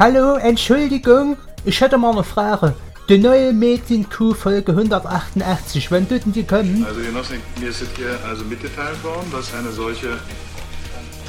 Hallo, 0.00 0.36
Entschuldigung, 0.36 1.36
ich 1.66 1.78
hätte 1.78 1.98
mal 1.98 2.12
eine 2.12 2.24
Frage. 2.24 2.74
Die 3.10 3.18
neue 3.18 3.52
Mädchenkuh 3.52 4.32
Folge 4.32 4.72
188, 4.72 5.90
wann 5.90 6.08
dürfen 6.08 6.32
die 6.32 6.42
kommen? 6.42 6.86
Also 6.86 7.02
Genossen, 7.02 7.36
mir 7.60 7.68
ist 7.68 7.84
hier 7.98 8.18
also 8.26 8.42
mitgeteilt 8.46 9.04
worden, 9.04 9.30
dass 9.30 9.52
eine 9.52 9.70
solche 9.70 10.18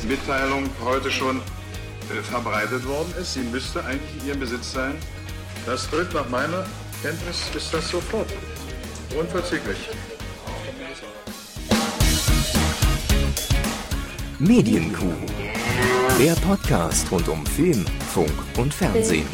Mitteilung 0.08 0.70
heute 0.86 1.12
schon 1.12 1.40
äh, 1.40 2.22
verbreitet 2.24 2.88
worden 2.88 3.14
ist. 3.20 3.34
Sie 3.34 3.42
müsste 3.42 3.84
eigentlich 3.84 4.22
in 4.22 4.28
Ihrem 4.30 4.40
Besitz 4.40 4.72
sein. 4.72 4.94
Das 5.66 5.90
tritt 5.90 6.14
nach 6.14 6.30
meiner 6.30 6.66
Kenntnis 7.02 7.42
ist 7.54 7.74
das 7.74 7.90
sofort. 7.90 8.30
Unverzüglich. 9.20 9.90
Medienkuh. 14.40 15.41
Der 16.22 16.34
Podcast 16.36 17.12
rund 17.12 17.28
um 17.28 17.46
Film, 17.46 17.84
Funk 18.14 18.32
und 18.58 18.74
Fernsehen. 18.74 19.26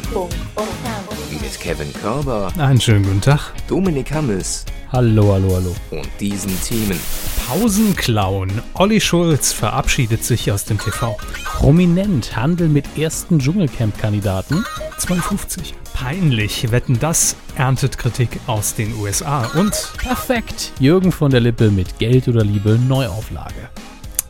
Mit 1.30 1.60
Kevin 1.60 1.92
Körber, 1.92 2.50
Einen 2.58 2.80
schönen 2.80 3.04
guten 3.04 3.20
Tag. 3.20 3.52
Dominik 3.68 4.10
Hammes 4.12 4.64
Hallo, 4.90 5.34
hallo, 5.34 5.54
hallo. 5.54 5.74
und 5.90 6.08
diesen 6.18 6.58
Themen. 6.62 6.98
Pausenclown. 7.46 8.50
Olli 8.74 9.00
Schulz 9.00 9.52
verabschiedet 9.52 10.24
sich 10.24 10.50
aus 10.50 10.64
dem 10.64 10.78
TV. 10.78 11.16
Prominent 11.44 12.34
Handel 12.36 12.68
mit 12.68 12.96
ersten 12.98 13.38
Dschungelcamp-Kandidaten. 13.38 14.64
250. 14.98 15.74
Peinlich. 15.92 16.70
Wetten 16.70 16.98
das 16.98 17.36
erntet 17.56 17.98
Kritik 17.98 18.40
aus 18.46 18.74
den 18.74 18.94
USA. 18.96 19.44
Und 19.54 19.72
Perfekt. 19.98 20.72
Jürgen 20.80 21.12
von 21.12 21.30
der 21.30 21.40
Lippe 21.40 21.70
mit 21.70 21.98
Geld 21.98 22.28
oder 22.28 22.44
Liebe 22.44 22.78
Neuauflage. 22.78 23.68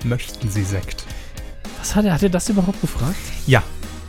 möchten 0.05 0.51
Sie 0.51 0.65
Sekt? 0.65 1.05
Was 1.89 1.97
hat 1.97 2.05
er, 2.05 2.13
hat 2.13 2.23
er 2.23 2.29
das 2.29 2.51
überhaupt 2.51 2.83
gefragt? 2.83 3.17
Ja. 3.47 3.63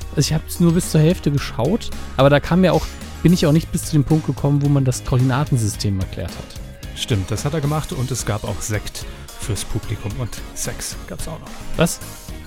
Also 0.09 0.19
ich 0.19 0.33
habe 0.33 0.43
es 0.45 0.59
nur 0.59 0.73
bis 0.73 0.91
zur 0.91 0.99
Hälfte 0.99 1.31
geschaut, 1.31 1.91
aber 2.17 2.29
da 2.29 2.41
kam 2.41 2.65
ja 2.65 2.73
auch, 2.73 2.85
bin 3.23 3.31
ich 3.31 3.45
auch 3.45 3.53
nicht 3.53 3.71
bis 3.71 3.85
zu 3.85 3.93
dem 3.93 4.03
Punkt 4.03 4.25
gekommen, 4.25 4.61
wo 4.61 4.67
man 4.67 4.83
das 4.83 5.05
Koordinatensystem 5.05 5.97
erklärt 5.97 6.31
hat. 6.31 6.99
Stimmt, 6.99 7.31
das 7.31 7.45
hat 7.45 7.53
er 7.53 7.61
gemacht. 7.61 7.93
Und 7.93 8.11
es 8.11 8.25
gab 8.25 8.43
auch 8.43 8.59
Sekt 8.59 9.05
fürs 9.39 9.63
Publikum. 9.63 10.11
Und 10.19 10.29
Sex 10.55 10.97
gab's 11.07 11.25
auch 11.29 11.39
noch. 11.39 11.47
Was? 11.77 12.01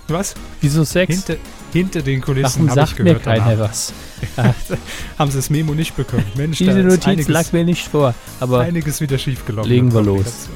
Was? 0.08 0.34
Wieso 0.60 0.84
Sex? 0.84 1.14
Hinter, 1.14 1.36
hinter 1.72 2.02
den 2.02 2.20
Kulissen 2.20 2.68
habe 2.68 2.80
ich 2.82 2.86
sagt 2.88 2.98
mir 2.98 3.04
gehört. 3.06 3.22
keiner 3.22 3.56
danach. 3.56 3.70
was? 3.70 3.94
Haben 5.18 5.30
Sie 5.30 5.38
das 5.38 5.48
Memo 5.48 5.72
nicht 5.72 5.96
bekommen? 5.96 6.26
Mensch, 6.36 6.58
da 6.58 6.66
Diese 6.66 6.80
ist 6.80 6.84
Notiz 6.84 7.06
einiges, 7.06 7.28
lag 7.28 7.52
mir 7.52 7.64
nicht 7.64 7.88
vor, 7.88 8.14
aber 8.38 8.60
einiges 8.60 9.00
wieder 9.00 9.16
schiefgelaufen. 9.16 9.70
Legen 9.70 9.94
wir 9.94 10.02
los. 10.02 10.50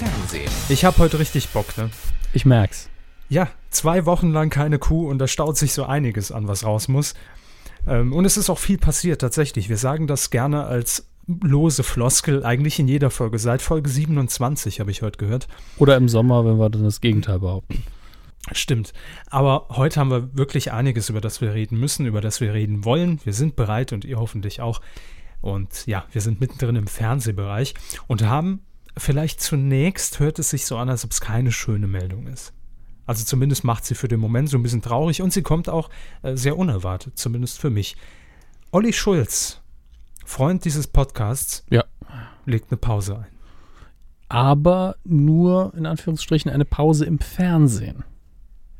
Fernsehen. 0.00 0.50
Ich 0.68 0.84
habe 0.84 0.98
heute 0.98 1.20
richtig 1.20 1.50
Bock, 1.50 1.78
ne? 1.78 1.90
ich 2.32 2.44
merk's. 2.44 2.88
Ja, 3.34 3.48
zwei 3.70 4.06
Wochen 4.06 4.30
lang 4.30 4.48
keine 4.48 4.78
Kuh 4.78 5.10
und 5.10 5.18
da 5.18 5.26
staut 5.26 5.56
sich 5.56 5.72
so 5.72 5.82
einiges 5.82 6.30
an, 6.30 6.46
was 6.46 6.64
raus 6.64 6.86
muss. 6.86 7.14
Ähm, 7.84 8.12
und 8.12 8.24
es 8.26 8.36
ist 8.36 8.48
auch 8.48 8.60
viel 8.60 8.78
passiert, 8.78 9.22
tatsächlich. 9.22 9.68
Wir 9.68 9.76
sagen 9.76 10.06
das 10.06 10.30
gerne 10.30 10.66
als 10.66 11.08
lose 11.26 11.82
Floskel, 11.82 12.44
eigentlich 12.44 12.78
in 12.78 12.86
jeder 12.86 13.10
Folge. 13.10 13.40
Seit 13.40 13.60
Folge 13.60 13.90
27 13.90 14.78
habe 14.78 14.92
ich 14.92 15.02
heute 15.02 15.18
gehört. 15.18 15.48
Oder 15.78 15.96
im 15.96 16.08
Sommer, 16.08 16.44
wenn 16.44 16.60
wir 16.60 16.70
dann 16.70 16.84
das 16.84 17.00
Gegenteil 17.00 17.40
behaupten. 17.40 17.82
Stimmt. 18.52 18.92
Aber 19.30 19.66
heute 19.70 19.98
haben 19.98 20.12
wir 20.12 20.36
wirklich 20.36 20.70
einiges, 20.70 21.08
über 21.08 21.20
das 21.20 21.40
wir 21.40 21.54
reden 21.54 21.80
müssen, 21.80 22.06
über 22.06 22.20
das 22.20 22.40
wir 22.40 22.54
reden 22.54 22.84
wollen. 22.84 23.18
Wir 23.24 23.32
sind 23.32 23.56
bereit 23.56 23.92
und 23.92 24.04
ihr 24.04 24.20
hoffentlich 24.20 24.60
auch. 24.60 24.80
Und 25.40 25.88
ja, 25.88 26.04
wir 26.12 26.20
sind 26.20 26.38
mittendrin 26.38 26.76
im 26.76 26.86
Fernsehbereich 26.86 27.74
und 28.06 28.22
haben 28.22 28.60
vielleicht 28.96 29.40
zunächst, 29.40 30.20
hört 30.20 30.38
es 30.38 30.50
sich 30.50 30.66
so 30.66 30.76
an, 30.76 30.88
als 30.88 31.04
ob 31.04 31.10
es 31.10 31.20
keine 31.20 31.50
schöne 31.50 31.88
Meldung 31.88 32.28
ist. 32.28 32.52
Also 33.06 33.24
zumindest 33.24 33.64
macht 33.64 33.84
sie 33.84 33.94
für 33.94 34.08
den 34.08 34.20
Moment 34.20 34.48
so 34.48 34.56
ein 34.56 34.62
bisschen 34.62 34.82
traurig 34.82 35.20
und 35.22 35.32
sie 35.32 35.42
kommt 35.42 35.68
auch 35.68 35.90
äh, 36.22 36.36
sehr 36.36 36.56
unerwartet, 36.56 37.18
zumindest 37.18 37.58
für 37.58 37.70
mich. 37.70 37.96
Olli 38.72 38.92
Schulz, 38.92 39.60
Freund 40.24 40.64
dieses 40.64 40.86
Podcasts, 40.86 41.64
Ja. 41.70 41.84
legt 42.46 42.70
eine 42.70 42.78
Pause 42.78 43.18
ein. 43.18 43.26
Aber 44.28 44.96
nur, 45.04 45.72
in 45.76 45.86
Anführungsstrichen, 45.86 46.50
eine 46.50 46.64
Pause 46.64 47.04
im 47.04 47.18
Fernsehen. 47.18 48.04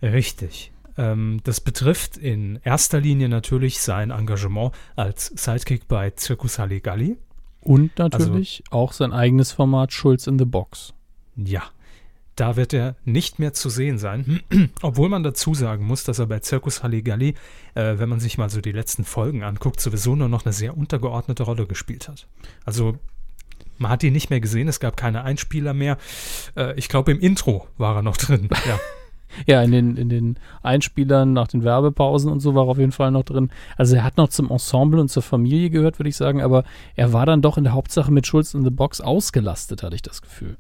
Richtig. 0.03 0.73
Ähm, 0.97 1.41
das 1.45 1.61
betrifft 1.61 2.17
in 2.17 2.59
erster 2.65 3.01
Linie 3.01 3.29
natürlich 3.29 3.81
sein 3.81 4.11
Engagement 4.11 4.73
als 4.97 5.27
Sidekick 5.37 5.87
bei 5.89 6.13
Circus 6.17 6.59
Halligalli. 6.59 7.19
Und 7.61 7.99
natürlich 7.99 8.63
auch 8.71 8.93
sein 8.93 9.13
eigenes 9.13 9.53
Format 9.53 9.93
Schulz 9.93 10.27
in 10.27 10.39
the 10.39 10.45
Box. 10.45 10.93
Ja, 11.37 11.63
da 12.37 12.57
wird 12.57 12.73
er 12.73 12.97
nicht 13.05 13.39
mehr 13.39 13.53
zu 13.53 13.69
sehen 13.69 13.99
sein. 13.99 14.41
Obwohl 14.83 15.09
man 15.09 15.23
dazu 15.23 15.55
sagen 15.55 15.87
muss, 15.87 16.05
dass 16.05 16.19
er 16.19 16.27
bei 16.27 16.41
Circus 16.41 16.83
Halligalli, 16.83 17.35
äh, 17.75 17.99
wenn 17.99 18.09
man 18.09 18.21
sich 18.21 18.39
mal 18.39 18.51
so 18.51 18.61
die 18.61 18.73
letzten 18.73 19.05
Folgen 19.05 19.43
anguckt, 19.43 19.81
sowieso 19.81 20.17
nur 20.17 20.29
noch 20.29 20.45
eine 20.45 20.53
sehr 20.53 20.77
untergeordnete 20.77 21.45
Rolle 21.45 21.67
gespielt 21.67 22.09
hat. 22.09 22.27
Also 22.65 22.99
man 23.79 23.91
hat 23.91 24.03
ihn 24.03 24.13
nicht 24.13 24.31
mehr 24.31 24.41
gesehen, 24.41 24.69
es 24.69 24.81
gab 24.81 24.97
keine 24.97 25.25
Einspieler 25.25 25.75
mehr. 25.75 25.99
Äh, 26.57 26.75
ich 26.79 26.89
glaube, 26.89 27.13
im 27.13 27.21
Intro 27.21 27.67
war 27.77 27.97
er 27.97 28.03
noch 28.03 28.17
drin. 28.17 28.49
Ja. 28.67 28.79
Ja, 29.47 29.63
in 29.63 29.73
den, 29.73 29.97
in 29.97 30.09
den 30.09 30.39
Einspielern 30.63 31.33
nach 31.33 31.49
den 31.49 31.65
Werbepausen 31.65 32.31
und 32.31 32.39
so 32.39 32.55
war 32.55 32.67
er 32.67 32.71
auf 32.71 32.79
jeden 32.79 32.93
Fall 32.93 33.11
noch 33.11 33.25
drin. 33.25 33.51
Also 33.77 33.97
er 33.97 34.05
hat 34.05 34.17
noch 34.17 34.29
zum 34.29 34.49
Ensemble 34.49 35.01
und 35.01 35.09
zur 35.09 35.25
Familie 35.25 35.71
gehört, 35.71 35.99
würde 35.99 36.09
ich 36.09 36.17
sagen, 36.17 36.41
aber 36.41 36.63
er 36.95 37.13
war 37.13 37.27
dann 37.27 37.43
doch 37.43 37.59
in 37.59 37.65
der 37.65 37.73
Hauptsache 37.73 38.13
mit 38.13 38.29
Schulz 38.29 38.55
in 38.55 38.63
the 38.63 38.71
Box 38.71 39.01
ausgelastet, 39.01 39.83
hatte 39.83 39.97
ich 39.97 40.03
das 40.03 40.23
Gefühl. 40.23 40.57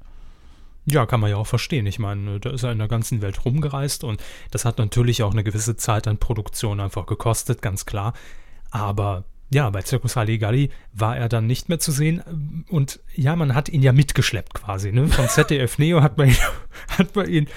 Ja, 0.86 1.06
kann 1.06 1.20
man 1.20 1.30
ja 1.30 1.36
auch 1.36 1.46
verstehen. 1.46 1.86
Ich 1.86 1.98
meine, 1.98 2.40
da 2.40 2.50
ist 2.50 2.62
er 2.62 2.72
in 2.72 2.78
der 2.78 2.88
ganzen 2.88 3.22
Welt 3.22 3.44
rumgereist 3.44 4.04
und 4.04 4.22
das 4.50 4.64
hat 4.64 4.78
natürlich 4.78 5.22
auch 5.22 5.32
eine 5.32 5.44
gewisse 5.44 5.76
Zeit 5.76 6.06
an 6.06 6.18
Produktion 6.18 6.80
einfach 6.80 7.06
gekostet, 7.06 7.62
ganz 7.62 7.86
klar. 7.86 8.12
Aber 8.70 9.24
ja, 9.50 9.70
bei 9.70 9.82
Circus 9.82 10.16
Halligalli 10.16 10.70
war 10.92 11.16
er 11.16 11.28
dann 11.28 11.46
nicht 11.46 11.68
mehr 11.68 11.78
zu 11.78 11.92
sehen 11.92 12.64
und 12.68 13.00
ja, 13.14 13.36
man 13.36 13.54
hat 13.54 13.68
ihn 13.68 13.82
ja 13.82 13.92
mitgeschleppt 13.92 14.54
quasi. 14.54 14.92
Ne? 14.92 15.08
Von 15.08 15.28
ZDF 15.28 15.78
Neo 15.78 16.02
hat 16.02 16.18
man 16.18 16.28
ihn, 16.28 16.36
hat 16.88 17.14
man 17.14 17.28
ihn 17.28 17.48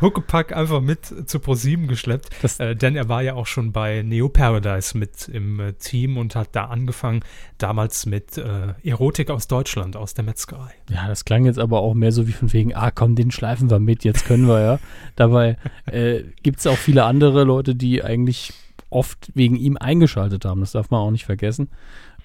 Huckepack 0.00 0.56
einfach 0.56 0.80
mit 0.80 1.28
zu 1.28 1.40
ProSieben 1.40 1.88
geschleppt, 1.88 2.30
äh, 2.58 2.76
denn 2.76 2.96
er 2.96 3.08
war 3.08 3.22
ja 3.22 3.34
auch 3.34 3.46
schon 3.46 3.72
bei 3.72 4.02
Neo 4.02 4.28
Paradise 4.28 4.96
mit 4.96 5.28
im 5.28 5.60
äh, 5.60 5.72
Team 5.74 6.16
und 6.16 6.36
hat 6.36 6.50
da 6.52 6.66
angefangen, 6.66 7.20
damals 7.58 8.06
mit 8.06 8.38
äh, 8.38 8.74
Erotik 8.82 9.30
aus 9.30 9.48
Deutschland, 9.48 9.96
aus 9.96 10.14
der 10.14 10.24
Metzgerei. 10.24 10.70
Ja, 10.90 11.08
das 11.08 11.24
klang 11.24 11.46
jetzt 11.46 11.58
aber 11.58 11.80
auch 11.80 11.94
mehr 11.94 12.12
so 12.12 12.28
wie 12.28 12.32
von 12.32 12.52
wegen, 12.52 12.74
ah 12.74 12.90
komm, 12.90 13.16
den 13.16 13.30
schleifen 13.30 13.70
wir 13.70 13.80
mit, 13.80 14.04
jetzt 14.04 14.24
können 14.24 14.46
wir 14.46 14.60
ja. 14.60 14.78
Dabei 15.16 15.56
äh, 15.86 16.22
gibt 16.42 16.60
es 16.60 16.66
auch 16.66 16.76
viele 16.76 17.04
andere 17.04 17.44
Leute, 17.44 17.74
die 17.74 18.04
eigentlich 18.04 18.52
oft 18.90 19.30
wegen 19.34 19.56
ihm 19.56 19.76
eingeschaltet 19.76 20.44
haben. 20.44 20.60
Das 20.60 20.72
darf 20.72 20.90
man 20.90 21.00
auch 21.00 21.10
nicht 21.10 21.26
vergessen. 21.26 21.68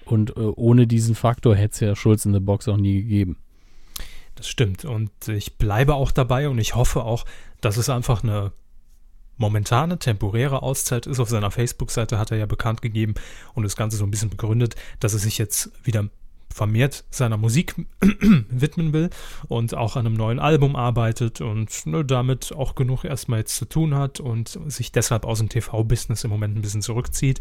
Und 0.04 0.36
äh, 0.36 0.40
ohne 0.40 0.86
diesen 0.86 1.14
Faktor 1.14 1.56
hätte 1.56 1.74
es 1.74 1.80
ja 1.80 1.96
Schulz 1.96 2.26
in 2.26 2.32
the 2.32 2.40
Box 2.40 2.68
auch 2.68 2.76
nie 2.76 3.02
gegeben. 3.02 3.38
Das 4.34 4.48
stimmt. 4.48 4.84
Und 4.84 5.28
ich 5.28 5.58
bleibe 5.58 5.94
auch 5.94 6.10
dabei 6.10 6.48
und 6.48 6.58
ich 6.58 6.74
hoffe 6.74 7.04
auch, 7.04 7.24
dass 7.60 7.76
es 7.76 7.88
einfach 7.88 8.22
eine 8.22 8.52
momentane, 9.36 9.98
temporäre 9.98 10.62
Auszeit 10.62 11.06
ist. 11.06 11.20
Auf 11.20 11.28
seiner 11.28 11.50
Facebook-Seite 11.50 12.18
hat 12.18 12.30
er 12.30 12.38
ja 12.38 12.46
bekannt 12.46 12.82
gegeben 12.82 13.14
und 13.54 13.64
das 13.64 13.76
Ganze 13.76 13.96
so 13.96 14.04
ein 14.04 14.10
bisschen 14.10 14.30
begründet, 14.30 14.76
dass 15.00 15.12
er 15.12 15.18
sich 15.18 15.38
jetzt 15.38 15.70
wieder 15.84 16.08
vermehrt 16.52 17.04
seiner 17.10 17.36
Musik 17.36 17.74
widmen 18.48 18.92
will 18.92 19.10
und 19.48 19.74
auch 19.74 19.96
an 19.96 20.06
einem 20.06 20.14
neuen 20.14 20.38
Album 20.38 20.76
arbeitet 20.76 21.40
und 21.40 21.84
ne, 21.86 22.04
damit 22.04 22.52
auch 22.54 22.76
genug 22.76 23.04
erstmal 23.04 23.40
jetzt 23.40 23.56
zu 23.56 23.64
tun 23.64 23.96
hat 23.96 24.20
und 24.20 24.60
sich 24.66 24.92
deshalb 24.92 25.24
aus 25.24 25.38
dem 25.38 25.48
TV-Business 25.48 26.22
im 26.22 26.30
Moment 26.30 26.56
ein 26.56 26.62
bisschen 26.62 26.82
zurückzieht. 26.82 27.40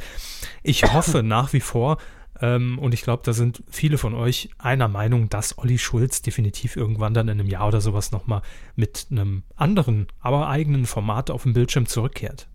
Ich 0.64 0.92
hoffe 0.94 1.22
nach 1.22 1.54
wie 1.54 1.60
vor, 1.60 2.00
ähm, 2.42 2.80
und 2.80 2.94
ich 2.94 3.04
glaube, 3.04 3.24
da 3.26 3.34
sind 3.34 3.64
viele 3.70 3.98
von 3.98 4.14
euch 4.14 4.50
einer 4.58 4.88
Meinung, 4.88 5.30
dass 5.30 5.58
Olli 5.58 5.78
Schulz 5.78 6.22
definitiv 6.22 6.76
irgendwann 6.76 7.14
dann 7.14 7.28
in 7.28 7.40
einem 7.40 7.50
Jahr 7.50 7.68
oder 7.68 7.82
sowas 7.82 8.12
nochmal 8.12 8.42
mit 8.76 9.08
einem 9.12 9.44
anderen, 9.56 10.08
aber 10.20 10.50
eigenen 10.50 10.86
Format 10.86 11.30
auf 11.30 11.44
dem 11.44 11.54
Bildschirm 11.54 11.86
zurückkehrt. 11.86 12.48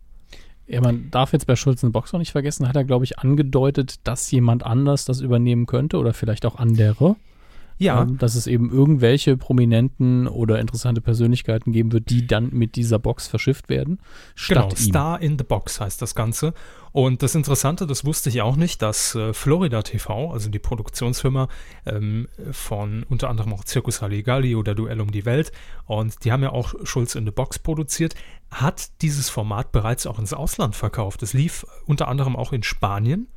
Ja, 0.67 0.83
man 0.83 1.11
darf 1.11 1.33
jetzt 1.33 1.47
bei 1.47 1.57
Schulz 1.57 1.83
in 1.83 1.89
the 1.89 1.93
Box 1.93 2.13
noch 2.13 2.19
nicht 2.19 2.33
vergessen, 2.33 2.69
hat 2.69 2.77
er, 2.77 2.85
glaube 2.85 3.05
ich, 3.05 3.19
angedeutet, 3.19 4.07
dass 4.07 4.31
jemand 4.31 4.65
anders 4.65 5.07
das 5.07 5.21
übernehmen 5.21 5.65
könnte 5.65 5.97
oder 5.97 6.13
vielleicht 6.13 6.45
auch 6.45 6.57
andere. 6.57 7.17
Ja, 7.79 8.03
Ähm, 8.03 8.19
dass 8.19 8.35
es 8.35 8.47
eben 8.47 8.71
irgendwelche 8.71 9.37
prominenten 9.37 10.27
oder 10.27 10.59
interessante 10.59 11.01
Persönlichkeiten 11.01 11.73
geben 11.73 11.93
wird, 11.93 12.11
die 12.11 12.27
dann 12.27 12.51
mit 12.53 12.75
dieser 12.75 12.99
Box 12.99 13.29
verschifft 13.29 13.69
werden. 13.69 13.99
genau. 14.49 14.69
Statt 14.71 14.81
ihm. 14.81 14.87
Star 14.89 15.23
in 15.23 15.39
the 15.39 15.45
Box 15.45 15.81
heißt 15.81 16.03
das 16.03 16.15
Ganze. 16.15 16.55
Und 16.91 17.23
das 17.23 17.35
Interessante, 17.35 17.87
das 17.87 18.05
wusste 18.05 18.31
ich 18.31 18.43
auch 18.43 18.57
nicht, 18.57 18.83
dass 18.83 19.15
äh, 19.15 19.33
Florida 19.33 19.83
TV, 19.83 20.33
also 20.33 20.51
die 20.51 20.59
Produktionsfirma 20.59 21.49
ähm, 21.87 22.29
von 22.51 23.05
unter 23.09 23.29
anderem 23.29 23.53
auch 23.53 23.65
Circus 23.65 24.03
Halligalli 24.03 24.57
oder 24.57 24.75
Duell 24.75 25.01
um 25.01 25.11
die 25.11 25.25
Welt, 25.25 25.53
und 25.87 26.25
die 26.25 26.33
haben 26.33 26.43
ja 26.43 26.51
auch 26.51 26.75
Schulz 26.83 27.15
in 27.15 27.25
the 27.25 27.31
Box 27.31 27.59
produziert, 27.59 28.15
hat 28.51 28.91
dieses 29.03 29.29
Format 29.29 29.71
bereits 29.71 30.07
auch 30.07 30.19
ins 30.19 30.33
Ausland 30.33 30.75
verkauft. 30.75 31.23
Es 31.23 31.33
lief 31.33 31.67
unter 31.87 32.09
anderem 32.09 32.35
auch 32.35 32.53
in 32.53 32.63
Spanien. 32.63 33.29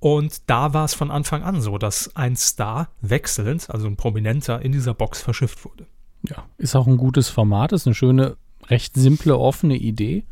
Und 0.00 0.48
da 0.48 0.74
war 0.74 0.84
es 0.84 0.94
von 0.94 1.10
Anfang 1.10 1.42
an 1.42 1.60
so, 1.60 1.76
dass 1.78 2.14
ein 2.14 2.36
Star 2.36 2.88
wechselnd, 3.00 3.68
also 3.70 3.86
ein 3.86 3.96
Prominenter, 3.96 4.62
in 4.62 4.72
dieser 4.72 4.94
Box 4.94 5.20
verschifft 5.20 5.64
wurde. 5.64 5.86
Ja, 6.22 6.44
ist 6.56 6.76
auch 6.76 6.86
ein 6.86 6.96
gutes 6.96 7.28
Format, 7.28 7.72
ist 7.72 7.86
eine 7.86 7.94
schöne, 7.94 8.36
recht 8.66 8.94
simple, 8.94 9.36
offene 9.36 9.76
Idee. 9.76 10.24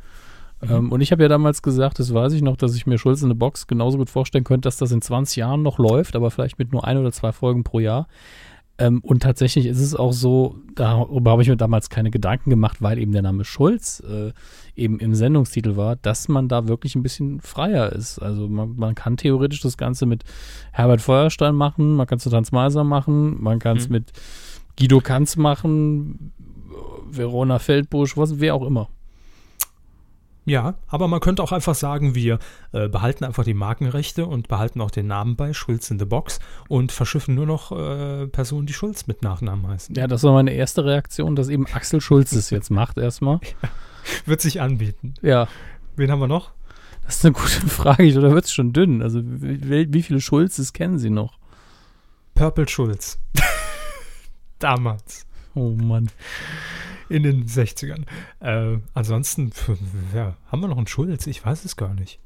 Ähm, 0.63 0.91
und 0.91 1.01
ich 1.01 1.13
habe 1.13 1.23
ja 1.23 1.29
damals 1.29 1.63
gesagt, 1.63 1.99
das 1.99 2.15
weiß 2.15 2.33
ich 2.33 2.43
noch, 2.43 2.57
dass 2.57 2.75
ich 2.75 2.87
mir 2.87 2.99
Schulz 2.99 3.23
in 3.23 3.29
the 3.29 3.35
Box 3.35 3.67
genauso 3.67 3.99
gut 3.99 4.11
vorstellen 4.11 4.45
könnte, 4.45 4.67
dass 4.67 4.79
das 4.79 4.93
in 4.93 5.03
20 5.03 5.37
Jahren 5.37 5.63
noch 5.63 5.79
läuft, 5.79 6.17
aber 6.17 6.31
vielleicht 6.31 6.59
mit 6.59 6.73
nur 6.73 6.85
ein 6.85 6.97
oder 6.97 7.13
zwei 7.13 7.33
Folgen 7.33 7.63
pro 7.63 7.81
Jahr. 7.81 8.07
Ähm, 8.79 9.01
und 9.03 9.23
tatsächlich 9.23 9.67
ist 9.67 9.81
es 9.81 9.95
auch 9.95 10.13
so, 10.13 10.57
darüber 10.75 11.33
habe 11.33 11.43
ich 11.43 11.49
mir 11.49 11.57
damals 11.57 11.91
keine 11.91 12.11
Gedanken 12.11 12.51
gemacht, 12.51 12.79
weil 12.81 12.99
eben 12.99 13.13
der 13.13 13.23
Name 13.23 13.45
Schulz 13.45 14.01
äh, 14.01 14.33
eben 14.77 14.99
im 15.01 15.15
Sendungstitel 15.15 15.77
war, 15.77 15.97
dass 15.97 16.29
man 16.29 16.49
da 16.49 16.69
wirklich 16.69 16.95
ein 16.95 17.03
bisschen 17.03 17.41
freier 17.41 17.93
ist. 17.93 18.19
Also 18.19 18.49
man, 18.49 18.77
man 18.77 18.95
kann 18.95 19.17
theoretisch 19.17 19.61
das 19.61 19.77
Ganze 19.77 20.07
mit 20.07 20.25
Herbert 20.73 21.01
Feuerstein 21.01 21.55
machen, 21.55 21.95
man 21.95 22.07
kann 22.07 22.19
es 22.19 22.25
mit 22.27 22.35
Hans 22.35 22.53
Meiser 22.53 22.85
machen, 22.85 23.43
man 23.43 23.59
kann 23.59 23.77
es 23.77 23.89
Mhm. 23.89 23.93
mit 23.93 24.13
Guido 24.79 25.01
Kanz 25.01 25.37
machen, 25.37 26.33
Verona 27.11 27.59
Feldbusch, 27.59 28.17
was, 28.17 28.41
wer 28.41 28.55
auch 28.55 28.67
immer. 28.67 28.89
Ja, 30.49 30.75
aber 30.87 31.09
man 31.09 31.19
könnte 31.19 31.43
auch 31.43 31.51
einfach 31.51 31.75
sagen, 31.75 32.15
wir 32.15 32.39
äh, 32.71 32.89
behalten 32.89 33.25
einfach 33.25 33.43
die 33.43 33.53
Markenrechte 33.55 34.27
und 34.27 34.47
behalten 34.47 34.81
auch 34.81 34.93
den 34.93 35.09
Namen 35.09 35.35
bei 35.35 35.53
Schulz 35.53 35.91
in 35.91 35.99
the 35.99 36.05
Box 36.05 36.39
und 36.69 36.93
verschiffen 36.93 37.35
nur 37.35 37.47
noch 37.47 37.73
äh, 37.73 38.29
Personen, 38.29 38.67
die 38.67 38.73
Schulz 38.73 39.09
mit 39.09 39.23
Nachnamen 39.23 39.67
heißen. 39.67 39.97
Ja, 39.97 40.07
das 40.07 40.23
war 40.23 40.33
meine 40.35 40.53
erste 40.53 40.85
Reaktion, 40.85 41.35
dass 41.35 41.49
eben 41.49 41.67
Axel 41.73 42.01
Schulz 42.01 42.31
es 42.31 42.51
jetzt 42.51 42.71
macht 42.71 42.97
erstmal. 42.97 43.41
Wird 44.27 44.41
sich 44.41 44.61
anbieten. 44.61 45.15
Ja, 45.23 45.49
Wen 45.97 46.11
haben 46.11 46.21
wir 46.21 46.29
noch? 46.29 46.53
das 47.05 47.17
ist 47.17 47.25
eine 47.25 47.33
gute 47.33 47.49
Frage. 47.69 48.19
Oder 48.19 48.33
wird 48.33 48.45
es 48.45 48.53
schon 48.53 48.73
dünn? 48.73 49.01
Also 49.03 49.23
wie, 49.25 49.93
wie 49.93 50.03
viele 50.03 50.21
Schulzes 50.21 50.73
kennen 50.73 50.99
Sie 50.99 51.11
noch? 51.11 51.39
Purple 52.35 52.69
Schulz. 52.69 53.19
Damals. 54.59 55.27
Oh 55.55 55.71
Mann. 55.71 56.11
In 57.09 57.23
den 57.23 57.47
60ern. 57.47 58.05
Äh, 58.41 58.79
ansonsten, 58.93 59.53
ja, 60.15 60.37
haben 60.51 60.61
wir 60.61 60.69
noch 60.69 60.77
einen 60.77 60.89
Schulz? 60.89 61.27
Ich 61.29 61.45
weiß 61.45 61.65
es 61.65 61.77
gar 61.77 61.95
nicht. 61.95 62.19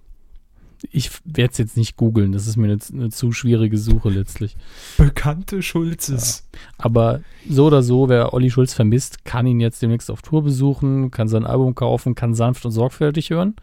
Ich 0.92 1.10
werde 1.24 1.52
es 1.52 1.58
jetzt 1.58 1.76
nicht 1.76 1.96
googeln. 1.96 2.32
Das 2.32 2.46
ist 2.46 2.56
mir 2.56 2.64
eine, 2.66 2.78
eine 2.92 3.10
zu 3.10 3.32
schwierige 3.32 3.76
Suche 3.76 4.08
letztlich. 4.08 4.56
Bekannte 4.96 5.62
Schulzes. 5.62 6.48
Aber 6.78 7.20
so 7.48 7.66
oder 7.66 7.82
so, 7.82 8.08
wer 8.08 8.32
Olli 8.32 8.50
Schulz 8.50 8.72
vermisst, 8.74 9.24
kann 9.24 9.46
ihn 9.46 9.60
jetzt 9.60 9.82
demnächst 9.82 10.10
auf 10.10 10.22
Tour 10.22 10.42
besuchen, 10.42 11.10
kann 11.10 11.28
sein 11.28 11.44
Album 11.44 11.74
kaufen, 11.74 12.14
kann 12.14 12.34
sanft 12.34 12.64
und 12.64 12.72
sorgfältig 12.72 13.30
hören. 13.30 13.56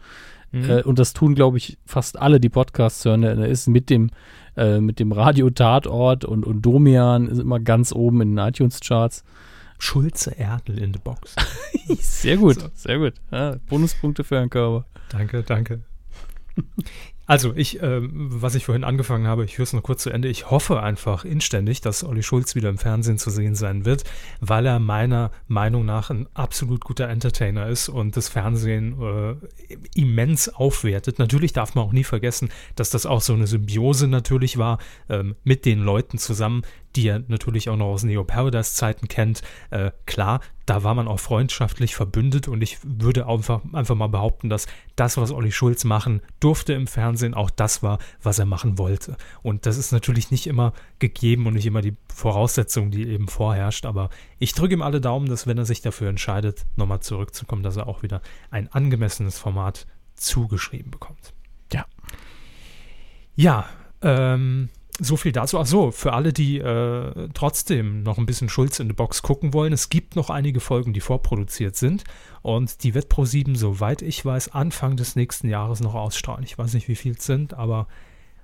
Mhm. 0.52 0.70
Äh, 0.70 0.82
und 0.82 0.98
das 0.98 1.12
tun, 1.12 1.34
glaube 1.34 1.58
ich, 1.58 1.78
fast 1.84 2.18
alle, 2.18 2.40
die 2.40 2.48
Podcasts 2.48 3.04
hören. 3.04 3.22
Er 3.22 3.46
ist 3.48 3.68
mit 3.68 3.90
dem, 3.90 4.10
äh, 4.56 4.80
mit 4.80 4.98
dem 4.98 5.12
Radio 5.12 5.50
Tatort 5.50 6.24
und, 6.24 6.46
und 6.46 6.62
Domian 6.62 7.28
ist 7.28 7.38
immer 7.38 7.60
ganz 7.60 7.92
oben 7.92 8.20
in 8.22 8.36
den 8.36 8.48
iTunes-Charts. 8.48 9.24
Schulze 9.80 10.32
Erdl 10.32 10.78
in 10.78 10.92
the 10.92 10.98
Box. 11.02 11.36
Sehr 12.00 12.36
gut, 12.36 12.60
So. 12.60 12.68
sehr 12.74 12.98
gut. 12.98 13.14
Ja, 13.30 13.56
Bonuspunkte 13.68 14.24
für 14.24 14.36
Herrn 14.36 14.50
Körber. 14.50 14.84
Danke, 15.10 15.42
danke. 15.42 15.80
Also, 17.28 17.52
ich, 17.54 17.82
ähm, 17.82 18.10
was 18.30 18.54
ich 18.54 18.64
vorhin 18.64 18.84
angefangen 18.84 19.26
habe, 19.26 19.44
ich 19.44 19.58
höre 19.58 19.64
es 19.64 19.74
noch 19.74 19.82
kurz 19.82 20.02
zu 20.02 20.08
Ende. 20.08 20.28
Ich 20.28 20.50
hoffe 20.50 20.82
einfach 20.82 21.26
inständig, 21.26 21.82
dass 21.82 22.02
Olli 22.02 22.22
Schulz 22.22 22.54
wieder 22.54 22.70
im 22.70 22.78
Fernsehen 22.78 23.18
zu 23.18 23.28
sehen 23.28 23.54
sein 23.54 23.84
wird, 23.84 24.04
weil 24.40 24.64
er 24.64 24.78
meiner 24.78 25.30
Meinung 25.46 25.84
nach 25.84 26.08
ein 26.08 26.26
absolut 26.32 26.82
guter 26.84 27.06
Entertainer 27.10 27.66
ist 27.68 27.90
und 27.90 28.16
das 28.16 28.30
Fernsehen 28.30 28.96
äh, 29.02 29.34
immens 29.94 30.48
aufwertet. 30.48 31.18
Natürlich 31.18 31.52
darf 31.52 31.74
man 31.74 31.84
auch 31.84 31.92
nie 31.92 32.04
vergessen, 32.04 32.48
dass 32.76 32.88
das 32.88 33.04
auch 33.04 33.20
so 33.20 33.34
eine 33.34 33.46
Symbiose 33.46 34.08
natürlich 34.08 34.56
war 34.56 34.78
ähm, 35.10 35.36
mit 35.44 35.66
den 35.66 35.80
Leuten 35.80 36.16
zusammen, 36.16 36.62
die 36.96 37.08
er 37.08 37.22
natürlich 37.28 37.68
auch 37.68 37.76
noch 37.76 37.86
aus 37.86 38.02
Neo 38.02 38.24
Paradise 38.24 38.74
Zeiten 38.74 39.08
kennt. 39.08 39.42
Äh, 39.70 39.92
klar, 40.06 40.40
da 40.66 40.84
war 40.84 40.94
man 40.94 41.08
auch 41.08 41.20
freundschaftlich 41.20 41.94
verbündet 41.94 42.48
und 42.48 42.60
ich 42.62 42.78
würde 42.82 43.26
einfach, 43.26 43.62
einfach 43.72 43.94
mal 43.94 44.08
behaupten, 44.08 44.48
dass 44.48 44.66
das, 44.96 45.16
was 45.16 45.30
Olli 45.30 45.52
Schulz 45.52 45.84
machen 45.84 46.20
durfte 46.40 46.74
im 46.74 46.86
Fernsehen, 46.86 47.34
auch 47.34 47.50
das 47.50 47.82
war, 47.82 47.98
was 48.22 48.38
er 48.38 48.46
machen 48.46 48.78
wollte. 48.78 49.16
Und 49.42 49.66
das 49.66 49.78
ist 49.78 49.92
natürlich 49.92 50.30
nicht 50.30 50.46
immer 50.46 50.72
gegeben 50.98 51.46
und 51.46 51.54
nicht 51.54 51.66
immer 51.66 51.80
die 51.80 51.96
Voraussetzung, 52.14 52.90
die 52.90 53.08
eben 53.08 53.28
vorherrscht, 53.28 53.86
aber 53.86 54.10
ich 54.38 54.52
drücke 54.52 54.74
ihm 54.74 54.82
alle 54.82 55.00
Daumen, 55.00 55.28
dass 55.28 55.46
wenn 55.46 55.58
er 55.58 55.64
sich 55.64 55.80
dafür 55.80 56.08
entscheidet, 56.08 56.66
nochmal 56.76 57.00
zurückzukommen, 57.00 57.62
dass 57.62 57.76
er 57.76 57.86
auch 57.86 58.02
wieder 58.02 58.20
ein 58.50 58.70
angemessenes 58.72 59.38
Format 59.38 59.86
zugeschrieben 60.16 60.90
bekommt. 60.90 61.32
Ja. 61.72 61.86
Ja, 63.36 63.68
ähm, 64.02 64.68
so 64.98 65.16
viel 65.16 65.32
dazu. 65.32 65.58
Ach 65.58 65.66
so, 65.66 65.90
für 65.90 66.12
alle, 66.12 66.32
die 66.32 66.58
äh, 66.58 67.28
trotzdem 67.34 68.02
noch 68.02 68.18
ein 68.18 68.26
bisschen 68.26 68.48
Schulz 68.48 68.80
in 68.80 68.88
the 68.88 68.94
Box 68.94 69.22
gucken 69.22 69.54
wollen, 69.54 69.72
es 69.72 69.88
gibt 69.88 70.16
noch 70.16 70.30
einige 70.30 70.60
Folgen, 70.60 70.92
die 70.92 71.00
vorproduziert 71.00 71.76
sind 71.76 72.04
und 72.42 72.82
die 72.82 72.94
wird 72.94 73.12
Pro7, 73.12 73.56
soweit 73.56 74.02
ich 74.02 74.24
weiß, 74.24 74.54
Anfang 74.54 74.96
des 74.96 75.16
nächsten 75.16 75.48
Jahres 75.48 75.80
noch 75.80 75.94
ausstrahlen. 75.94 76.44
Ich 76.44 76.58
weiß 76.58 76.74
nicht, 76.74 76.88
wie 76.88 76.96
viel 76.96 77.12
es 77.12 77.24
sind, 77.24 77.54
aber 77.54 77.86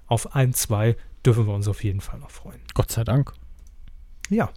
auf 0.07 0.35
ein, 0.35 0.55
zwei 0.55 0.97
dürfen 1.25 1.47
wir 1.47 1.55
uns 1.55 1.69
auf 1.69 1.83
jeden 1.83 2.01
Fall 2.01 2.21
noch 2.21 2.31
freuen. 2.31 2.61
Gott 2.75 2.91
sei 2.91 3.05
Dank. 3.05 3.33
Ja. 4.31 4.51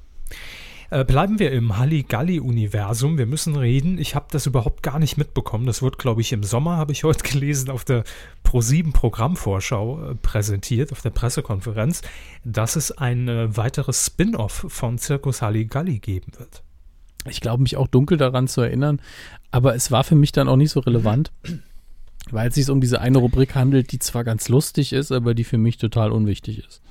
Äh, 0.90 1.04
bleiben 1.04 1.38
wir 1.38 1.52
im 1.52 1.78
Halligalli-Universum. 1.78 3.18
Wir 3.18 3.26
müssen 3.26 3.58
reden. 3.58 3.98
Ich 3.98 4.16
habe 4.16 4.28
das 4.32 4.46
überhaupt 4.46 4.84
gar 4.84 5.00
nicht 5.00 5.18
mitbekommen. 5.18 5.66
Das 5.66 5.82
wird, 5.82 5.98
glaube 5.98 6.22
ich, 6.22 6.32
im 6.32 6.44
Sommer, 6.44 6.78
habe 6.78 6.94
ich 6.94 7.04
heute 7.04 7.24
gelesen, 7.30 7.70
auf 7.70 7.84
der 7.84 8.04
Pro7-Programmvorschau 8.46 10.12
äh, 10.12 10.16
präsentiert, 10.16 10.94
auf 10.94 11.02
der 11.02 11.10
Pressekonferenz, 11.10 12.04
dass 12.46 12.78
es 12.78 12.98
ein 12.98 13.28
äh, 13.28 13.56
weiteres 13.58 14.06
Spin-off 14.06 14.66
von 14.70 14.98
Circus 14.98 15.42
Halligalli 15.42 16.00
geben 16.00 16.32
wird. 16.38 16.64
Ich 17.30 17.42
glaube 17.42 17.64
mich 17.64 17.76
auch 17.76 17.88
dunkel 17.88 18.18
daran 18.18 18.48
zu 18.48 18.62
erinnern, 18.62 19.02
aber 19.52 19.76
es 19.76 19.92
war 19.92 20.06
für 20.06 20.16
mich 20.16 20.32
dann 20.32 20.48
auch 20.48 20.56
nicht 20.56 20.72
so 20.72 20.80
relevant, 20.80 21.34
weil 22.32 22.48
es 22.48 22.56
sich 22.56 22.70
um 22.70 22.80
diese 22.80 23.02
eine 23.02 23.18
Rubrik 23.18 23.56
handelt, 23.56 23.92
die 23.92 24.00
zwar 24.00 24.24
ganz 24.24 24.48
lustig 24.48 24.94
ist, 24.94 25.12
aber 25.12 25.34
die 25.34 25.44
für 25.44 25.58
mich 25.58 25.78
total 25.78 26.14
unwichtig 26.14 26.66
ist. 26.66 26.82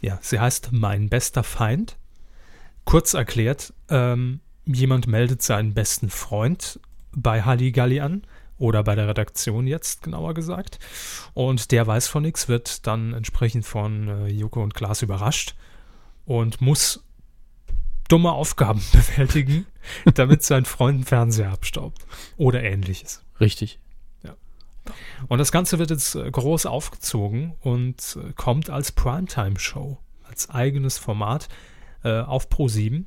Ja, 0.00 0.20
sie 0.22 0.38
heißt 0.38 0.68
Mein 0.70 1.08
bester 1.08 1.42
Feind. 1.42 1.96
Kurz 2.90 3.14
erklärt, 3.14 3.72
ähm, 3.88 4.40
jemand 4.64 5.06
meldet 5.06 5.42
seinen 5.42 5.74
besten 5.74 6.10
Freund 6.10 6.80
bei 7.12 7.40
Halligalli 7.40 8.00
an 8.00 8.24
oder 8.58 8.82
bei 8.82 8.96
der 8.96 9.06
Redaktion 9.06 9.68
jetzt, 9.68 10.02
genauer 10.02 10.34
gesagt. 10.34 10.80
Und 11.32 11.70
der 11.70 11.86
weiß 11.86 12.08
von 12.08 12.24
nichts, 12.24 12.48
wird 12.48 12.88
dann 12.88 13.14
entsprechend 13.14 13.64
von 13.64 14.08
äh, 14.08 14.26
Joko 14.26 14.60
und 14.60 14.74
Klaas 14.74 15.02
überrascht 15.02 15.54
und 16.26 16.60
muss 16.60 17.04
dumme 18.08 18.32
Aufgaben 18.32 18.82
bewältigen, 18.92 19.66
damit 20.14 20.42
sein 20.42 20.64
Freund 20.64 20.96
einen 20.96 21.04
Fernseher 21.04 21.52
abstaubt 21.52 22.04
oder 22.38 22.64
ähnliches. 22.64 23.22
Richtig. 23.38 23.78
Und 25.28 25.38
das 25.38 25.52
Ganze 25.52 25.78
wird 25.78 25.90
jetzt 25.90 26.16
äh, 26.16 26.28
groß 26.28 26.66
aufgezogen 26.66 27.54
und 27.60 28.18
äh, 28.20 28.32
kommt 28.32 28.68
als 28.68 28.90
Primetime-Show, 28.90 29.98
als 30.24 30.50
eigenes 30.50 30.98
Format 30.98 31.48
äh, 32.04 32.20
auf 32.20 32.48
Pro7. 32.48 33.04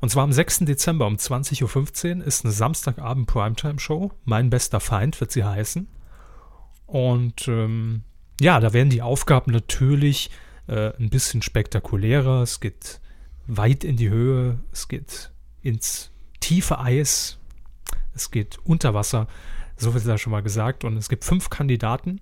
Und 0.00 0.10
zwar 0.10 0.24
am 0.24 0.32
6. 0.32 0.60
Dezember 0.60 1.06
um 1.06 1.16
20.15 1.16 2.18
Uhr 2.18 2.26
ist 2.26 2.44
eine 2.44 2.52
Samstagabend 2.52 3.26
Primetime-Show. 3.26 4.12
Mein 4.24 4.50
bester 4.50 4.80
Feind 4.80 5.20
wird 5.20 5.32
sie 5.32 5.44
heißen. 5.44 5.88
Und 6.86 7.48
ähm, 7.48 8.02
ja, 8.40 8.60
da 8.60 8.72
werden 8.72 8.90
die 8.90 9.02
Aufgaben 9.02 9.52
natürlich 9.52 10.30
äh, 10.66 10.92
ein 10.98 11.10
bisschen 11.10 11.42
spektakulärer. 11.42 12.42
Es 12.42 12.60
geht 12.60 13.00
weit 13.46 13.84
in 13.84 13.96
die 13.96 14.10
Höhe, 14.10 14.60
es 14.72 14.88
geht 14.88 15.30
ins 15.62 16.10
tiefe 16.40 16.78
Eis, 16.78 17.38
es 18.14 18.30
geht 18.30 18.58
unter 18.64 18.94
Wasser. 18.94 19.28
So 19.76 19.94
wird 19.94 20.06
da 20.06 20.18
schon 20.18 20.32
mal 20.32 20.42
gesagt. 20.42 20.84
Und 20.84 20.96
es 20.96 21.08
gibt 21.08 21.24
fünf 21.24 21.50
Kandidaten, 21.50 22.20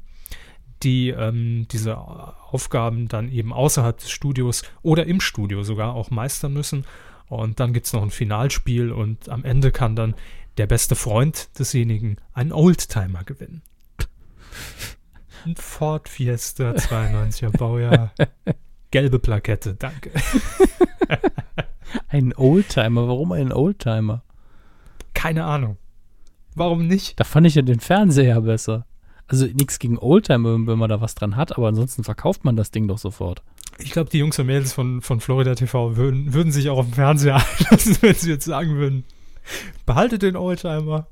die 0.83 1.11
ähm, 1.11 1.67
diese 1.71 1.99
Aufgaben 1.99 3.09
dann 3.09 3.31
eben 3.31 3.53
außerhalb 3.53 3.99
des 3.99 4.11
Studios 4.11 4.63
oder 4.83 5.07
im 5.07 5.21
Studio 5.21 5.63
sogar 5.63 5.95
auch 5.95 6.11
meistern 6.11 6.53
müssen. 6.53 6.85
Und 7.29 7.61
dann 7.61 7.73
gibt 7.73 7.87
es 7.87 7.93
noch 7.93 8.03
ein 8.03 8.11
Finalspiel 8.11 8.91
und 8.91 9.29
am 9.29 9.45
Ende 9.45 9.71
kann 9.71 9.97
dann 9.97 10.15
der 10.57 10.67
beste 10.67 10.97
Freund 10.97 11.51
desjenigen 11.59 12.17
einen 12.33 12.53
Oldtimer 12.53 13.25
gewinnen. 13.25 13.63
Ein 15.45 15.57
Ford 15.57 16.09
Fiesta 16.09 16.73
92er 16.73 17.57
Baujahr. 17.57 18.13
Gelbe 18.91 19.19
Plakette, 19.19 19.75
danke. 19.75 20.11
Ein 22.09 22.35
Oldtimer, 22.35 23.07
warum 23.07 23.33
ein 23.33 23.53
Oldtimer? 23.53 24.23
Keine 25.15 25.45
Ahnung. 25.45 25.77
Warum 26.55 26.87
nicht? 26.87 27.21
Da 27.21 27.25
fand 27.25 27.47
ich 27.47 27.55
ja 27.55 27.63
den 27.63 27.81
Fernseher 27.81 28.41
besser. 28.41 28.87
Also 29.29 29.45
nichts 29.45 29.79
gegen 29.79 29.99
Oldtimer, 29.99 30.55
wenn 30.67 30.79
man 30.79 30.89
da 30.89 31.01
was 31.03 31.15
dran 31.15 31.37
hat, 31.37 31.57
aber 31.57 31.69
ansonsten 31.69 32.03
verkauft 32.03 32.45
man 32.45 32.57
das 32.57 32.71
Ding 32.71 32.89
doch 32.89 32.99
sofort. 32.99 33.43
Ich 33.79 33.93
glaube, 33.93 34.11
die 34.11 34.19
Jungs 34.19 34.39
und 34.39 34.47
Mädels 34.47 34.73
von, 34.73 35.03
von 35.03 35.21
Florida 35.21 35.55
TV 35.55 35.97
würden, 35.97 36.33
würden 36.33 36.51
sich 36.51 36.71
auch 36.71 36.79
auf 36.79 36.87
dem 36.87 36.95
Fernseher 36.95 37.37
einlassen, 37.59 37.99
wenn 38.01 38.15
sie 38.15 38.31
jetzt 38.31 38.47
sagen 38.47 38.77
würden, 38.77 39.05
behaltet 39.87 40.23
den 40.23 40.35
Oldtimer. 40.35 41.07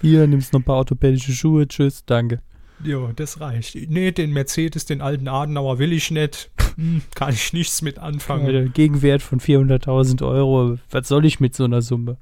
Hier, 0.00 0.26
nimmst 0.28 0.52
noch 0.52 0.60
ein 0.60 0.64
paar 0.64 0.76
orthopädische 0.76 1.32
Schuhe, 1.32 1.66
tschüss, 1.66 2.04
danke. 2.06 2.40
Jo, 2.84 3.10
das 3.14 3.40
reicht. 3.40 3.74
Nee, 3.74 4.12
den 4.12 4.32
Mercedes, 4.32 4.86
den 4.86 5.00
alten 5.00 5.26
Adenauer 5.26 5.80
will 5.80 5.92
ich 5.92 6.12
nicht. 6.12 6.50
Hm, 6.76 7.02
kann 7.16 7.34
ich 7.34 7.52
nichts 7.52 7.82
mit 7.82 7.98
anfangen. 7.98 8.46
Alter, 8.46 8.68
Gegenwert 8.68 9.22
von 9.22 9.40
400.000 9.40 10.24
Euro, 10.24 10.78
was 10.90 11.08
soll 11.08 11.24
ich 11.24 11.40
mit 11.40 11.56
so 11.56 11.64
einer 11.64 11.82
Summe? 11.82 12.18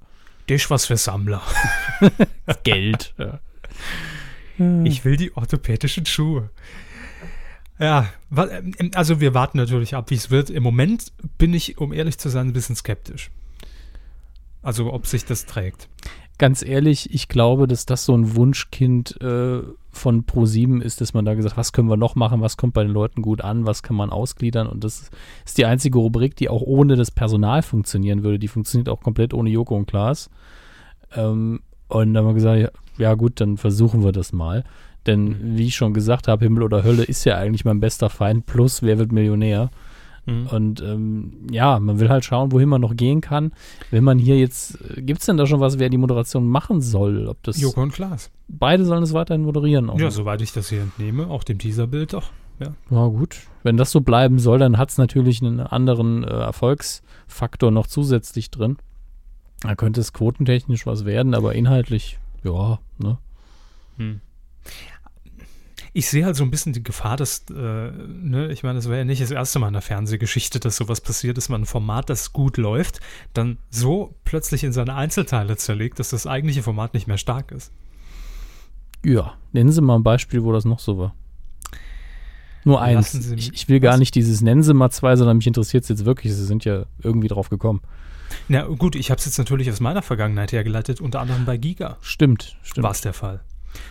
Das 0.46 0.62
ist 0.62 0.70
was 0.70 0.86
für 0.86 0.96
Sammler. 0.96 1.42
Geld. 2.64 3.12
Ja. 3.18 3.40
Ich 4.84 5.04
will 5.04 5.16
die 5.16 5.36
orthopädischen 5.36 6.06
Schuhe. 6.06 6.50
Ja, 7.78 8.08
wa- 8.30 8.48
ähm, 8.48 8.72
also 8.94 9.20
wir 9.20 9.34
warten 9.34 9.58
natürlich 9.58 9.94
ab, 9.94 10.10
wie 10.10 10.14
es 10.14 10.30
wird. 10.30 10.48
Im 10.50 10.62
Moment 10.62 11.12
bin 11.38 11.52
ich, 11.52 11.78
um 11.78 11.92
ehrlich 11.92 12.18
zu 12.18 12.28
sein, 12.30 12.48
ein 12.48 12.52
bisschen 12.52 12.76
skeptisch. 12.76 13.30
Also 14.62 14.92
ob 14.92 15.06
sich 15.06 15.24
das 15.24 15.44
trägt. 15.46 15.88
Ganz 16.38 16.62
ehrlich, 16.62 17.14
ich 17.14 17.28
glaube, 17.28 17.66
dass 17.66 17.86
das 17.86 18.04
so 18.04 18.14
ein 18.16 18.34
Wunschkind 18.34 19.20
äh, 19.22 19.60
von 19.90 20.24
Pro7 20.26 20.82
ist, 20.82 21.00
dass 21.00 21.14
man 21.14 21.24
da 21.24 21.34
gesagt, 21.34 21.56
was 21.56 21.72
können 21.72 21.88
wir 21.88 21.96
noch 21.96 22.14
machen, 22.14 22.40
was 22.42 22.56
kommt 22.58 22.74
bei 22.74 22.82
den 22.82 22.92
Leuten 22.92 23.22
gut 23.22 23.40
an, 23.42 23.64
was 23.64 23.82
kann 23.82 23.96
man 23.96 24.10
ausgliedern 24.10 24.66
und 24.66 24.84
das 24.84 25.10
ist 25.46 25.56
die 25.56 25.64
einzige 25.64 25.98
Rubrik, 25.98 26.36
die 26.36 26.50
auch 26.50 26.60
ohne 26.60 26.96
das 26.96 27.10
Personal 27.10 27.62
funktionieren 27.62 28.22
würde. 28.22 28.38
Die 28.38 28.48
funktioniert 28.48 28.90
auch 28.90 29.00
komplett 29.00 29.32
ohne 29.32 29.48
Joko 29.48 29.76
und 29.76 29.86
Klaas. 29.86 30.28
Ähm, 31.14 31.60
und 31.88 32.12
dann 32.12 32.24
haben 32.24 32.30
wir 32.30 32.34
gesagt, 32.34 32.60
ja, 32.60 32.68
ja 32.98 33.14
gut, 33.14 33.40
dann 33.40 33.56
versuchen 33.56 34.04
wir 34.04 34.12
das 34.12 34.32
mal. 34.32 34.64
Denn 35.06 35.56
wie 35.56 35.66
ich 35.66 35.76
schon 35.76 35.94
gesagt 35.94 36.26
habe, 36.28 36.44
Himmel 36.44 36.64
oder 36.64 36.82
Hölle 36.82 37.04
ist 37.04 37.24
ja 37.24 37.36
eigentlich 37.36 37.64
mein 37.64 37.80
bester 37.80 38.10
Feind, 38.10 38.46
plus 38.46 38.82
wer 38.82 38.98
wird 38.98 39.12
Millionär. 39.12 39.70
Mhm. 40.26 40.46
Und 40.48 40.80
ähm, 40.82 41.46
ja, 41.50 41.78
man 41.78 42.00
will 42.00 42.08
halt 42.08 42.24
schauen, 42.24 42.50
wohin 42.50 42.68
man 42.68 42.80
noch 42.80 42.96
gehen 42.96 43.20
kann. 43.20 43.52
Wenn 43.90 44.02
man 44.02 44.18
hier 44.18 44.36
jetzt, 44.36 44.78
gibt 44.96 45.20
es 45.20 45.26
denn 45.26 45.36
da 45.36 45.46
schon 45.46 45.60
was, 45.60 45.78
wer 45.78 45.88
die 45.88 45.98
Moderation 45.98 46.48
machen 46.48 46.80
soll? 46.80 47.28
Ob 47.28 47.42
das 47.44 47.60
Joko 47.60 47.82
und 47.82 47.92
Klaas. 47.92 48.30
beide 48.48 48.84
sollen 48.84 49.04
es 49.04 49.12
weiterhin 49.12 49.42
moderieren? 49.42 49.88
Auch 49.88 49.98
Ja, 49.98 50.10
soweit 50.10 50.42
ich 50.42 50.52
das 50.52 50.68
hier 50.68 50.82
entnehme, 50.82 51.28
auch 51.28 51.44
dem 51.44 51.58
Teaserbild 51.58 52.12
doch. 52.12 52.30
Ja. 52.58 52.74
Ja, 52.90 53.06
gut. 53.06 53.38
Wenn 53.62 53.76
das 53.76 53.90
so 53.90 54.00
bleiben 54.00 54.38
soll, 54.38 54.58
dann 54.58 54.78
hat 54.78 54.90
es 54.90 54.98
natürlich 54.98 55.42
einen 55.42 55.60
anderen 55.60 56.24
äh, 56.24 56.28
Erfolgsfaktor 56.28 57.70
noch 57.70 57.86
zusätzlich 57.86 58.50
drin. 58.50 58.78
Da 59.62 59.74
könnte 59.74 60.00
es 60.00 60.12
quotentechnisch 60.12 60.86
was 60.86 61.04
werden, 61.04 61.34
aber 61.34 61.54
inhaltlich, 61.54 62.18
ja, 62.46 62.78
ne? 62.98 63.18
Ich 65.92 66.08
sehe 66.10 66.26
halt 66.26 66.36
so 66.36 66.44
ein 66.44 66.50
bisschen 66.50 66.74
die 66.74 66.82
Gefahr, 66.82 67.16
dass, 67.16 67.44
äh, 67.48 67.54
ne, 67.54 68.52
ich 68.52 68.62
meine, 68.62 68.74
das 68.74 68.86
wäre 68.86 68.98
ja 68.98 69.04
nicht 69.04 69.22
das 69.22 69.30
erste 69.30 69.58
Mal 69.58 69.68
in 69.68 69.72
der 69.72 69.82
Fernsehgeschichte, 69.82 70.60
dass 70.60 70.76
sowas 70.76 71.00
passiert, 71.00 71.38
dass 71.38 71.48
man 71.48 71.62
ein 71.62 71.66
Format, 71.66 72.10
das 72.10 72.34
gut 72.34 72.58
läuft, 72.58 73.00
dann 73.32 73.56
so 73.70 74.14
plötzlich 74.24 74.62
in 74.64 74.72
seine 74.72 74.94
Einzelteile 74.94 75.56
zerlegt, 75.56 75.98
dass 75.98 76.10
das 76.10 76.26
eigentliche 76.26 76.62
Format 76.62 76.92
nicht 76.92 77.06
mehr 77.06 77.16
stark 77.16 77.50
ist. 77.50 77.72
Ja, 79.04 79.34
nennen 79.52 79.72
Sie 79.72 79.80
mal 79.80 79.96
ein 79.96 80.02
Beispiel, 80.02 80.42
wo 80.42 80.52
das 80.52 80.66
noch 80.66 80.80
so 80.80 80.98
war. 80.98 81.14
Nur 82.64 82.82
eins. 82.82 83.14
Ich, 83.14 83.54
ich 83.54 83.68
will 83.68 83.78
gar 83.78 83.96
nicht 83.96 84.16
dieses 84.16 84.40
nennen 84.40 84.64
Sie 84.64 84.74
mal 84.74 84.90
zwei, 84.90 85.14
sondern 85.14 85.36
mich 85.36 85.46
interessiert 85.46 85.84
es 85.84 85.88
jetzt 85.88 86.04
wirklich. 86.04 86.34
Sie 86.34 86.44
sind 86.44 86.64
ja 86.64 86.84
irgendwie 87.00 87.28
drauf 87.28 87.48
gekommen. 87.48 87.80
Na 88.48 88.62
gut, 88.62 88.94
ich 88.96 89.10
habe 89.10 89.18
es 89.18 89.24
jetzt 89.24 89.38
natürlich 89.38 89.70
aus 89.70 89.80
meiner 89.80 90.02
Vergangenheit 90.02 90.52
hergeleitet, 90.52 91.00
unter 91.00 91.20
anderem 91.20 91.44
bei 91.44 91.56
Giga 91.56 91.96
Stimmt, 92.00 92.56
stimmt. 92.62 92.84
war 92.84 92.90
es 92.92 93.00
der 93.00 93.12
Fall. 93.12 93.40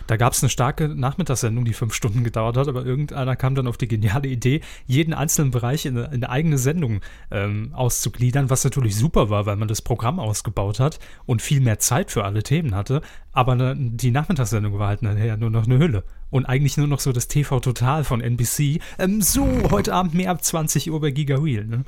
Da 0.06 0.16
gab 0.16 0.32
es 0.32 0.42
eine 0.42 0.50
starke 0.50 0.88
Nachmittagssendung, 0.88 1.64
die 1.64 1.72
fünf 1.72 1.94
Stunden 1.94 2.24
gedauert 2.24 2.56
hat, 2.56 2.68
aber 2.68 2.84
irgendeiner 2.84 3.36
kam 3.36 3.54
dann 3.54 3.66
auf 3.66 3.76
die 3.76 3.88
geniale 3.88 4.28
Idee, 4.28 4.60
jeden 4.86 5.14
einzelnen 5.14 5.50
Bereich 5.50 5.86
in 5.86 5.96
eine, 5.96 6.06
in 6.06 6.14
eine 6.14 6.30
eigene 6.30 6.58
Sendung 6.58 7.00
ähm, 7.30 7.70
auszugliedern, 7.74 8.50
was 8.50 8.64
natürlich 8.64 8.96
super 8.96 9.30
war, 9.30 9.46
weil 9.46 9.56
man 9.56 9.68
das 9.68 9.82
Programm 9.82 10.18
ausgebaut 10.18 10.80
hat 10.80 10.98
und 11.24 11.42
viel 11.42 11.60
mehr 11.60 11.78
Zeit 11.78 12.10
für 12.10 12.24
alle 12.24 12.42
Themen 12.42 12.74
hatte. 12.74 13.00
Aber 13.32 13.54
ne, 13.54 13.76
die 13.76 14.10
Nachmittagssendung 14.10 14.78
war 14.78 14.88
halt 14.88 15.02
nachher 15.02 15.36
nur 15.36 15.50
noch 15.50 15.66
eine 15.66 15.78
Hülle. 15.78 16.04
Und 16.30 16.46
eigentlich 16.46 16.76
nur 16.76 16.88
noch 16.88 17.00
so 17.00 17.12
das 17.12 17.28
TV 17.28 17.60
Total 17.60 18.02
von 18.02 18.20
NBC. 18.20 18.80
Ähm, 18.98 19.22
so, 19.22 19.46
heute 19.70 19.94
Abend 19.94 20.14
mehr 20.14 20.30
ab 20.30 20.42
20 20.42 20.90
Uhr 20.90 21.00
bei 21.00 21.10
Giga 21.10 21.44
Wheel. 21.44 21.64
Ne? 21.66 21.84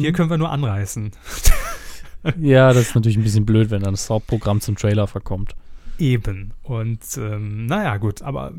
Hier 0.00 0.12
können 0.12 0.30
wir 0.30 0.38
nur 0.38 0.50
anreißen. 0.50 1.12
Ja, 2.40 2.72
das 2.72 2.88
ist 2.88 2.94
natürlich 2.94 3.16
ein 3.16 3.22
bisschen 3.22 3.46
blöd, 3.46 3.70
wenn 3.70 3.82
dann 3.82 3.94
das 3.94 4.10
Hauptprogramm 4.10 4.60
zum 4.60 4.76
Trailer 4.76 5.06
verkommt. 5.06 5.54
Eben. 5.98 6.52
Und 6.62 7.00
ähm, 7.16 7.66
naja, 7.66 7.96
gut, 7.96 8.22
aber 8.22 8.52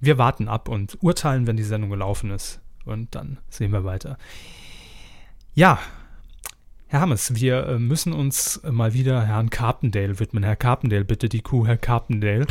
wir 0.00 0.18
warten 0.18 0.48
ab 0.48 0.68
und 0.68 0.98
urteilen, 1.00 1.46
wenn 1.46 1.56
die 1.56 1.62
Sendung 1.62 1.90
gelaufen 1.90 2.30
ist. 2.30 2.60
Und 2.84 3.14
dann 3.14 3.38
sehen 3.48 3.72
wir 3.72 3.84
weiter. 3.84 4.16
Ja, 5.54 5.78
Herr 6.90 7.02
Hammes, 7.02 7.34
wir 7.34 7.66
äh, 7.66 7.78
müssen 7.78 8.14
uns 8.14 8.62
mal 8.64 8.94
wieder 8.94 9.22
Herrn 9.22 9.50
Carpendale 9.50 10.18
widmen. 10.20 10.42
Herr 10.42 10.56
Carpendale, 10.56 11.04
bitte 11.04 11.28
die 11.28 11.42
Kuh, 11.42 11.66
Herr 11.66 11.76
Carpendale. 11.76 12.46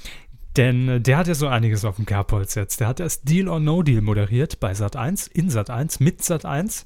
Denn 0.58 0.88
äh, 0.88 1.00
der 1.00 1.16
hat 1.16 1.26
ja 1.26 1.34
so 1.34 1.46
einiges 1.46 1.86
auf 1.86 1.96
dem 1.96 2.04
Kerbholz 2.04 2.54
jetzt. 2.54 2.80
Der 2.80 2.88
hat 2.88 3.00
erst 3.00 3.28
Deal 3.28 3.48
or 3.48 3.60
No 3.60 3.82
Deal 3.82 4.02
moderiert 4.02 4.60
bei 4.60 4.72
Sat1, 4.72 5.30
in 5.32 5.48
Sat1, 5.48 6.02
mit 6.02 6.20
Sat1. 6.20 6.84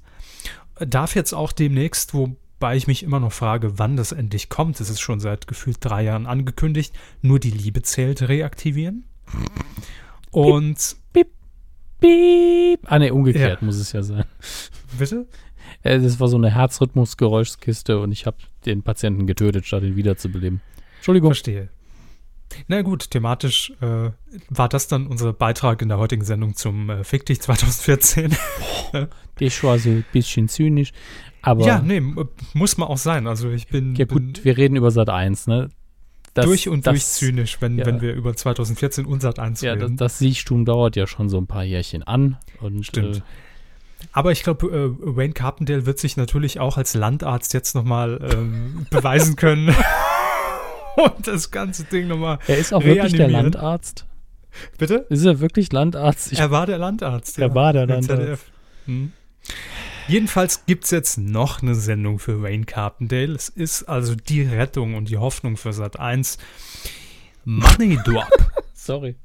Darf 0.86 1.14
jetzt 1.14 1.32
auch 1.32 1.52
demnächst, 1.52 2.14
wobei 2.14 2.76
ich 2.76 2.86
mich 2.86 3.02
immer 3.02 3.20
noch 3.20 3.32
frage, 3.32 3.78
wann 3.78 3.96
das 3.96 4.12
endlich 4.12 4.48
kommt. 4.48 4.80
Es 4.80 4.90
ist 4.90 5.00
schon 5.00 5.20
seit 5.20 5.46
gefühlt 5.46 5.78
drei 5.80 6.04
Jahren 6.04 6.26
angekündigt. 6.26 6.94
Nur 7.20 7.38
die 7.40 7.50
Liebe 7.50 7.82
zählt 7.82 8.22
reaktivieren. 8.22 9.04
Und 10.30 10.96
Piep. 11.12 12.80
Ah, 12.84 12.98
ne, 12.98 13.12
umgekehrt 13.12 13.60
Ja. 13.60 13.64
muss 13.66 13.76
es 13.76 13.92
ja 13.92 14.02
sein. 14.02 14.24
bitte? 14.98 15.26
Äh, 15.82 16.00
Das 16.00 16.18
war 16.20 16.28
so 16.28 16.36
eine 16.36 16.50
Herzrhythmusgeräuschkiste 16.50 17.98
und 18.00 18.12
ich 18.12 18.26
habe 18.26 18.36
den 18.66 18.82
Patienten 18.82 19.26
getötet, 19.26 19.66
statt 19.66 19.82
ihn 19.82 19.96
wiederzubeleben. 19.96 20.60
Entschuldigung. 20.96 21.30
Verstehe. 21.30 21.68
Na 22.68 22.82
gut, 22.82 23.10
thematisch 23.10 23.72
äh, 23.80 24.10
war 24.48 24.68
das 24.68 24.88
dann 24.88 25.06
unser 25.06 25.32
Beitrag 25.32 25.82
in 25.82 25.88
der 25.88 25.98
heutigen 25.98 26.24
Sendung 26.24 26.54
zum 26.54 26.90
äh, 26.90 27.04
Fick 27.04 27.26
dich 27.26 27.40
2014. 27.40 28.36
Das 29.38 29.64
war 29.64 29.78
so 29.78 29.88
ein 29.88 30.04
bisschen 30.12 30.48
zynisch. 30.48 30.92
Aber 31.40 31.66
ja, 31.66 31.80
nee, 31.80 32.00
muss 32.54 32.76
man 32.78 32.88
auch 32.88 32.98
sein. 32.98 33.26
Also 33.26 33.50
ich 33.50 33.66
bin, 33.66 33.94
ja 33.96 34.04
bin 34.04 34.32
gut, 34.32 34.44
wir 34.44 34.56
reden 34.56 34.76
über 34.76 34.90
Sat 34.90 35.08
1, 35.08 35.48
ne? 35.48 35.70
Das, 36.34 36.46
durch 36.46 36.68
und 36.68 36.86
das, 36.86 36.92
durch 36.92 37.06
zynisch, 37.06 37.58
wenn, 37.60 37.78
ja. 37.78 37.84
wenn 37.84 38.00
wir 38.00 38.14
über 38.14 38.34
2014 38.34 39.04
und 39.04 39.20
Sat 39.20 39.38
1 39.38 39.60
Ja, 39.60 39.74
das, 39.74 39.84
reden. 39.84 39.96
das 39.96 40.18
Siechtum 40.18 40.64
dauert 40.64 40.96
ja 40.96 41.06
schon 41.06 41.28
so 41.28 41.38
ein 41.38 41.46
paar 41.46 41.64
Jährchen 41.64 42.02
an. 42.02 42.38
Und, 42.60 42.86
Stimmt. 42.86 43.16
Äh, 43.16 43.20
Aber 44.12 44.32
ich 44.32 44.42
glaube, 44.42 44.66
äh, 44.66 45.16
Wayne 45.16 45.34
Carpendale 45.34 45.84
wird 45.84 45.98
sich 45.98 46.16
natürlich 46.16 46.60
auch 46.60 46.78
als 46.78 46.94
Landarzt 46.94 47.52
jetzt 47.52 47.74
nochmal 47.74 48.20
ähm, 48.32 48.86
beweisen 48.90 49.36
können. 49.36 49.74
und 51.16 51.26
das 51.26 51.50
ganze 51.50 51.84
Ding 51.84 52.08
nochmal. 52.08 52.38
er 52.46 52.58
ist 52.58 52.72
auch 52.72 52.82
wirklich 52.84 53.12
der. 53.12 53.28
Landarzt. 53.28 54.06
Bitte? 54.78 55.06
Ist 55.08 55.24
er 55.24 55.40
wirklich 55.40 55.72
Landarzt? 55.72 56.32
Ich, 56.32 56.38
er 56.38 56.50
war 56.50 56.66
der 56.66 56.78
Landarzt. 56.78 57.38
Er 57.38 57.54
war 57.54 57.72
der 57.72 57.86
Landarzt. 57.86 58.44
Hm. 58.86 59.12
Jedenfalls 60.08 60.66
gibt 60.66 60.84
es 60.84 60.90
jetzt 60.90 61.18
noch 61.18 61.62
eine 61.62 61.74
Sendung 61.74 62.18
für 62.18 62.42
Wayne 62.42 62.64
Carpendale. 62.64 63.34
Es 63.34 63.48
ist 63.48 63.84
also 63.84 64.14
die 64.14 64.42
Rettung 64.42 64.94
und 64.94 65.08
die 65.08 65.16
Hoffnung 65.16 65.56
für 65.56 65.72
Sat 65.72 65.98
1. 65.98 66.38
Money 67.44 67.98
Drop. 68.04 68.28
sorry. 68.74 69.16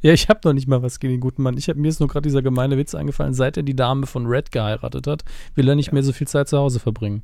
Ja, 0.00 0.12
ich 0.12 0.28
habe 0.28 0.40
noch 0.44 0.52
nicht 0.52 0.66
mal 0.66 0.82
was 0.82 0.98
gegen 0.98 1.14
den 1.14 1.20
guten 1.20 1.42
Mann. 1.42 1.56
Ich 1.56 1.68
hab, 1.68 1.76
mir 1.76 1.88
ist 1.88 2.00
nur 2.00 2.08
gerade 2.08 2.28
dieser 2.28 2.42
gemeine 2.42 2.76
Witz 2.76 2.94
eingefallen. 2.94 3.34
Seit 3.34 3.56
er 3.56 3.62
die 3.62 3.76
Dame 3.76 4.06
von 4.06 4.26
Red 4.26 4.50
geheiratet 4.50 5.06
hat, 5.06 5.24
will 5.54 5.68
er 5.68 5.76
nicht 5.76 5.92
mehr 5.92 6.02
so 6.02 6.12
viel 6.12 6.26
Zeit 6.26 6.48
zu 6.48 6.58
Hause 6.58 6.80
verbringen. 6.80 7.22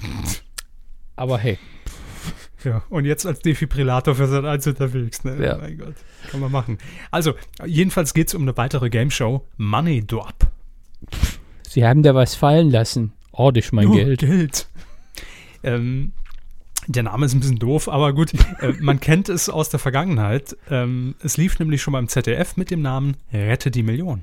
Aber 1.16 1.38
hey, 1.38 1.58
Ja, 2.64 2.82
und 2.90 3.04
jetzt 3.06 3.24
als 3.26 3.40
Defibrillator 3.40 4.14
für 4.14 4.26
Sat 4.26 4.44
1 4.44 4.66
unterwegs. 4.66 5.24
Ne? 5.24 5.42
Ja. 5.44 5.58
Mein 5.58 5.78
Gott, 5.78 5.94
kann 6.30 6.40
man 6.40 6.52
machen. 6.52 6.78
Also, 7.10 7.34
jedenfalls 7.64 8.12
geht 8.14 8.28
es 8.28 8.34
um 8.34 8.42
eine 8.42 8.56
weitere 8.56 8.90
Game 8.90 9.10
Show. 9.10 9.46
Money 9.56 10.06
Drop. 10.06 10.34
Sie 11.68 11.86
haben 11.86 12.02
da 12.02 12.14
was 12.14 12.34
fallen 12.34 12.70
lassen. 12.70 13.12
Ist 13.54 13.72
mein 13.72 13.86
Oh, 13.86 13.92
Geld. 13.92 14.20
Geld. 14.20 14.68
Ähm, 15.62 16.12
der 16.86 17.04
Name 17.04 17.24
ist 17.26 17.32
ein 17.34 17.40
bisschen 17.40 17.58
doof, 17.58 17.88
aber 17.88 18.12
gut, 18.12 18.32
äh, 18.60 18.72
man 18.80 19.00
kennt 19.00 19.28
es 19.30 19.48
aus 19.48 19.70
der 19.70 19.80
Vergangenheit. 19.80 20.56
Ähm, 20.68 21.14
es 21.22 21.36
lief 21.36 21.58
nämlich 21.58 21.80
schon 21.80 21.92
beim 21.92 22.08
ZDF 22.08 22.56
mit 22.56 22.70
dem 22.70 22.82
Namen 22.82 23.16
Rette 23.32 23.70
die 23.70 23.82
Million. 23.82 24.22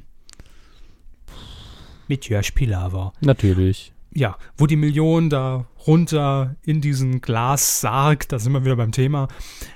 Mit 2.08 2.30
Jörg 2.30 2.54
Pilawa. 2.54 3.14
Natürlich. 3.22 3.94
Ja, 4.14 4.38
wo 4.58 4.68
die 4.68 4.76
Million 4.76 5.30
da 5.30 5.66
runter 5.88 6.56
in 6.64 6.82
diesen 6.82 7.22
Glassarg, 7.22 8.28
da 8.28 8.38
sind 8.38 8.52
wir 8.54 8.66
wieder 8.66 8.76
beim 8.76 8.92
Thema, 8.92 9.30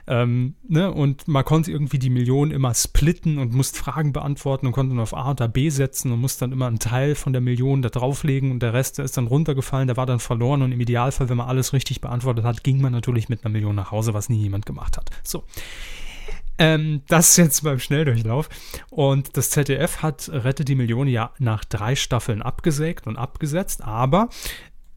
ähm, 0.07 0.55
ne, 0.67 0.91
und 0.91 1.27
man 1.27 1.45
konnte 1.45 1.71
irgendwie 1.71 1.99
die 1.99 2.09
Million 2.09 2.51
immer 2.51 2.73
splitten 2.73 3.37
und 3.37 3.53
musste 3.53 3.79
Fragen 3.79 4.13
beantworten 4.13 4.67
und 4.67 4.73
konnte 4.73 4.93
dann 4.93 5.01
auf 5.01 5.15
A 5.15 5.31
oder 5.31 5.47
B 5.47 5.69
setzen 5.69 6.11
und 6.11 6.19
musste 6.19 6.41
dann 6.41 6.51
immer 6.51 6.67
einen 6.67 6.79
Teil 6.79 7.15
von 7.15 7.33
der 7.33 7.41
Million 7.41 7.81
da 7.81 7.89
drauflegen 7.89 8.51
und 8.51 8.61
der 8.61 8.73
Rest 8.73 8.97
der 8.97 9.05
ist 9.05 9.17
dann 9.17 9.27
runtergefallen, 9.27 9.87
der 9.87 9.97
war 9.97 10.05
dann 10.05 10.19
verloren 10.19 10.61
und 10.61 10.71
im 10.71 10.81
Idealfall, 10.81 11.29
wenn 11.29 11.37
man 11.37 11.47
alles 11.47 11.73
richtig 11.73 12.01
beantwortet 12.01 12.43
hat, 12.43 12.63
ging 12.63 12.81
man 12.81 12.91
natürlich 12.91 13.29
mit 13.29 13.45
einer 13.45 13.53
Million 13.53 13.75
nach 13.75 13.91
Hause, 13.91 14.13
was 14.13 14.29
nie 14.29 14.41
jemand 14.41 14.65
gemacht 14.65 14.97
hat. 14.97 15.09
So. 15.23 15.45
Ähm, 16.57 17.01
das 17.07 17.37
jetzt 17.37 17.63
beim 17.63 17.79
Schnelldurchlauf. 17.79 18.49
Und 18.89 19.35
das 19.35 19.49
ZDF 19.49 20.03
hat 20.03 20.29
Rette 20.31 20.63
die 20.63 20.75
Million 20.75 21.07
ja 21.07 21.31
nach 21.39 21.65
drei 21.65 21.95
Staffeln 21.95 22.41
abgesägt 22.41 23.07
und 23.07 23.17
abgesetzt, 23.17 23.83
aber 23.83 24.29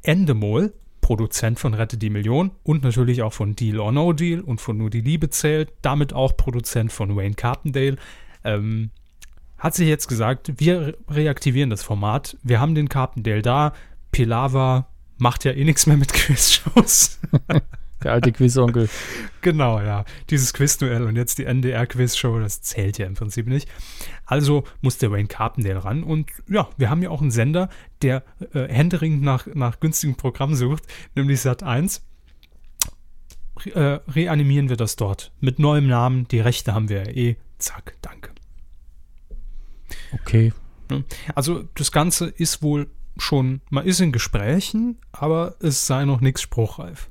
Endemol, 0.03 0.75
Produzent 1.05 1.59
von 1.61 1.75
Rette 1.75 1.99
die 1.99 2.09
Million 2.09 2.51
und 2.63 2.83
natürlich 2.83 3.21
auch 3.21 3.35
von 3.35 3.55
Deal 3.55 3.79
or 3.79 3.93
No 3.93 4.15
Deal 4.15 4.41
und 4.41 4.59
von 4.63 4.79
Nur 4.79 4.89
die 4.89 5.03
Liebe 5.03 5.29
zählt, 5.29 5.71
damit 5.83 6.15
auch 6.15 6.35
Produzent 6.35 6.93
von 6.93 7.15
Wayne 7.15 7.35
Carpendale, 7.35 7.97
ähm, 8.43 8.89
hat 9.59 9.75
sich 9.75 9.87
jetzt 9.87 10.09
gesagt, 10.09 10.55
wir 10.57 10.81
re- 10.81 10.95
reaktivieren 11.11 11.69
das 11.69 11.83
Format. 11.83 12.39
Wir 12.43 12.59
haben 12.59 12.75
den 12.75 12.89
Carpendale 12.89 13.43
da. 13.43 13.75
Pilava 14.13 14.89
macht 15.19 15.45
ja 15.45 15.53
eh 15.53 15.65
nichts 15.65 15.87
mehr 15.87 15.99
mit 15.99 16.11
Quizshows. 16.15 17.21
Der 18.03 18.13
alte 18.13 18.33
Quizonkel. 18.33 18.89
Genau, 19.41 19.79
ja. 19.79 20.07
Dieses 20.31 20.55
Quizduell 20.55 21.03
und 21.03 21.17
jetzt 21.17 21.37
die 21.37 21.45
NDR-Quiz-Show, 21.45 22.39
das 22.39 22.63
zählt 22.63 22.97
ja 22.97 23.05
im 23.05 23.13
Prinzip 23.13 23.47
nicht. 23.47 23.69
Also 24.25 24.65
muss 24.81 24.97
der 24.97 25.11
Wayne 25.11 25.29
Carpendale 25.29 25.85
ran. 25.85 26.03
Und 26.03 26.31
ja, 26.49 26.71
wir 26.79 26.89
haben 26.89 27.03
ja 27.03 27.11
auch 27.11 27.21
einen 27.21 27.31
Sender, 27.31 27.69
der 28.01 28.25
äh, 28.55 28.69
händeringend 28.69 29.23
nach, 29.23 29.47
nach 29.53 29.81
günstigen 29.81 30.17
Programmen 30.17 30.55
sucht, 30.55 30.85
nämlich 31.15 31.41
Sat1. 31.41 32.01
Re 33.67 34.01
äh, 34.07 34.11
reanimieren 34.11 34.71
wir 34.71 34.79
das 34.79 34.97
dort. 34.97 35.31
Mit 35.41 35.59
neuem 35.59 35.89
Namen. 35.89 36.27
Die 36.29 36.41
Rechte 36.41 36.73
haben 36.73 36.89
wir 36.89 37.05
ja 37.05 37.11
eh. 37.11 37.37
Zack, 37.59 37.97
danke. 38.01 38.31
Okay. 40.15 40.55
Also 41.35 41.65
das 41.75 41.93
Ganze 41.93 42.29
ist 42.29 42.63
wohl 42.63 42.89
schon, 43.17 43.61
man 43.71 43.85
ist 43.85 44.01
in 44.01 44.13
Gesprächen, 44.13 44.99
aber 45.13 45.57
es 45.61 45.87
sei 45.87 46.05
noch 46.05 46.21
nichts 46.21 46.43
spruchreif. 46.43 47.11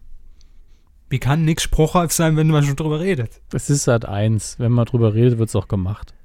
Wie 1.13 1.20
kann 1.20 1.46
nichts 1.46 1.62
spruchreif 1.62 2.12
sein, 2.12 2.38
wenn 2.38 2.48
man 2.48 2.63
schon 2.63 2.75
drüber 2.75 3.00
redet? 3.00 3.39
Es 3.53 3.70
ist 3.70 3.84
Sat 3.84 4.03
1. 4.03 4.58
Wenn 4.58 4.72
man 4.72 4.86
drüber 4.86 5.13
redet, 5.13 5.38
wird 5.38 5.48
es 5.48 5.55
auch 5.55 5.67
gemacht. 5.67 6.15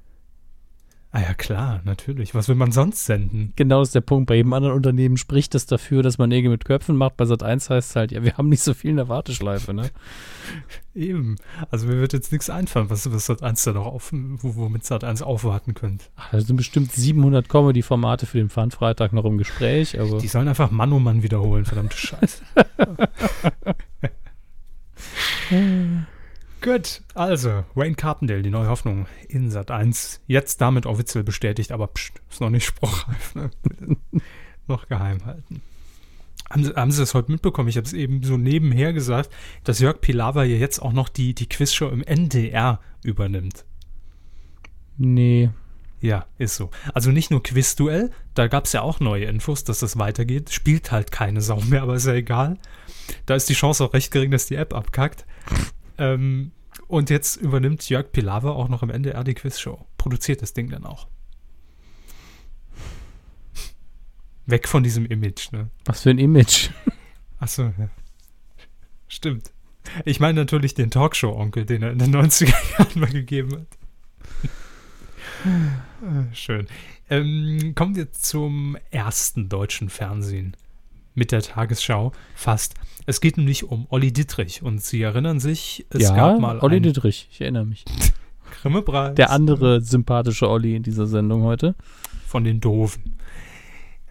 Ah 1.11 1.21
ja, 1.21 1.35
klar, 1.35 1.81
natürlich. 1.85 2.33
Was 2.33 2.47
will 2.47 2.55
man 2.55 2.71
sonst 2.71 3.05
senden? 3.05 3.53
Genau 3.55 3.83
ist 3.83 3.93
der 3.93 4.01
Punkt. 4.01 4.25
Bei 4.25 4.33
jedem 4.33 4.51
anderen 4.51 4.73
Unternehmen 4.73 5.17
spricht 5.17 5.53
es 5.53 5.67
dafür, 5.67 6.01
dass 6.01 6.17
man 6.17 6.29
Nägel 6.29 6.49
mit 6.49 6.65
Köpfen 6.65 6.95
macht. 6.95 7.17
Bei 7.17 7.25
Sat 7.25 7.43
1 7.43 7.69
heißt 7.69 7.91
es 7.91 7.95
halt, 7.95 8.11
ja, 8.11 8.23
wir 8.23 8.35
haben 8.37 8.49
nicht 8.49 8.63
so 8.63 8.73
viel 8.73 8.89
in 8.89 8.95
der 8.95 9.09
Warteschleife, 9.09 9.75
ne? 9.75 9.91
Eben. 10.95 11.35
Also 11.69 11.85
mir 11.85 11.99
wird 11.99 12.13
jetzt 12.13 12.31
nichts 12.31 12.49
einfallen, 12.49 12.89
was, 12.89 13.13
was 13.13 13.27
Sat 13.27 13.43
1 13.43 13.65
da 13.65 13.73
noch 13.73 13.85
auf, 13.85 14.09
womit 14.11 14.85
Sat 14.85 15.03
1 15.03 15.21
aufwarten 15.21 15.75
könnte. 15.75 16.05
Ach, 16.15 16.31
da 16.31 16.41
sind 16.41 16.55
bestimmt 16.55 16.93
700 16.93 17.47
Comedy-Formate 17.47 18.25
für 18.25 18.39
den 18.39 18.49
Pfandfreitag 18.49 19.13
noch 19.13 19.25
im 19.25 19.37
Gespräch. 19.37 19.99
Aber 19.99 20.17
Die 20.17 20.27
sollen 20.27 20.47
einfach 20.47 20.71
Mann 20.71 20.91
um 20.91 21.03
Mann 21.03 21.21
wiederholen, 21.21 21.65
verdammte 21.65 21.95
Scheiße. 21.95 22.41
Gut, 26.61 27.01
also 27.13 27.63
Wayne 27.73 27.95
Carpendale, 27.95 28.41
die 28.41 28.49
neue 28.49 28.67
Hoffnung 28.67 29.07
in 29.27 29.49
Sat 29.49 29.71
1. 29.71 30.21
Jetzt 30.27 30.59
damit 30.59 30.85
offiziell 30.85 31.23
bestätigt, 31.23 31.71
aber 31.71 31.87
pst, 31.87 32.21
ist 32.29 32.41
noch 32.41 32.49
nicht 32.49 32.65
spruchreif. 32.67 33.35
Ne? 33.35 33.49
noch 34.67 34.87
geheim 34.87 35.25
halten. 35.25 35.61
Haben 36.49 36.63
Sie, 36.63 36.73
haben 36.75 36.91
Sie 36.91 37.01
das 37.01 37.13
heute 37.13 37.31
mitbekommen? 37.31 37.69
Ich 37.69 37.77
habe 37.77 37.85
es 37.85 37.93
eben 37.93 38.23
so 38.23 38.37
nebenher 38.37 38.93
gesagt, 38.93 39.29
dass 39.63 39.79
Jörg 39.79 40.01
Pilawa 40.01 40.43
ja 40.43 40.57
jetzt 40.57 40.79
auch 40.79 40.93
noch 40.93 41.09
die, 41.09 41.33
die 41.33 41.47
Quizshow 41.47 41.89
im 41.89 42.03
NDR 42.03 42.79
übernimmt. 43.03 43.65
nee. 44.97 45.49
Ja, 46.01 46.27
ist 46.37 46.55
so. 46.55 46.69
Also 46.93 47.11
nicht 47.11 47.29
nur 47.29 47.43
Quizduell, 47.43 48.11
da 48.33 48.47
gab 48.47 48.63
es 48.63 48.71
ja 48.71 48.83
auch 48.83 49.01
neue 49.01 49.25
Infos, 49.25 49.65
dass 49.65 49.79
das 49.79 49.99
weitergeht. 49.99 50.49
Spielt 50.49 50.93
halt 50.93 51.11
keine 51.11 51.41
Sau 51.41 51.59
mehr, 51.59 51.81
aber 51.81 51.95
ist 51.95 52.07
ja 52.07 52.13
egal. 52.13 52.57
Da 53.25 53.35
ist 53.35 53.49
die 53.49 53.53
Chance 53.53 53.83
auch 53.83 53.93
recht 53.93 54.11
gering, 54.11 54.31
dass 54.31 54.45
die 54.47 54.55
App 54.55 54.73
abkackt. 54.73 55.25
ähm, 55.97 56.51
und 56.87 57.09
jetzt 57.09 57.35
übernimmt 57.37 57.87
Jörg 57.89 58.11
Pilawa 58.11 58.51
auch 58.51 58.67
noch 58.67 58.81
im 58.81 58.89
NDR 58.89 59.23
die 59.23 59.35
Quizshow. 59.35 59.85
Produziert 59.97 60.41
das 60.41 60.53
Ding 60.53 60.69
dann 60.69 60.85
auch. 60.85 61.07
Weg 64.47 64.67
von 64.67 64.81
diesem 64.81 65.05
Image, 65.05 65.51
ne? 65.51 65.69
Was 65.85 66.01
für 66.01 66.09
ein 66.09 66.17
Image. 66.17 66.69
Achso, 67.37 67.71
ja. 67.77 67.89
Stimmt. 69.07 69.51
Ich 70.05 70.19
meine 70.19 70.39
natürlich 70.39 70.73
den 70.73 70.89
Talkshow-Onkel, 70.91 71.65
den 71.65 71.83
er 71.83 71.91
in 71.91 71.99
den 71.99 72.15
90er 72.15 72.53
Jahren 72.79 72.99
mal 72.99 73.11
gegeben 73.11 73.51
hat. 73.53 73.67
Äh, 75.45 76.35
Schön. 76.35 76.67
Ähm, 77.09 77.73
kommen 77.75 77.95
wir 77.95 78.11
zum 78.11 78.77
ersten 78.91 79.49
deutschen 79.49 79.89
Fernsehen 79.89 80.55
mit 81.19 81.31
der 81.31 81.41
Tagesschau 81.43 82.11
fast. 82.33 82.73
Es 83.05 83.21
geht 83.21 83.37
nämlich 83.37 83.63
um 83.65 83.85
Olli 83.89 84.11
Dittrich 84.11 84.63
und 84.63 84.81
Sie 84.81 85.01
erinnern 85.01 85.39
sich, 85.39 85.85
es 85.91 86.03
ja, 86.03 86.15
gab 86.15 86.39
mal 86.39 86.59
Olli 86.59 86.81
Dittrich, 86.81 87.27
ich 87.31 87.41
erinnere 87.41 87.65
mich. 87.65 87.85
Grimme-Preis 88.61 89.15
Der 89.15 89.29
andere 89.29 89.81
sympathische 89.81 90.49
Olli 90.49 90.75
in 90.75 90.81
dieser 90.83 91.05
Sendung 91.05 91.43
heute. 91.43 91.75
von 92.25 92.43
den 92.43 92.59
Doofen. 92.59 93.15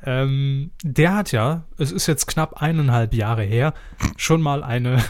Ähm, 0.05 0.71
der 0.85 1.15
hat 1.17 1.33
ja, 1.33 1.65
es 1.77 1.91
ist 1.91 2.07
jetzt 2.07 2.27
knapp 2.27 2.63
eineinhalb 2.63 3.15
Jahre 3.15 3.43
her, 3.43 3.75
schon 4.17 4.41
mal 4.41 4.63
eine, 4.63 5.03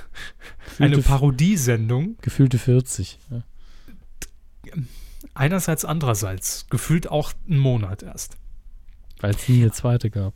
eine 0.79 0.97
Gefühlte- 0.97 1.03
Parodiesendung 1.03 2.17
Gefühlte 2.23 2.57
40. 2.59 3.19
Ja. 3.31 3.43
Einerseits, 5.35 5.85
andererseits. 5.85 6.67
Gefühlt 6.71 7.11
auch 7.11 7.33
einen 7.49 7.59
Monat 7.59 8.03
erst. 8.03 8.37
Weil 9.21 9.35
es 9.35 9.49
nie 9.49 9.61
eine 9.63 9.73
zweite 9.73 10.11
gab. 10.11 10.33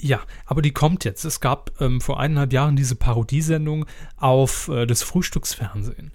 Ja, 0.00 0.20
aber 0.44 0.62
die 0.62 0.72
kommt 0.72 1.04
jetzt. 1.04 1.24
Es 1.24 1.40
gab 1.40 1.80
ähm, 1.80 2.00
vor 2.00 2.20
eineinhalb 2.20 2.52
Jahren 2.52 2.76
diese 2.76 2.96
Parodiesendung 2.96 3.86
auf 4.16 4.68
äh, 4.68 4.86
das 4.86 5.02
Frühstücksfernsehen. 5.02 6.12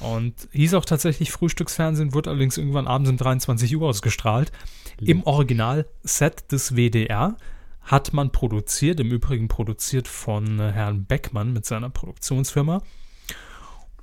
Und 0.00 0.48
hieß 0.52 0.74
auch 0.74 0.84
tatsächlich 0.84 1.30
Frühstücksfernsehen, 1.30 2.14
wurde 2.14 2.30
allerdings 2.30 2.58
irgendwann 2.58 2.86
abends 2.86 3.10
um 3.10 3.16
23 3.16 3.76
Uhr 3.76 3.88
ausgestrahlt. 3.88 4.52
Im 5.00 5.22
Original-Set 5.24 6.52
des 6.52 6.76
WDR 6.76 7.36
hat 7.82 8.12
man 8.12 8.30
produziert, 8.30 9.00
im 9.00 9.10
Übrigen 9.10 9.48
produziert 9.48 10.08
von 10.08 10.58
äh, 10.58 10.72
Herrn 10.72 11.04
Beckmann 11.04 11.52
mit 11.52 11.66
seiner 11.66 11.90
Produktionsfirma. 11.90 12.82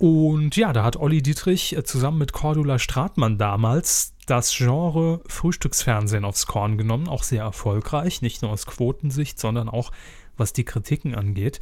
Und 0.02 0.56
ja, 0.56 0.72
da 0.72 0.82
hat 0.82 0.96
Olli 0.96 1.22
Dietrich 1.22 1.76
äh, 1.76 1.84
zusammen 1.84 2.18
mit 2.18 2.32
Cordula 2.32 2.80
Stratmann 2.80 3.38
damals 3.38 4.16
das 4.26 4.52
Genre 4.52 5.20
Frühstücksfernsehen 5.28 6.24
aufs 6.24 6.46
Korn 6.46 6.76
genommen, 6.76 7.06
auch 7.06 7.22
sehr 7.22 7.44
erfolgreich, 7.44 8.20
nicht 8.20 8.42
nur 8.42 8.50
aus 8.50 8.66
Quotensicht, 8.66 9.38
sondern 9.38 9.68
auch 9.68 9.92
was 10.36 10.52
die 10.52 10.64
Kritiken 10.64 11.14
angeht. 11.14 11.60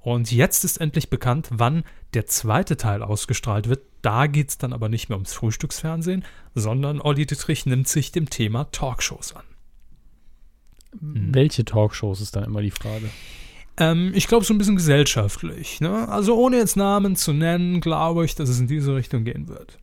Und 0.00 0.32
jetzt 0.32 0.64
ist 0.64 0.78
endlich 0.78 1.08
bekannt, 1.08 1.50
wann 1.52 1.84
der 2.14 2.26
zweite 2.26 2.76
Teil 2.76 3.00
ausgestrahlt 3.00 3.68
wird. 3.68 3.84
Da 4.02 4.26
geht 4.26 4.48
es 4.48 4.58
dann 4.58 4.72
aber 4.72 4.88
nicht 4.88 5.08
mehr 5.08 5.16
ums 5.16 5.34
Frühstücksfernsehen, 5.34 6.24
sondern 6.56 7.00
Olli 7.00 7.26
Dietrich 7.26 7.64
nimmt 7.64 7.86
sich 7.86 8.10
dem 8.10 8.28
Thema 8.28 8.64
Talkshows 8.72 9.36
an. 9.36 9.44
Welche 11.00 11.64
Talkshows 11.64 12.20
ist 12.22 12.34
dann 12.34 12.42
immer 12.42 12.60
die 12.60 12.72
Frage? 12.72 13.08
Ähm, 13.78 14.12
ich 14.14 14.26
glaube, 14.26 14.44
so 14.44 14.52
ein 14.52 14.58
bisschen 14.58 14.76
gesellschaftlich. 14.76 15.80
Ne? 15.80 16.08
Also 16.08 16.36
ohne 16.36 16.56
jetzt 16.56 16.76
Namen 16.76 17.16
zu 17.16 17.32
nennen, 17.32 17.80
glaube 17.80 18.24
ich, 18.24 18.34
dass 18.34 18.48
es 18.48 18.60
in 18.60 18.66
diese 18.66 18.94
Richtung 18.94 19.24
gehen 19.24 19.48
wird. 19.48 19.78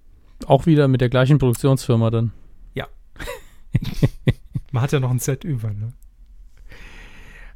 Auch 0.46 0.66
wieder 0.66 0.88
mit 0.88 1.02
der 1.02 1.10
gleichen 1.10 1.40
Produktionsfirma 1.40 2.10
dann. 2.12 2.32
Man 4.72 4.84
hat 4.84 4.92
ja 4.92 5.00
noch 5.00 5.12
ein 5.12 5.20
Set 5.20 5.44
über. 5.44 5.70
Ne? 5.70 5.94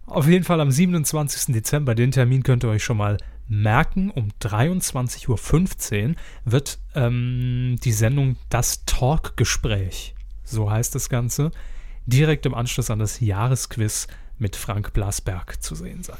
Auf 0.05 0.27
jeden 0.27 0.43
Fall 0.43 0.59
am 0.59 0.71
27. 0.71 1.53
Dezember, 1.53 1.95
den 1.95 2.11
Termin 2.11 2.43
könnt 2.43 2.63
ihr 2.63 2.69
euch 2.69 2.83
schon 2.83 2.97
mal 2.97 3.17
merken. 3.47 4.09
Um 4.09 4.29
23.15 4.41 6.09
Uhr 6.09 6.15
wird 6.45 6.79
ähm, 6.95 7.77
die 7.83 7.91
Sendung 7.91 8.37
Das 8.49 8.85
Talkgespräch, 8.85 10.15
so 10.43 10.71
heißt 10.71 10.95
das 10.95 11.09
Ganze, 11.09 11.51
direkt 12.05 12.45
im 12.45 12.55
Anschluss 12.55 12.89
an 12.89 12.99
das 12.99 13.19
Jahresquiz 13.19 14.07
mit 14.39 14.55
Frank 14.55 14.93
Blasberg 14.93 15.61
zu 15.61 15.75
sehen 15.75 16.03
sein. 16.03 16.17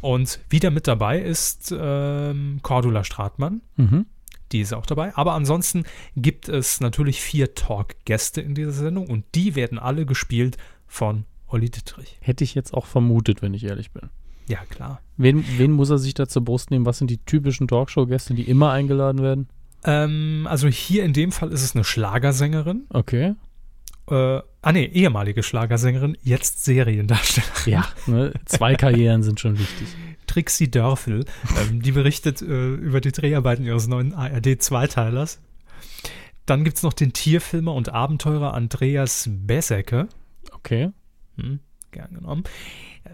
Und 0.00 0.38
wieder 0.48 0.70
mit 0.70 0.86
dabei 0.86 1.20
ist 1.20 1.74
ähm, 1.76 2.60
Cordula 2.62 3.04
Stratmann, 3.04 3.60
Mhm. 3.76 4.06
die 4.52 4.60
ist 4.60 4.72
auch 4.72 4.86
dabei. 4.86 5.14
Aber 5.16 5.32
ansonsten 5.32 5.84
gibt 6.16 6.48
es 6.48 6.80
natürlich 6.80 7.20
vier 7.20 7.54
Talk-Gäste 7.54 8.40
in 8.40 8.54
dieser 8.54 8.72
Sendung 8.72 9.08
und 9.08 9.24
die 9.34 9.54
werden 9.56 9.78
alle 9.78 10.06
gespielt 10.06 10.56
von 10.86 11.24
Olli 11.48 11.70
Dittrich. 11.70 12.18
Hätte 12.20 12.44
ich 12.44 12.54
jetzt 12.54 12.74
auch 12.74 12.86
vermutet, 12.86 13.42
wenn 13.42 13.54
ich 13.54 13.64
ehrlich 13.64 13.90
bin. 13.92 14.10
Ja, 14.46 14.58
klar. 14.68 15.00
Wen, 15.16 15.44
wen 15.56 15.72
muss 15.72 15.88
er 15.90 15.98
sich 15.98 16.12
da 16.14 16.28
zur 16.28 16.44
Brust 16.44 16.70
nehmen? 16.70 16.84
Was 16.84 16.98
sind 16.98 17.10
die 17.10 17.18
typischen 17.18 17.66
Talkshow-Gäste, 17.66 18.34
die 18.34 18.42
immer 18.42 18.70
eingeladen 18.72 19.22
werden? 19.22 19.48
Ähm, 19.84 20.46
also 20.50 20.68
hier 20.68 21.04
in 21.04 21.12
dem 21.12 21.32
Fall 21.32 21.50
ist 21.50 21.62
es 21.62 21.74
eine 21.74 21.84
Schlagersängerin. 21.84 22.84
Okay. 22.90 23.34
Äh, 24.10 24.40
ah 24.62 24.72
nee, 24.72 24.84
ehemalige 24.84 25.42
Schlagersängerin, 25.42 26.16
jetzt 26.22 26.64
Seriendarstellerin. 26.64 27.72
Ja, 27.72 27.88
ne? 28.06 28.32
zwei 28.44 28.74
Karrieren 28.74 29.22
sind 29.22 29.40
schon 29.40 29.58
wichtig. 29.58 29.88
Trixie 30.26 30.70
Dörfel, 30.70 31.24
ähm, 31.60 31.80
die 31.82 31.92
berichtet 31.92 32.42
äh, 32.42 32.74
über 32.74 33.00
die 33.00 33.12
Dreharbeiten 33.12 33.64
ihres 33.64 33.86
neuen 33.86 34.14
ARD-Zweiteilers. 34.14 35.40
Dann 36.46 36.64
gibt 36.64 36.76
es 36.76 36.82
noch 36.82 36.92
den 36.92 37.12
Tierfilmer 37.12 37.72
und 37.72 37.88
Abenteurer 37.88 38.52
Andreas 38.52 39.28
Besecke. 39.30 40.08
Okay. 40.52 40.90
Hm, 41.36 41.60
gern 41.90 42.14
genommen. 42.14 42.44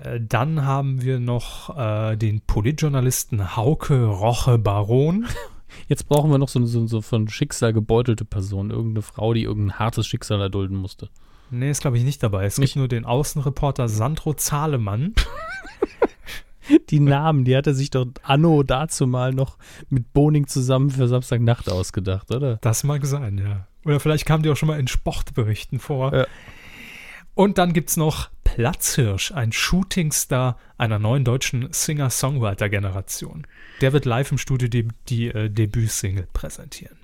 Äh, 0.03 0.21
Dann 0.21 0.65
haben 0.65 1.03
wir 1.03 1.21
noch 1.21 1.77
äh, 1.77 2.17
den 2.17 2.41
Politjournalisten 2.41 3.57
Hauke 3.57 4.05
Roche 4.05 4.59
Baron. 4.59 5.27
Jetzt 5.89 6.09
brauchen 6.09 6.31
wir 6.31 6.39
noch 6.39 6.49
so, 6.49 6.65
so, 6.67 6.87
so 6.87 7.01
von 7.01 7.29
Schicksal 7.29 7.73
gebeutelte 7.73 8.25
Person. 8.25 8.71
Irgendeine 8.71 9.03
Frau, 9.03 9.35
die 9.35 9.45
irgendein 9.45 9.79
hartes 9.79 10.07
Schicksal 10.07 10.41
erdulden 10.41 10.77
musste. 10.77 11.09
Nee, 11.51 11.71
ist 11.71 11.81
glaube 11.81 11.99
ich 11.99 12.05
nicht 12.05 12.23
dabei. 12.23 12.45
Es 12.45 12.59
Nicht? 12.59 12.75
gibt 12.75 12.77
nur 12.77 12.89
den 12.89 13.05
Außenreporter 13.05 13.89
Sandro 13.89 14.35
Zahlemann. 14.35 15.15
Die 16.91 17.01
Namen, 17.01 17.45
die 17.45 17.57
hat 17.57 17.67
er 17.67 17.75
sich 17.75 17.91
doch 17.91 18.07
anno 18.23 18.63
dazu 18.63 19.07
mal 19.07 19.33
noch 19.33 19.59
mit 19.89 20.13
Boning 20.13 20.47
zusammen 20.47 20.91
für 20.91 21.09
Samstagnacht 21.09 21.71
ausgedacht, 21.71 22.31
oder? 22.31 22.59
Das 22.61 22.85
mag 22.85 23.05
sein, 23.07 23.39
ja. 23.39 23.67
Oder 23.85 23.99
vielleicht 23.99 24.27
kam 24.27 24.43
die 24.43 24.51
auch 24.51 24.57
schon 24.57 24.69
mal 24.69 24.79
in 24.79 24.89
Sportberichten 24.89 25.79
vor. 25.79 26.15
Ja. 26.15 26.27
Und 27.41 27.57
dann 27.57 27.73
gibt's 27.73 27.97
noch 27.97 28.29
Platzhirsch, 28.45 29.33
ein 29.33 29.51
Shootingstar 29.51 30.59
einer 30.77 30.99
neuen 30.99 31.25
deutschen 31.25 31.73
Singer-Songwriter-Generation. 31.73 33.47
Der 33.81 33.95
wird 33.95 34.05
live 34.05 34.33
im 34.33 34.37
Studio 34.37 34.69
die, 34.69 34.89
die 35.09 35.29
äh, 35.29 35.49
Debütsingle 35.49 36.29
präsentieren. 36.35 36.99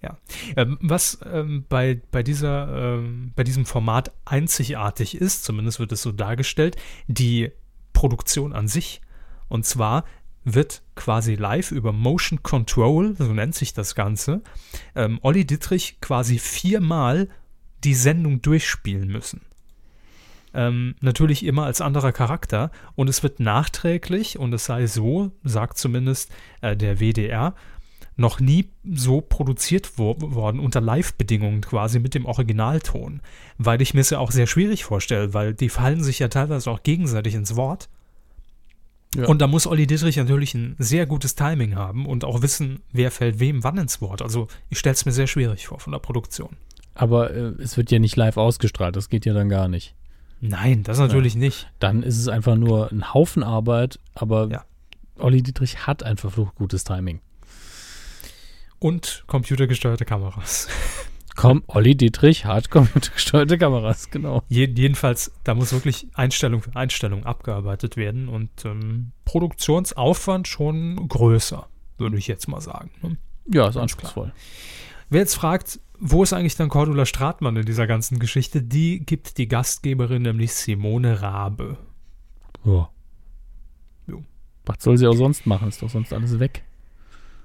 Ja. 0.00 0.16
Ähm, 0.56 0.78
was 0.80 1.18
ähm, 1.30 1.66
bei, 1.68 2.00
bei, 2.10 2.22
dieser, 2.22 2.94
ähm, 2.94 3.32
bei 3.36 3.44
diesem 3.44 3.66
Format 3.66 4.12
einzigartig 4.24 5.14
ist, 5.14 5.44
zumindest 5.44 5.78
wird 5.78 5.92
es 5.92 6.00
so 6.00 6.12
dargestellt, 6.12 6.78
die 7.06 7.50
Produktion 7.92 8.54
an 8.54 8.66
sich. 8.66 9.02
Und 9.50 9.66
zwar 9.66 10.06
wird 10.44 10.80
quasi 10.94 11.34
live 11.34 11.70
über 11.70 11.92
Motion 11.92 12.42
Control, 12.42 13.14
so 13.18 13.30
nennt 13.34 13.54
sich 13.54 13.74
das 13.74 13.94
Ganze, 13.94 14.40
ähm, 14.94 15.18
Olli 15.20 15.44
Dittrich 15.44 16.00
quasi 16.00 16.38
viermal 16.38 17.28
die 17.84 17.94
Sendung 17.94 18.42
durchspielen 18.42 19.08
müssen. 19.08 19.42
Ähm, 20.54 20.94
natürlich 21.00 21.44
immer 21.44 21.64
als 21.64 21.80
anderer 21.80 22.12
Charakter 22.12 22.70
und 22.94 23.08
es 23.08 23.22
wird 23.22 23.40
nachträglich, 23.40 24.38
und 24.38 24.52
es 24.52 24.66
sei 24.66 24.86
so, 24.86 25.32
sagt 25.42 25.78
zumindest 25.78 26.30
äh, 26.60 26.76
der 26.76 27.00
WDR, 27.00 27.54
noch 28.16 28.38
nie 28.38 28.70
so 28.84 29.20
produziert 29.20 29.92
wo 29.96 30.16
worden, 30.20 30.60
unter 30.60 30.80
Live-Bedingungen 30.80 31.60
quasi 31.62 31.98
mit 31.98 32.14
dem 32.14 32.26
Originalton. 32.26 33.20
Weil 33.58 33.82
ich 33.82 33.94
mir 33.94 34.00
es 34.00 34.10
ja 34.10 34.18
auch 34.18 34.30
sehr 34.30 34.46
schwierig 34.46 34.84
vorstelle, 34.84 35.34
weil 35.34 35.54
die 35.54 35.68
fallen 35.68 36.02
sich 36.02 36.20
ja 36.20 36.28
teilweise 36.28 36.70
auch 36.70 36.84
gegenseitig 36.84 37.34
ins 37.34 37.56
Wort. 37.56 37.88
Ja. 39.16 39.26
Und 39.26 39.40
da 39.40 39.46
muss 39.46 39.66
Olli 39.66 39.86
Dietrich 39.86 40.16
natürlich 40.16 40.54
ein 40.54 40.74
sehr 40.78 41.06
gutes 41.06 41.34
Timing 41.34 41.76
haben 41.76 42.06
und 42.06 42.24
auch 42.24 42.42
wissen, 42.42 42.80
wer 42.92 43.10
fällt 43.10 43.38
wem 43.38 43.62
wann 43.62 43.78
ins 43.78 44.00
Wort. 44.00 44.22
Also 44.22 44.48
ich 44.70 44.78
stelle 44.78 44.94
es 44.94 45.04
mir 45.04 45.12
sehr 45.12 45.26
schwierig 45.26 45.66
vor 45.66 45.80
von 45.80 45.92
der 45.92 46.00
Produktion. 46.00 46.56
Aber 46.94 47.30
äh, 47.32 47.52
es 47.58 47.76
wird 47.76 47.90
ja 47.90 47.98
nicht 47.98 48.16
live 48.16 48.36
ausgestrahlt, 48.36 48.96
das 48.96 49.08
geht 49.08 49.26
ja 49.26 49.34
dann 49.34 49.48
gar 49.48 49.68
nicht. 49.68 49.94
Nein, 50.40 50.82
das 50.82 50.98
natürlich 50.98 51.34
ja. 51.34 51.40
nicht. 51.40 51.68
Dann 51.78 52.02
ist 52.02 52.18
es 52.18 52.28
einfach 52.28 52.56
nur 52.56 52.92
ein 52.92 53.14
Haufen 53.14 53.42
Arbeit, 53.42 53.98
aber 54.14 54.48
ja. 54.50 54.64
Olli 55.16 55.42
Dietrich 55.42 55.86
hat 55.86 56.02
einfach 56.02 56.36
gutes 56.54 56.84
Timing. 56.84 57.20
Und 58.78 59.24
computergesteuerte 59.26 60.04
Kameras. 60.04 60.68
Komm, 61.36 61.64
Olli 61.66 61.96
Dietrich 61.96 62.44
hat 62.44 62.70
computergesteuerte 62.70 63.58
Kameras, 63.58 64.10
genau. 64.10 64.42
jedenfalls, 64.48 65.32
da 65.42 65.54
muss 65.54 65.72
wirklich 65.72 66.06
Einstellung 66.14 66.62
für 66.62 66.76
Einstellung 66.76 67.24
abgearbeitet 67.24 67.96
werden 67.96 68.28
und 68.28 68.50
ähm, 68.64 69.10
Produktionsaufwand 69.24 70.46
schon 70.46 71.08
größer, 71.08 71.66
würde 71.98 72.18
ich 72.18 72.28
jetzt 72.28 72.46
mal 72.46 72.60
sagen. 72.60 72.90
Ne? 73.02 73.16
Ja, 73.50 73.68
ist 73.68 73.76
anspruchsvoll. 73.76 74.32
Wer 75.10 75.20
jetzt 75.20 75.34
fragt, 75.34 75.80
wo 75.98 76.22
ist 76.22 76.32
eigentlich 76.32 76.56
dann 76.56 76.68
Cordula 76.68 77.06
Stratmann 77.06 77.56
in 77.56 77.66
dieser 77.66 77.86
ganzen 77.86 78.18
Geschichte? 78.18 78.62
Die 78.62 79.00
gibt 79.00 79.38
die 79.38 79.48
Gastgeberin, 79.48 80.22
nämlich 80.22 80.52
Simone 80.52 81.22
Rabe. 81.22 81.78
Ja. 82.64 82.90
Jo. 84.06 84.22
Was 84.66 84.76
soll 84.80 84.98
sie 84.98 85.06
auch 85.06 85.16
sonst 85.16 85.46
machen? 85.46 85.68
Ist 85.68 85.82
doch 85.82 85.90
sonst 85.90 86.12
alles 86.12 86.38
weg. 86.38 86.64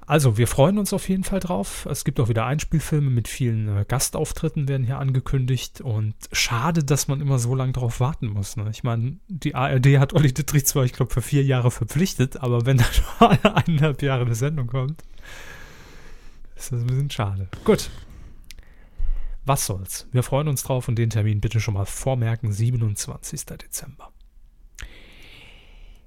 Also, 0.10 0.40
wir 0.40 0.48
freuen 0.48 0.80
uns 0.80 0.92
auf 0.92 1.08
jeden 1.08 1.24
Fall 1.24 1.40
drauf. 1.40 1.86
Es 1.88 2.04
gibt 2.04 2.20
auch 2.20 2.30
wieder 2.30 2.48
Einspielfilme 2.48 3.12
mit 3.12 3.28
vielen 3.28 3.68
äh, 3.68 3.86
Gastauftritten, 3.88 4.68
werden 4.68 4.84
hier 4.84 4.98
angekündigt. 4.98 5.82
Und 5.82 6.16
schade, 6.32 6.84
dass 6.84 7.08
man 7.08 7.22
immer 7.22 7.38
so 7.38 7.54
lange 7.54 7.74
drauf 7.74 8.00
warten 8.00 8.26
muss. 8.26 8.58
Ne? 8.58 8.68
Ich 8.72 8.84
meine, 8.84 9.18
die 9.28 9.54
ARD 9.54 10.00
hat 10.00 10.14
Olli 10.14 10.34
Dittrich 10.34 10.66
zwar, 10.66 10.84
ich 10.84 10.94
glaube, 10.94 11.14
für 11.14 11.22
vier 11.22 11.44
Jahre 11.44 11.70
verpflichtet, 11.70 12.38
aber 12.38 12.66
wenn 12.66 12.78
da 12.80 12.86
schon 12.86 13.54
eineinhalb 13.54 14.02
Jahre 14.02 14.26
eine 14.26 14.34
Sendung 14.34 14.66
kommt, 14.66 15.04
ist 16.56 16.72
das 16.72 16.82
ein 16.82 16.88
bisschen 16.88 17.12
schade. 17.12 17.48
Gut. 17.64 17.92
Was 19.50 19.66
soll's? 19.66 20.08
Wir 20.12 20.22
freuen 20.22 20.48
uns 20.48 20.62
drauf 20.62 20.88
und 20.90 21.00
den 21.00 21.10
Termin 21.10 21.42
bitte 21.42 21.60
schon 21.60 21.74
mal 21.74 21.86
vormerken, 21.86 22.52
27. 22.52 23.48
Dezember. 23.48 24.12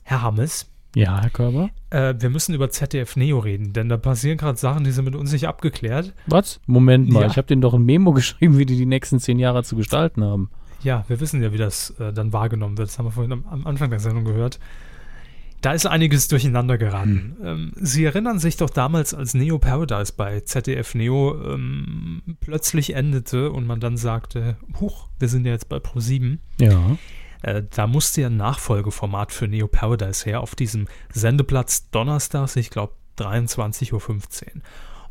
Herr 0.04 0.22
Hammes, 0.22 0.70
ja, 0.94 1.20
Herr 1.20 1.30
Körber? 1.30 1.70
Äh, 1.90 2.14
wir 2.20 2.30
müssen 2.30 2.54
über 2.54 2.70
ZDF 2.70 3.16
Neo 3.16 3.40
reden, 3.40 3.72
denn 3.72 3.88
da 3.88 3.96
passieren 3.96 4.38
gerade 4.38 4.58
Sachen, 4.58 4.84
die 4.84 4.92
sind 4.92 5.06
mit 5.06 5.16
uns 5.16 5.32
nicht 5.32 5.48
abgeklärt. 5.48 6.14
Was? 6.26 6.60
Moment 6.66 7.10
mal, 7.10 7.22
ja. 7.22 7.26
ich 7.26 7.36
habe 7.36 7.48
denen 7.48 7.62
doch 7.62 7.74
ein 7.74 7.82
Memo 7.82 8.12
geschrieben, 8.12 8.58
wie 8.58 8.64
die 8.64 8.76
die 8.76 8.86
nächsten 8.86 9.18
zehn 9.18 9.40
Jahre 9.40 9.64
zu 9.64 9.74
gestalten 9.74 10.22
haben. 10.22 10.48
Ja, 10.84 11.04
wir 11.08 11.18
wissen 11.18 11.42
ja, 11.42 11.52
wie 11.52 11.58
das 11.58 11.90
äh, 11.98 12.12
dann 12.12 12.32
wahrgenommen 12.32 12.78
wird. 12.78 12.90
Das 12.90 13.00
haben 13.00 13.06
wir 13.06 13.10
vorhin 13.12 13.32
am, 13.32 13.44
am, 13.50 13.66
Anfang 13.66 13.90
der 13.90 13.98
Sendung 13.98 14.24
gehört. 14.24 14.60
Da 15.62 15.72
ist 15.72 15.86
einiges 15.86 16.26
durcheinander 16.26 16.76
geraten. 16.76 17.36
Hm. 17.38 17.46
Ähm, 17.46 17.72
Sie 17.76 18.04
erinnern 18.04 18.40
sich 18.40 18.56
doch 18.56 18.68
damals, 18.68 19.14
als 19.14 19.32
Neo 19.32 19.58
Paradise 19.60 20.12
bei 20.14 20.40
ZDF 20.40 20.96
Neo 20.96 21.40
ähm, 21.40 22.36
plötzlich 22.40 22.94
endete 22.94 23.50
und 23.52 23.66
man 23.66 23.78
dann 23.78 23.96
sagte, 23.96 24.56
huch, 24.80 25.08
wir 25.20 25.28
sind 25.28 25.46
ja 25.46 25.52
jetzt 25.52 25.68
bei 25.68 25.76
Pro7. 25.76 26.38
Ja. 26.58 26.96
Äh, 27.42 27.62
da 27.70 27.86
musste 27.86 28.22
ja 28.22 28.26
ein 28.26 28.36
Nachfolgeformat 28.36 29.32
für 29.32 29.46
Neo 29.46 29.68
Paradise 29.68 30.24
her 30.24 30.40
auf 30.40 30.56
diesem 30.56 30.88
Sendeplatz 31.12 31.90
donnerstags, 31.90 32.56
ich 32.56 32.70
glaube 32.70 32.94
23.15 33.18 33.92
Uhr. 33.92 34.62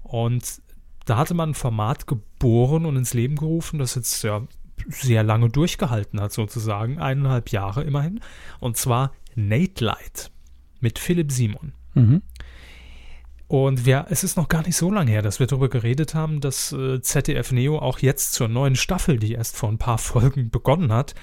Und 0.03 0.61
da 1.05 1.15
hatte 1.15 1.33
man 1.33 1.51
ein 1.51 1.55
Format 1.55 2.07
geboren 2.07 2.85
und 2.85 2.97
ins 2.97 3.13
Leben 3.13 3.37
gerufen, 3.37 3.79
das 3.79 3.95
jetzt 3.95 4.21
ja 4.23 4.41
sehr 4.89 5.23
lange 5.23 5.49
durchgehalten 5.49 6.19
hat, 6.19 6.33
sozusagen, 6.33 6.99
eineinhalb 6.99 7.51
Jahre 7.51 7.83
immerhin. 7.83 8.19
Und 8.59 8.75
zwar 8.75 9.13
Nate 9.35 9.85
Light 9.85 10.31
mit 10.81 10.99
Philipp 10.99 11.31
Simon. 11.31 11.73
Mhm. 11.93 12.21
Und 13.47 13.85
wir, 13.85 14.05
es 14.09 14.23
ist 14.23 14.37
noch 14.37 14.47
gar 14.47 14.63
nicht 14.65 14.77
so 14.77 14.89
lange 14.89 15.11
her, 15.11 15.21
dass 15.21 15.39
wir 15.41 15.47
darüber 15.47 15.67
geredet 15.67 16.15
haben, 16.15 16.39
dass 16.39 16.71
äh, 16.71 17.01
ZDF 17.01 17.51
Neo 17.51 17.79
auch 17.79 17.99
jetzt 17.99 18.31
zur 18.31 18.47
neuen 18.47 18.75
Staffel, 18.75 19.17
die 19.17 19.33
erst 19.33 19.57
vor 19.57 19.67
ein 19.67 19.77
paar 19.77 19.97
Folgen 19.97 20.49
begonnen 20.49 20.93
hat, 20.93 21.15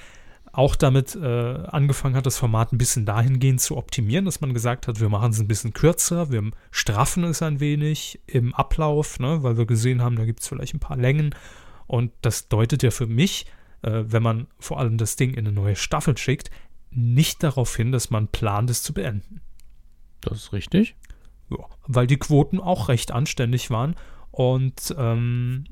auch 0.52 0.76
damit 0.76 1.16
äh, 1.16 1.26
angefangen 1.26 2.16
hat, 2.16 2.26
das 2.26 2.36
Format 2.36 2.72
ein 2.72 2.78
bisschen 2.78 3.06
dahingehend 3.06 3.62
zu 3.62 3.78
optimieren, 3.78 4.26
dass 4.26 4.42
man 4.42 4.52
gesagt 4.52 4.88
hat, 4.88 5.00
wir 5.00 5.08
machen 5.08 5.30
es 5.30 5.40
ein 5.40 5.48
bisschen 5.48 5.72
kürzer, 5.72 6.30
wir 6.30 6.50
straffen 6.70 7.24
es 7.24 7.40
ein 7.40 7.60
wenig 7.60 8.20
im 8.26 8.54
Ablauf, 8.54 9.18
ne, 9.20 9.42
weil 9.42 9.56
wir 9.56 9.64
gesehen 9.64 10.02
haben, 10.02 10.16
da 10.16 10.26
gibt 10.26 10.40
es 10.40 10.48
vielleicht 10.48 10.74
ein 10.74 10.80
paar 10.80 10.98
Längen. 10.98 11.34
Und 11.86 12.12
das 12.20 12.48
deutet 12.48 12.82
ja 12.82 12.90
für 12.90 13.06
mich, 13.06 13.46
äh, 13.80 14.04
wenn 14.06 14.22
man 14.22 14.48
vor 14.58 14.78
allem 14.78 14.98
das 14.98 15.16
Ding 15.16 15.30
in 15.32 15.46
eine 15.46 15.52
neue 15.52 15.76
Staffel 15.76 16.18
schickt, 16.18 16.50
nicht 16.90 17.42
darauf 17.42 17.74
hin, 17.74 17.90
dass 17.90 18.10
man 18.10 18.28
plant, 18.28 18.68
es 18.68 18.82
zu 18.82 18.92
beenden. 18.92 19.40
Das 20.28 20.38
ist 20.38 20.52
richtig. 20.52 20.96
Ja, 21.50 21.58
weil 21.86 22.06
die 22.06 22.18
Quoten 22.18 22.60
auch 22.60 22.88
recht 22.88 23.12
anständig 23.12 23.70
waren. 23.70 23.96
Und 24.30 24.94
ähm, 24.98 25.64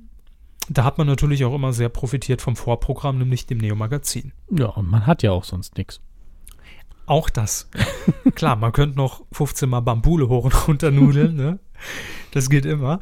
da 0.69 0.85
hat 0.85 0.99
man 0.99 1.07
natürlich 1.07 1.45
auch 1.45 1.55
immer 1.55 1.73
sehr 1.73 1.88
profitiert 1.88 2.42
vom 2.42 2.57
Vorprogramm, 2.57 3.19
nämlich 3.19 3.47
dem 3.47 3.59
Neo-Magazin. 3.59 4.33
Ja, 4.51 4.66
und 4.66 4.88
man 4.90 5.07
hat 5.07 5.23
ja 5.23 5.33
auch 5.33 5.45
sonst 5.45 5.77
nichts. 5.77 6.01
Auch 7.07 7.31
das. 7.31 7.71
Klar, 8.35 8.57
man 8.57 8.73
könnte 8.73 8.97
noch 8.97 9.25
15 9.33 9.69
Mal 9.69 9.81
Bambule 9.81 10.29
hoch 10.29 10.45
und 10.45 10.69
runter 10.69 10.90
nudeln, 10.90 11.37
ne? 11.37 11.59
Das 12.33 12.51
geht 12.51 12.66
immer. 12.66 13.01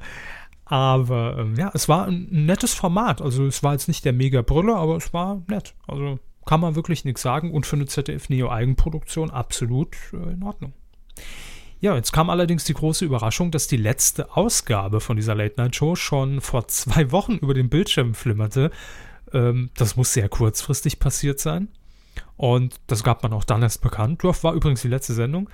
Aber 0.66 1.38
ähm, 1.38 1.54
ja, 1.56 1.70
es 1.74 1.88
war 1.88 2.06
ein 2.06 2.28
nettes 2.30 2.74
Format. 2.74 3.22
Also 3.22 3.46
es 3.46 3.62
war 3.62 3.72
jetzt 3.72 3.88
nicht 3.88 4.04
der 4.04 4.12
Mega-Brüller, 4.12 4.76
aber 4.76 4.96
es 4.96 5.12
war 5.12 5.42
nett. 5.48 5.74
Also 5.86 6.18
kann 6.44 6.60
man 6.60 6.74
wirklich 6.74 7.04
nichts 7.04 7.22
sagen 7.22 7.52
und 7.52 7.66
für 7.66 7.76
eine 7.76 7.86
ZDF-Neo-Eigenproduktion 7.86 9.30
absolut 9.30 9.96
äh, 10.12 10.32
in 10.32 10.42
Ordnung. 10.42 10.74
Ja, 11.80 11.94
jetzt 11.96 12.12
kam 12.12 12.30
allerdings 12.30 12.64
die 12.64 12.74
große 12.74 13.04
Überraschung, 13.04 13.50
dass 13.50 13.66
die 13.66 13.76
letzte 13.76 14.34
Ausgabe 14.36 15.00
von 15.00 15.16
dieser 15.16 15.34
Late-Night-Show 15.34 15.96
schon 15.96 16.40
vor 16.40 16.66
zwei 16.68 17.10
Wochen 17.12 17.34
über 17.34 17.52
den 17.52 17.68
Bildschirm 17.68 18.14
flimmerte. 18.14 18.70
Ähm, 19.32 19.70
das 19.76 19.96
muss 19.96 20.12
sehr 20.12 20.28
kurzfristig 20.28 20.98
passiert 20.98 21.40
sein. 21.40 21.68
Und 22.36 22.80
das 22.86 23.02
gab 23.02 23.22
man 23.22 23.32
auch 23.32 23.44
dann 23.44 23.62
erst 23.62 23.82
bekannt. 23.82 24.24
Das 24.24 24.42
war 24.42 24.54
übrigens 24.54 24.82
die 24.82 24.88
letzte 24.88 25.14
Sendung. 25.14 25.50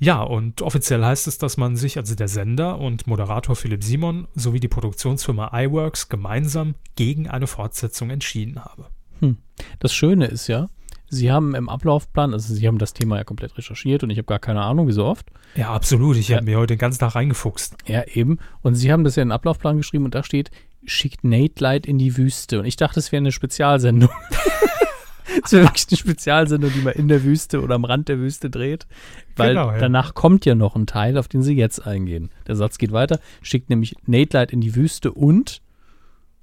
Ja, 0.00 0.20
und 0.20 0.62
offiziell 0.62 1.04
heißt 1.04 1.28
es, 1.28 1.38
dass 1.38 1.56
man 1.56 1.76
sich, 1.76 1.96
also 1.96 2.16
der 2.16 2.26
Sender 2.26 2.80
und 2.80 3.06
Moderator 3.06 3.54
Philipp 3.54 3.84
Simon 3.84 4.26
sowie 4.34 4.58
die 4.58 4.66
Produktionsfirma 4.66 5.52
iWorks 5.54 6.08
gemeinsam 6.08 6.74
gegen 6.96 7.28
eine 7.28 7.46
Fortsetzung 7.46 8.10
entschieden 8.10 8.64
habe. 8.64 8.86
Hm. 9.20 9.36
Das 9.78 9.94
Schöne 9.94 10.26
ist 10.26 10.48
ja, 10.48 10.68
Sie 11.12 11.30
haben 11.30 11.54
im 11.54 11.68
Ablaufplan, 11.68 12.32
also 12.32 12.54
Sie 12.54 12.66
haben 12.66 12.78
das 12.78 12.94
Thema 12.94 13.18
ja 13.18 13.24
komplett 13.24 13.58
recherchiert 13.58 14.02
und 14.02 14.08
ich 14.08 14.16
habe 14.16 14.24
gar 14.24 14.38
keine 14.38 14.62
Ahnung, 14.62 14.88
wie 14.88 14.92
so 14.92 15.04
oft. 15.04 15.26
Ja, 15.54 15.70
absolut. 15.70 16.16
Ich 16.16 16.28
ja. 16.28 16.36
habe 16.36 16.46
mir 16.46 16.56
heute 16.56 16.74
den 16.74 16.78
ganzen 16.78 17.00
Tag 17.00 17.14
reingefuchst. 17.14 17.76
Ja, 17.86 18.04
eben. 18.14 18.38
Und 18.62 18.76
Sie 18.76 18.90
haben 18.90 19.04
das 19.04 19.16
ja 19.16 19.22
in 19.22 19.28
den 19.28 19.32
Ablaufplan 19.32 19.76
geschrieben 19.76 20.06
und 20.06 20.14
da 20.14 20.22
steht, 20.22 20.50
schickt 20.86 21.22
Nate 21.22 21.62
Light 21.62 21.84
in 21.84 21.98
die 21.98 22.16
Wüste. 22.16 22.60
Und 22.60 22.64
ich 22.64 22.76
dachte, 22.76 22.98
es 22.98 23.12
wäre 23.12 23.20
eine 23.20 23.32
Spezialsendung. 23.32 24.10
Es 25.44 25.52
wäre 25.52 25.64
wirklich 25.64 25.86
eine 25.88 25.96
Spezialsendung, 25.96 26.70
die 26.74 26.82
man 26.82 26.92
in 26.92 27.08
der 27.08 27.24
Wüste 27.24 27.62
oder 27.62 27.74
am 27.74 27.84
Rand 27.84 28.08
der 28.08 28.18
Wüste 28.18 28.50
dreht. 28.50 28.86
Weil 29.34 29.54
genau, 29.54 29.72
ja. 29.72 29.78
danach 29.78 30.12
kommt 30.12 30.44
ja 30.44 30.54
noch 30.54 30.76
ein 30.76 30.86
Teil, 30.86 31.16
auf 31.16 31.26
den 31.26 31.42
sie 31.42 31.54
jetzt 31.54 31.86
eingehen. 31.86 32.30
Der 32.46 32.54
Satz 32.54 32.76
geht 32.76 32.92
weiter, 32.92 33.18
schickt 33.40 33.70
nämlich 33.70 33.96
Nate 34.06 34.36
Light 34.36 34.52
in 34.52 34.60
die 34.60 34.74
Wüste 34.74 35.10
und 35.10 35.62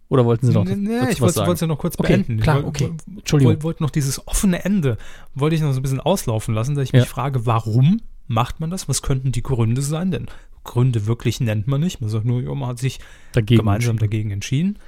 oder 0.10 0.26
wollten 0.26 0.48
Sie 0.48 0.54
noch 0.54 0.66
nee, 0.66 0.76
nee, 0.76 1.12
ich 1.12 1.22
wollte 1.22 1.40
es 1.52 1.60
ja 1.62 1.68
noch 1.68 1.78
kurz 1.78 1.98
okay, 1.98 2.14
beenden. 2.14 2.40
Klar, 2.40 2.66
okay. 2.66 2.92
Entschuldigung. 3.16 3.58
Ich 3.58 3.64
wollte 3.64 3.84
noch 3.84 3.92
dieses 3.92 4.28
offene 4.28 4.66
Ende, 4.66 4.98
wollte 5.36 5.56
ich 5.56 5.62
noch 5.62 5.72
so 5.72 5.80
ein 5.80 5.84
bisschen 5.84 6.02
auslaufen 6.02 6.56
lassen, 6.56 6.76
dass 6.76 6.86
ich 6.86 6.92
ja. 6.92 7.02
mich 7.02 7.10
frage, 7.10 7.46
warum 7.46 8.02
macht 8.28 8.60
man 8.60 8.72
das? 8.72 8.90
Was 8.90 9.04
könnten 9.04 9.32
die 9.32 9.44
Gründe 9.44 9.84
sein? 9.84 10.10
Denn 10.10 10.26
Gründe 10.64 11.06
wirklich 11.06 11.40
nennt 11.40 11.68
man 11.68 11.82
nicht. 11.82 12.02
Man 12.02 12.10
sagt 12.10 12.26
nur, 12.26 12.42
man 12.56 12.70
hat 12.70 12.80
sich 12.80 13.00
dagegen 13.34 13.60
gemeinsam 13.60 13.92
entschieden. 13.92 14.10
dagegen 14.10 14.32
entschieden. 14.32 14.80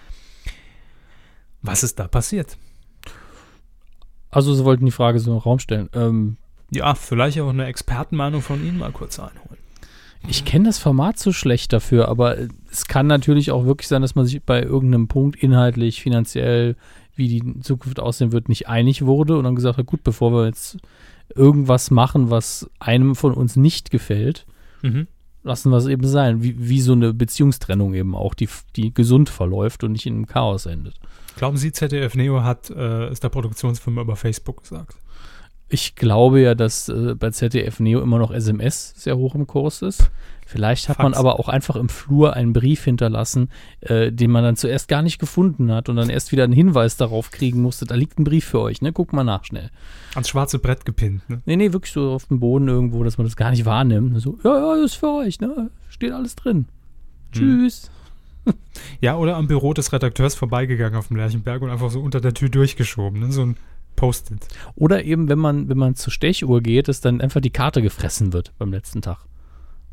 Was 1.62 1.84
ist 1.84 2.00
da 2.00 2.08
passiert? 2.08 2.58
Also, 4.32 4.56
Sie 4.56 4.66
wollten 4.66 4.86
die 4.86 4.92
Frage 4.92 5.20
so 5.20 5.32
im 5.32 5.38
Raum 5.38 5.60
stellen. 5.60 5.90
Ähm, 5.94 6.38
Ja, 6.72 6.96
vielleicht 6.96 7.40
auch 7.40 7.50
eine 7.50 7.66
Expertenmeinung 7.66 8.42
von 8.42 8.66
Ihnen 8.66 8.80
mal 8.80 8.92
kurz 8.92 9.20
einholen. 9.20 9.61
Ich 10.28 10.46
kenne 10.46 10.66
das 10.66 10.78
Format 10.78 11.18
so 11.20 11.34
schlecht 11.34 11.74
dafür, 11.74 12.08
aber 12.08 12.38
es 12.72 12.86
kann 12.86 13.08
natürlich 13.08 13.52
auch 13.52 13.66
wirklich 13.66 13.88
sein, 13.88 14.02
dass 14.02 14.16
man 14.16 14.26
sich 14.26 14.42
bei 14.44 14.62
irgendeinem 14.62 15.08
Punkt 15.08 15.42
inhaltlich, 15.42 16.02
finanziell, 16.02 16.76
wie 17.16 17.28
die 17.28 17.60
Zukunft 17.62 18.00
aussehen 18.00 18.32
wird, 18.32 18.48
nicht 18.48 18.70
einig 18.70 19.06
wurde 19.06 19.38
und 19.38 19.44
dann 19.44 19.56
gesagt 19.56 19.78
hat, 19.78 19.86
gut, 19.86 20.04
bevor 20.04 20.32
wir 20.32 20.46
jetzt 20.46 20.78
irgendwas 21.36 21.92
machen, 21.92 22.30
was 22.30 22.70
einem 22.80 23.16
von 23.16 23.34
uns 23.34 23.56
nicht 23.56 23.92
gefällt, 23.92 24.46
Mhm. 24.84 25.08
lassen 25.44 25.72
wir 25.72 25.78
es 25.78 25.86
eben 25.86 26.08
sein. 26.08 26.42
Wie, 26.42 26.56
wie 26.58 26.82
so 26.82 26.94
eine 26.94 27.14
Beziehungstrennung 27.14 27.94
eben 27.94 28.16
auch, 28.16 28.34
die, 28.34 28.50
die 28.76 28.94
gesund 28.94 29.30
verläuft 29.30 29.84
und 29.84 29.92
nicht 29.92 30.06
in 30.08 30.16
einem 30.16 30.26
Chaos 30.28 30.66
endet. 30.66 30.96
Glauben 31.38 31.58
Sie, 31.58 31.72
ZDF 31.72 32.16
Neo 32.16 32.44
hat 32.44 32.70
äh, 32.72 33.06
es 33.08 33.20
der 33.20 33.30
Produktionsfirma 33.30 34.02
über 34.02 34.16
Facebook 34.16 34.62
gesagt? 34.64 34.96
Ich 35.74 35.96
glaube 35.96 36.42
ja, 36.42 36.54
dass 36.54 36.90
äh, 36.90 37.16
bei 37.16 37.30
ZDF 37.30 37.80
Neo 37.80 38.02
immer 38.02 38.20
noch 38.20 38.32
SMS 38.32 38.94
sehr 38.98 39.16
hoch 39.16 39.36
im 39.36 39.48
Kurs 39.48 39.82
ist. 39.82 40.12
Vielleicht 40.46 40.90
hat 40.90 41.00
man 41.00 41.14
Fax. 41.14 41.20
aber 41.20 41.40
auch 41.40 41.48
einfach 41.48 41.78
im 41.78 41.88
Flur 41.88 42.34
einen 42.34 42.52
Brief 42.52 42.84
hinterlassen, 42.84 43.50
äh, 43.80 44.12
den 44.12 44.32
man 44.32 44.44
dann 44.44 44.58
zuerst 44.58 44.90
gar 44.90 45.02
nicht 45.02 45.18
gefunden 45.18 45.72
hat 45.72 45.88
und 45.88 45.96
dann 45.96 46.10
erst 46.10 46.34
wieder 46.34 46.44
einen 46.44 46.52
Hinweis 46.52 46.98
darauf 46.98 47.32
kriegen 47.32 47.62
musste, 47.62 47.86
da 47.86 47.96
liegt 47.96 48.20
ein 48.20 48.26
Brief 48.26 48.44
für 48.44 48.60
euch, 48.60 48.82
ne? 48.82 48.92
Guck 48.92 49.14
mal 49.14 49.24
nach 49.24 49.46
schnell. 49.46 49.70
Ans 50.14 50.28
schwarze 50.28 50.60
Brett 50.60 50.84
gepinnt, 50.84 51.30
ne? 51.30 51.42
Nee, 51.46 51.56
nee, 51.56 51.72
wirklich 51.72 51.94
so 51.94 52.12
auf 52.12 52.26
dem 52.26 52.42
Boden 52.42 52.68
irgendwo, 52.68 53.06
dass 53.06 53.18
man 53.18 53.26
das 53.26 53.38
gar 53.38 53.52
nicht 53.52 53.64
wahrnimmt. 53.64 54.20
So, 54.20 54.40
ja, 54.44 54.54
ja, 54.54 54.76
das 54.76 54.92
ist 54.92 54.96
für 54.96 55.14
euch, 55.14 55.40
ne? 55.40 55.70
Steht 55.88 56.12
alles 56.12 56.36
drin. 56.36 56.66
Tschüss. 57.32 57.90
Ja, 59.00 59.18
oder 59.18 59.38
am 59.38 59.48
Büro 59.48 59.74
des 59.74 59.94
Redakteurs 59.94 60.34
vorbeigegangen 60.34 60.98
auf 60.98 61.08
dem 61.08 61.18
Lerchenberg 61.18 61.62
und 61.62 61.70
einfach 61.70 61.92
so 61.92 62.02
unter 62.02 62.20
der 62.20 62.34
Tür 62.34 62.50
durchgeschoben, 62.50 63.20
ne? 63.20 63.32
So 63.32 63.44
ein 63.44 63.56
Post-it. 63.96 64.48
Oder 64.76 65.04
eben, 65.04 65.30
wenn 65.30 65.40
man, 65.40 65.70
wenn 65.70 65.78
man 65.78 65.96
zur 65.96 66.12
Stechuhr 66.12 66.62
geht, 66.62 66.88
dass 66.88 67.02
dann 67.02 67.22
einfach 67.22 67.42
die 67.42 67.50
Karte 67.52 67.82
gefressen 67.82 68.34
wird 68.34 68.52
beim 68.58 68.72
letzten 68.72 69.02
Tag. 69.02 69.20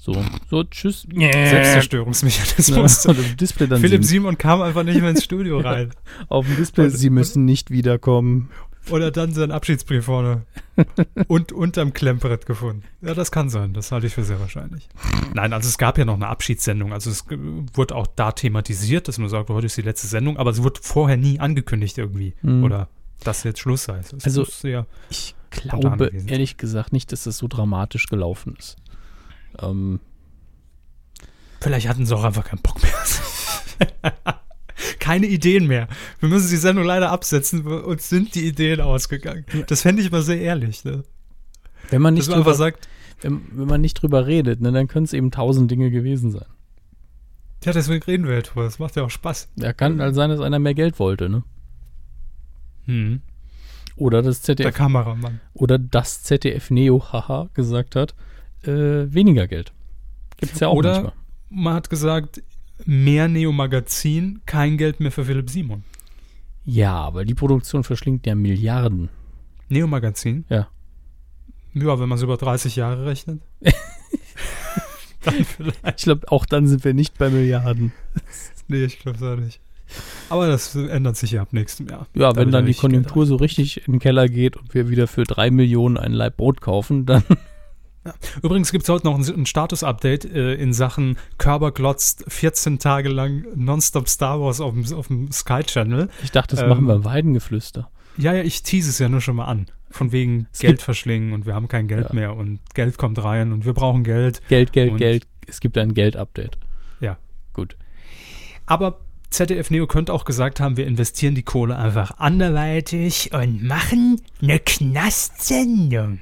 So, 0.00 0.14
so, 0.48 0.62
tschüss. 0.64 1.06
Selbstzerstörungsmechanismus. 1.12 3.04
Ja, 3.04 3.10
und 3.10 3.40
Display 3.40 3.66
dann 3.66 3.80
Philipp 3.80 4.04
sieben- 4.04 4.22
Simon 4.24 4.38
kam 4.38 4.62
einfach 4.62 4.84
nicht 4.84 5.00
mehr 5.00 5.10
ins 5.10 5.24
Studio 5.24 5.58
rein. 5.64 5.90
auf 6.28 6.46
dem 6.46 6.56
Display, 6.56 6.84
Und- 6.84 6.90
sie 6.90 7.10
müssen 7.10 7.44
nicht 7.44 7.70
wiederkommen. 7.70 8.50
Oder 8.90 9.10
dann 9.10 9.32
sein 9.34 9.50
Abschiedsbrief 9.50 10.06
vorne 10.06 10.46
und 11.26 11.52
unterm 11.52 11.92
Klemmbrett 11.92 12.46
gefunden. 12.46 12.84
Ja, 13.02 13.12
das 13.12 13.30
kann 13.30 13.50
sein. 13.50 13.74
Das 13.74 13.92
halte 13.92 14.06
ich 14.06 14.14
für 14.14 14.24
sehr 14.24 14.40
wahrscheinlich. 14.40 14.88
Nein, 15.34 15.52
also 15.52 15.68
es 15.68 15.76
gab 15.76 15.98
ja 15.98 16.06
noch 16.06 16.14
eine 16.14 16.28
Abschiedssendung. 16.28 16.94
Also 16.94 17.10
es 17.10 17.26
wurde 17.74 17.94
auch 17.94 18.06
da 18.06 18.32
thematisiert, 18.32 19.06
dass 19.06 19.18
man 19.18 19.28
sagt, 19.28 19.50
heute 19.50 19.66
ist 19.66 19.76
die 19.76 19.82
letzte 19.82 20.06
Sendung, 20.06 20.38
aber 20.38 20.50
es 20.52 20.62
wurde 20.62 20.80
vorher 20.82 21.18
nie 21.18 21.38
angekündigt 21.38 21.98
irgendwie. 21.98 22.32
Mhm. 22.40 22.64
Oder 22.64 22.88
dass 23.24 23.44
jetzt 23.44 23.60
Schluss 23.60 23.84
sei. 23.84 23.98
Es 23.98 24.24
Also- 24.24 24.44
Ich 25.10 25.34
glaube 25.50 26.10
ehrlich 26.26 26.56
gesagt 26.56 26.92
nicht, 26.92 27.12
dass 27.12 27.24
das 27.24 27.38
so 27.38 27.48
dramatisch 27.48 28.06
gelaufen 28.06 28.56
ist. 28.58 28.76
Ähm, 29.60 30.00
Vielleicht 31.60 31.88
hatten 31.88 32.06
sie 32.06 32.14
auch 32.14 32.22
einfach 32.24 32.44
keinen 32.44 32.62
Bock 32.62 32.80
mehr. 32.82 32.92
Keine 35.00 35.26
Ideen 35.26 35.66
mehr. 35.66 35.88
Wir 36.20 36.28
müssen 36.28 36.50
die 36.50 36.56
Sendung 36.56 36.84
leider 36.84 37.10
absetzen. 37.10 37.66
Uns 37.66 38.08
sind 38.08 38.34
die 38.36 38.46
Ideen 38.46 38.80
ausgegangen. 38.80 39.44
Das 39.66 39.82
fände 39.82 40.02
ich 40.02 40.10
mal 40.12 40.22
sehr 40.22 40.40
ehrlich. 40.40 40.84
Ne? 40.84 41.02
wenn, 41.90 42.02
man 42.02 42.14
nicht 42.14 42.28
man 42.28 42.38
drüber, 42.38 42.54
sagt, 42.54 42.88
wenn, 43.22 43.40
wenn 43.52 43.66
man 43.66 43.80
nicht 43.80 43.94
drüber 43.94 44.26
redet, 44.26 44.60
ne, 44.60 44.70
dann 44.70 44.86
können 44.86 45.04
es 45.04 45.12
eben 45.12 45.30
tausend 45.30 45.70
Dinge 45.70 45.90
gewesen 45.90 46.30
sein. 46.30 46.46
ja, 47.64 47.72
deswegen 47.72 48.02
reden 48.04 48.26
wir 48.28 48.34
jetzt 48.36 48.50
drüber. 48.50 48.64
Das 48.64 48.78
macht 48.78 48.94
ja 48.96 49.02
auch 49.02 49.10
Spaß. 49.10 49.48
Ja, 49.56 49.72
kann 49.72 50.00
halt 50.00 50.14
sein, 50.14 50.30
dass 50.30 50.40
einer 50.40 50.58
mehr 50.60 50.74
Geld 50.74 50.98
wollte, 50.98 51.28
ne? 51.28 51.42
Hm. 52.88 53.20
Oder 53.96 54.22
das 54.22 54.40
Der 54.42 54.56
ZDF 54.56 54.74
Kameramann. 54.74 55.40
oder 55.54 55.78
das 55.78 56.22
ZDF 56.22 56.70
Neo, 56.70 57.02
haha, 57.12 57.48
gesagt 57.54 57.96
hat, 57.96 58.14
äh, 58.62 58.70
weniger 59.12 59.46
Geld. 59.46 59.72
Gibt's 60.36 60.60
ja 60.60 60.68
auch 60.68 60.74
Oder 60.74 60.92
manchmal. 60.94 61.12
man 61.50 61.74
hat 61.74 61.90
gesagt, 61.90 62.42
mehr 62.84 63.28
Neo-Magazin, 63.28 64.40
kein 64.46 64.78
Geld 64.78 65.00
mehr 65.00 65.10
für 65.12 65.24
Philipp 65.24 65.50
Simon. 65.50 65.82
Ja, 66.64 66.94
aber 66.94 67.24
die 67.24 67.34
Produktion 67.34 67.82
verschlingt 67.82 68.26
ja 68.26 68.34
Milliarden. 68.34 69.08
Neo-Magazin? 69.68 70.44
Ja. 70.48 70.68
Ja, 71.74 71.98
wenn 72.00 72.08
man 72.08 72.16
es 72.18 72.22
über 72.22 72.36
30 72.36 72.76
Jahre 72.76 73.06
rechnet. 73.06 73.40
Ich 75.96 76.04
glaube, 76.04 76.30
auch 76.32 76.46
dann 76.46 76.66
sind 76.66 76.84
wir 76.84 76.94
nicht 76.94 77.18
bei 77.18 77.28
Milliarden. 77.28 77.92
Nee, 78.68 78.84
ich 78.84 78.98
glaube 78.98 79.18
es 79.18 79.22
auch 79.22 79.36
nicht. 79.36 79.60
Aber 80.28 80.46
das 80.46 80.74
ändert 80.74 81.16
sich 81.16 81.32
ja 81.32 81.42
ab 81.42 81.52
nächstem 81.52 81.88
Jahr. 81.88 82.06
Ja, 82.14 82.32
Da 82.32 82.36
wenn 82.40 82.50
dann 82.50 82.66
die 82.66 82.74
Konjunktur 82.74 83.26
so 83.26 83.36
richtig 83.36 83.86
in 83.86 83.94
den 83.94 83.98
Keller 84.00 84.28
geht 84.28 84.56
und 84.56 84.74
wir 84.74 84.88
wieder 84.88 85.06
für 85.06 85.24
drei 85.24 85.50
Millionen 85.50 85.96
ein 85.96 86.12
Laib 86.12 86.36
Brot 86.36 86.60
kaufen, 86.60 87.06
dann 87.06 87.22
Übrigens 88.42 88.72
gibt 88.72 88.84
es 88.84 88.88
heute 88.88 89.06
noch 89.06 89.18
ein, 89.18 89.22
ein 89.24 89.44
Status-Update 89.44 90.24
äh, 90.24 90.54
in 90.54 90.72
Sachen 90.72 91.18
Körber 91.36 91.72
glotzt 91.72 92.24
14 92.28 92.78
Tage 92.78 93.08
lang 93.10 93.44
nonstop 93.54 94.08
Star 94.08 94.40
Wars 94.40 94.60
auf 94.60 94.72
dem, 94.72 94.94
auf 94.94 95.08
dem 95.08 95.30
Sky 95.30 95.62
Channel. 95.62 96.08
ich 96.22 96.30
dachte, 96.30 96.56
das 96.56 96.62
Ähm, 96.62 96.70
machen 96.70 96.86
wir 96.86 96.94
im 96.94 97.04
Weidengeflüster. 97.04 97.90
Ja, 98.16 98.32
ja, 98.32 98.42
ich 98.42 98.62
tease 98.62 98.88
es 98.90 98.98
ja 98.98 99.08
nur 99.08 99.20
schon 99.20 99.36
mal 99.36 99.44
an. 99.44 99.66
Von 99.90 100.12
wegen 100.12 100.46
Es 100.52 100.58
Geld 100.60 100.80
verschlingen 100.82 101.32
und 101.32 101.44
wir 101.46 101.54
haben 101.54 101.68
kein 101.68 101.86
Geld 101.88 102.08
Ja. 102.08 102.14
mehr 102.14 102.36
und 102.36 102.60
Geld 102.74 102.98
kommt 102.98 103.22
rein 103.22 103.52
und 103.52 103.64
wir 103.66 103.74
brauchen 103.74 104.04
Geld. 104.04 104.40
Geld, 104.48 104.72
Geld, 104.72 104.96
Geld. 104.96 105.26
Es 105.46 105.60
gibt 105.60 105.76
ein 105.76 105.92
Geld-Update. 105.94 106.56
Ja. 107.00 107.18
Gut. 107.52 107.76
Aber 108.66 109.00
ZDF 109.30 109.70
Neo 109.70 109.86
könnte 109.86 110.12
auch 110.12 110.24
gesagt 110.24 110.60
haben, 110.60 110.76
wir 110.76 110.86
investieren 110.86 111.34
die 111.34 111.42
Kohle 111.42 111.76
einfach 111.76 112.18
anderweitig 112.18 113.32
und 113.32 113.62
machen 113.62 114.20
eine 114.40 114.58
Knastsendung. 114.58 116.20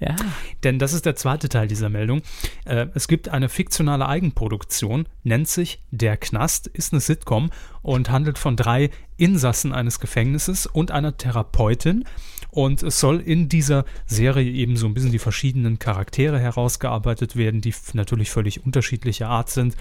Ja. 0.00 0.14
Denn 0.62 0.78
das 0.78 0.92
ist 0.92 1.06
der 1.06 1.16
zweite 1.16 1.48
Teil 1.48 1.66
dieser 1.66 1.88
Meldung. 1.88 2.22
Äh, 2.64 2.86
es 2.94 3.08
gibt 3.08 3.28
eine 3.28 3.48
fiktionale 3.48 4.06
Eigenproduktion, 4.06 5.08
nennt 5.24 5.48
sich 5.48 5.82
Der 5.90 6.16
Knast, 6.16 6.68
ist 6.68 6.92
eine 6.92 7.00
Sitcom 7.00 7.50
und 7.82 8.10
handelt 8.10 8.38
von 8.38 8.56
drei 8.56 8.90
Insassen 9.16 9.72
eines 9.72 9.98
Gefängnisses 9.98 10.66
und 10.66 10.90
einer 10.92 11.16
Therapeutin. 11.16 12.04
Und 12.50 12.82
es 12.82 13.00
soll 13.00 13.20
in 13.20 13.48
dieser 13.48 13.84
Serie 14.06 14.50
eben 14.50 14.76
so 14.76 14.86
ein 14.86 14.94
bisschen 14.94 15.12
die 15.12 15.18
verschiedenen 15.18 15.78
Charaktere 15.78 16.38
herausgearbeitet 16.38 17.36
werden, 17.36 17.60
die 17.60 17.74
natürlich 17.92 18.30
völlig 18.30 18.64
unterschiedlicher 18.64 19.28
Art 19.28 19.50
sind. 19.50 19.76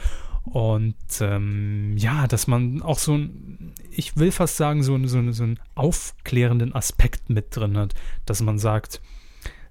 Und 0.47 0.95
ähm, 1.21 1.95
ja, 1.97 2.27
dass 2.27 2.47
man 2.47 2.81
auch 2.81 2.99
so 2.99 3.15
ein, 3.15 3.73
ich 3.91 4.17
will 4.17 4.31
fast 4.31 4.57
sagen, 4.57 4.83
so, 4.83 4.97
so, 5.07 5.31
so 5.31 5.43
einen 5.43 5.59
aufklärenden 5.75 6.73
Aspekt 6.73 7.29
mit 7.29 7.55
drin 7.55 7.77
hat, 7.77 7.93
dass 8.25 8.41
man 8.41 8.57
sagt, 8.57 9.01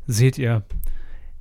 seht 0.06 0.38
ihr, 0.38 0.64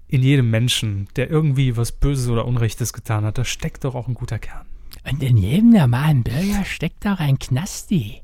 in 0.08 0.22
jedem 0.22 0.50
Menschen, 0.50 1.08
der 1.16 1.30
irgendwie 1.30 1.78
was 1.78 1.92
Böses 1.92 2.30
oder 2.30 2.46
Unrechtes 2.46 2.94
getan 2.94 3.26
hat, 3.26 3.38
da 3.38 3.44
steckt 3.44 3.84
doch 3.84 3.96
auch 3.96 4.08
ein 4.08 4.14
guter 4.14 4.40
Kern. 4.40 4.66
Und 5.10 5.22
in 5.22 5.38
jedem 5.38 5.72
normalen 5.72 6.24
Bürger 6.24 6.64
steckt 6.66 7.06
auch 7.06 7.20
ein 7.20 7.38
Knasti. 7.40 8.22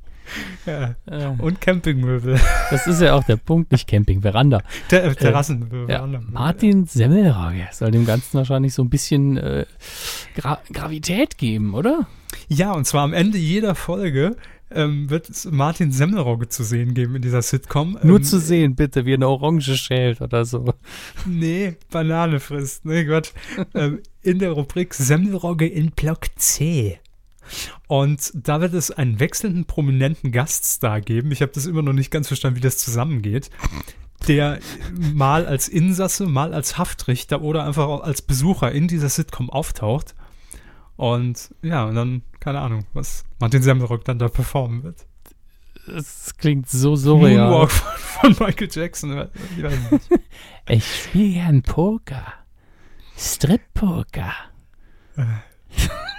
Ja. 0.66 0.96
Ja. 1.10 1.36
Und 1.40 1.62
Campingmöbel. 1.62 2.40
Das 2.70 2.88
ist 2.88 3.02
ja 3.02 3.14
auch 3.14 3.24
der 3.24 3.38
Punkt, 3.38 3.72
nicht 3.72 3.88
Camping, 3.88 4.22
Veranda. 4.22 4.62
Ter 4.88 5.04
äh, 5.04 5.16
Terrassenmöbel. 5.16 5.82
Ja, 5.82 5.98
Verandenmöbel. 5.98 6.34
Martin 6.34 6.86
Semmelrogge 6.86 7.68
soll 7.72 7.92
dem 7.92 8.06
Ganzen 8.06 8.38
wahrscheinlich 8.38 8.74
so 8.74 8.84
ein 8.84 8.90
bisschen 8.90 9.38
äh, 9.38 9.66
Gra 10.36 10.60
Gravität 10.72 11.38
geben, 11.38 11.74
oder? 11.74 12.08
Ja, 12.48 12.72
und 12.74 12.86
zwar 12.86 13.04
am 13.04 13.14
Ende 13.14 13.38
jeder 13.38 13.76
Folge 13.76 14.36
ähm, 14.74 15.10
wird 15.10 15.30
es 15.30 15.46
Martin 15.46 15.92
Semmelrogge 15.92 16.48
zu 16.48 16.64
sehen 16.64 16.94
geben 16.94 17.16
in 17.16 17.22
dieser 17.22 17.42
Sitcom. 17.42 17.98
Nur 18.04 18.18
ähm, 18.18 18.24
zu 18.24 18.40
sehen, 18.40 18.76
bitte, 18.76 19.06
wie 19.06 19.14
eine 19.14 19.28
Orange 19.28 19.76
schält 19.78 20.22
oder 20.22 20.46
so. 20.46 20.74
Nee, 21.26 21.76
Banane 21.92 22.40
frisst. 22.40 22.86
Nee, 22.86 23.06
Gott. 23.06 23.34
ähm, 23.76 24.00
in 24.22 24.40
der 24.40 24.52
Rubrik 24.52 24.94
Semmelrogge 24.94 25.68
in 25.68 25.92
Block 25.92 26.28
C. 26.36 27.00
Und 27.88 28.32
da 28.34 28.62
wird 28.62 28.74
es 28.74 28.92
einen 28.92 29.20
wechselnden 29.20 29.66
prominenten 29.66 30.32
Gaststar 30.32 31.02
geben. 31.02 31.32
Ich 31.32 31.42
habe 31.42 31.52
das 31.52 31.66
immer 31.66 31.82
noch 31.82 31.94
nicht 31.94 32.12
ganz 32.12 32.28
verstanden, 32.28 32.58
wie 32.58 32.62
das 32.62 32.78
zusammengeht. 32.78 33.50
Der 34.28 34.60
mal 35.14 35.46
als 35.48 35.68
Insasse, 35.68 36.28
mal 36.28 36.54
als 36.54 36.78
Haftrichter 36.78 37.42
oder 37.42 37.66
einfach 37.66 37.88
auch 37.88 38.02
als 38.02 38.22
Besucher 38.22 38.72
in 38.72 38.88
dieser 38.88 39.10
Sitcom 39.10 39.50
auftaucht. 39.50 40.16
Und 40.96 41.56
ja, 41.64 41.86
und 41.86 41.96
dann, 41.96 42.22
keine 42.40 42.60
Ahnung, 42.60 42.86
was 42.94 43.24
Martin 43.40 43.64
Semmelrogge 43.64 44.04
dann 44.04 44.20
da 44.20 44.28
performen 44.28 44.84
wird. 44.84 45.08
Das 45.88 46.38
klingt 46.38 46.70
so 46.70 46.96
surreal. 46.96 47.50
Moonwalk 47.50 47.72
von, 47.72 48.36
von 48.36 48.48
Michael 48.48 48.70
Jackson. 48.72 49.28
Ich. 49.58 49.64
Ich 50.70 51.04
spiele 51.04 51.34
gern 51.34 51.64
Poker. 51.64 52.34
Strip-Poker. 53.18 54.32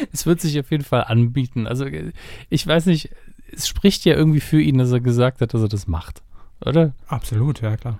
es 0.12 0.26
wird 0.26 0.40
sich 0.40 0.58
auf 0.58 0.70
jeden 0.70 0.84
Fall 0.84 1.04
anbieten. 1.04 1.66
Also, 1.66 1.84
äh, 1.84 2.12
ich 2.48 2.66
weiß 2.66 2.86
nicht, 2.86 3.10
es 3.52 3.68
spricht 3.68 4.04
ja 4.04 4.14
irgendwie 4.14 4.40
für 4.40 4.60
ihn, 4.60 4.78
dass 4.78 4.92
er 4.92 5.00
gesagt 5.00 5.40
hat, 5.40 5.54
dass 5.54 5.62
er 5.62 5.68
das 5.68 5.86
macht. 5.86 6.22
Oder? 6.64 6.92
Absolut, 7.06 7.60
ja 7.62 7.76
klar. 7.76 7.98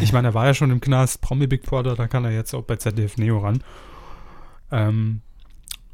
Ich 0.00 0.14
meine, 0.14 0.28
er 0.28 0.34
war 0.34 0.46
ja 0.46 0.54
schon 0.54 0.70
im 0.70 0.80
Knast, 0.80 1.20
Promi 1.20 1.46
Big 1.46 1.62
Brother, 1.62 1.94
da 1.94 2.08
kann 2.08 2.24
er 2.24 2.32
jetzt 2.32 2.54
auch 2.54 2.62
bei 2.62 2.76
ZDF 2.76 3.18
Neo 3.18 3.38
ran. 3.38 3.62
Ähm, 4.72 5.20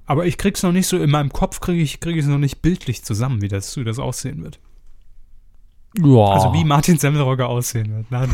Aber 0.07 0.27
ich 0.27 0.39
krieg's 0.39 0.63
noch 0.63 0.71
nicht 0.71 0.87
so, 0.87 0.97
in 0.97 1.11
meinem 1.11 1.33
Kopf 1.33 1.59
kriege 1.59 1.83
ich 1.83 1.99
krieg 1.99 2.17
es 2.17 2.27
noch 2.27 2.39
nicht 2.39 2.63
bildlich 2.63 3.03
zusammen, 3.03 3.43
wie 3.43 3.49
das, 3.49 3.77
wie 3.77 3.83
das 3.83 3.99
aussehen 3.99 4.45
wird. 4.45 4.61
Ja. 5.99 6.25
Also 6.25 6.53
wie 6.55 6.65
Martin 6.65 6.99
Semmelrogge 6.99 7.47
aussehen 7.47 7.93
wird. 7.93 8.11
Nein, 8.13 8.31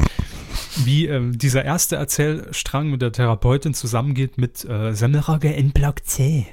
wie 0.85 1.07
ähm, 1.07 1.39
dieser 1.39 1.65
erste 1.65 1.97
Erzählstrang 1.97 2.91
mit 2.91 3.01
der 3.01 3.13
Therapeutin 3.13 3.73
zusammengeht 3.73 4.37
mit 4.37 4.63
äh, 4.67 4.93
Semmelrogge 4.93 5.51
in 5.53 5.71
Block 5.71 6.05
C. 6.05 6.47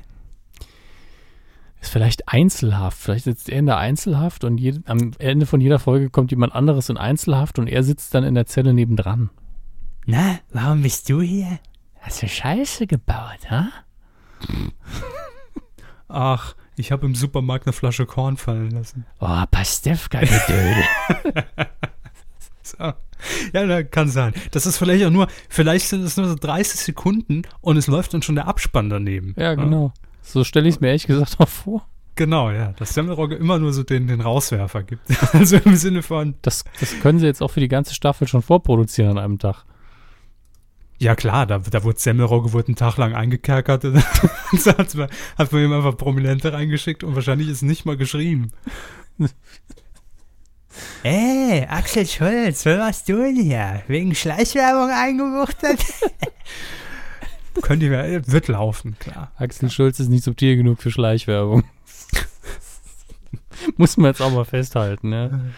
ist 1.84 1.91
vielleicht 1.91 2.28
Einzelhaft. 2.30 2.98
Vielleicht 2.98 3.26
sitzt 3.26 3.50
er 3.50 3.60
in 3.60 3.65
der 3.65 3.78
Einzelhaft 3.78 4.43
und 4.43 4.58
jed- 4.60 4.82
am 4.88 5.12
Ende 5.19 5.46
von 5.46 5.62
jeder 5.62 5.80
Folge 5.80 6.10
kommt 6.10 6.32
jemand 6.32 6.54
anderes 6.56 6.89
in 6.89 6.98
Einzelhaft 6.98 7.60
und 7.60 7.67
er 7.67 7.84
sitzt 7.84 8.13
dann 8.15 8.24
in 8.24 8.34
der 8.36 8.46
Zelle 8.46 8.74
nebendran. 8.74 9.30
Na, 10.06 10.39
warum 10.52 10.82
bist 10.82 11.10
du 11.10 11.22
hier? 11.22 11.60
Hast 12.02 12.22
du 12.22 12.28
Scheiße 12.28 12.88
gebaut, 12.88 13.50
ha? 13.50 13.67
Ach, 16.08 16.56
ich 16.76 16.91
habe 16.91 17.06
im 17.06 17.15
Supermarkt 17.15 17.65
eine 17.65 17.74
Flasche 17.74 18.06
Korn 18.06 18.38
fallen 18.38 18.72
lassen. 18.72 19.06
Oh, 19.19 19.43
Pastewka-Gedödel. 19.52 20.84
So. 22.65 22.78
Ja, 23.54 23.65
na, 23.65 23.84
kann 23.84 24.08
sein. 24.08 24.34
Das 24.52 24.65
ist 24.65 24.78
vielleicht 24.78 25.06
auch 25.06 25.10
nur, 25.12 25.28
vielleicht 25.50 25.88
sind 25.89 26.02
es 26.02 26.15
nur 26.17 26.28
so 26.30 26.36
30 26.36 26.80
Sekunden 26.80 27.41
und 27.62 27.76
es 27.78 27.88
läuft 27.88 28.13
dann 28.13 28.22
schon 28.22 28.36
der 28.36 28.48
Abspann 28.48 28.89
daneben. 28.89 29.36
ja, 29.38 29.54
genau. 29.54 29.91
So 30.24 30.44
stelle 30.44 30.68
ich 30.68 30.76
es 30.76 30.82
mir 30.82 30.88
ehrlich 30.88 31.06
gesagt 31.06 31.36
auch 31.40 31.48
vor. 31.48 31.88
Genau, 32.16 32.52
ja. 32.52 32.74
Dass 32.74 32.94
Semmelrogge 32.94 33.36
immer 33.36 33.60
nur 33.60 33.74
so 33.74 33.84
den, 33.84 34.08
den 34.08 34.22
Rauswerfer 34.22 34.84
gibt. 34.84 35.02
Also 35.34 35.58
im 35.58 35.76
Sinne 35.76 36.02
von, 36.04 36.36
Das, 36.42 36.64
das 36.80 37.00
können 37.00 37.20
sie 37.20 37.26
jetzt 37.26 37.42
auch 37.42 37.50
für 37.50 37.60
die 37.60 37.68
ganze 37.68 37.94
Staffel 37.96 38.28
schon 38.28 38.42
vorproduzieren 38.42 39.18
an 39.18 39.24
einem 39.24 39.40
Tag. 39.40 39.66
ja 41.00 41.16
klar, 41.16 41.46
da, 41.48 41.60
da 41.60 41.84
wurde 41.84 42.00
Semmelrogge 42.00 42.54
wurde 42.54 42.68
einen 42.68 42.76
Tag 42.76 42.98
lang 42.98 43.14
eingekerkert 43.16 43.86
und 43.86 43.96
dann 43.96 44.78
hat 44.78 44.96
man, 44.96 45.10
hat 45.38 45.52
man 45.52 45.64
ihm 45.64 45.74
einfach 45.74 45.98
Prominente 45.98 46.54
reingeschickt 46.54 47.04
und 47.04 47.16
wahrscheinlich 47.16 47.50
ist 47.50 47.64
nicht 47.64 47.86
mal 47.86 47.98
geschrieben. 47.98 48.52
Ey, 51.04 51.66
Axel 51.70 52.06
Schulz, 52.06 52.66
was 52.66 52.78
machst 52.78 53.10
du 53.10 53.18
denn 53.18 53.36
hier? 53.36 53.82
Wegen 53.88 54.14
Schleichwerbung 54.16 54.90
eingebuchtet? 54.92 55.80
Könnt 57.62 57.84
ihr, 57.84 58.28
wird 58.28 58.48
laufen, 58.48 58.98
klar. 59.00 59.32
Axel 59.38 59.70
Schulz 59.70 60.00
ist 60.00 60.10
nicht 60.10 60.24
subtil 60.24 60.58
genug 60.58 60.82
für 60.82 60.92
Schleichwerbung. 60.92 61.63
Muss 63.78 63.98
man 63.98 64.08
jetzt 64.08 64.22
auch 64.22 64.32
mal 64.32 64.46
festhalten, 64.46 65.10
ne? 65.10 65.54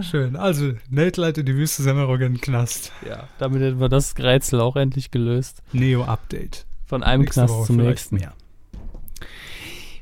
Schön. 0.00 0.36
Also, 0.36 0.72
Nate 0.88 1.20
leitet 1.20 1.46
die 1.46 1.54
Wüste 1.54 1.82
Semmelrogge 1.82 2.24
in 2.24 2.34
den 2.34 2.40
Knast. 2.40 2.90
Ja. 3.06 3.28
Damit 3.38 3.60
hätten 3.60 3.80
wir 3.80 3.90
das 3.90 4.16
Rätsel 4.18 4.60
auch 4.60 4.76
endlich 4.76 5.10
gelöst. 5.10 5.62
Neo-Update. 5.72 6.64
Von 6.86 7.02
einem 7.02 7.22
Nächste 7.22 7.40
Knast 7.40 7.54
Woche 7.54 7.66
zum 7.66 7.76
nächsten. 7.76 8.16
mehr. 8.16 8.32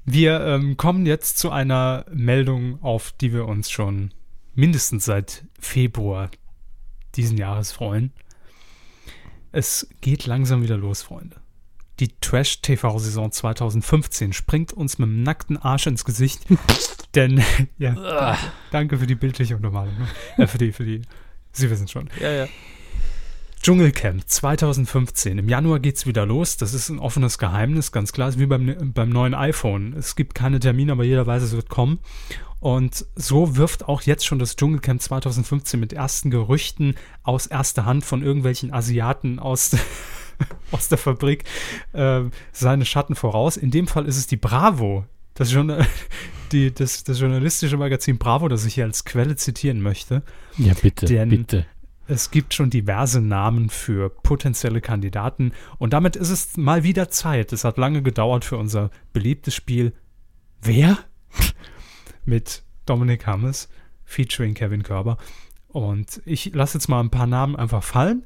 Wir 0.04 0.40
ähm, 0.40 0.76
kommen 0.76 1.04
jetzt 1.04 1.38
zu 1.38 1.50
einer 1.50 2.04
Meldung, 2.12 2.80
auf 2.80 3.12
die 3.20 3.32
wir 3.32 3.46
uns 3.46 3.68
schon 3.68 4.12
mindestens 4.54 5.04
seit 5.04 5.44
Februar 5.58 6.30
diesen 7.16 7.36
Jahres 7.36 7.72
freuen. 7.72 8.12
Es 9.56 9.88
geht 10.02 10.26
langsam 10.26 10.62
wieder 10.62 10.76
los, 10.76 11.00
Freunde. 11.00 11.36
Die 11.98 12.08
Trash-TV-Saison 12.20 13.32
2015 13.32 14.34
springt 14.34 14.74
uns 14.74 14.98
mit 14.98 15.08
dem 15.08 15.22
nackten 15.22 15.56
Arsch 15.56 15.86
ins 15.86 16.04
Gesicht. 16.04 16.44
denn, 17.14 17.42
ja, 17.78 17.94
danke, 17.94 18.38
danke 18.70 18.98
für 18.98 19.06
die 19.06 19.14
bildliche 19.14 19.56
Untermalung. 19.56 19.94
Ne? 19.96 20.44
Äh, 20.44 20.46
für 20.46 20.58
die, 20.58 20.72
für 20.72 20.84
die, 20.84 21.00
Sie 21.52 21.70
wissen 21.70 21.88
schon. 21.88 22.10
Ja, 22.20 22.32
ja. 22.32 22.48
Dschungelcamp 23.62 24.28
2015. 24.28 25.38
Im 25.38 25.48
Januar 25.48 25.80
geht's 25.80 26.04
wieder 26.04 26.26
los. 26.26 26.58
Das 26.58 26.74
ist 26.74 26.90
ein 26.90 26.98
offenes 26.98 27.38
Geheimnis, 27.38 27.92
ganz 27.92 28.12
klar. 28.12 28.28
Ist 28.28 28.38
wie 28.38 28.44
beim, 28.44 28.92
beim 28.92 29.08
neuen 29.08 29.32
iPhone. 29.32 29.94
Es 29.94 30.16
gibt 30.16 30.34
keine 30.34 30.60
Termine, 30.60 30.92
aber 30.92 31.04
jeder 31.04 31.26
weiß, 31.26 31.42
es 31.42 31.52
wird 31.52 31.70
kommen. 31.70 32.00
Und 32.60 33.04
so 33.14 33.56
wirft 33.56 33.86
auch 33.88 34.02
jetzt 34.02 34.24
schon 34.26 34.38
das 34.38 34.56
Dschungelcamp 34.56 35.00
2015 35.00 35.78
mit 35.78 35.92
ersten 35.92 36.30
Gerüchten 36.30 36.94
aus 37.22 37.46
erster 37.46 37.84
Hand 37.84 38.04
von 38.04 38.22
irgendwelchen 38.22 38.72
Asiaten 38.72 39.38
aus, 39.38 39.76
aus 40.72 40.88
der 40.88 40.98
Fabrik 40.98 41.44
äh, 41.92 42.22
seine 42.52 42.84
Schatten 42.84 43.14
voraus. 43.14 43.56
In 43.56 43.70
dem 43.70 43.86
Fall 43.86 44.06
ist 44.06 44.16
es 44.16 44.26
die 44.26 44.36
Bravo. 44.36 45.04
Das, 45.34 45.52
Journa 45.52 45.86
die, 46.52 46.72
das, 46.72 47.04
das 47.04 47.20
journalistische 47.20 47.76
Magazin 47.76 48.18
Bravo, 48.18 48.48
das 48.48 48.64
ich 48.64 48.74
hier 48.74 48.84
als 48.84 49.04
Quelle 49.04 49.36
zitieren 49.36 49.80
möchte. 49.82 50.22
Ja, 50.56 50.72
bitte, 50.80 51.06
Denn- 51.06 51.28
bitte. 51.28 51.66
Es 52.08 52.30
gibt 52.30 52.54
schon 52.54 52.70
diverse 52.70 53.20
Namen 53.20 53.68
für 53.68 54.10
potenzielle 54.10 54.80
Kandidaten 54.80 55.50
und 55.78 55.92
damit 55.92 56.14
ist 56.14 56.30
es 56.30 56.56
mal 56.56 56.84
wieder 56.84 57.08
Zeit. 57.08 57.52
Es 57.52 57.64
hat 57.64 57.78
lange 57.78 58.00
gedauert 58.00 58.44
für 58.44 58.58
unser 58.58 58.90
beliebtes 59.12 59.56
Spiel 59.56 59.92
Wer? 60.62 60.98
mit 62.26 62.62
Dominik 62.84 63.26
Hammes 63.26 63.68
featuring 64.04 64.54
Kevin 64.54 64.82
Körber. 64.82 65.18
Und 65.68 66.22
ich 66.24 66.54
lasse 66.54 66.78
jetzt 66.78 66.88
mal 66.88 67.00
ein 67.00 67.10
paar 67.10 67.26
Namen 67.26 67.56
einfach 67.56 67.82
fallen 67.82 68.24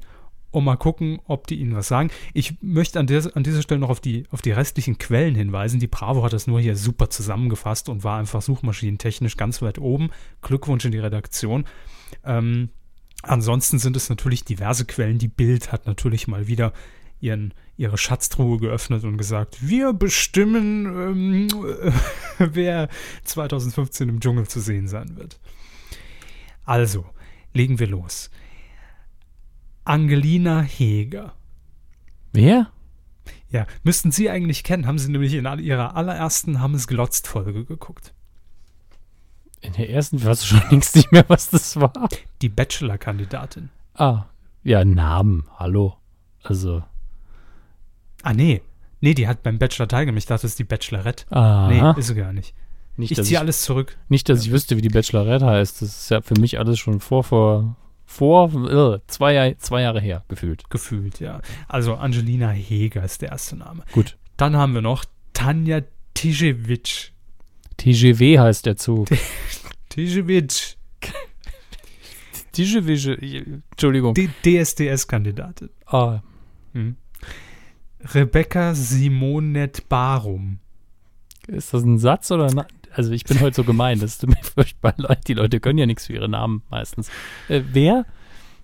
und 0.51 0.63
mal 0.63 0.75
gucken, 0.75 1.19
ob 1.25 1.47
die 1.47 1.59
Ihnen 1.59 1.75
was 1.75 1.87
sagen. 1.87 2.11
Ich 2.33 2.61
möchte 2.61 2.99
an, 2.99 3.07
der, 3.07 3.35
an 3.35 3.43
dieser 3.43 3.61
Stelle 3.61 3.79
noch 3.79 3.89
auf 3.89 3.99
die, 3.99 4.25
auf 4.31 4.41
die 4.41 4.51
restlichen 4.51 4.97
Quellen 4.97 5.35
hinweisen. 5.35 5.79
Die 5.79 5.87
Bravo 5.87 6.23
hat 6.23 6.33
das 6.33 6.47
nur 6.47 6.59
hier 6.59 6.75
super 6.75 7.09
zusammengefasst 7.09 7.89
und 7.89 8.03
war 8.03 8.19
einfach 8.19 8.41
suchmaschinentechnisch 8.41 9.37
ganz 9.37 9.61
weit 9.61 9.79
oben. 9.79 10.11
Glückwunsch 10.41 10.85
in 10.85 10.91
die 10.91 10.99
Redaktion. 10.99 11.65
Ähm, 12.25 12.69
Ansonsten 13.23 13.77
sind 13.77 13.95
es 13.95 14.09
natürlich 14.09 14.43
diverse 14.43 14.85
Quellen. 14.85 15.19
Die 15.19 15.27
Bild 15.27 15.71
hat 15.71 15.85
natürlich 15.85 16.27
mal 16.27 16.47
wieder 16.47 16.73
ihren, 17.21 17.53
ihre 17.77 17.97
Schatztruhe 17.97 18.57
geöffnet 18.59 19.03
und 19.05 19.17
gesagt, 19.17 19.67
wir 19.67 19.93
bestimmen, 19.93 20.85
ähm, 20.85 21.47
wer 22.39 22.89
2015 23.23 24.09
im 24.09 24.19
Dschungel 24.19 24.47
zu 24.47 24.59
sehen 24.59 24.87
sein 24.87 25.15
wird. 25.15 25.39
Also, 26.65 27.05
legen 27.53 27.79
wir 27.79 27.87
los. 27.87 28.29
Angelina 29.83 30.61
Heger. 30.61 31.33
Wer? 32.33 32.71
Ja, 33.49 33.67
müssten 33.83 34.11
Sie 34.11 34.29
eigentlich 34.29 34.63
kennen, 34.63 34.87
haben 34.87 34.99
Sie 34.99 35.11
nämlich 35.11 35.33
in 35.33 35.45
all- 35.45 35.59
Ihrer 35.59 35.95
allerersten 35.95 36.59
Hammes 36.61 36.87
Glotzt-Folge 36.87 37.65
geguckt. 37.65 38.13
In 39.59 39.73
der 39.73 39.89
ersten, 39.89 40.23
weißt 40.23 40.41
du 40.43 40.45
schon 40.47 40.61
längst 40.71 40.95
nicht 40.95 41.11
mehr, 41.11 41.25
was 41.27 41.49
das 41.49 41.75
war? 41.79 42.09
Die 42.41 42.49
Bachelor-Kandidatin. 42.49 43.69
Ah, 43.93 44.25
ja, 44.63 44.85
Namen, 44.85 45.45
hallo. 45.57 45.97
Also, 46.43 46.83
Ah, 48.23 48.33
nee. 48.33 48.61
Nee, 48.99 49.13
die 49.15 49.27
hat 49.27 49.41
beim 49.43 49.57
Bachelor 49.57 49.87
teilgenommen. 49.87 50.17
Ich 50.19 50.25
dachte, 50.27 50.43
das 50.43 50.51
ist 50.51 50.59
die 50.59 50.63
Bachelorette. 50.63 51.25
aha. 51.31 51.93
Nee, 51.93 51.99
ist 51.99 52.07
sie 52.07 52.15
gar 52.15 52.33
nicht. 52.33 52.53
nicht, 52.97 53.11
Ich 53.17 53.23
ziehe 53.23 53.39
alles 53.39 53.61
zurück. 53.63 53.97
nicht, 54.09 54.29
dass 54.29 54.41
ich 54.45 54.51
wüsste, 54.51 54.77
wie 54.77 54.81
die 54.81 54.89
Bachelorette 54.89 55.45
heißt. 55.45 55.81
Das 55.81 55.89
ist 55.89 56.09
ja 56.11 56.21
für 56.21 56.39
mich 56.39 56.59
alles 56.59 56.77
schon 56.79 56.99
vor, 56.99 57.23
vor, 57.23 57.75
vor, 58.05 58.51
äh, 58.69 58.99
zwei, 59.07 59.55
zwei 59.57 59.81
Jahre 59.81 59.99
her, 60.01 60.23
gefühlt. 60.27 60.69
Gefühlt, 60.69 61.19
ja. 61.19 61.41
Also 61.67 61.95
Angelina 61.95 62.49
Heger 62.51 63.03
ist 63.03 63.21
der 63.23 63.29
erste 63.29 63.55
Name. 63.55 63.83
Gut. 63.93 64.17
Dann 64.37 64.55
haben 64.55 64.73
wir 64.75 64.81
noch 64.81 65.03
Tanja 65.33 65.81
Tijevic. 66.13 67.11
TGW 67.77 68.37
heißt 68.39 68.65
der 68.67 68.77
Zug. 68.77 69.07
Tijevic. 69.89 70.77
TGW, 72.51 73.61
Entschuldigung. 73.71 74.13
Die 74.13 74.29
DSDS-Kandidatin. 74.43 75.69
Ah, 75.85 76.19
Hm. 76.73 76.95
Rebecca 78.13 78.73
Simonet 78.75 79.87
Barum. 79.89 80.59
ist 81.47 81.73
das 81.73 81.83
ein 81.83 81.99
Satz 81.99 82.31
oder 82.31 82.49
na 82.53 82.65
Also 82.93 83.11
ich 83.11 83.23
bin 83.23 83.39
heute 83.39 83.55
so 83.55 83.63
gemein, 83.63 83.99
das 83.99 84.17
tut 84.17 84.29
mir 84.31 84.37
furchtbar 84.43 84.93
leid. 84.97 85.27
Die 85.27 85.33
Leute 85.33 85.59
können 85.59 85.79
ja 85.79 85.85
nichts 85.85 86.07
für 86.07 86.13
ihre 86.13 86.29
Namen 86.29 86.63
meistens. 86.69 87.09
Äh, 87.47 87.61
wer? 87.71 88.05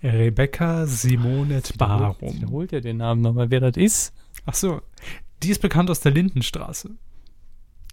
Rebecca 0.04 0.86
Simonet 0.86 1.74
Wiederholt, 1.74 2.20
Barum. 2.20 2.36
wiederholt 2.36 2.72
ja 2.72 2.80
den 2.82 2.98
Namen 2.98 3.22
nochmal, 3.22 3.50
wer 3.50 3.60
das 3.62 3.78
ist. 3.78 4.14
Ach 4.46 4.54
so. 4.54 4.82
Die 5.44 5.50
ist 5.50 5.62
bekannt 5.62 5.90
aus 5.90 6.00
der 6.02 6.12
Lindenstraße. 6.12 6.92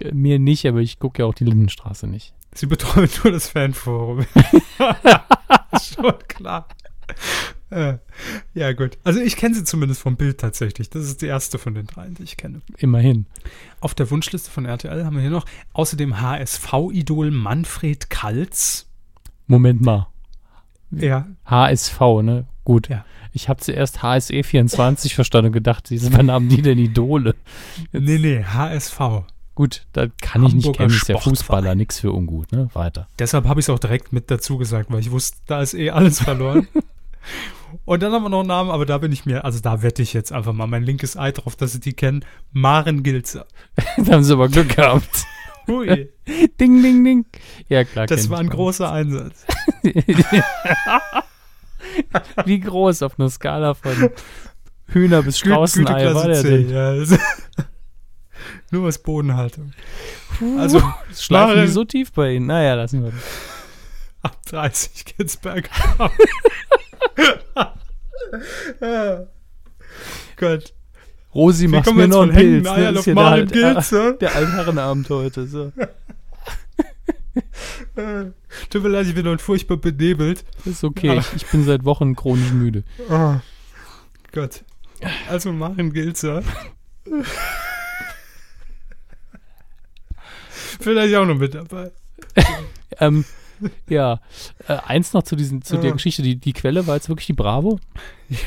Äh, 0.01 0.13
mir 0.13 0.39
nicht, 0.39 0.67
aber 0.67 0.81
ich 0.81 0.99
gucke 0.99 1.23
ja 1.23 1.27
auch 1.27 1.35
die 1.35 1.45
Lindenstraße 1.45 2.07
nicht. 2.07 2.35
Sie 2.55 2.67
betreut 2.67 3.21
nur 3.25 3.33
das 3.33 3.49
Fanforum. 3.49 4.21
ist 5.73 5.95
schon 5.95 6.15
klar. 6.29 6.69
Äh, 7.71 7.99
ja, 8.55 8.73
gut. 8.73 8.99
Also 9.05 9.21
ich 9.21 9.37
kenne 9.37 9.55
sie 9.55 9.65
zumindest 9.65 10.01
vom 10.01 10.17
Bild 10.17 10.39
tatsächlich. 10.39 10.91
Das 10.91 11.05
ist 11.05 11.23
die 11.23 11.27
erste 11.27 11.59
von 11.59 11.75
den 11.75 11.87
dreien, 11.87 12.15
die 12.15 12.23
ich 12.23 12.37
kenne. 12.37 12.61
Immerhin. 12.79 13.27
Auf 13.81 13.95
der 13.95 14.11
Wunschliste 14.11 14.51
von 14.51 14.65
RTL 14.65 15.05
haben 15.05 15.17
wir 15.17 15.23
hier 15.23 15.31
noch 15.31 15.47
außerdem 15.73 16.21
HSV-Idol 16.21 17.31
Manfred 17.31 18.11
Kalz. 18.11 18.87
Moment 19.47 19.81
mal. 19.81 20.09
Ja, 20.91 21.27
HSV, 21.47 22.01
ne? 22.23 22.47
Gut. 22.65 22.89
Ja. 22.89 23.05
Ich 23.33 23.49
habe 23.49 23.61
zuerst 23.61 23.99
HSE24 23.99 25.15
verstanden 25.15 25.49
und 25.49 25.53
gedacht, 25.53 25.89
wann 25.91 26.31
haben 26.31 26.49
die 26.49 26.63
denn 26.63 26.79
Idole? 26.79 27.35
nee, 27.93 28.19
nee, 28.19 28.45
HSV. 28.45 29.25
Gut, 29.57 29.87
da 29.93 30.07
kann 30.21 30.45
ich 30.47 30.55
nicht 30.55 30.67
Hamburger 30.67 30.79
kennen, 30.79 30.91
ist 30.91 31.09
der 31.09 31.15
Sportverein. 31.15 31.37
Fußballer, 31.37 31.75
nix 31.75 32.01
für 32.01 32.13
ungut, 32.13 32.51
ne? 32.53 32.69
Weiter. 32.73 33.09
Deshalb 33.19 33.47
habe 33.47 33.61
ich 33.61 33.67
es 33.67 33.71
auch 33.71 33.79
direkt 33.79 34.13
mit 34.13 34.31
dazu 34.31 34.57
gesagt, 34.59 34.91
weil 34.91 35.01
ich 35.01 35.11
wusste, 35.11 35.37
da 35.47 35.63
ist 35.63 35.75
eh 35.75 35.91
alles 35.91 36.23
verloren. 36.23 36.67
Und 37.85 38.03
dann 38.03 38.13
haben 38.13 38.23
wir 38.23 38.29
noch 38.29 38.41
einen 38.41 38.49
Namen, 38.49 38.71
aber 38.71 38.87
da 38.87 38.99
bin 38.99 39.13
ich 39.13 39.27
mir, 39.27 39.45
also 39.45 39.61
da 39.61 39.83
wette 39.83 40.03
ich 40.03 40.13
jetzt 40.13 40.33
einfach 40.33 40.53
mal 40.53 40.67
mein 40.67 40.85
linkes 40.85 41.17
Ei 41.17 41.33
drauf, 41.33 41.57
dass 41.57 41.73
sie 41.73 41.81
die 41.81 41.93
kennen. 41.93 42.25
Maren 42.53 43.03
Gilzer. 43.03 43.47
da 43.97 44.13
haben 44.13 44.25
sie 44.25 44.33
aber 44.33 44.49
Glück 44.49 44.77
gehabt. 44.77 45.27
Hui, 45.67 46.11
ding, 46.61 46.83
ding, 46.83 47.05
ding. 47.05 47.27
Ja, 47.69 47.85
klar. 47.85 48.07
das 48.07 48.29
war 48.29 48.39
ein 48.39 48.49
großer 48.49 48.91
Einsatz. 48.93 49.47
Wie 52.45 52.61
groß 52.61 53.03
auf 53.03 53.19
einer 53.19 53.31
Skala 53.31 53.75
von 53.75 54.11
Hühner 54.89 55.23
bis 55.23 55.39
Straußenei 55.39 56.15
war 56.15 56.27
der 56.27 56.43
C, 56.43 56.65
denn? 56.65 56.71
ja. 56.71 56.89
Also, 56.89 57.17
Nur 58.71 58.85
was 58.85 58.99
Bodenhaltung. 58.99 59.73
Also, 60.59 60.83
Schlafen 61.17 61.63
die 61.63 61.69
so 61.69 61.85
tief 61.85 62.13
bei 62.13 62.33
Ihnen? 62.33 62.47
Naja, 62.47 62.75
lassen 62.75 63.05
wir 63.05 63.13
das. 63.13 63.21
Ab 64.23 64.37
30 64.47 65.05
geht's 65.05 65.37
bergab. 65.37 66.13
Ja. 68.81 69.27
Gott. 70.37 70.75
Rosi, 71.35 71.67
machst 71.69 71.93
mir 71.95 72.07
noch 72.09 72.23
einen 72.23 72.33
Pilz. 72.33 72.65
Ne? 72.65 72.91
Ist 72.91 73.07
ja 73.07 73.15
der, 73.15 73.25
Alt- 73.25 73.53
Gilzer? 73.53 74.13
der 74.15 74.35
Altherrenabend 74.37 75.09
heute. 75.11 75.47
So. 75.47 75.73
Tut 78.71 78.83
mir 78.83 78.89
leid, 78.89 79.07
ich 79.07 79.15
bin 79.15 79.25
noch 79.25 79.41
furchtbar 79.41 79.77
benebelt. 79.77 80.45
Ist 80.65 80.85
okay. 80.85 81.09
Ja. 81.09 81.15
Ich, 81.19 81.33
ich 81.35 81.47
bin 81.47 81.65
seit 81.65 81.85
Wochen 81.85 82.15
chronisch 82.15 82.53
müde. 82.53 82.85
Oh 83.11 83.35
Gott. 84.33 84.65
Also 85.29 85.53
Maren 85.53 85.93
Gilzer. 85.93 86.43
Vielleicht 90.81 91.15
auch 91.17 91.27
noch 91.27 91.37
mit 91.37 91.55
dabei. 91.55 91.91
Ähm, 93.01 93.25
ja, 93.89 94.21
äh, 94.69 94.77
eins 94.87 95.13
noch 95.13 95.23
zu, 95.23 95.37
diesen, 95.37 95.63
zu 95.63 95.77
der 95.77 95.87
Ja. 95.91 95.93
Geschichte. 95.93 96.23
Die, 96.23 96.37
die 96.37 96.53
Quelle 96.53 96.87
war 96.87 96.97
jetzt 96.97 97.09
wirklich 97.09 97.27
die 97.27 97.33
Bravo. 97.35 97.79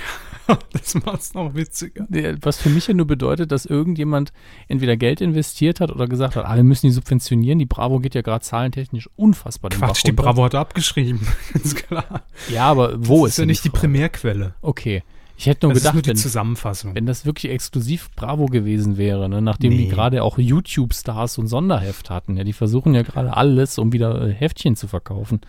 Das 0.72 0.96
macht's 0.96 1.34
noch 1.34 1.56
witziger. 1.56 2.08
Was 2.42 2.58
für 2.58 2.70
mich 2.70 2.88
ja 2.88 2.94
nur 2.94 3.06
bedeutet, 3.06 3.52
dass 3.52 3.66
irgendjemand 3.66 4.32
entweder 4.70 4.96
Geld 4.96 5.20
investiert 5.20 5.82
hat 5.82 5.92
oder 5.92 6.08
gesagt 6.08 6.38
hat, 6.38 6.46
ah, 6.46 6.56
wir 6.56 6.64
müssen 6.64 6.86
die 6.88 6.94
subventionieren. 6.94 7.60
Die 7.60 7.66
Bravo 7.66 8.00
geht 8.00 8.16
ja 8.16 8.22
gerade 8.22 8.46
zahlentechnisch 8.46 9.10
unfassbar 9.18 9.72
Quatsch, 9.72 9.82
Bach 9.82 9.94
die 9.98 10.12
runter. 10.12 10.24
Bravo 10.24 10.46
hat 10.46 10.56
abgeschrieben. 10.56 11.20
Ganz 11.54 11.76
klar. 11.76 12.24
Ja, 12.50 12.64
aber 12.68 12.94
wo 12.98 13.26
das 13.26 13.32
ist 13.32 13.34
ist 13.34 13.40
ja 13.40 13.46
nicht 13.46 13.64
die 13.66 13.70
Frage? 13.72 13.80
Primärquelle. 13.82 14.54
Okay. 14.62 15.04
Ich 15.40 15.46
hätte 15.46 15.68
nur 15.68 15.74
Das 15.74 15.84
gedacht, 15.84 15.94
nur 15.94 16.02
die 16.02 16.10
wenn, 16.10 16.96
wenn 16.96 17.06
das 17.06 17.26
wirklich 17.28 17.52
exklusiv 17.52 18.10
Bravo 18.16 18.48
gewesen 18.48 18.98
wäre, 18.98 19.30
ne? 19.30 19.40
nachdem 19.40 19.70
die 19.72 19.86
Nee. 19.86 19.90
gerade 19.90 20.24
auch 20.24 20.40
YouTube-Stars 20.40 21.38
und 21.38 21.48
Sonderheft 21.48 22.10
hatten. 22.10 22.38
Ja, 22.38 22.44
die 22.44 22.54
versuchen 22.54 22.96
ja 22.96 23.04
gerade 23.04 23.38
alles, 23.38 23.78
um 23.78 23.94
wieder 23.94 24.20
äh, 24.28 24.34
Heftchen 24.34 24.76
zu 24.76 24.88
verkaufen. 24.88 25.42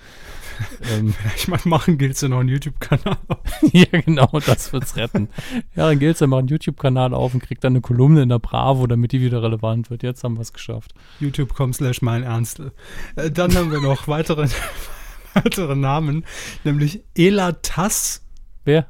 ähm, 0.93 1.15
Ich 1.37 1.49
meine, 1.49 1.63
machen 1.65 1.97
Gilzer 1.97 2.29
noch 2.29 2.41
einen 2.41 2.51
YouTube-Kanal. 2.51 3.17
ja, 3.73 3.87
genau, 3.87 4.29
das 4.45 4.75
wird's 4.75 4.97
retten. 4.97 5.31
Ja, 5.75 5.89
dann 5.89 5.99
Gilzer 5.99 6.27
macht 6.27 6.41
einen 6.41 6.49
YouTube-Kanal 6.49 7.15
auf 7.15 7.33
und 7.33 7.43
kriegt 7.43 7.65
dann 7.65 7.73
eine 7.73 7.81
Kolumne 7.81 8.23
in 8.25 8.29
der 8.29 8.41
Bravo, 8.41 8.87
damit 8.87 9.13
die 9.13 9.23
wieder 9.23 9.43
relevant 9.43 9.89
wird. 9.89 10.03
Jetzt 10.03 10.23
haben 10.23 10.35
wir 10.37 10.43
es 10.43 10.53
geschafft. 10.53 10.93
YouTube.com 11.19 11.73
slash 11.73 12.03
mein 12.03 12.25
Ernste. 12.25 12.73
Äh, 13.17 13.31
Dann 13.31 13.55
haben 13.57 13.73
wir 13.73 13.81
noch 13.81 14.07
weitere, 14.07 14.49
weitere 15.33 15.75
Namen, 15.77 16.27
nämlich 16.65 17.01
Ela 17.17 17.53
Tass. 17.53 18.23
Wer? 18.67 18.87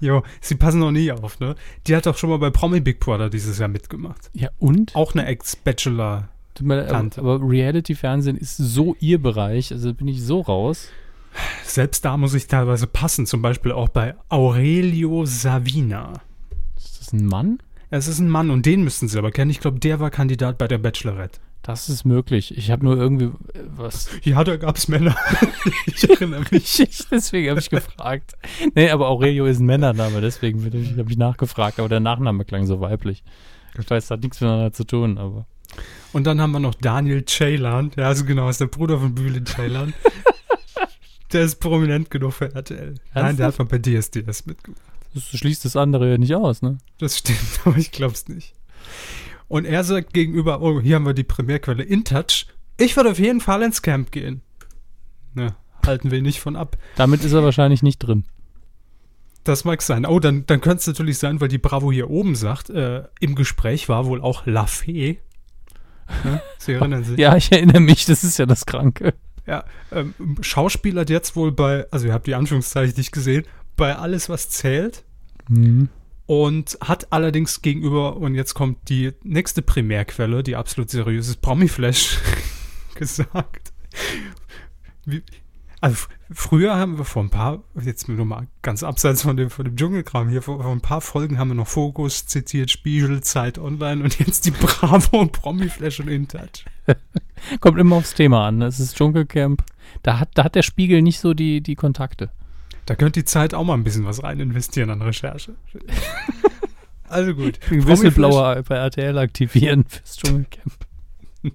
Jo, 0.00 0.22
sie 0.40 0.54
passen 0.54 0.80
noch 0.80 0.90
nie 0.90 1.12
auf, 1.12 1.40
ne? 1.40 1.54
Die 1.86 1.94
hat 1.94 2.06
doch 2.06 2.16
schon 2.16 2.30
mal 2.30 2.38
bei 2.38 2.50
Promi 2.50 2.80
Big 2.80 3.00
Brother 3.00 3.28
dieses 3.28 3.58
Jahr 3.58 3.68
mitgemacht. 3.68 4.30
Ja, 4.32 4.48
und? 4.58 4.96
Auch 4.96 5.14
eine 5.14 5.26
Ex-Bachelor. 5.26 6.28
Tut 6.54 6.66
mir 6.66 6.76
leid, 6.76 6.88
aber, 6.88 6.96
Tante. 6.98 7.20
aber 7.20 7.40
Reality-Fernsehen 7.42 8.36
ist 8.36 8.56
so 8.56 8.96
ihr 9.00 9.20
Bereich, 9.20 9.72
also 9.72 9.92
bin 9.92 10.08
ich 10.08 10.22
so 10.22 10.40
raus. 10.40 10.88
Selbst 11.64 12.04
da 12.04 12.16
muss 12.16 12.34
ich 12.34 12.48
teilweise 12.48 12.86
passen, 12.86 13.26
zum 13.26 13.42
Beispiel 13.42 13.72
auch 13.72 13.88
bei 13.88 14.14
Aurelio 14.30 15.24
Savina. 15.26 16.14
Ist 16.76 17.00
das 17.00 17.12
ein 17.12 17.26
Mann? 17.26 17.58
Es 17.90 18.08
ist 18.08 18.18
ein 18.20 18.28
Mann 18.28 18.50
und 18.50 18.66
den 18.66 18.82
müssten 18.82 19.08
sie 19.08 19.18
aber 19.18 19.30
kennen. 19.30 19.50
Ich 19.50 19.60
glaube, 19.60 19.80
der 19.80 20.00
war 20.00 20.10
Kandidat 20.10 20.58
bei 20.58 20.66
der 20.66 20.78
Bachelorette. 20.78 21.40
Das 21.62 21.90
ist 21.90 22.04
möglich. 22.04 22.56
Ich 22.56 22.70
habe 22.70 22.84
nur 22.84 22.96
irgendwie 22.96 23.26
äh, 23.26 23.64
was. 23.76 24.08
Ja, 24.22 24.42
da 24.44 24.56
gab 24.56 24.76
es 24.76 24.88
Männer. 24.88 25.14
ich 25.86 26.08
erinnere 26.08 26.44
mich. 26.50 26.80
Ich, 26.90 27.06
deswegen 27.10 27.50
habe 27.50 27.60
ich 27.60 27.70
gefragt. 27.70 28.34
Nee, 28.74 28.90
aber 28.90 29.08
Aurelio 29.08 29.44
ist 29.46 29.60
ein 29.60 29.66
Männername, 29.66 30.20
deswegen 30.20 30.64
habe 30.98 31.10
ich, 31.10 31.18
nachgefragt, 31.18 31.78
aber 31.78 31.88
der 31.88 32.00
Nachname 32.00 32.44
klang 32.44 32.66
so 32.66 32.80
weiblich. 32.80 33.22
Ich 33.78 33.90
weiß, 33.90 34.04
das 34.04 34.10
hat 34.10 34.22
nichts 34.22 34.40
miteinander 34.40 34.72
zu 34.72 34.84
tun, 34.84 35.18
aber. 35.18 35.46
Und 36.12 36.24
dann 36.26 36.40
haben 36.40 36.52
wir 36.52 36.60
noch 36.60 36.74
Daniel 36.74 37.24
Ceylan. 37.24 37.92
Ja, 37.96 38.08
also 38.08 38.24
genau, 38.24 38.48
ist 38.48 38.60
der 38.60 38.66
Bruder 38.66 38.98
von 38.98 39.14
Bülent 39.14 39.48
Ceylan. 39.48 39.92
der 41.32 41.42
ist 41.42 41.60
prominent 41.60 42.10
genug 42.10 42.32
für 42.32 42.52
RTL. 42.54 42.94
Nein, 43.14 43.36
der 43.36 43.46
hat 43.46 43.58
mal 43.58 43.66
bei 43.66 43.78
DSDS 43.78 44.46
mitgemacht. 44.46 44.82
Das 45.14 45.24
schließt 45.24 45.64
das 45.64 45.76
andere 45.76 46.10
ja 46.10 46.18
nicht 46.18 46.34
aus, 46.34 46.62
ne? 46.62 46.78
Das 46.98 47.18
stimmt, 47.18 47.60
aber 47.64 47.76
ich 47.76 47.90
glaub's 47.90 48.28
nicht. 48.28 48.54
Und 49.50 49.64
er 49.64 49.82
sagt 49.82 50.14
gegenüber, 50.14 50.62
oh, 50.62 50.80
hier 50.80 50.94
haben 50.94 51.04
wir 51.04 51.12
die 51.12 51.24
Primärquelle 51.24 51.82
InTouch. 51.82 52.46
Ich 52.76 52.94
würde 52.94 53.10
auf 53.10 53.18
jeden 53.18 53.40
Fall 53.40 53.62
ins 53.62 53.82
Camp 53.82 54.12
gehen. 54.12 54.42
Ne, 55.34 55.56
halten 55.84 56.12
wir 56.12 56.22
nicht 56.22 56.38
von 56.38 56.54
ab. 56.54 56.76
Damit 56.94 57.24
ist 57.24 57.32
er 57.32 57.42
wahrscheinlich 57.42 57.82
nicht 57.82 57.98
drin. 57.98 58.26
Das 59.42 59.64
mag 59.64 59.82
sein. 59.82 60.06
Oh, 60.06 60.20
dann, 60.20 60.46
dann 60.46 60.60
könnte 60.60 60.76
es 60.76 60.86
natürlich 60.86 61.18
sein, 61.18 61.40
weil 61.40 61.48
die 61.48 61.58
Bravo 61.58 61.90
hier 61.90 62.10
oben 62.10 62.36
sagt, 62.36 62.70
äh, 62.70 63.02
im 63.18 63.34
Gespräch 63.34 63.88
war 63.88 64.06
wohl 64.06 64.20
auch 64.20 64.46
La 64.46 64.66
Fee. 64.66 65.18
Ne? 66.22 66.40
Sie 66.58 66.74
erinnern 66.74 67.02
sich. 67.02 67.18
Ja, 67.18 67.34
ich 67.34 67.50
erinnere 67.50 67.80
mich, 67.80 68.06
das 68.06 68.22
ist 68.22 68.38
ja 68.38 68.46
das 68.46 68.66
Kranke. 68.66 69.14
Ja, 69.48 69.64
ähm, 69.90 70.14
Schauspieler 70.42 71.00
hat 71.00 71.10
jetzt 71.10 71.34
wohl 71.34 71.50
bei, 71.50 71.90
also 71.90 72.06
ihr 72.06 72.12
habt 72.12 72.28
die 72.28 72.36
Anführungszeichen 72.36 72.94
nicht 72.96 73.10
gesehen, 73.10 73.44
bei 73.76 73.96
alles, 73.96 74.28
was 74.28 74.48
zählt. 74.48 75.02
Mhm. 75.48 75.88
Und 76.30 76.78
hat 76.80 77.12
allerdings 77.12 77.60
gegenüber, 77.60 78.16
und 78.18 78.36
jetzt 78.36 78.54
kommt 78.54 78.88
die 78.88 79.10
nächste 79.24 79.62
Primärquelle, 79.62 80.44
die 80.44 80.54
absolut 80.54 80.88
seriös 80.88 81.26
ist, 81.26 81.40
Promiflash 81.42 82.20
gesagt. 82.94 83.72
Wie, 85.04 85.24
also 85.80 86.06
früher 86.30 86.76
haben 86.76 86.98
wir 86.98 87.04
vor 87.04 87.24
ein 87.24 87.30
paar, 87.30 87.64
jetzt 87.82 88.08
nur 88.08 88.24
mal 88.24 88.46
ganz 88.62 88.84
abseits 88.84 89.22
von 89.22 89.36
dem, 89.36 89.50
von 89.50 89.64
dem 89.64 89.74
Dschungelkram 89.74 90.28
hier, 90.28 90.40
vor, 90.40 90.62
vor 90.62 90.70
ein 90.70 90.80
paar 90.80 91.00
Folgen 91.00 91.36
haben 91.36 91.48
wir 91.48 91.56
noch 91.56 91.66
Fokus 91.66 92.26
zitiert, 92.26 92.70
Spiegel, 92.70 93.24
Zeit 93.24 93.58
Online 93.58 94.04
und 94.04 94.20
jetzt 94.20 94.46
die 94.46 94.52
Bravo 94.52 95.18
und 95.22 95.32
Promiflash 95.42 95.98
und 95.98 96.06
InTouch. 96.06 96.64
Kommt 97.58 97.80
immer 97.80 97.96
aufs 97.96 98.14
Thema 98.14 98.46
an. 98.46 98.58
ne? 98.58 98.66
Es 98.66 98.78
ist 98.78 98.96
Dschungelcamp. 98.96 99.64
Da 100.04 100.20
hat, 100.20 100.28
da 100.34 100.44
hat 100.44 100.54
der 100.54 100.62
Spiegel 100.62 101.02
nicht 101.02 101.18
so 101.18 101.34
die, 101.34 101.60
die 101.60 101.74
Kontakte. 101.74 102.30
Da 102.90 102.96
könnte 102.96 103.20
die 103.20 103.24
Zeit 103.24 103.54
auch 103.54 103.62
mal 103.62 103.74
ein 103.74 103.84
bisschen 103.84 104.04
was 104.04 104.24
rein 104.24 104.40
investieren 104.40 104.90
an 104.90 105.00
Recherche. 105.00 105.54
also 107.08 107.34
gut. 107.36 107.60
Den 107.70 107.86
Whistleblower 107.86 108.64
bei 108.64 108.74
RTL 108.74 109.16
aktivieren 109.16 109.84
fürs 109.84 110.16
Dschungelcamp. 110.16 110.74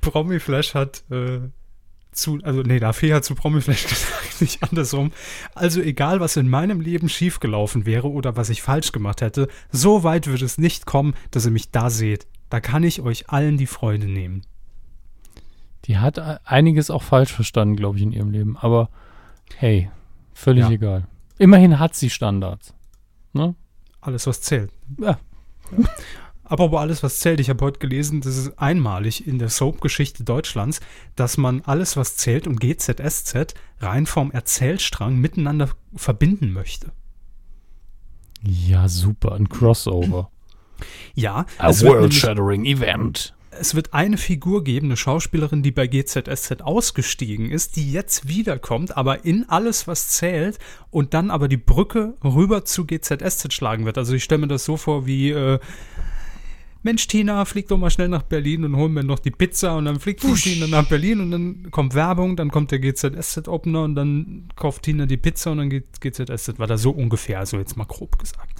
Promiflash 0.00 0.74
hat 0.74 1.04
äh, 1.08 1.38
zu, 2.10 2.40
also 2.42 2.62
nee, 2.62 2.80
der 2.80 2.92
Fee 2.94 3.14
hat 3.14 3.24
zu 3.24 3.36
Promiflash 3.36 3.84
gesagt, 3.88 4.40
nicht 4.40 4.60
andersrum. 4.64 5.12
Also 5.54 5.82
egal, 5.82 6.18
was 6.18 6.36
in 6.36 6.48
meinem 6.48 6.80
Leben 6.80 7.08
schiefgelaufen 7.08 7.86
wäre 7.86 8.10
oder 8.10 8.36
was 8.36 8.50
ich 8.50 8.60
falsch 8.60 8.90
gemacht 8.90 9.20
hätte, 9.20 9.46
so 9.70 10.02
weit 10.02 10.26
wird 10.26 10.42
es 10.42 10.58
nicht 10.58 10.84
kommen, 10.84 11.14
dass 11.30 11.44
ihr 11.44 11.52
mich 11.52 11.70
da 11.70 11.90
seht. 11.90 12.26
Da 12.48 12.58
kann 12.58 12.82
ich 12.82 13.02
euch 13.02 13.30
allen 13.30 13.56
die 13.56 13.68
Freude 13.68 14.06
nehmen. 14.06 14.42
Die 15.84 15.98
hat 15.98 16.18
e- 16.18 16.38
einiges 16.44 16.90
auch 16.90 17.04
falsch 17.04 17.32
verstanden, 17.32 17.76
glaube 17.76 17.98
ich, 17.98 18.02
in 18.02 18.10
ihrem 18.10 18.32
Leben. 18.32 18.56
Aber 18.56 18.90
hey, 19.54 19.92
völlig 20.40 20.64
Ja. 20.64 20.70
egal. 20.70 21.06
Immerhin 21.38 21.78
hat 21.78 21.94
sie 21.94 22.10
Standards. 22.10 22.74
Ne? 23.32 23.54
Alles, 24.00 24.26
was 24.26 24.40
zählt. 24.42 24.72
Ja. 24.98 25.18
Apropos 26.44 26.80
alles, 26.80 27.02
was 27.04 27.20
zählt, 27.20 27.38
ich 27.38 27.48
habe 27.48 27.64
heute 27.64 27.78
gelesen, 27.78 28.22
das 28.22 28.36
ist 28.36 28.58
einmalig 28.58 29.24
in 29.26 29.38
der 29.38 29.48
Soap-Geschichte 29.50 30.24
Deutschlands, 30.24 30.80
dass 31.14 31.36
man 31.36 31.60
alles, 31.60 31.96
was 31.96 32.16
zählt 32.16 32.48
und 32.48 32.58
GZSZ 32.60 33.54
rein 33.78 34.06
vom 34.06 34.32
Erzählstrang 34.32 35.16
miteinander 35.16 35.68
verbinden 35.94 36.52
möchte. 36.52 36.90
Ja, 38.42 38.88
super. 38.88 39.32
Ein 39.36 39.48
Crossover. 39.48 40.30
Ja, 41.14 41.44
A 41.58 41.68
world-shattering 41.68 42.64
event. 42.64 43.34
Es 43.60 43.74
wird 43.74 43.92
eine 43.92 44.16
Figur 44.16 44.64
geben, 44.64 44.86
eine 44.86 44.96
Schauspielerin, 44.96 45.62
die 45.62 45.70
bei 45.70 45.86
GZSZ 45.86 46.62
ausgestiegen 46.62 47.50
ist, 47.50 47.76
die 47.76 47.92
jetzt 47.92 48.28
wiederkommt, 48.28 48.96
aber 48.96 49.24
in 49.24 49.48
alles, 49.48 49.86
was 49.86 50.08
zählt 50.08 50.58
und 50.90 51.14
dann 51.14 51.30
aber 51.30 51.46
die 51.46 51.56
Brücke 51.56 52.14
rüber 52.24 52.64
zu 52.64 52.86
GZSZ 52.86 53.52
schlagen 53.52 53.84
wird. 53.84 53.98
Also 53.98 54.14
ich 54.14 54.24
stelle 54.24 54.40
mir 54.40 54.48
das 54.48 54.64
so 54.64 54.76
vor 54.76 55.06
wie 55.06 55.30
äh, 55.30 55.58
Mensch, 56.82 57.06
Tina, 57.08 57.44
flieg 57.44 57.68
doch 57.68 57.76
mal 57.76 57.90
schnell 57.90 58.08
nach 58.08 58.22
Berlin 58.22 58.64
und 58.64 58.74
hol 58.74 58.88
mir 58.88 59.04
noch 59.04 59.18
die 59.18 59.30
Pizza 59.30 59.76
und 59.76 59.84
dann 59.84 60.00
fliegt 60.00 60.22
die 60.22 60.32
Tina 60.32 60.66
nach 60.66 60.88
Berlin 60.88 61.20
und 61.20 61.30
dann 61.30 61.70
kommt 61.70 61.94
Werbung, 61.94 62.36
dann 62.36 62.50
kommt 62.50 62.70
der 62.70 62.78
GZSZ-Opener 62.78 63.82
und 63.82 63.94
dann 63.94 64.48
kauft 64.56 64.84
Tina 64.84 65.04
die 65.04 65.18
Pizza 65.18 65.50
und 65.50 65.58
dann 65.58 65.68
geht 65.68 66.00
GZSZ 66.00 66.58
weiter. 66.58 66.78
So 66.78 66.90
ungefähr, 66.90 67.44
so 67.44 67.58
jetzt 67.58 67.76
mal 67.76 67.84
grob 67.84 68.18
gesagt. 68.18 68.59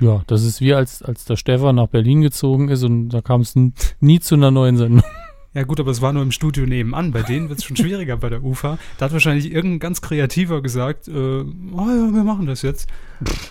Ja, 0.00 0.22
das 0.26 0.44
ist 0.44 0.60
wie 0.60 0.74
als, 0.74 1.02
als 1.02 1.24
der 1.24 1.36
Stefan 1.36 1.76
nach 1.76 1.88
Berlin 1.88 2.20
gezogen 2.20 2.68
ist 2.68 2.82
und 2.82 3.08
da 3.10 3.22
kam 3.22 3.40
es 3.40 3.54
nie 4.00 4.20
zu 4.20 4.34
einer 4.34 4.50
neuen 4.50 4.76
Sendung. 4.76 5.02
Ja 5.56 5.62
gut, 5.62 5.80
aber 5.80 5.90
es 5.90 6.02
war 6.02 6.12
nur 6.12 6.22
im 6.22 6.32
Studio 6.32 6.66
nebenan. 6.66 7.12
Bei 7.12 7.22
denen 7.22 7.48
wird 7.48 7.60
es 7.60 7.64
schon 7.64 7.76
schwieriger 7.76 8.18
bei 8.18 8.28
der 8.28 8.44
UFA. 8.44 8.78
Da 8.98 9.06
hat 9.06 9.14
wahrscheinlich 9.14 9.50
irgendein 9.50 9.78
ganz 9.78 10.02
Kreativer 10.02 10.60
gesagt, 10.60 11.08
äh, 11.08 11.12
oh 11.12 11.46
ja, 11.78 12.12
wir 12.12 12.24
machen 12.24 12.44
das 12.44 12.60
jetzt. 12.60 12.90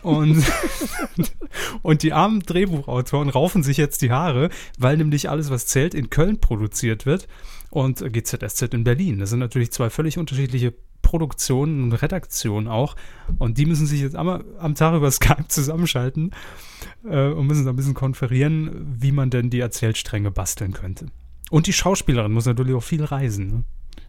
Und, 0.03 0.43
und 1.81 2.03
die 2.03 2.13
armen 2.13 2.41
Drehbuchautoren 2.41 3.29
raufen 3.29 3.63
sich 3.63 3.77
jetzt 3.77 4.03
die 4.03 4.11
Haare, 4.11 4.51
weil 4.77 4.97
nämlich 4.97 5.31
alles, 5.31 5.49
was 5.49 5.65
zählt, 5.65 5.95
in 5.95 6.11
Köln 6.11 6.39
produziert 6.39 7.07
wird 7.07 7.27
und 7.71 8.05
GZSZ 8.13 8.75
in 8.75 8.83
Berlin. 8.83 9.17
Das 9.17 9.31
sind 9.31 9.39
natürlich 9.39 9.71
zwei 9.71 9.89
völlig 9.89 10.19
unterschiedliche 10.19 10.75
Produktionen 11.05 11.83
und 11.83 11.93
Redaktionen 11.93 12.67
auch. 12.67 12.95
Und 13.37 13.59
die 13.59 13.67
müssen 13.67 13.85
sich 13.85 14.01
jetzt 14.01 14.15
einmal 14.15 14.43
am 14.57 14.73
Tag 14.73 14.95
über 14.95 15.11
Skype 15.11 15.47
zusammenschalten 15.47 16.31
äh, 17.05 17.29
und 17.29 17.45
müssen 17.45 17.63
da 17.63 17.71
ein 17.71 17.75
bisschen 17.75 17.93
konferieren, 17.93 18.97
wie 18.99 19.11
man 19.11 19.29
denn 19.29 19.51
die 19.51 19.59
Erzählstränge 19.59 20.31
basteln 20.31 20.73
könnte. 20.73 21.05
Und 21.51 21.67
die 21.67 21.73
Schauspielerin 21.73 22.31
muss 22.31 22.47
natürlich 22.47 22.73
auch 22.73 22.83
viel 22.83 23.03
reisen. 23.03 23.47
Ne? 23.47 23.63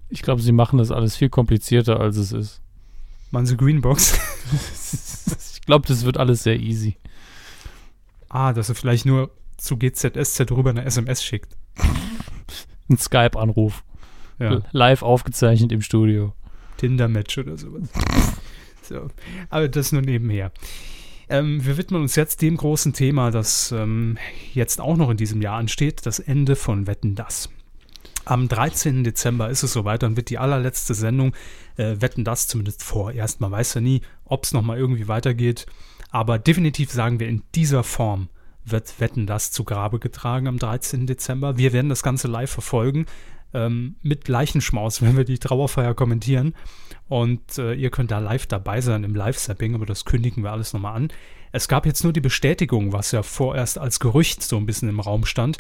Ich 0.09 0.23
glaube, 0.23 0.41
sie 0.41 0.53
machen 0.53 0.79
das 0.79 0.91
alles 0.91 1.17
viel 1.17 1.29
komplizierter, 1.29 2.01
als 2.01 2.17
es 2.17 2.33
ist. 2.33 2.63
Machen 3.31 3.45
sie 3.45 3.59
Greenbox? 3.59 4.19
ich 5.55 5.61
glaube, 5.67 5.87
das 5.87 6.07
wird 6.07 6.17
alles 6.17 6.45
sehr 6.45 6.59
easy. 6.59 6.97
Ah, 8.31 8.55
dass 8.55 8.71
er 8.71 8.75
vielleicht 8.75 9.05
nur 9.05 9.31
zu 9.59 9.77
GZSZ 9.77 10.51
rüber 10.51 10.71
eine 10.71 10.85
SMS 10.85 11.23
schickt. 11.23 11.57
Ein 12.89 12.97
Skype-Anruf. 12.97 13.85
Ja. 14.39 14.63
Live 14.73 15.03
aufgezeichnet 15.03 15.73
im 15.73 15.83
Studio. 15.83 16.33
Tinder-Match 16.77 17.39
oder 17.39 17.57
sowas. 17.57 17.89
so. 18.83 19.09
Aber 19.51 19.69
das 19.69 19.93
nur 19.93 20.03
nebenher. 20.03 20.53
Ähm, 21.29 21.65
wir 21.65 21.77
widmen 21.77 22.03
uns 22.03 22.15
jetzt 22.15 22.43
dem 22.43 22.57
großen 22.57 22.93
Thema, 22.93 23.31
das 23.31 23.73
ähm, 23.73 24.17
jetzt 24.55 24.81
auch 24.81 24.97
noch 24.97 25.11
in 25.11 25.17
diesem 25.17 25.43
Jahr 25.43 25.59
ansteht, 25.59 26.07
das 26.07 26.21
Ende 26.21 26.55
von 26.55 26.87
Wetten 26.87 27.15
das. 27.15 27.51
Am 28.25 28.49
13. 28.49 29.05
Dezember 29.05 29.51
ist 29.51 29.63
es 29.63 29.73
soweit, 29.73 30.03
dann 30.03 30.17
wird 30.17 30.31
die 30.31 30.39
allerletzte 30.39 30.95
Sendung 30.95 31.33
äh, 31.77 31.97
Wetten 32.01 32.25
das 32.25 32.49
zumindest 32.49 32.83
vorerst. 32.83 33.41
Man 33.41 33.53
weiß 33.53 33.75
ja 33.75 33.81
nie, 33.81 34.03
ob 34.25 34.45
es 34.45 34.53
nochmal 34.53 34.79
irgendwie 34.79 35.09
weitergeht. 35.09 35.67
Aber 36.11 36.39
definitiv 36.39 36.91
sagen 36.91 37.21
wir, 37.21 37.29
in 37.29 37.43
dieser 37.55 37.85
Form 37.85 38.29
wird 38.65 39.01
Wetten 39.01 39.27
das 39.27 39.53
zu 39.53 39.65
Grabe 39.65 40.01
getragen 40.01 40.49
am 40.49 40.59
13. 40.59 41.07
Dezember. 41.07 41.57
Wir 41.57 41.73
werden 41.73 41.89
das 41.89 42.03
Ganze 42.03 42.27
live 42.27 42.51
verfolgen. 42.51 43.07
Ähm, 43.57 43.97
mit 44.03 44.29
Leichenschmaus, 44.29 45.01
wenn 45.03 45.17
wir 45.17 45.25
die 45.25 45.39
Trauerfeier 45.39 45.95
kommentieren. 45.95 46.55
Und 47.09 47.57
äh, 47.57 47.73
ihr 47.73 47.91
könnt 47.91 48.11
da 48.11 48.19
live 48.19 48.47
dabei 48.47 48.83
sein 48.83 49.03
im 49.03 49.15
Live-Sapping, 49.15 49.75
aber 49.75 49.87
das 49.87 50.05
kündigen 50.05 50.43
wir 50.43 50.53
alles 50.53 50.75
nochmal 50.75 50.95
an. 50.95 51.09
Es 51.53 51.69
gab 51.69 51.87
jetzt 51.87 52.05
nur 52.05 52.13
die 52.13 52.21
Bestätigung, 52.21 52.93
was 52.93 53.13
ja 53.13 53.23
vorerst 53.23 53.79
als 53.79 53.99
Gerücht 53.99 54.43
so 54.43 54.59
ein 54.59 54.67
bisschen 54.67 54.91
im 54.91 55.01
Raum 55.01 55.25
stand, 55.25 55.57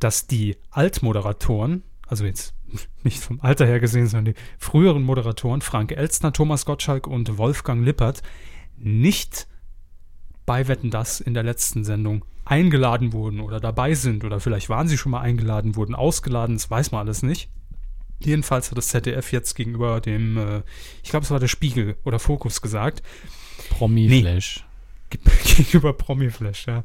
dass 0.00 0.26
die 0.26 0.56
Altmoderatoren, 0.70 1.84
also 2.08 2.24
jetzt 2.24 2.54
nicht 3.04 3.20
vom 3.20 3.40
Alter 3.40 3.64
her 3.64 3.78
gesehen, 3.78 4.08
sondern 4.08 4.34
die 4.34 4.40
früheren 4.58 5.04
Moderatoren, 5.04 5.60
Frank 5.60 5.92
Elstner, 5.92 6.32
Thomas 6.32 6.66
Gottschalk 6.66 7.06
und 7.06 7.38
Wolfgang 7.38 7.84
Lippert, 7.84 8.22
nicht 8.76 9.46
bei 10.46 10.66
Wetten 10.66 10.90
das 10.90 11.20
in 11.20 11.34
der 11.34 11.44
letzten 11.44 11.84
Sendung 11.84 12.24
eingeladen 12.46 13.12
wurden 13.12 13.40
oder 13.40 13.60
dabei 13.60 13.94
sind 13.94 14.24
oder 14.24 14.40
vielleicht 14.40 14.68
waren 14.68 14.88
sie 14.88 14.96
schon 14.96 15.12
mal 15.12 15.20
eingeladen, 15.20 15.76
wurden 15.76 15.94
ausgeladen, 15.94 16.56
das 16.56 16.70
weiß 16.70 16.92
man 16.92 17.00
alles 17.00 17.22
nicht. 17.22 17.50
Jedenfalls 18.20 18.70
hat 18.70 18.78
das 18.78 18.88
ZDF 18.88 19.32
jetzt 19.32 19.54
gegenüber 19.54 20.00
dem, 20.00 20.38
äh, 20.38 20.62
ich 21.02 21.10
glaube, 21.10 21.24
es 21.24 21.30
war 21.30 21.40
der 21.40 21.48
Spiegel 21.48 21.96
oder 22.04 22.18
Fokus 22.18 22.62
gesagt. 22.62 23.02
Promi-Flash. 23.70 24.64
Nee, 25.12 25.32
gegenüber 25.56 25.92
Promi-Flash, 25.92 26.66
ja. 26.66 26.84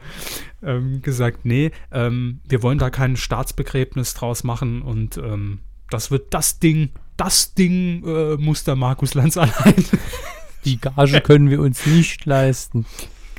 Ähm, 0.64 1.02
gesagt, 1.02 1.46
nee, 1.46 1.72
ähm, 1.92 2.42
wir 2.50 2.64
wollen 2.64 2.80
da 2.80 2.90
kein 2.90 3.16
Staatsbegräbnis 3.16 4.16
draus 4.16 4.44
machen 4.44 4.82
und 4.82 5.18
ähm, 5.18 5.60
das 5.90 6.10
wird 6.10 6.34
das 6.34 6.60
Ding, 6.60 6.90
das 7.18 7.54
Ding 7.54 8.04
äh, 8.06 8.36
muss 8.38 8.64
der 8.64 8.76
Markus 8.76 9.14
Lanz 9.14 9.38
allein. 9.38 9.86
Die 10.66 10.80
Gage 10.80 11.22
können 11.22 11.50
wir 11.50 11.62
uns 11.62 11.86
nicht 11.86 12.26
leisten. 12.26 12.86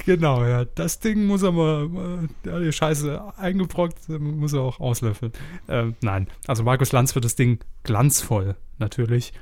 Genau, 0.04 0.44
ja. 0.44 0.64
Das 0.64 1.00
Ding 1.00 1.26
muss 1.26 1.42
er 1.42 1.52
mal, 1.52 2.28
äh, 2.44 2.64
die 2.64 2.72
Scheiße 2.72 3.34
eingebrockt, 3.36 4.08
muss 4.08 4.52
er 4.52 4.60
auch 4.60 4.80
auslöffeln. 4.80 5.32
Ähm, 5.68 5.94
nein, 6.00 6.28
also 6.46 6.62
Markus 6.62 6.92
Lanz 6.92 7.14
wird 7.14 7.24
das 7.24 7.36
Ding 7.36 7.60
glanzvoll 7.84 8.56
natürlich 8.78 9.32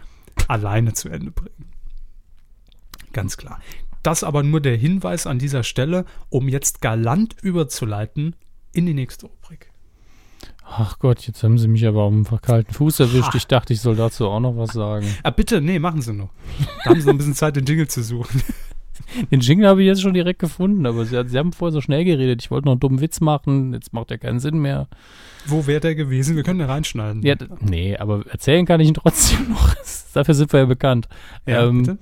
alleine 0.48 0.92
zu 0.92 1.08
Ende 1.08 1.30
bringen. 1.30 1.72
Ganz 3.12 3.36
klar. 3.36 3.60
Das 4.02 4.24
aber 4.24 4.42
nur 4.42 4.60
der 4.60 4.76
Hinweis 4.76 5.26
an 5.26 5.38
dieser 5.38 5.62
Stelle, 5.62 6.06
um 6.30 6.48
jetzt 6.48 6.80
galant 6.80 7.36
überzuleiten 7.42 8.36
in 8.72 8.86
die 8.86 8.94
nächste 8.94 9.26
Rubrik. 9.26 9.70
Ach 10.64 10.98
Gott, 11.00 11.26
jetzt 11.26 11.42
haben 11.42 11.58
sie 11.58 11.66
mich 11.66 11.84
aber 11.86 12.02
auf 12.02 12.12
dem 12.12 12.24
kalten 12.40 12.72
Fuß 12.72 13.00
erwischt. 13.00 13.32
Ha. 13.32 13.36
Ich 13.36 13.46
dachte, 13.48 13.72
ich 13.72 13.80
soll 13.80 13.96
dazu 13.96 14.28
auch 14.28 14.40
noch 14.40 14.56
was 14.56 14.72
sagen. 14.72 15.06
Ah, 15.24 15.30
bitte, 15.30 15.60
nee, 15.60 15.80
machen 15.80 16.00
Sie 16.00 16.12
noch. 16.12 16.30
Da 16.84 16.90
haben 16.90 17.00
Sie 17.00 17.06
noch 17.06 17.14
ein 17.14 17.18
bisschen 17.18 17.34
Zeit, 17.34 17.56
den 17.56 17.64
Jingle 17.66 17.88
zu 17.88 18.02
suchen. 18.02 18.42
Den 19.30 19.40
Jingle 19.40 19.68
habe 19.68 19.82
ich 19.82 19.86
jetzt 19.86 20.02
schon 20.02 20.14
direkt 20.14 20.38
gefunden, 20.38 20.86
aber 20.86 21.04
sie, 21.04 21.22
sie, 21.26 21.38
haben 21.38 21.52
vorher 21.52 21.72
so 21.72 21.80
schnell 21.80 22.04
geredet. 22.04 22.42
Ich 22.42 22.50
wollte 22.50 22.66
noch 22.66 22.72
einen 22.72 22.80
dummen 22.80 23.00
Witz 23.00 23.20
machen, 23.20 23.72
jetzt 23.74 23.92
macht 23.92 24.10
der 24.10 24.18
keinen 24.18 24.40
Sinn 24.40 24.58
mehr. 24.58 24.88
Wo 25.46 25.66
wäre 25.66 25.80
der 25.80 25.94
gewesen? 25.94 26.36
Wir 26.36 26.42
können 26.42 26.58
den 26.58 26.68
reinschneiden. 26.68 27.22
Ja, 27.22 27.34
nee, 27.60 27.96
aber 27.96 28.24
erzählen 28.28 28.66
kann 28.66 28.80
ich 28.80 28.88
ihn 28.88 28.94
trotzdem 28.94 29.48
noch. 29.50 29.74
Dafür 30.14 30.34
sind 30.34 30.52
wir 30.52 30.60
ja 30.60 30.66
bekannt. 30.66 31.08
Ja, 31.46 31.66
ähm, 31.66 31.82
bitte? 31.82 31.98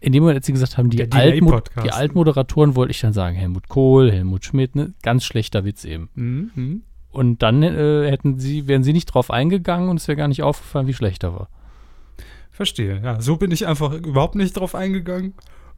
In 0.00 0.12
dem 0.12 0.24
Moment, 0.24 0.38
als 0.38 0.46
sie 0.46 0.52
gesagt 0.52 0.78
haben, 0.78 0.90
die, 0.90 1.12
Altmo 1.12 1.60
die 1.84 1.92
Altmoderatoren, 1.92 2.74
wollte 2.74 2.90
ich 2.90 3.00
dann 3.00 3.12
sagen, 3.12 3.36
Helmut 3.36 3.68
Kohl, 3.68 4.10
Helmut 4.10 4.44
Schmidt, 4.44 4.74
ne? 4.74 4.94
ganz 5.02 5.24
schlechter 5.24 5.64
Witz 5.64 5.84
eben. 5.84 6.08
Mhm. 6.14 6.82
Und 7.12 7.42
dann 7.42 7.62
äh, 7.62 8.10
hätten 8.10 8.40
sie, 8.40 8.66
wären 8.66 8.82
sie 8.82 8.92
nicht 8.92 9.06
drauf 9.06 9.30
eingegangen 9.30 9.90
und 9.90 10.00
es 10.00 10.08
wäre 10.08 10.16
gar 10.16 10.28
nicht 10.28 10.42
aufgefallen, 10.42 10.88
wie 10.88 10.94
schlecht 10.94 11.22
er 11.22 11.34
war. 11.34 11.48
Verstehe, 12.50 13.00
ja. 13.02 13.20
So 13.20 13.36
bin 13.36 13.50
ich 13.50 13.66
einfach 13.66 13.92
überhaupt 13.92 14.34
nicht 14.34 14.54
drauf 14.54 14.74
eingegangen. 14.74 15.34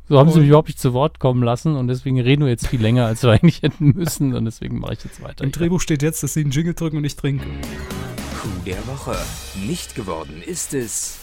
So 0.06 0.18
haben 0.18 0.30
sie 0.30 0.40
mich 0.40 0.48
überhaupt 0.48 0.68
nicht 0.68 0.78
zu 0.78 0.92
Wort 0.92 1.18
kommen 1.18 1.42
lassen 1.42 1.76
und 1.76 1.88
deswegen 1.88 2.20
reden 2.20 2.42
wir 2.42 2.50
jetzt 2.50 2.66
viel 2.66 2.80
länger, 2.80 3.06
als 3.06 3.22
wir 3.22 3.30
eigentlich 3.32 3.62
hätten 3.62 3.92
müssen 3.96 4.34
und 4.34 4.44
deswegen 4.44 4.78
mache 4.78 4.94
ich 4.94 5.04
jetzt 5.04 5.22
weiter. 5.22 5.44
Im 5.44 5.52
Drehbuch 5.52 5.80
steht 5.80 6.02
jetzt, 6.02 6.22
dass 6.22 6.34
sie 6.34 6.40
einen 6.40 6.50
Jingle 6.50 6.74
drücken 6.74 6.98
und 6.98 7.04
ich 7.04 7.16
trinke. 7.16 7.46
Kuh 8.42 8.48
der 8.66 8.86
Woche. 8.86 9.16
Nicht 9.66 9.94
geworden 9.94 10.42
ist 10.42 10.74
es. 10.74 11.18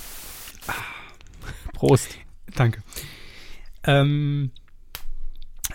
Prost. 1.74 2.10
Danke. 2.56 2.82
Ähm, 3.84 4.52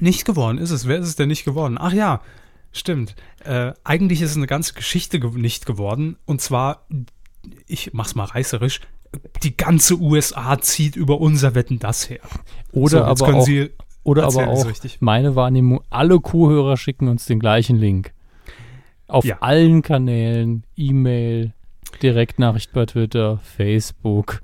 nicht 0.01 0.25
geworden 0.25 0.59
ist 0.59 0.71
es. 0.71 0.89
Wer 0.89 0.99
ist 0.99 1.09
es 1.09 1.17
denn 1.17 1.29
nicht 1.29 1.45
geworden? 1.45 1.79
Ach 1.79 1.93
ja, 1.93 2.23
stimmt. 2.73 3.15
Äh, 3.45 3.73
eigentlich 3.85 4.21
ist 4.21 4.33
es 4.33 4.37
eine 4.37 4.49
ganze 4.49 4.75
Geschichte 4.75 5.21
ge 5.21 5.31
nicht 5.31 5.65
geworden. 5.65 6.17
Und 6.27 6.41
zwar, 6.41 6.87
ich 7.67 7.93
mach's 7.93 8.17
mal 8.17 8.25
reißerisch, 8.25 8.81
die 9.43 9.57
ganze 9.57 9.99
USA 10.01 10.61
zieht 10.61 10.97
über 10.97 11.21
unser 11.21 11.55
Wetten 11.55 11.79
das 11.79 12.09
her. 12.09 12.21
Oder 12.73 13.17
so, 13.17 13.25
aber 13.27 13.39
auch, 13.39 13.45
Sie 13.45 13.71
oder 14.03 14.25
aber 14.25 14.49
auch 14.49 14.67
meine 15.01 15.35
Wahrnehmung, 15.35 15.81
alle 15.91 16.21
Kuhhörer 16.21 16.77
schicken 16.77 17.09
uns 17.09 17.27
den 17.27 17.41
gleichen 17.41 17.77
Link. 17.77 18.13
Auf 19.09 19.25
ja. 19.25 19.39
allen 19.41 19.83
Kanälen, 19.83 20.65
E-Mail, 20.77 21.53
Direktnachricht 22.03 22.73
bei 22.73 22.87
Twitter, 22.87 23.39
Facebook 23.39 24.43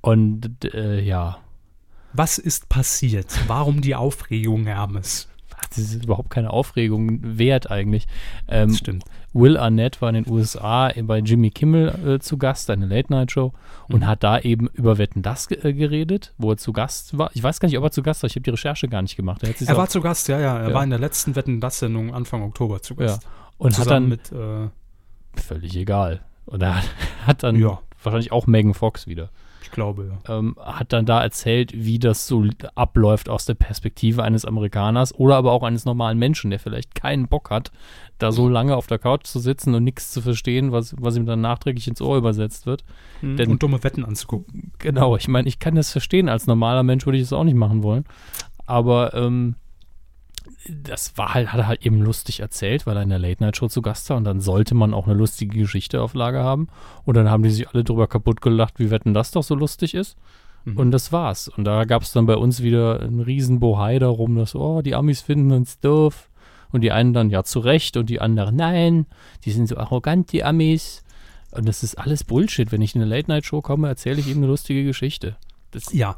und 0.00 0.64
äh, 0.74 1.00
ja. 1.00 1.38
Was 2.12 2.36
ist 2.36 2.68
passiert? 2.68 3.26
Warum 3.46 3.80
die 3.80 3.94
Aufregung, 3.94 4.66
Hermes? 4.66 5.28
Das 5.70 5.78
ist 5.78 6.04
überhaupt 6.04 6.28
keine 6.28 6.50
Aufregung 6.50 7.20
wert 7.22 7.70
eigentlich. 7.70 8.06
Ähm, 8.48 8.68
das 8.68 8.78
stimmt. 8.78 9.04
Will 9.32 9.56
Arnett 9.56 10.02
war 10.02 10.10
in 10.10 10.24
den 10.24 10.32
USA 10.32 10.92
bei 11.02 11.18
Jimmy 11.18 11.50
Kimmel 11.50 11.88
äh, 12.06 12.18
zu 12.18 12.36
Gast, 12.36 12.68
eine 12.70 12.86
Late-Night-Show, 12.86 13.52
und 13.88 14.00
mhm. 14.00 14.06
hat 14.06 14.22
da 14.22 14.38
eben 14.38 14.68
über 14.74 14.98
Wetten 14.98 15.22
das 15.22 15.50
äh, 15.50 15.72
geredet, 15.72 16.34
wo 16.38 16.50
er 16.50 16.56
zu 16.56 16.72
Gast 16.72 17.16
war. 17.16 17.30
Ich 17.34 17.42
weiß 17.42 17.60
gar 17.60 17.68
nicht, 17.68 17.78
ob 17.78 17.84
er 17.84 17.90
zu 17.90 18.02
Gast 18.02 18.22
war, 18.22 18.28
ich 18.28 18.34
habe 18.34 18.42
die 18.42 18.50
Recherche 18.50 18.88
gar 18.88 19.02
nicht 19.02 19.16
gemacht. 19.16 19.42
Er, 19.42 19.54
er 19.68 19.76
war 19.76 19.88
zu 19.88 20.00
Gast, 20.00 20.28
ja, 20.28 20.38
ja. 20.38 20.58
Er 20.58 20.68
ja. 20.68 20.74
war 20.74 20.84
in 20.84 20.90
der 20.90 20.98
letzten 20.98 21.34
Wetten 21.34 21.60
das-Sendung 21.60 22.14
Anfang 22.14 22.42
Oktober 22.42 22.82
zu 22.82 22.94
Gast. 22.94 23.22
Ja. 23.22 23.28
Und 23.58 23.78
hat 23.78 23.90
dann 23.90 24.08
mit. 24.08 24.32
Äh, 24.32 24.68
völlig 25.40 25.76
egal. 25.76 26.20
Und 26.46 26.62
er 26.62 26.82
hat 27.26 27.42
dann 27.42 27.56
ja. 27.56 27.78
wahrscheinlich 28.02 28.32
auch 28.32 28.46
Megan 28.46 28.74
Fox 28.74 29.06
wieder 29.06 29.30
glaube, 29.70 30.10
ja. 30.10 30.38
Ähm, 30.38 30.56
hat 30.60 30.92
dann 30.92 31.06
da 31.06 31.22
erzählt, 31.22 31.72
wie 31.74 31.98
das 31.98 32.26
so 32.26 32.44
abläuft 32.74 33.28
aus 33.28 33.44
der 33.44 33.54
Perspektive 33.54 34.22
eines 34.22 34.44
Amerikaners 34.44 35.14
oder 35.14 35.36
aber 35.36 35.52
auch 35.52 35.62
eines 35.62 35.84
normalen 35.84 36.18
Menschen, 36.18 36.50
der 36.50 36.58
vielleicht 36.58 36.94
keinen 36.94 37.28
Bock 37.28 37.50
hat, 37.50 37.70
da 38.18 38.32
so 38.32 38.48
lange 38.48 38.76
auf 38.76 38.86
der 38.86 38.98
Couch 38.98 39.24
zu 39.24 39.38
sitzen 39.38 39.74
und 39.74 39.84
nichts 39.84 40.10
zu 40.10 40.20
verstehen, 40.20 40.72
was, 40.72 40.94
was 40.98 41.16
ihm 41.16 41.26
dann 41.26 41.40
nachträglich 41.40 41.88
ins 41.88 42.02
Ohr 42.02 42.16
übersetzt 42.16 42.66
wird. 42.66 42.84
Mhm. 43.20 43.36
Denn, 43.36 43.50
und 43.50 43.62
dumme 43.62 43.82
Wetten 43.84 44.04
anzugucken. 44.04 44.72
Genau, 44.78 45.16
ich 45.16 45.28
meine, 45.28 45.48
ich 45.48 45.58
kann 45.58 45.74
das 45.74 45.92
verstehen. 45.92 46.28
Als 46.28 46.46
normaler 46.46 46.82
Mensch 46.82 47.06
würde 47.06 47.18
ich 47.18 47.24
es 47.24 47.32
auch 47.32 47.44
nicht 47.44 47.56
machen 47.56 47.82
wollen. 47.82 48.04
Aber 48.66 49.14
ähm, 49.14 49.56
das 50.68 51.16
war 51.16 51.34
halt, 51.34 51.52
hat 51.52 51.60
er 51.60 51.66
halt 51.66 51.84
eben 51.84 52.00
lustig 52.00 52.40
erzählt, 52.40 52.86
weil 52.86 52.96
er 52.96 53.02
in 53.02 53.08
der 53.08 53.18
Late-Night-Show 53.18 53.68
zu 53.68 53.82
Gast 53.82 54.08
war 54.10 54.16
und 54.16 54.24
dann 54.24 54.40
sollte 54.40 54.74
man 54.74 54.94
auch 54.94 55.06
eine 55.06 55.16
lustige 55.16 55.58
Geschichte 55.58 56.00
auf 56.02 56.14
Lager 56.14 56.44
haben. 56.44 56.68
Und 57.04 57.16
dann 57.16 57.30
haben 57.30 57.42
die 57.42 57.50
sich 57.50 57.68
alle 57.68 57.84
drüber 57.84 58.06
kaputt 58.06 58.40
gelacht, 58.40 58.78
wie 58.78 58.90
wetten 58.90 59.14
das 59.14 59.32
doch 59.32 59.42
so 59.42 59.54
lustig 59.54 59.94
ist. 59.94 60.16
Mhm. 60.64 60.76
Und 60.76 60.90
das 60.92 61.12
war's. 61.12 61.48
Und 61.48 61.64
da 61.64 61.84
gab 61.84 62.02
es 62.02 62.12
dann 62.12 62.26
bei 62.26 62.36
uns 62.36 62.62
wieder 62.62 63.00
einen 63.00 63.20
riesen 63.20 63.60
Bohai 63.60 63.98
darum, 63.98 64.36
dass, 64.36 64.54
oh, 64.54 64.82
die 64.82 64.94
Amis 64.94 65.20
finden 65.20 65.52
uns 65.52 65.80
doof. 65.80 66.28
Und 66.70 66.80
die 66.80 66.92
einen 66.92 67.12
dann, 67.12 67.28
ja, 67.28 67.42
zu 67.42 67.58
Recht. 67.60 67.96
Und 67.96 68.08
die 68.08 68.20
anderen, 68.20 68.56
nein, 68.56 69.06
die 69.44 69.50
sind 69.50 69.68
so 69.68 69.76
arrogant, 69.76 70.32
die 70.32 70.44
Amis. 70.44 71.02
Und 71.50 71.68
das 71.68 71.82
ist 71.82 71.96
alles 71.96 72.24
Bullshit. 72.24 72.72
Wenn 72.72 72.80
ich 72.80 72.94
in 72.94 73.02
eine 73.02 73.10
Late-Night-Show 73.10 73.60
komme, 73.60 73.88
erzähle 73.88 74.20
ich 74.20 74.28
ihm 74.28 74.38
eine 74.38 74.46
lustige 74.46 74.84
Geschichte. 74.84 75.36
Das, 75.72 75.92
Ja, 75.92 76.16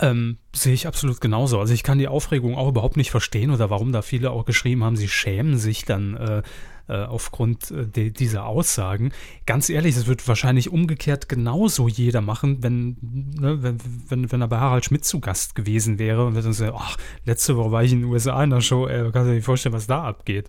ähm, 0.00 0.38
sehe 0.54 0.74
ich 0.74 0.86
absolut 0.86 1.20
genauso. 1.20 1.58
Also 1.58 1.74
ich 1.74 1.82
kann 1.82 1.98
die 1.98 2.08
Aufregung 2.08 2.56
auch 2.56 2.68
überhaupt 2.68 2.96
nicht 2.96 3.10
verstehen 3.10 3.50
oder 3.50 3.70
warum 3.70 3.92
da 3.92 4.02
viele 4.02 4.30
auch 4.30 4.44
geschrieben 4.44 4.84
haben, 4.84 4.96
sie 4.96 5.08
schämen 5.08 5.58
sich 5.58 5.84
dann 5.84 6.16
äh, 6.16 6.42
äh, 6.88 7.04
aufgrund 7.04 7.70
äh, 7.70 7.86
de, 7.86 8.10
dieser 8.10 8.46
Aussagen. 8.46 9.12
Ganz 9.44 9.68
ehrlich, 9.68 9.96
es 9.96 10.06
wird 10.06 10.26
wahrscheinlich 10.26 10.70
umgekehrt 10.70 11.28
genauso 11.28 11.86
jeder 11.86 12.20
machen, 12.20 12.62
wenn, 12.62 12.96
ne, 13.02 13.62
wenn, 13.62 13.78
wenn, 14.08 14.32
wenn 14.32 14.40
er 14.40 14.48
bei 14.48 14.58
Harald 14.58 14.86
Schmidt 14.86 15.04
zu 15.04 15.20
Gast 15.20 15.54
gewesen 15.54 15.98
wäre 15.98 16.24
und 16.24 16.34
wird 16.34 16.46
dann 16.46 16.54
sagen, 16.54 16.76
ach, 16.78 16.96
letzte 17.26 17.56
Woche 17.56 17.72
war 17.72 17.84
ich 17.84 17.92
in 17.92 18.00
den 18.00 18.10
USA 18.10 18.42
in 18.42 18.50
der 18.50 18.62
Show, 18.62 18.86
äh, 18.86 19.10
kannst 19.12 19.16
du 19.16 19.24
dir 19.24 19.34
nicht 19.34 19.44
vorstellen, 19.44 19.74
was 19.74 19.86
da 19.86 20.02
abgeht. 20.04 20.48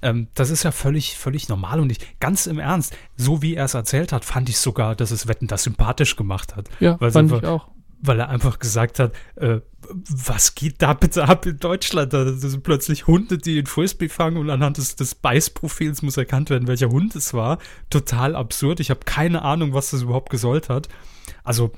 Ähm, 0.00 0.28
das 0.34 0.48
ist 0.50 0.62
ja 0.62 0.70
völlig, 0.70 1.18
völlig 1.18 1.48
normal 1.48 1.80
und 1.80 1.92
ich, 1.92 2.18
ganz 2.20 2.46
im 2.46 2.58
Ernst, 2.58 2.96
so 3.16 3.42
wie 3.42 3.54
er 3.54 3.66
es 3.66 3.74
erzählt 3.74 4.12
hat, 4.12 4.24
fand 4.24 4.48
ich 4.48 4.58
sogar, 4.58 4.94
dass 4.94 5.10
es 5.10 5.28
Wetten 5.28 5.46
das 5.46 5.64
sympathisch 5.64 6.16
gemacht 6.16 6.56
hat. 6.56 6.70
ja, 6.80 6.98
Weil 7.00 7.10
fand 7.10 7.32
ich 7.32 7.44
auch. 7.44 7.68
Weil 8.00 8.20
er 8.20 8.28
einfach 8.28 8.58
gesagt 8.58 8.98
hat, 8.98 9.12
äh, 9.36 9.60
was 10.08 10.54
geht 10.54 10.82
da 10.82 10.94
bitte 10.94 11.28
ab 11.28 11.46
in 11.46 11.58
Deutschland? 11.58 12.12
Da 12.12 12.30
sind 12.32 12.62
plötzlich 12.62 13.06
Hunde, 13.06 13.38
die 13.38 13.54
den 13.54 13.66
Frisbee 13.66 14.08
fangen 14.08 14.36
und 14.36 14.50
anhand 14.50 14.78
des, 14.78 14.96
des 14.96 15.14
Beißprofils 15.14 16.02
muss 16.02 16.16
erkannt 16.16 16.50
werden, 16.50 16.66
welcher 16.68 16.88
Hund 16.90 17.14
es 17.16 17.32
war. 17.34 17.58
Total 17.90 18.34
absurd. 18.36 18.80
Ich 18.80 18.90
habe 18.90 19.00
keine 19.04 19.42
Ahnung, 19.42 19.72
was 19.74 19.90
das 19.90 20.02
überhaupt 20.02 20.30
gesollt 20.30 20.68
hat. 20.68 20.88
Also, 21.44 21.70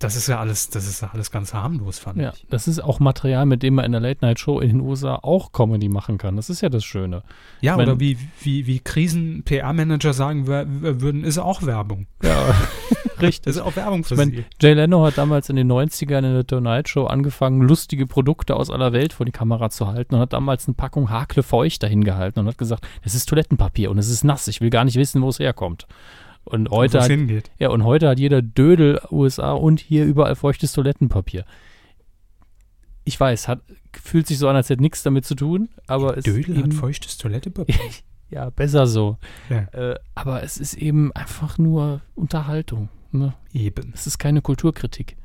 das 0.00 0.16
ist 0.16 0.26
ja 0.26 0.40
alles, 0.40 0.70
das 0.70 0.86
ist 0.88 1.02
ja 1.02 1.10
alles 1.12 1.30
ganz 1.30 1.54
harmlos, 1.54 1.98
fand 1.98 2.18
Ja, 2.20 2.32
ich. 2.34 2.46
das 2.50 2.66
ist 2.66 2.80
auch 2.82 2.98
Material, 2.98 3.46
mit 3.46 3.62
dem 3.62 3.74
man 3.74 3.84
in 3.84 3.92
der 3.92 4.00
Late-Night-Show 4.00 4.60
in 4.60 4.68
den 4.70 4.80
USA 4.80 5.14
auch 5.22 5.52
Comedy 5.52 5.88
machen 5.88 6.18
kann. 6.18 6.36
Das 6.36 6.50
ist 6.50 6.60
ja 6.62 6.68
das 6.68 6.84
Schöne. 6.84 7.22
Ja, 7.60 7.78
Wenn- 7.78 7.88
oder 7.88 8.00
wie, 8.00 8.18
wie, 8.42 8.66
wie 8.66 8.80
Krisen-PR-Manager 8.80 10.12
sagen 10.12 10.46
würden, 10.46 11.24
ist 11.24 11.38
auch 11.38 11.62
Werbung. 11.62 12.06
Ja, 12.22 12.54
richtig. 13.26 13.44
Das 13.44 13.56
ist 13.56 13.62
auch 13.62 13.76
Werbung 13.76 14.04
für 14.04 14.14
Ich 14.14 14.20
sie. 14.20 14.26
meine, 14.26 14.44
Jay 14.60 14.72
Leno 14.74 15.04
hat 15.04 15.18
damals 15.18 15.48
in 15.48 15.56
den 15.56 15.70
90ern 15.70 16.18
in 16.18 16.34
der 16.34 16.46
Tonight 16.46 16.88
Show 16.88 17.04
angefangen, 17.06 17.62
lustige 17.62 18.06
Produkte 18.06 18.56
aus 18.56 18.70
aller 18.70 18.92
Welt 18.92 19.12
vor 19.12 19.26
die 19.26 19.32
Kamera 19.32 19.70
zu 19.70 19.88
halten 19.88 20.14
und 20.14 20.20
hat 20.20 20.32
damals 20.32 20.66
eine 20.66 20.74
Packung 20.74 21.10
Hakle 21.10 21.42
feucht 21.42 21.82
dahin 21.82 22.04
gehalten 22.04 22.40
und 22.40 22.46
hat 22.46 22.58
gesagt, 22.58 22.86
das 23.02 23.14
ist 23.14 23.28
Toilettenpapier 23.28 23.90
und 23.90 23.98
es 23.98 24.08
ist 24.08 24.24
nass, 24.24 24.48
ich 24.48 24.60
will 24.60 24.70
gar 24.70 24.84
nicht 24.84 24.96
wissen, 24.96 25.22
wo 25.22 25.28
es 25.28 25.38
herkommt. 25.38 25.86
Und 26.44 26.68
heute, 26.70 27.00
hat, 27.00 27.10
hingeht. 27.10 27.50
ja, 27.58 27.70
und 27.70 27.84
heute 27.84 28.08
hat 28.08 28.18
jeder 28.18 28.42
Dödel 28.42 29.00
USA 29.10 29.52
und 29.52 29.80
hier 29.80 30.04
überall 30.04 30.36
feuchtes 30.36 30.72
Toilettenpapier. 30.72 31.44
Ich 33.04 33.18
weiß, 33.18 33.48
hat, 33.48 33.60
fühlt 33.92 34.26
sich 34.26 34.38
so 34.38 34.48
an, 34.48 34.56
als 34.56 34.68
hätte 34.68 34.82
nichts 34.82 35.02
damit 35.02 35.24
zu 35.24 35.34
tun, 35.34 35.70
aber 35.86 36.16
es 36.18 36.24
Dödel 36.24 36.62
hat 36.62 36.74
feuchtes 36.74 37.16
Toilettepapier. 37.16 37.76
ja, 38.30 38.50
besser 38.50 38.86
so. 38.86 39.16
ja, 39.48 39.68
Äh, 39.72 39.98
aber 40.14 40.42
es 40.42 40.58
ist 40.58 40.74
eben 40.74 41.12
einfach 41.12 41.56
nur 41.56 42.02
Unterhaltung. 42.14 42.88
Ne? 43.14 43.34
eben. 43.52 43.92
Es 43.94 44.06
ist 44.06 44.18
keine 44.18 44.42
Kulturkritik. 44.42 45.16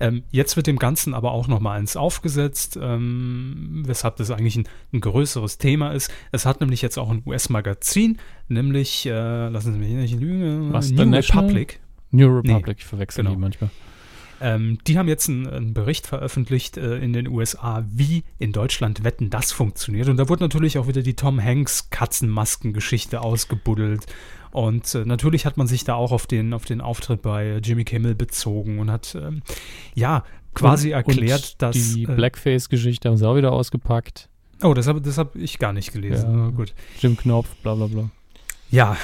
Ähm, 0.00 0.24
jetzt 0.30 0.56
wird 0.56 0.66
dem 0.66 0.78
Ganzen 0.78 1.14
aber 1.14 1.32
auch 1.32 1.46
noch 1.46 1.60
mal 1.60 1.78
eins 1.78 1.96
aufgesetzt, 1.96 2.78
ähm, 2.80 3.82
weshalb 3.86 4.16
das 4.16 4.30
eigentlich 4.30 4.56
ein, 4.56 4.68
ein 4.92 5.00
größeres 5.00 5.58
Thema 5.58 5.92
ist. 5.92 6.10
Es 6.32 6.44
hat 6.46 6.60
nämlich 6.60 6.82
jetzt 6.82 6.98
auch 6.98 7.10
ein 7.10 7.22
US-Magazin, 7.24 8.18
nämlich, 8.48 9.06
äh, 9.06 9.48
lassen 9.48 9.74
Sie 9.74 9.78
mich 9.78 9.90
nicht 9.90 10.18
lügen, 10.18 10.72
Was, 10.72 10.90
New? 10.90 11.02
Republic. 11.14 11.80
New 12.10 12.28
Republic, 12.38 12.78
ich 12.78 12.84
verwechsel 12.84 13.22
genau. 13.22 13.36
die 13.36 13.40
manchmal. 13.40 13.70
Ähm, 14.40 14.78
die 14.86 14.98
haben 14.98 15.06
jetzt 15.06 15.28
einen, 15.28 15.46
einen 15.46 15.74
Bericht 15.74 16.06
veröffentlicht 16.06 16.78
äh, 16.78 16.96
in 16.96 17.12
den 17.12 17.28
USA, 17.28 17.84
wie 17.92 18.24
in 18.38 18.52
Deutschland 18.52 19.04
Wetten 19.04 19.28
das 19.28 19.52
funktioniert. 19.52 20.08
Und 20.08 20.16
da 20.16 20.28
wurde 20.30 20.42
natürlich 20.42 20.78
auch 20.78 20.88
wieder 20.88 21.02
die 21.02 21.14
Tom 21.14 21.42
Hanks 21.42 21.90
Katzenmasken-Geschichte 21.90 23.20
ausgebuddelt. 23.20 24.06
Und 24.52 24.94
äh, 24.94 25.04
natürlich 25.04 25.46
hat 25.46 25.56
man 25.56 25.66
sich 25.66 25.84
da 25.84 25.94
auch 25.94 26.12
auf 26.12 26.26
den, 26.26 26.52
auf 26.52 26.64
den 26.64 26.80
Auftritt 26.80 27.22
bei 27.22 27.46
äh, 27.46 27.56
Jimmy 27.58 27.84
Kimmel 27.84 28.14
bezogen 28.14 28.78
und 28.78 28.90
hat 28.90 29.14
ähm, 29.14 29.42
ja 29.94 30.24
quasi 30.54 30.88
Und- 30.88 30.94
erklärt, 30.94 31.52
und 31.52 31.62
dass. 31.62 31.76
Die 31.94 32.02
äh, 32.04 32.06
Blackface-Geschichte 32.06 33.08
haben 33.08 33.16
sie 33.16 33.28
auch 33.28 33.36
wieder 33.36 33.52
ausgepackt. 33.52 34.28
Oh, 34.62 34.74
das 34.74 34.86
habe 34.88 35.00
das 35.00 35.16
hab 35.18 35.36
ich 35.36 35.58
gar 35.58 35.72
nicht 35.72 35.92
gelesen. 35.92 36.38
Ja. 36.38 36.48
Gut. 36.50 36.74
Jim 37.00 37.16
Knopf, 37.16 37.48
bla 37.62 37.74
bla 37.74 37.86
bla. 37.86 38.10
Ja, 38.70 38.96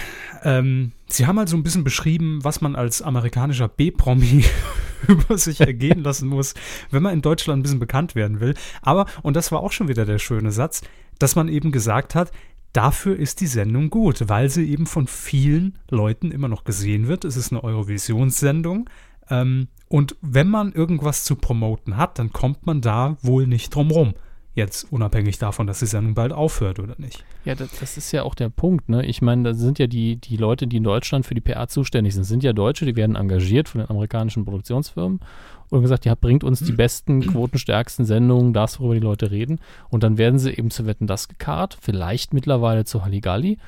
ähm, 0.44 0.92
sie 1.08 1.26
haben 1.26 1.38
halt 1.38 1.48
so 1.48 1.56
ein 1.56 1.62
bisschen 1.62 1.82
beschrieben, 1.82 2.40
was 2.42 2.60
man 2.60 2.76
als 2.76 3.02
amerikanischer 3.02 3.66
B-Promi 3.68 4.44
über 5.08 5.38
sich 5.38 5.60
ergehen 5.60 6.02
lassen 6.02 6.28
muss, 6.28 6.54
wenn 6.90 7.02
man 7.02 7.14
in 7.14 7.22
Deutschland 7.22 7.60
ein 7.60 7.62
bisschen 7.62 7.78
bekannt 7.80 8.14
werden 8.14 8.38
will. 8.40 8.54
Aber, 8.82 9.06
und 9.22 9.34
das 9.34 9.50
war 9.50 9.60
auch 9.60 9.72
schon 9.72 9.88
wieder 9.88 10.04
der 10.04 10.18
schöne 10.18 10.52
Satz, 10.52 10.82
dass 11.18 11.34
man 11.36 11.48
eben 11.48 11.72
gesagt 11.72 12.14
hat, 12.14 12.30
dafür 12.76 13.16
ist 13.16 13.40
die 13.40 13.46
Sendung 13.46 13.90
gut, 13.90 14.28
weil 14.28 14.50
sie 14.50 14.70
eben 14.70 14.86
von 14.86 15.06
vielen 15.06 15.78
Leuten 15.90 16.30
immer 16.30 16.48
noch 16.48 16.64
gesehen 16.64 17.08
wird. 17.08 17.24
Es 17.24 17.36
ist 17.36 17.50
eine 17.52 17.64
Eurovisionssendung. 17.64 18.90
Ähm, 19.30 19.68
und 19.88 20.16
wenn 20.20 20.48
man 20.48 20.72
irgendwas 20.72 21.24
zu 21.24 21.36
promoten 21.36 21.96
hat, 21.96 22.18
dann 22.18 22.32
kommt 22.32 22.66
man 22.66 22.80
da 22.80 23.16
wohl 23.22 23.46
nicht 23.46 23.74
drum 23.74 23.90
rum. 23.90 24.14
Jetzt 24.56 24.90
unabhängig 24.90 25.36
davon, 25.38 25.66
dass 25.66 25.80
die 25.80 25.86
Sendung 25.86 26.14
bald 26.14 26.32
aufhört 26.32 26.78
oder 26.78 26.94
nicht. 26.96 27.26
Ja, 27.44 27.54
das, 27.54 27.78
das 27.78 27.98
ist 27.98 28.10
ja 28.12 28.22
auch 28.22 28.34
der 28.34 28.48
Punkt, 28.48 28.88
ne? 28.88 29.04
Ich 29.04 29.20
meine, 29.20 29.42
da 29.42 29.54
sind 29.54 29.78
ja 29.78 29.86
die, 29.86 30.16
die 30.16 30.38
Leute, 30.38 30.66
die 30.66 30.78
in 30.78 30.82
Deutschland 30.82 31.26
für 31.26 31.34
die 31.34 31.42
PR 31.42 31.68
zuständig 31.68 32.14
sind, 32.14 32.24
sind 32.24 32.42
ja 32.42 32.54
Deutsche, 32.54 32.86
die 32.86 32.96
werden 32.96 33.16
engagiert 33.16 33.68
von 33.68 33.82
den 33.82 33.90
amerikanischen 33.90 34.46
Produktionsfirmen 34.46 35.20
und 35.68 35.82
gesagt, 35.82 36.06
ja, 36.06 36.14
bringt 36.14 36.42
uns 36.42 36.60
die 36.60 36.72
besten, 36.72 37.20
quotenstärksten 37.20 38.06
Sendungen, 38.06 38.54
das, 38.54 38.80
worüber 38.80 38.94
die 38.94 39.00
Leute 39.00 39.30
reden. 39.30 39.60
Und 39.90 40.02
dann 40.02 40.16
werden 40.16 40.38
sie 40.38 40.56
eben 40.56 40.70
zu 40.70 40.86
Wetten 40.86 41.06
das 41.06 41.28
gekarrt, 41.28 41.76
vielleicht 41.78 42.32
mittlerweile 42.32 42.86
zu 42.86 43.04
Halligalli. 43.04 43.58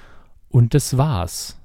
Und 0.49 0.72
das 0.72 0.97
war's. 0.97 1.59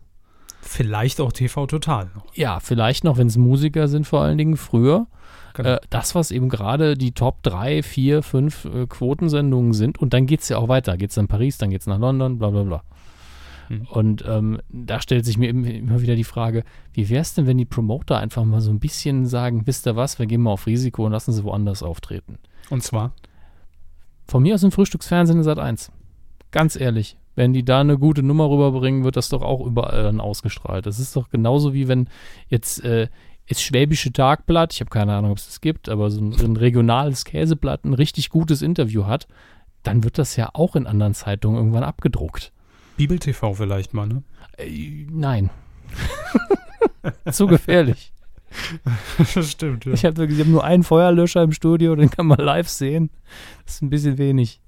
Vielleicht 0.62 1.22
auch 1.22 1.32
TV 1.32 1.66
Total 1.68 2.10
noch. 2.14 2.36
Ja, 2.36 2.60
vielleicht 2.60 3.06
noch, 3.06 3.18
wenn 3.18 3.28
es 3.28 3.38
Musiker 3.38 3.88
sind, 3.88 4.06
vor 4.06 4.22
allen 4.22 4.38
Dingen 4.38 4.58
früher. 4.58 5.08
Genau. 5.54 5.70
Äh, 5.70 5.80
das, 5.90 6.16
was 6.16 6.32
eben 6.32 6.50
gerade 6.50 6.96
die 6.96 7.12
Top 7.12 7.44
3, 7.44 7.84
4, 7.84 8.24
5 8.24 8.66
äh, 8.66 8.88
Quotensendungen 8.88 9.74
sind. 9.74 10.00
Und 10.00 10.14
dann 10.14 10.26
geht 10.26 10.42
es 10.42 10.50
ja 10.50 10.58
auch 10.58 10.68
weiter. 10.68 10.98
Geht 10.98 11.12
es 11.12 11.18
nach 11.18 11.28
Paris, 11.28 11.58
dann 11.58 11.70
geht 11.70 11.82
es 11.82 11.88
nach 11.88 12.00
London, 12.00 12.40
bla 12.40 12.50
bla 12.50 12.64
bla. 12.64 12.84
Hm. 13.68 13.88
Und 13.90 14.24
ähm, 14.28 14.60
da 14.70 15.00
stellt 15.00 15.26
sich 15.26 15.38
mir 15.38 15.50
eben 15.50 15.64
immer 15.64 16.02
wieder 16.02 16.16
die 16.16 16.24
Frage, 16.24 16.64
wie 16.94 17.10
wäre 17.10 17.22
es 17.22 17.34
denn, 17.34 17.48
wenn 17.48 17.58
die 17.58 17.66
Promoter 17.66 18.18
einfach 18.18 18.44
mal 18.44 18.62
so 18.62 18.72
ein 18.72 18.80
bisschen 18.80 19.26
sagen, 19.26 19.66
wisst 19.66 19.88
ihr 19.88 19.96
was, 19.96 20.20
wir 20.20 20.26
gehen 20.26 20.42
mal 20.42 20.52
auf 20.52 20.66
Risiko 20.66 21.06
und 21.06 21.12
lassen 21.12 21.32
sie 21.32 21.44
woanders 21.44 21.84
auftreten. 21.84 22.38
Und 22.70 22.84
zwar, 22.84 23.14
Von 24.26 24.44
mir 24.44 24.56
aus 24.56 24.64
im 24.64 24.72
Frühstücksfernsehen 24.72 25.40
in 25.40 25.44
Sat 25.44 25.60
1. 25.60 25.92
Ganz 26.52 26.76
ehrlich, 26.76 27.18
wenn 27.36 27.54
die 27.54 27.66
da 27.66 27.82
eine 27.82 27.98
gute 27.98 28.24
Nummer 28.24 28.50
rüberbringen, 28.50 29.04
wird 29.04 29.18
das 29.18 29.30
doch 29.30 29.42
auch 29.42 29.66
überall 29.66 30.04
dann 30.04 30.22
ausgestrahlt. 30.22 30.86
Das 30.86 31.00
ist 31.00 31.16
doch 31.16 31.30
genauso 31.30 31.74
wie 31.74 31.88
wenn 31.88 32.08
jetzt 32.48 32.84
äh, 32.84 33.08
das 33.50 33.62
Schwäbische 33.62 34.12
Tagblatt, 34.12 34.74
ich 34.74 34.80
habe 34.80 34.90
keine 34.90 35.16
Ahnung, 35.16 35.32
ob 35.32 35.38
es 35.38 35.48
das 35.48 35.62
gibt, 35.62 35.90
aber 35.90 36.10
so 36.10 36.22
ein, 36.22 36.34
ein 36.34 36.58
regionales 36.58 37.26
Käseblatt 37.26 37.86
ein 37.86 37.94
richtig 37.94 38.30
gutes 38.30 38.62
Interview 38.62 39.06
hat, 39.06 39.28
dann 39.84 40.04
wird 40.04 40.18
das 40.18 40.36
ja 40.36 40.50
auch 40.54 40.76
in 40.76 40.88
anderen 40.88 41.14
Zeitungen 41.14 41.58
irgendwann 41.58 41.84
abgedruckt. 41.84 42.54
Bibel 42.96 43.20
TV 43.20 43.54
vielleicht 43.54 43.94
mal, 43.94 44.08
ne? 44.08 44.24
Äh, 44.58 45.06
nein. 45.10 45.50
Zu 47.32 47.48
gefährlich. 47.48 48.14
das 49.34 49.52
stimmt, 49.52 49.86
ja. 49.86 49.94
Ich 49.94 50.06
habe 50.06 50.28
hab 50.28 50.48
nur 50.48 50.64
einen 50.64 50.84
Feuerlöscher 50.84 51.44
im 51.44 51.52
Studio, 51.52 51.96
den 51.96 52.10
kann 52.10 52.28
man 52.28 52.40
live 52.40 52.70
sehen. 52.70 53.10
Das 53.66 53.76
ist 53.76 53.82
ein 53.82 53.90
bisschen 53.90 54.18
wenig. 54.18 54.62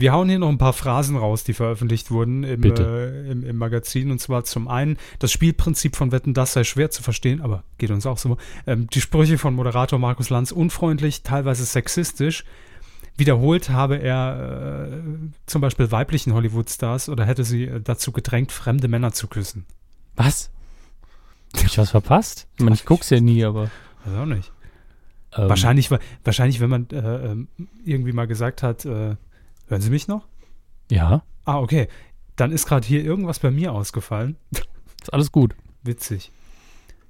Wir 0.00 0.12
hauen 0.12 0.28
hier 0.28 0.38
noch 0.38 0.48
ein 0.48 0.58
paar 0.58 0.74
Phrasen 0.74 1.16
raus, 1.16 1.42
die 1.42 1.54
veröffentlicht 1.54 2.12
wurden 2.12 2.44
im, 2.44 2.62
äh, 2.62 3.30
im, 3.30 3.42
im 3.44 3.56
Magazin. 3.56 4.12
Und 4.12 4.20
zwar 4.20 4.44
zum 4.44 4.68
einen, 4.68 4.96
das 5.18 5.32
Spielprinzip 5.32 5.96
von 5.96 6.12
Wetten, 6.12 6.34
das 6.34 6.52
sei 6.52 6.62
schwer 6.62 6.90
zu 6.90 7.02
verstehen, 7.02 7.40
aber 7.40 7.64
geht 7.78 7.90
uns 7.90 8.06
auch 8.06 8.16
so. 8.18 8.36
Ähm, 8.66 8.86
die 8.94 9.00
Sprüche 9.00 9.38
von 9.38 9.54
Moderator 9.54 9.98
Markus 9.98 10.30
Lanz 10.30 10.52
unfreundlich, 10.52 11.24
teilweise 11.24 11.64
sexistisch. 11.64 12.44
Wiederholt 13.16 13.70
habe 13.70 13.96
er 13.96 14.88
äh, 14.92 14.96
zum 15.46 15.60
Beispiel 15.60 15.90
weiblichen 15.90 16.32
Hollywood-Stars 16.32 17.08
oder 17.08 17.24
hätte 17.24 17.42
sie 17.42 17.64
äh, 17.64 17.80
dazu 17.80 18.12
gedrängt, 18.12 18.52
fremde 18.52 18.86
Männer 18.86 19.12
zu 19.12 19.26
küssen. 19.26 19.66
Was? 20.14 20.50
Hab 21.56 21.64
ich 21.64 21.76
was 21.76 21.90
verpasst? 21.90 22.46
Ich 22.56 22.62
meine, 22.62 22.76
ich 22.76 22.84
guck's 22.84 23.10
ja 23.10 23.18
nie, 23.20 23.44
aber. 23.44 23.70
Weiß 24.04 24.14
auch 24.16 24.26
nicht. 24.26 24.52
Ähm, 25.36 25.48
Wahrscheinlich, 25.48 25.90
wa- 25.90 25.98
wahrscheinlich, 26.22 26.60
wenn 26.60 26.70
man 26.70 26.88
äh, 26.90 27.32
ähm, 27.32 27.48
irgendwie 27.84 28.12
mal 28.12 28.28
gesagt 28.28 28.62
hat, 28.62 28.84
äh, 28.84 29.16
hören 29.68 29.80
Sie 29.80 29.90
mich 29.90 30.08
noch? 30.08 30.26
Ja, 30.90 31.22
Ah, 31.44 31.60
okay. 31.60 31.88
Dann 32.36 32.52
ist 32.52 32.66
gerade 32.66 32.86
hier 32.86 33.02
irgendwas 33.02 33.38
bei 33.38 33.50
mir 33.50 33.72
ausgefallen. 33.72 34.36
ist 35.00 35.12
alles 35.14 35.32
gut. 35.32 35.54
Witzig. 35.82 36.30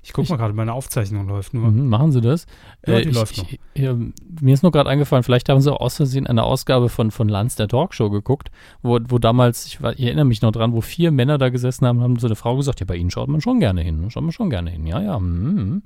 Ich 0.01 0.13
guck 0.13 0.25
Ich- 0.25 0.31
mal 0.31 0.37
gerade, 0.37 0.55
meine 0.55 0.73
Aufzeichnung 0.75 1.27
läuft 1.27 1.55
nur. 1.55 1.71
Mhm, 1.73 1.89
machen 1.89 2.13
Sie 2.13 2.21
das. 2.21 2.47
Ja, 2.87 3.01
die 3.01 3.09
ich, 3.09 3.15
läuft 3.17 3.37
noch. 3.37 3.51
Ich, 3.51 3.59
ja, 3.75 3.97
mir 4.41 4.55
ist 4.55 4.63
nur 4.63 4.71
gerade 4.71 4.89
eingefallen, 4.89 5.25
vielleicht 5.25 5.49
haben 5.49 5.61
Sie 5.61 5.73
auch 5.73 5.81
aus 5.81 5.97
Versehen 5.97 6.29
eine 6.29 6.45
Ausgabe 6.45 6.89
von, 6.89 7.11
von 7.11 7.29
Lanz 7.29 7.57
der 7.57 7.67
Talkshow 7.67 8.11
geguckt, 8.11 8.51
wo, 8.81 9.01
wo 9.09 9.19
damals, 9.19 9.67
ich, 9.67 9.83
war, 9.83 9.93
ich 9.95 10.03
erinnere 10.03 10.25
mich 10.25 10.41
noch 10.41 10.53
dran, 10.53 10.73
wo 10.73 10.81
vier 10.83 11.11
Männer 11.11 11.37
da 11.37 11.49
gesessen 11.49 11.85
haben, 11.85 12.01
haben 12.01 12.17
so 12.21 12.29
eine 12.29 12.37
Frau 12.37 12.57
gesagt, 12.57 12.79
ja, 12.79 12.87
bei 12.87 12.95
Ihnen 12.95 13.11
schaut 13.11 13.29
man 13.29 13.41
schon 13.41 13.59
gerne 13.59 13.83
hin, 13.83 14.01
ne? 14.01 14.11
schaut 14.13 14.23
man 14.23 14.33
schon 14.33 14.51
gerne 14.51 14.71
hin. 14.71 14.87
Ja, 14.87 15.01
ja, 15.03 15.19
mhm. 15.19 15.83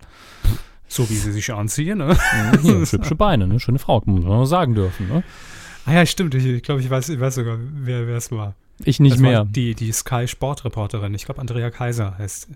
So 0.89 1.09
wie 1.09 1.14
sie 1.14 1.33
sich 1.33 1.51
anziehen, 1.55 1.99
ne? 1.99 2.14
mhm. 2.62 2.68
ja 2.68 2.87
hübsche 2.93 3.14
Beine, 3.16 3.47
ne? 3.47 3.59
schöne 3.61 3.79
Frau, 3.79 4.03
muss 4.05 4.25
man 4.25 4.45
sagen 4.45 4.75
dürfen. 4.75 5.09
Ne? 5.09 5.25
Ah 5.87 5.95
ja, 5.95 6.07
stimmt. 6.07 6.35
Ich, 6.35 6.45
ich 6.45 6.62
glaube, 6.62 6.80
ich 6.80 6.89
weiß, 6.91 7.09
ich 7.09 7.18
weiß 7.20 7.35
sogar, 7.37 7.59
wer 7.61 8.07
es 8.09 8.30
war. 8.30 8.55
Ich 8.85 9.01
nicht 9.01 9.14
Das 9.14 9.20
mehr. 9.20 9.45
Die, 9.45 9.74
die 9.74 9.93
Sky-Sportreporterin, 9.93 11.14
ich 11.14 11.24
glaube 11.24 11.41
Andrea 11.41 11.70
Kaiser 11.70 12.16
heißt. 12.18 12.49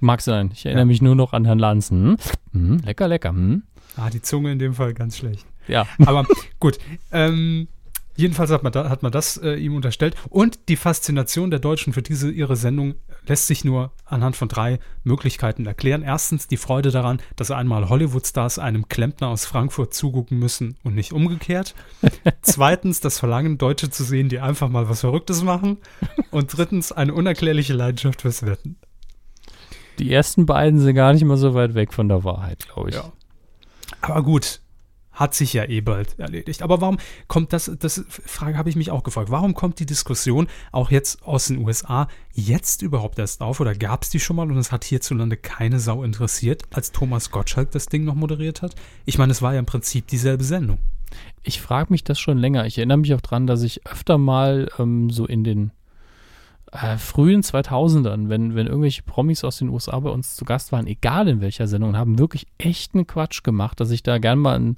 Mag 0.00 0.20
sein. 0.20 0.50
Ich 0.52 0.64
erinnere 0.66 0.82
Ja. 0.82 0.86
mich 0.86 1.02
nur 1.02 1.14
noch 1.14 1.32
an 1.32 1.44
Herrn 1.44 1.58
Lanzen. 1.58 2.16
Hm? 2.52 2.68
Hm, 2.68 2.78
lecker, 2.84 3.08
lecker. 3.08 3.30
Hm? 3.30 3.62
Ah, 3.96 4.10
die 4.10 4.20
Zunge 4.22 4.52
in 4.52 4.58
dem 4.58 4.74
Fall 4.74 4.92
ganz 4.94 5.16
schlecht. 5.18 5.46
Ja. 5.68 5.86
Aber 6.04 6.26
gut, 6.60 6.78
ähm, 7.12 7.68
jedenfalls 8.16 8.50
hat 8.50 8.62
man, 8.62 8.72
da, 8.72 8.88
hat 8.90 9.02
man 9.02 9.10
das 9.12 9.36
äh, 9.38 9.54
ihm 9.54 9.74
unterstellt. 9.74 10.14
Und 10.28 10.68
die 10.68 10.76
Faszination 10.76 11.50
der 11.50 11.60
Deutschen 11.60 11.92
für 11.92 12.02
diese 12.02 12.30
ihre 12.30 12.56
Sendung 12.56 12.94
lässt 13.26 13.46
sich 13.46 13.64
nur 13.64 13.92
anhand 14.04 14.36
von 14.36 14.48
drei 14.48 14.78
Möglichkeiten 15.04 15.66
erklären. 15.66 16.02
Erstens 16.02 16.48
die 16.48 16.56
Freude 16.56 16.90
daran, 16.90 17.20
dass 17.36 17.50
einmal 17.50 17.88
Hollywood-Stars 17.88 18.58
einem 18.58 18.88
Klempner 18.88 19.28
aus 19.28 19.46
Frankfurt 19.46 19.94
zugucken 19.94 20.38
müssen 20.38 20.76
und 20.82 20.94
nicht 20.94 21.12
umgekehrt. 21.12 21.74
Zweitens 22.42 23.00
das 23.00 23.18
Verlangen, 23.18 23.58
Deutsche 23.58 23.90
zu 23.90 24.04
sehen, 24.04 24.28
die 24.28 24.40
einfach 24.40 24.68
mal 24.68 24.88
was 24.88 25.00
Verrücktes 25.00 25.42
machen. 25.42 25.78
Und 26.30 26.56
drittens 26.56 26.92
eine 26.92 27.14
unerklärliche 27.14 27.72
Leidenschaft 27.72 28.22
fürs 28.22 28.44
Wetten. 28.44 28.76
Die 29.98 30.12
ersten 30.12 30.46
beiden 30.46 30.78
sind 30.78 30.94
gar 30.94 31.12
nicht 31.12 31.24
mal 31.24 31.36
so 31.36 31.54
weit 31.54 31.74
weg 31.74 31.92
von 31.92 32.08
der 32.08 32.24
Wahrheit, 32.24 32.68
glaube 32.68 32.90
ich. 32.90 32.96
Ja. 32.96 33.12
Aber 34.02 34.22
gut, 34.22 34.60
hat 35.16 35.34
sich 35.34 35.54
ja 35.54 35.64
eh 35.64 35.80
bald 35.80 36.18
erledigt. 36.18 36.62
Aber 36.62 36.80
warum 36.80 36.98
kommt 37.26 37.52
das, 37.52 37.70
das 37.80 38.04
Frage 38.08 38.56
habe 38.56 38.68
ich 38.68 38.76
mich 38.76 38.90
auch 38.92 39.02
gefragt, 39.02 39.30
warum 39.30 39.54
kommt 39.54 39.80
die 39.80 39.86
Diskussion 39.86 40.46
auch 40.70 40.90
jetzt 40.90 41.22
aus 41.24 41.46
den 41.46 41.58
USA 41.64 42.06
jetzt 42.32 42.82
überhaupt 42.82 43.18
erst 43.18 43.40
auf 43.40 43.58
oder 43.58 43.74
gab 43.74 44.02
es 44.02 44.10
die 44.10 44.20
schon 44.20 44.36
mal 44.36 44.50
und 44.50 44.58
es 44.58 44.70
hat 44.70 44.84
hierzulande 44.84 45.36
keine 45.36 45.80
Sau 45.80 46.04
interessiert, 46.04 46.62
als 46.72 46.92
Thomas 46.92 47.30
Gottschalk 47.30 47.70
das 47.70 47.86
Ding 47.86 48.04
noch 48.04 48.14
moderiert 48.14 48.62
hat? 48.62 48.74
Ich 49.06 49.18
meine, 49.18 49.32
es 49.32 49.42
war 49.42 49.54
ja 49.54 49.58
im 49.58 49.66
Prinzip 49.66 50.06
dieselbe 50.06 50.44
Sendung. 50.44 50.78
Ich 51.42 51.60
frage 51.60 51.90
mich 51.90 52.04
das 52.04 52.20
schon 52.20 52.36
länger. 52.36 52.66
Ich 52.66 52.76
erinnere 52.76 52.98
mich 52.98 53.14
auch 53.14 53.20
dran, 53.20 53.46
dass 53.46 53.62
ich 53.62 53.86
öfter 53.86 54.18
mal 54.18 54.68
ähm, 54.78 55.08
so 55.10 55.26
in 55.26 55.44
den 55.44 55.70
äh, 56.82 56.98
frühen 56.98 57.42
2000ern, 57.42 58.28
wenn, 58.28 58.54
wenn 58.54 58.66
irgendwelche 58.66 59.02
Promis 59.02 59.44
aus 59.44 59.58
den 59.58 59.68
USA 59.68 59.98
bei 60.00 60.10
uns 60.10 60.36
zu 60.36 60.44
Gast 60.44 60.72
waren, 60.72 60.86
egal 60.86 61.28
in 61.28 61.40
welcher 61.40 61.66
Sendung, 61.66 61.96
haben 61.96 62.18
wirklich 62.18 62.46
echten 62.58 63.06
Quatsch 63.06 63.42
gemacht, 63.42 63.80
dass 63.80 63.90
ich 63.90 64.02
da 64.02 64.18
gern 64.18 64.38
mal 64.38 64.56
in, 64.56 64.76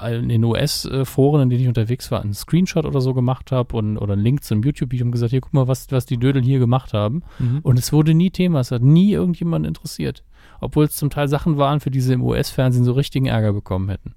in 0.00 0.28
den 0.28 0.44
US-Foren, 0.44 1.42
in 1.42 1.50
denen 1.50 1.62
ich 1.62 1.68
unterwegs 1.68 2.10
war, 2.10 2.22
einen 2.22 2.34
Screenshot 2.34 2.86
oder 2.86 3.00
so 3.00 3.14
gemacht 3.14 3.52
habe 3.52 3.76
und, 3.76 3.98
oder 3.98 4.14
einen 4.14 4.22
Link 4.22 4.44
zu 4.44 4.54
einem 4.54 4.62
YouTube-Video 4.62 5.06
und 5.06 5.12
gesagt, 5.12 5.30
hier, 5.30 5.40
guck 5.40 5.52
mal, 5.52 5.68
was, 5.68 5.90
was 5.90 6.06
die 6.06 6.18
Dödel 6.18 6.42
hier 6.42 6.58
gemacht 6.58 6.94
haben. 6.94 7.22
Und 7.62 7.78
es 7.78 7.92
wurde 7.92 8.14
nie 8.14 8.30
Thema, 8.30 8.60
es 8.60 8.70
hat 8.70 8.82
nie 8.82 9.12
irgendjemand 9.12 9.66
interessiert. 9.66 10.24
Obwohl 10.60 10.84
es 10.84 10.96
zum 10.96 11.10
Teil 11.10 11.28
Sachen 11.28 11.56
waren, 11.58 11.80
für 11.80 11.90
die 11.90 12.00
sie 12.00 12.14
im 12.14 12.22
US-Fernsehen 12.22 12.84
so 12.84 12.92
richtigen 12.92 13.26
Ärger 13.26 13.52
bekommen 13.52 13.88
hätten. 13.88 14.14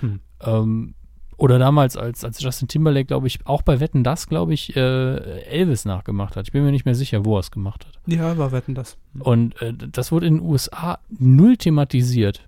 Hm. 0.00 0.20
Ähm, 0.42 0.94
oder 1.40 1.58
damals, 1.58 1.96
als, 1.96 2.22
als 2.22 2.38
Justin 2.42 2.68
Timberlake, 2.68 3.06
glaube 3.06 3.26
ich, 3.26 3.38
auch 3.46 3.62
bei 3.62 3.80
Wetten 3.80 4.04
das, 4.04 4.28
glaube 4.28 4.52
ich, 4.52 4.76
äh, 4.76 5.40
Elvis 5.44 5.86
nachgemacht 5.86 6.36
hat. 6.36 6.46
Ich 6.46 6.52
bin 6.52 6.62
mir 6.62 6.70
nicht 6.70 6.84
mehr 6.84 6.94
sicher, 6.94 7.24
wo 7.24 7.36
er 7.36 7.40
es 7.40 7.50
gemacht 7.50 7.86
hat. 7.86 7.98
Ja, 8.04 8.36
war 8.36 8.52
Wetten 8.52 8.74
das. 8.74 8.98
Und 9.18 9.60
äh, 9.62 9.72
das 9.72 10.12
wurde 10.12 10.26
in 10.26 10.34
den 10.34 10.46
USA 10.46 10.98
null 11.08 11.56
thematisiert. 11.56 12.46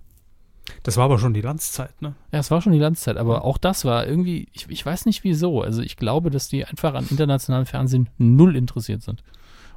Das 0.82 0.99
war 0.99 1.07
aber 1.07 1.18
schon 1.18 1.32
die 1.32 1.40
Landzeit, 1.40 2.03
ne? 2.03 2.14
Ja, 2.32 2.40
es 2.40 2.51
war 2.51 2.61
schon 2.61 2.74
die 2.74 2.78
Landzeit, 2.78 3.16
aber 3.16 3.47
auch 3.47 3.57
das 3.57 3.86
war 3.86 4.07
irgendwie, 4.07 4.49
ich, 4.53 4.66
ich 4.68 4.84
weiß 4.84 5.07
nicht 5.07 5.24
wieso. 5.24 5.62
Also 5.62 5.80
ich 5.80 5.97
glaube, 5.97 6.28
dass 6.28 6.49
die 6.49 6.66
einfach 6.66 6.93
an 6.93 7.07
internationalem 7.09 7.64
Fernsehen 7.64 8.11
null 8.18 8.57
interessiert 8.57 9.03
sind. 9.03 9.24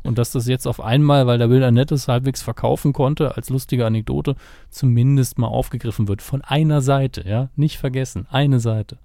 Und 0.04 0.18
dass 0.18 0.32
das 0.32 0.46
jetzt 0.46 0.68
auf 0.68 0.82
einmal, 0.82 1.26
weil 1.26 1.38
der 1.38 1.48
Bild 1.48 1.64
Annette 1.64 1.96
es 1.96 2.10
halbwegs 2.10 2.42
verkaufen 2.42 2.92
konnte, 2.92 3.38
als 3.38 3.50
lustige 3.50 3.86
Anekdote, 3.86 4.36
zumindest 4.70 5.40
mal 5.40 5.48
aufgegriffen 5.48 6.10
wird. 6.10 6.22
Von 6.22 6.42
einer 6.42 6.82
Seite, 6.82 7.26
ja. 7.26 7.48
Nicht 7.56 7.78
vergessen, 7.78 8.28
eine 8.30 8.60
Seite. 8.60 8.98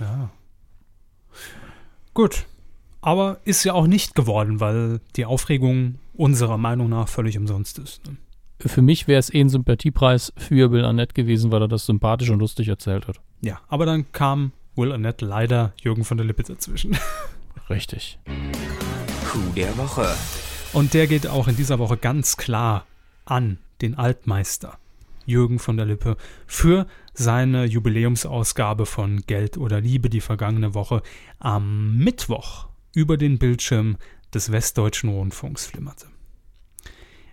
Ja. 0.00 0.30
Gut. 2.14 2.46
Aber 3.00 3.38
ist 3.44 3.62
ja 3.64 3.74
auch 3.74 3.86
nicht 3.86 4.14
geworden, 4.14 4.58
weil 4.58 5.00
die 5.14 5.26
Aufregung 5.26 5.98
unserer 6.14 6.58
Meinung 6.58 6.88
nach 6.88 7.08
völlig 7.08 7.38
umsonst 7.38 7.78
ist. 7.78 8.04
Ne? 8.06 8.16
Für 8.58 8.82
mich 8.82 9.06
wäre 9.06 9.18
es 9.18 9.32
eh 9.32 9.40
ein 9.40 9.48
Sympathiepreis 9.48 10.32
für 10.36 10.70
Bill 10.70 10.84
Annette 10.84 11.14
gewesen, 11.14 11.52
weil 11.52 11.62
er 11.62 11.68
das 11.68 11.86
sympathisch 11.86 12.30
und 12.30 12.38
lustig 12.38 12.68
erzählt 12.68 13.06
hat. 13.06 13.20
Ja, 13.42 13.60
aber 13.68 13.86
dann 13.86 14.10
kam 14.12 14.52
Will 14.76 14.92
Annette 14.92 15.24
leider 15.24 15.72
Jürgen 15.80 16.04
von 16.04 16.16
der 16.16 16.26
Lippe 16.26 16.42
dazwischen. 16.42 16.96
Richtig. 17.70 18.18
Coup 19.30 19.54
der 19.54 19.76
Woche. 19.76 20.06
Und 20.72 20.94
der 20.94 21.06
geht 21.06 21.26
auch 21.26 21.48
in 21.48 21.56
dieser 21.56 21.78
Woche 21.78 21.96
ganz 21.96 22.36
klar 22.36 22.86
an 23.24 23.58
den 23.82 23.96
Altmeister 23.96 24.78
Jürgen 25.26 25.58
von 25.58 25.76
der 25.76 25.86
Lippe 25.86 26.16
für 26.46 26.86
seine 27.12 27.64
Jubiläumsausgabe 27.64 28.86
von 28.86 29.20
Geld 29.26 29.58
oder 29.58 29.80
Liebe, 29.80 30.08
die 30.08 30.20
vergangene 30.20 30.74
Woche 30.74 31.02
am 31.38 31.96
Mittwoch 31.98 32.68
über 32.94 33.16
den 33.16 33.38
Bildschirm 33.38 33.96
des 34.32 34.50
Westdeutschen 34.52 35.10
Rundfunks 35.10 35.66
flimmerte. 35.66 36.06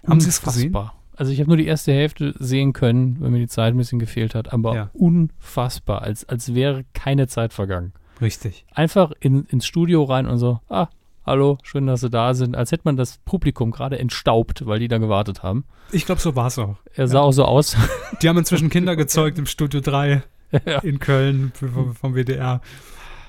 Haben 0.08 0.20
Sie 0.20 0.30
es 0.30 0.42
gesehen? 0.42 0.76
Also 1.16 1.32
ich 1.32 1.40
habe 1.40 1.50
nur 1.50 1.58
die 1.58 1.68
erste 1.68 1.94
Hälfte 1.94 2.34
sehen 2.40 2.74
können, 2.74 3.20
weil 3.20 3.30
mir 3.30 3.40
die 3.40 3.48
Zeit 3.48 3.74
ein 3.74 3.78
bisschen 3.78 4.00
gefehlt 4.00 4.34
hat, 4.36 4.52
aber 4.52 4.76
Ja. 4.76 4.90
unfassbar, 4.94 6.02
als, 6.02 6.28
als 6.28 6.54
wäre 6.56 6.86
keine 6.94 7.28
Zeit 7.28 7.54
vergangen. 7.54 7.94
Richtig. 8.20 8.66
Einfach 8.72 9.12
in, 9.20 9.46
ins 9.46 9.66
Studio 9.66 10.04
rein 10.04 10.26
und 10.26 10.38
so, 10.40 10.60
ah, 10.70 10.88
hallo, 11.26 11.58
schön, 11.64 11.88
dass 11.88 12.02
Sie 12.02 12.10
da 12.10 12.34
sind, 12.34 12.56
als 12.56 12.72
hätte 12.72 12.84
man 12.86 12.98
das 12.98 13.18
Publikum 13.20 13.72
gerade 13.72 14.00
entstaubt, 14.00 14.66
weil 14.66 14.80
die 14.80 14.88
da 14.88 14.98
gewartet 14.98 15.44
haben. 15.44 15.66
Ich 15.92 16.06
glaube, 16.06 16.22
so 16.22 16.36
war 16.36 16.48
es 16.48 16.58
auch. 16.60 16.78
Er 16.96 17.08
sah 17.08 17.20
auch 17.20 17.32
so 17.32 17.46
aus. 17.46 17.76
Die 18.22 18.30
haben 18.30 18.38
inzwischen 18.38 18.70
Kinder 18.70 18.96
gezeugt 18.96 19.38
im 19.38 19.46
Studio 19.46 19.82
3 19.82 20.24
Ja. 20.66 20.80
in 20.80 21.00
Köln 21.00 21.52
vom, 21.56 21.96
vom 21.96 22.14
WDR. 22.16 22.62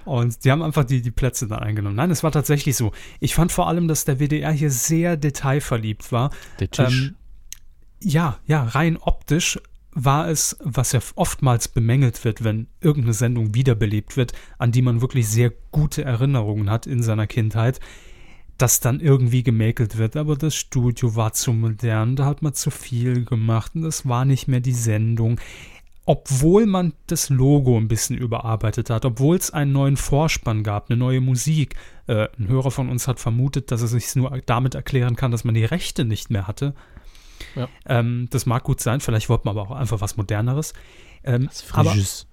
Und 0.04 0.44
die 0.44 0.50
haben 0.52 0.62
einfach 0.62 0.84
die, 0.84 1.00
die 1.00 1.10
Plätze 1.10 1.48
dann 1.48 1.60
eingenommen. 1.60 1.96
Nein, 1.96 2.10
es 2.10 2.22
war 2.22 2.30
tatsächlich 2.30 2.76
so. 2.76 2.92
Ich 3.20 3.34
fand 3.34 3.50
vor 3.50 3.66
allem, 3.68 3.88
dass 3.88 4.04
der 4.04 4.20
WDR 4.20 4.52
hier 4.52 4.70
sehr 4.70 5.16
detailverliebt 5.16 6.12
war. 6.12 6.30
Der 6.60 6.70
Tisch. 6.70 7.06
Ähm, 7.08 7.14
ja, 8.00 8.36
ja, 8.46 8.64
rein 8.64 8.98
optisch 8.98 9.58
war 9.94 10.28
es, 10.28 10.56
was 10.60 10.92
ja 10.92 11.00
oftmals 11.14 11.68
bemängelt 11.68 12.24
wird, 12.24 12.42
wenn 12.42 12.66
irgendeine 12.80 13.14
Sendung 13.14 13.54
wiederbelebt 13.54 14.16
wird, 14.16 14.32
an 14.58 14.72
die 14.72 14.82
man 14.82 15.00
wirklich 15.00 15.28
sehr 15.28 15.52
gute 15.70 16.04
Erinnerungen 16.04 16.68
hat 16.68 16.86
in 16.86 17.02
seiner 17.02 17.26
Kindheit, 17.26 17.80
dass 18.58 18.80
dann 18.80 19.00
irgendwie 19.00 19.42
gemäkelt 19.42 19.96
wird. 19.96 20.16
Aber 20.16 20.36
das 20.36 20.54
Studio 20.54 21.14
war 21.14 21.32
zu 21.32 21.52
modern, 21.52 22.16
da 22.16 22.26
hat 22.26 22.42
man 22.42 22.54
zu 22.54 22.70
viel 22.70 23.24
gemacht 23.24 23.72
und 23.74 23.82
das 23.82 24.08
war 24.08 24.24
nicht 24.24 24.48
mehr 24.48 24.60
die 24.60 24.72
Sendung. 24.72 25.40
Obwohl 26.06 26.66
man 26.66 26.92
das 27.06 27.30
Logo 27.30 27.78
ein 27.78 27.88
bisschen 27.88 28.18
überarbeitet 28.18 28.90
hat, 28.90 29.06
obwohl 29.06 29.36
es 29.36 29.52
einen 29.52 29.72
neuen 29.72 29.96
Vorspann 29.96 30.62
gab, 30.62 30.90
eine 30.90 30.98
neue 30.98 31.22
Musik. 31.22 31.76
Äh, 32.06 32.28
ein 32.38 32.48
Hörer 32.48 32.70
von 32.70 32.90
uns 32.90 33.08
hat 33.08 33.20
vermutet, 33.20 33.70
dass 33.70 33.80
er 33.80 33.88
sich 33.88 34.14
nur 34.14 34.38
damit 34.44 34.74
erklären 34.74 35.16
kann, 35.16 35.30
dass 35.30 35.44
man 35.44 35.54
die 35.54 35.64
Rechte 35.64 36.04
nicht 36.04 36.28
mehr 36.28 36.46
hatte. 36.46 36.74
Ja. 37.54 37.68
Ähm, 37.86 38.28
das 38.30 38.46
mag 38.46 38.64
gut 38.64 38.80
sein, 38.80 39.00
vielleicht 39.00 39.28
wollte 39.28 39.46
man 39.46 39.56
aber 39.56 39.70
auch 39.70 39.76
einfach 39.76 40.00
was 40.00 40.16
Moderneres. 40.16 40.74
Ähm, 41.22 41.46
Was 41.46 41.62
Frisches. 41.62 42.26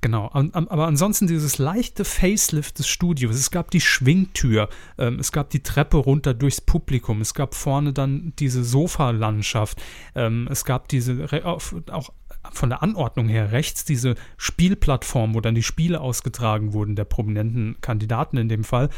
genau, 0.00 0.30
aber 0.32 0.86
ansonsten 0.86 1.26
dieses 1.26 1.58
leichte 1.58 2.04
Facelift 2.04 2.78
des 2.78 2.86
Studios. 2.86 3.34
Es 3.34 3.50
gab 3.50 3.70
die 3.70 3.80
Schwingtür, 3.80 4.68
ähm, 4.98 5.18
es 5.18 5.32
gab 5.32 5.50
die 5.50 5.62
Treppe 5.62 5.96
runter 5.96 6.34
durchs 6.34 6.60
Publikum, 6.60 7.20
es 7.20 7.34
gab 7.34 7.54
vorne 7.54 7.92
dann 7.92 8.32
diese 8.38 8.62
Sofalandschaft, 8.62 9.82
ähm, 10.14 10.48
es 10.50 10.64
gab 10.64 10.88
diese, 10.88 11.28
auch 11.44 12.12
von 12.52 12.68
der 12.68 12.82
Anordnung 12.82 13.28
her 13.28 13.52
rechts 13.52 13.84
diese 13.84 14.14
Spielplattform, 14.36 15.34
wo 15.34 15.40
dann 15.40 15.54
die 15.54 15.62
Spiele 15.62 16.00
ausgetragen 16.00 16.72
wurden, 16.72 16.94
der 16.94 17.04
prominenten 17.04 17.80
Kandidaten 17.80 18.36
in 18.36 18.48
dem 18.48 18.64
Fall. 18.64 18.90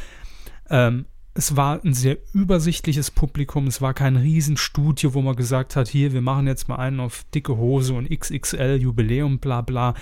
Ähm, 0.69 1.07
es 1.35 1.57
war 1.57 1.85
ein 1.85 1.95
sehr 1.95 2.19
übersichtliches 2.33 3.11
Publikum. 3.11 3.67
Es 3.67 3.81
war 3.81 3.95
kein 3.95 4.17
Riesenstudio, 4.17 5.15
wo 5.15 5.23
man 5.23 5.37
gesagt 5.37 5.77
hat, 5.77 5.89
hier, 5.89 6.13
wir 6.13 6.23
machen 6.23 6.47
jetzt 6.47 6.69
mal 6.69 6.77
einen 6.77 7.01
auf 7.01 7.25
dicke 7.35 7.57
Hose 7.57 7.95
und 7.95 8.11
XXL 8.11 8.79
Jubiläum, 8.81 9.39
bla 9.39 9.61
bla. 9.61 9.95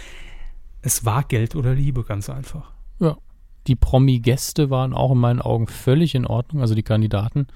Es 0.82 1.04
war 1.04 1.24
Geld 1.24 1.54
oder 1.54 1.74
Liebe, 1.74 2.04
ganz 2.04 2.30
einfach. 2.30 2.72
Ja. 3.00 3.18
Die 3.66 3.76
Promi-Gäste 3.76 4.70
waren 4.70 4.94
auch 4.94 5.12
in 5.12 5.18
meinen 5.18 5.42
Augen 5.42 5.66
völlig 5.66 6.14
in 6.14 6.26
Ordnung, 6.26 6.62
also 6.62 6.74
die 6.74 6.82
Kandidaten. 6.82 7.48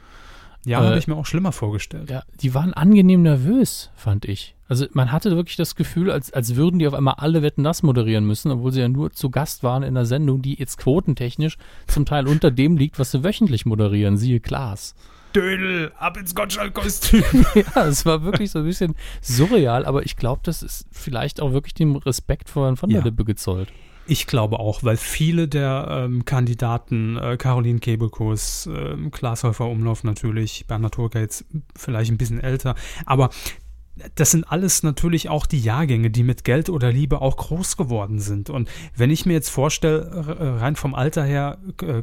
Ja, 0.66 0.82
Äh, 0.82 0.86
habe 0.88 0.98
ich 0.98 1.06
mir 1.08 1.16
auch 1.16 1.26
schlimmer 1.26 1.52
vorgestellt. 1.52 2.10
Ja, 2.10 2.22
die 2.40 2.52
waren 2.54 2.74
angenehm 2.74 3.22
nervös, 3.22 3.90
fand 3.96 4.26
ich. 4.26 4.54
Also 4.68 4.86
man 4.92 5.10
hatte 5.10 5.34
wirklich 5.34 5.56
das 5.56 5.74
Gefühl, 5.74 6.10
als, 6.10 6.32
als 6.32 6.54
würden 6.54 6.78
die 6.78 6.86
auf 6.86 6.94
einmal 6.94 7.14
alle 7.18 7.42
Wetten 7.42 7.64
das 7.64 7.82
moderieren 7.82 8.24
müssen, 8.24 8.50
obwohl 8.52 8.70
sie 8.72 8.80
ja 8.80 8.88
nur 8.88 9.10
zu 9.10 9.30
Gast 9.30 9.62
waren 9.64 9.82
in 9.82 9.96
einer 9.96 10.06
Sendung, 10.06 10.42
die 10.42 10.54
jetzt 10.58 10.78
quotentechnisch 10.78 11.56
zum 11.88 12.04
Teil 12.06 12.28
unter 12.28 12.50
dem 12.50 12.76
liegt, 12.76 12.98
was 12.98 13.10
sie 13.10 13.24
wöchentlich 13.24 13.66
moderieren. 13.66 14.16
Siehe 14.16 14.38
Klaas. 14.38 14.94
Dödel, 15.34 15.92
ab 15.98 16.16
ins 16.16 16.34
Gottschalk-Kostüm. 16.34 17.22
ja, 17.54 17.86
es 17.86 18.04
war 18.04 18.22
wirklich 18.22 18.50
so 18.50 18.58
ein 18.60 18.64
bisschen 18.64 18.94
surreal, 19.22 19.86
aber 19.86 20.04
ich 20.04 20.16
glaube, 20.16 20.40
das 20.44 20.62
ist 20.62 20.86
vielleicht 20.92 21.40
auch 21.40 21.52
wirklich 21.52 21.74
dem 21.74 21.96
Respekt 21.96 22.48
vor 22.50 22.66
Herrn 22.66 22.76
von 22.76 22.90
der 22.90 22.98
Ja. 22.98 23.04
Lippe 23.04 23.24
gezollt. 23.24 23.68
Ich 24.10 24.26
glaube 24.26 24.58
auch, 24.58 24.82
weil 24.82 24.96
viele 24.96 25.46
der 25.46 25.86
ähm, 25.88 26.24
Kandidaten, 26.24 27.16
äh, 27.16 27.36
Caroline 27.36 27.78
Kebekus, 27.78 28.66
ähm, 28.66 29.12
Klaas 29.12 29.44
Häufer 29.44 29.68
Umlauf 29.68 30.02
natürlich, 30.02 30.66
Bernhard 30.66 30.94
Turka 30.94 31.20
jetzt 31.20 31.44
vielleicht 31.76 32.10
ein 32.10 32.18
bisschen 32.18 32.40
älter, 32.40 32.74
aber 33.06 33.30
das 34.16 34.32
sind 34.32 34.50
alles 34.50 34.82
natürlich 34.82 35.28
auch 35.28 35.46
die 35.46 35.60
Jahrgänge, 35.60 36.10
die 36.10 36.24
mit 36.24 36.42
Geld 36.42 36.70
oder 36.70 36.90
Liebe 36.90 37.20
auch 37.20 37.36
groß 37.36 37.76
geworden 37.76 38.18
sind. 38.18 38.50
Und 38.50 38.68
wenn 38.96 39.10
ich 39.10 39.26
mir 39.26 39.34
jetzt 39.34 39.50
vorstelle, 39.50 40.00
äh, 40.40 40.58
rein 40.58 40.74
vom 40.74 40.96
Alter 40.96 41.22
her, 41.22 41.58
äh, 41.80 42.02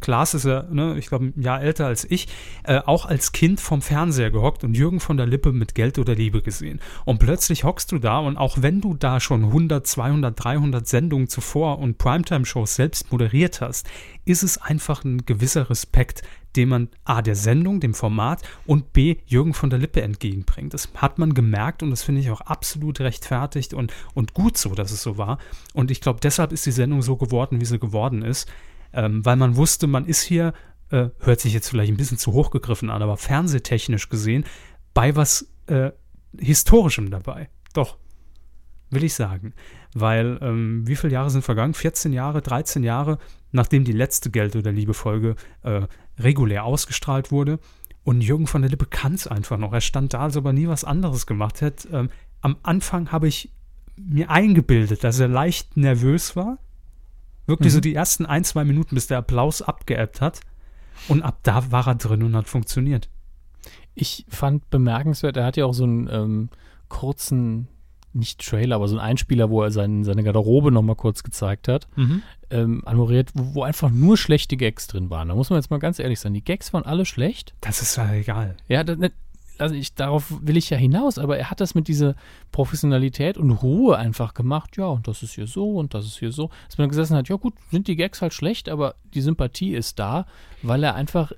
Klaas 0.00 0.34
ist 0.34 0.44
ja, 0.44 0.64
ne, 0.70 0.96
ich 0.98 1.06
glaube, 1.06 1.26
ein 1.26 1.42
Jahr 1.42 1.60
älter 1.60 1.86
als 1.86 2.04
ich, 2.08 2.28
äh, 2.64 2.80
auch 2.84 3.06
als 3.06 3.32
Kind 3.32 3.60
vom 3.60 3.82
Fernseher 3.82 4.30
gehockt 4.30 4.64
und 4.64 4.74
Jürgen 4.74 5.00
von 5.00 5.16
der 5.16 5.26
Lippe 5.26 5.52
mit 5.52 5.74
Geld 5.74 5.98
oder 5.98 6.14
Liebe 6.14 6.42
gesehen. 6.42 6.80
Und 7.04 7.18
plötzlich 7.18 7.64
hockst 7.64 7.90
du 7.92 7.98
da 7.98 8.18
und 8.18 8.36
auch 8.36 8.62
wenn 8.62 8.80
du 8.80 8.94
da 8.94 9.20
schon 9.20 9.44
100, 9.46 9.86
200, 9.86 10.44
300 10.44 10.86
Sendungen 10.86 11.28
zuvor 11.28 11.78
und 11.78 11.98
Primetime-Shows 11.98 12.76
selbst 12.76 13.10
moderiert 13.10 13.60
hast, 13.60 13.88
ist 14.24 14.42
es 14.42 14.58
einfach 14.58 15.04
ein 15.04 15.24
gewisser 15.26 15.68
Respekt, 15.70 16.22
den 16.56 16.68
man 16.68 16.88
A, 17.04 17.22
der 17.22 17.34
Sendung, 17.34 17.80
dem 17.80 17.94
Format 17.94 18.42
und 18.66 18.92
B, 18.92 19.16
Jürgen 19.26 19.54
von 19.54 19.70
der 19.70 19.78
Lippe 19.78 20.02
entgegenbringt. 20.02 20.74
Das 20.74 20.88
hat 20.94 21.18
man 21.18 21.34
gemerkt 21.34 21.82
und 21.82 21.90
das 21.90 22.02
finde 22.02 22.20
ich 22.20 22.30
auch 22.30 22.40
absolut 22.40 23.00
rechtfertigt 23.00 23.74
und, 23.74 23.92
und 24.14 24.34
gut 24.34 24.56
so, 24.56 24.74
dass 24.74 24.90
es 24.90 25.02
so 25.02 25.18
war. 25.18 25.38
Und 25.74 25.90
ich 25.90 26.00
glaube, 26.00 26.20
deshalb 26.22 26.52
ist 26.52 26.66
die 26.66 26.72
Sendung 26.72 27.02
so 27.02 27.16
geworden, 27.16 27.60
wie 27.60 27.64
sie 27.64 27.78
geworden 27.78 28.22
ist 28.22 28.48
ähm, 28.92 29.24
weil 29.24 29.36
man 29.36 29.56
wusste, 29.56 29.86
man 29.86 30.06
ist 30.06 30.22
hier, 30.22 30.52
äh, 30.90 31.08
hört 31.20 31.40
sich 31.40 31.52
jetzt 31.52 31.68
vielleicht 31.68 31.92
ein 31.92 31.96
bisschen 31.96 32.18
zu 32.18 32.32
hoch 32.32 32.50
gegriffen 32.50 32.90
an, 32.90 33.02
aber 33.02 33.16
fernsehtechnisch 33.16 34.08
gesehen, 34.08 34.44
bei 34.94 35.16
was 35.16 35.50
äh, 35.66 35.90
Historischem 36.38 37.10
dabei. 37.10 37.48
Doch, 37.72 37.98
will 38.90 39.04
ich 39.04 39.14
sagen. 39.14 39.54
Weil, 39.94 40.38
ähm, 40.42 40.86
wie 40.86 40.96
viele 40.96 41.12
Jahre 41.12 41.30
sind 41.30 41.42
vergangen? 41.42 41.74
14 41.74 42.12
Jahre, 42.12 42.42
13 42.42 42.82
Jahre, 42.84 43.18
nachdem 43.52 43.84
die 43.84 43.92
letzte 43.92 44.30
Geld- 44.30 44.56
oder 44.56 44.72
Liebe-Folge 44.72 45.36
äh, 45.62 45.82
regulär 46.18 46.64
ausgestrahlt 46.64 47.30
wurde. 47.30 47.58
Und 48.04 48.22
Jürgen 48.22 48.46
von 48.46 48.62
der 48.62 48.70
Lippe 48.70 48.86
kann 48.86 49.14
es 49.14 49.26
einfach 49.26 49.58
noch. 49.58 49.72
Er 49.72 49.80
stand 49.80 50.14
da, 50.14 50.20
als 50.20 50.36
ob 50.36 50.46
er 50.46 50.52
nie 50.52 50.68
was 50.68 50.84
anderes 50.84 51.26
gemacht 51.26 51.60
hätte. 51.60 51.88
Ähm, 51.88 52.10
am 52.40 52.56
Anfang 52.62 53.12
habe 53.12 53.28
ich 53.28 53.52
mir 53.96 54.30
eingebildet, 54.30 55.04
dass 55.04 55.18
er 55.18 55.28
leicht 55.28 55.76
nervös 55.76 56.36
war, 56.36 56.58
Wirklich 57.48 57.72
mhm. 57.72 57.76
so 57.76 57.80
die 57.80 57.94
ersten 57.94 58.26
ein, 58.26 58.44
zwei 58.44 58.64
Minuten, 58.64 58.94
bis 58.94 59.06
der 59.06 59.18
Applaus 59.18 59.62
abgeebbt 59.62 60.20
hat. 60.20 60.40
Und 61.08 61.22
ab 61.22 61.38
da 61.42 61.72
war 61.72 61.88
er 61.88 61.94
drin 61.94 62.22
und 62.22 62.36
hat 62.36 62.46
funktioniert. 62.46 63.08
Ich 63.94 64.26
fand 64.28 64.68
bemerkenswert, 64.70 65.36
er 65.36 65.46
hat 65.46 65.56
ja 65.56 65.64
auch 65.64 65.72
so 65.72 65.84
einen 65.84 66.08
ähm, 66.12 66.48
kurzen, 66.88 67.68
nicht 68.12 68.46
Trailer, 68.46 68.76
aber 68.76 68.86
so 68.86 68.96
einen 68.96 69.06
Einspieler, 69.06 69.48
wo 69.48 69.62
er 69.62 69.70
sein, 69.70 70.04
seine 70.04 70.22
Garderobe 70.22 70.70
nochmal 70.70 70.96
kurz 70.96 71.22
gezeigt 71.22 71.68
hat, 71.68 71.88
mhm. 71.96 72.22
ähm, 72.50 72.82
anmoderiert, 72.84 73.30
wo, 73.34 73.54
wo, 73.54 73.62
einfach 73.62 73.90
nur 73.90 74.18
schlechte 74.18 74.56
Gags 74.56 74.86
drin 74.86 75.08
waren. 75.08 75.28
Da 75.28 75.34
muss 75.34 75.48
man 75.48 75.58
jetzt 75.58 75.70
mal 75.70 75.78
ganz 75.78 75.98
ehrlich 75.98 76.20
sein. 76.20 76.34
Die 76.34 76.44
Gags 76.44 76.72
waren 76.74 76.84
alle 76.84 77.06
schlecht. 77.06 77.54
Das 77.62 77.80
ist 77.80 77.96
ja 77.96 78.12
egal. 78.12 78.56
Ja, 78.68 78.84
das, 78.84 78.98
ne, 78.98 79.10
also 79.58 79.74
ich, 79.74 79.94
darauf 79.94 80.32
will 80.40 80.56
ich 80.56 80.70
ja 80.70 80.76
hinaus, 80.76 81.18
aber 81.18 81.38
er 81.38 81.50
hat 81.50 81.60
das 81.60 81.74
mit 81.74 81.88
dieser 81.88 82.14
Professionalität 82.52 83.36
und 83.36 83.50
Ruhe 83.50 83.96
einfach 83.96 84.34
gemacht. 84.34 84.76
Ja, 84.76 84.86
und 84.86 85.08
das 85.08 85.22
ist 85.22 85.34
hier 85.34 85.46
so 85.46 85.76
und 85.76 85.94
das 85.94 86.06
ist 86.06 86.18
hier 86.18 86.32
so. 86.32 86.50
Dass 86.66 86.78
man 86.78 86.88
gesessen 86.88 87.16
hat, 87.16 87.28
ja 87.28 87.36
gut, 87.36 87.54
sind 87.70 87.88
die 87.88 87.96
Gags 87.96 88.22
halt 88.22 88.32
schlecht, 88.32 88.68
aber 88.68 88.94
die 89.14 89.20
Sympathie 89.20 89.74
ist 89.74 89.98
da, 89.98 90.26
weil 90.62 90.82
er 90.84 90.94
einfach 90.94 91.32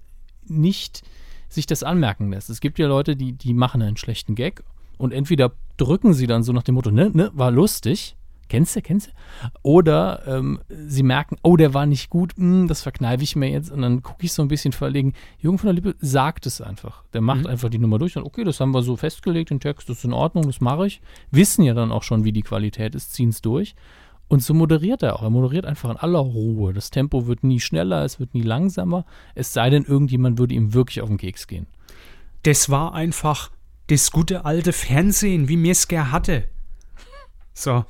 nicht 0.46 1.02
sich 1.48 1.66
das 1.66 1.82
anmerken 1.82 2.30
lässt. 2.30 2.50
Es 2.50 2.60
gibt 2.60 2.78
ja 2.78 2.86
Leute, 2.86 3.16
die, 3.16 3.32
die 3.32 3.54
machen 3.54 3.82
einen 3.82 3.96
schlechten 3.96 4.34
Gag 4.34 4.62
und 4.98 5.12
entweder 5.12 5.52
drücken 5.76 6.14
sie 6.14 6.26
dann 6.26 6.42
so 6.42 6.52
nach 6.52 6.62
dem 6.62 6.76
Motto, 6.76 6.90
ne, 6.90 7.10
ne, 7.12 7.30
war 7.34 7.50
lustig, 7.50 8.16
Kennst 8.51 8.74
du, 8.74 8.82
kennst 8.82 9.07
du? 9.07 9.11
Oder 9.62 10.24
ähm, 10.26 10.59
sie 10.68 11.05
merken, 11.05 11.36
oh, 11.44 11.57
der 11.57 11.72
war 11.72 11.86
nicht 11.86 12.11
gut, 12.11 12.32
mh, 12.36 12.62
hm, 12.62 12.68
das 12.68 12.82
verkneife 12.82 13.22
ich 13.22 13.36
mir 13.36 13.48
jetzt. 13.48 13.70
Und 13.70 13.82
dann 13.82 14.03
gucke 14.03 14.24
ich 14.24 14.32
so 14.32 14.42
ein 14.42 14.48
bisschen 14.48 14.72
verlegen. 14.72 15.14
Jürgen 15.38 15.57
von 15.57 15.68
der 15.68 15.74
Lippe 15.74 15.94
sagt 16.01 16.46
es 16.46 16.61
einfach. 16.61 17.05
Der 17.12 17.20
macht 17.20 17.42
mhm. 17.42 17.46
einfach 17.46 17.68
die 17.68 17.78
Nummer 17.78 18.01
durch 18.01 18.16
und 18.16 18.24
okay, 18.24 18.42
das 18.42 18.59
haben 18.59 18.74
wir 18.74 18.82
so 18.82 18.96
festgelegt, 18.96 19.51
den 19.51 19.61
Text 19.61 19.88
das 19.88 19.98
ist 19.98 20.05
in 20.05 20.12
Ordnung, 20.12 20.46
das 20.46 20.61
mache 20.61 20.88
ich. 20.88 21.01
Wissen 21.30 21.62
ja 21.62 21.74
dann 21.74 21.92
auch 21.92 22.03
schon, 22.03 22.24
wie 22.24 22.32
die 22.32 22.42
Qualität 22.42 22.96
ist, 22.96 23.14
ziehen 23.14 23.28
es 23.28 23.40
durch. 23.40 23.76
Und 24.26 24.42
so 24.42 24.53
moderiert 24.53 25.05
er 25.05 25.14
auch. 25.14 25.22
Er 25.22 25.30
moderiert 25.30 25.64
einfach 25.64 25.90
in 25.90 25.96
aller 25.96 26.18
Ruhe. 26.18 26.72
Das 26.72 26.90
Tempo 26.90 27.28
wird 27.28 27.44
nie 27.44 27.61
schneller, 27.61 28.05
es 28.05 28.18
wird 28.18 28.34
nie 28.34 28.42
langsamer. 28.42 29.05
Es 29.36 29.53
sei 29.53 29.70
denn, 29.70 29.84
irgendjemand 29.84 30.38
würde 30.38 30.55
ihm 30.55 30.74
wirklich 30.74 31.03
auf 31.03 31.09
den 31.09 31.18
Keks 31.18 31.46
gehen. 31.46 31.68
Das 32.42 32.68
war 32.68 32.94
einfach 32.94 33.53
das 33.86 34.11
gute 34.11 34.44
alte 34.44 34.72
Fernsehen, 34.72 35.48
wie 35.48 35.57
mir 35.57 35.72
es 35.72 35.86
gern 35.86 36.11
hatte. 36.11 36.44
So, 37.55 37.84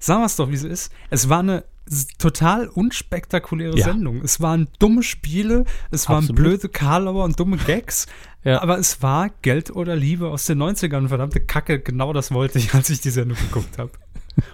Sagen 0.00 0.22
wir 0.22 0.26
es 0.26 0.36
doch, 0.36 0.50
wie 0.50 0.54
es 0.54 0.64
ist. 0.64 0.92
Es 1.10 1.28
war 1.28 1.40
eine 1.40 1.64
total 2.18 2.68
unspektakuläre 2.68 3.76
ja. 3.76 3.84
Sendung. 3.84 4.22
Es 4.22 4.40
waren 4.40 4.68
dumme 4.78 5.02
Spiele, 5.02 5.64
es 5.90 6.06
Absolut. 6.06 6.28
waren 6.28 6.34
blöde 6.34 6.68
Karlauer 6.68 7.24
und 7.24 7.38
dumme 7.38 7.58
Gags. 7.58 8.06
ja. 8.44 8.62
Aber 8.62 8.78
es 8.78 9.02
war 9.02 9.28
Geld 9.42 9.70
oder 9.70 9.96
Liebe 9.96 10.28
aus 10.28 10.46
den 10.46 10.62
90ern. 10.62 11.08
Verdammte 11.08 11.40
Kacke, 11.40 11.80
genau 11.80 12.12
das 12.12 12.32
wollte 12.32 12.58
ich, 12.58 12.74
als 12.74 12.90
ich 12.90 13.00
die 13.00 13.10
Sendung 13.10 13.36
geguckt 13.38 13.78
habe. 13.78 13.90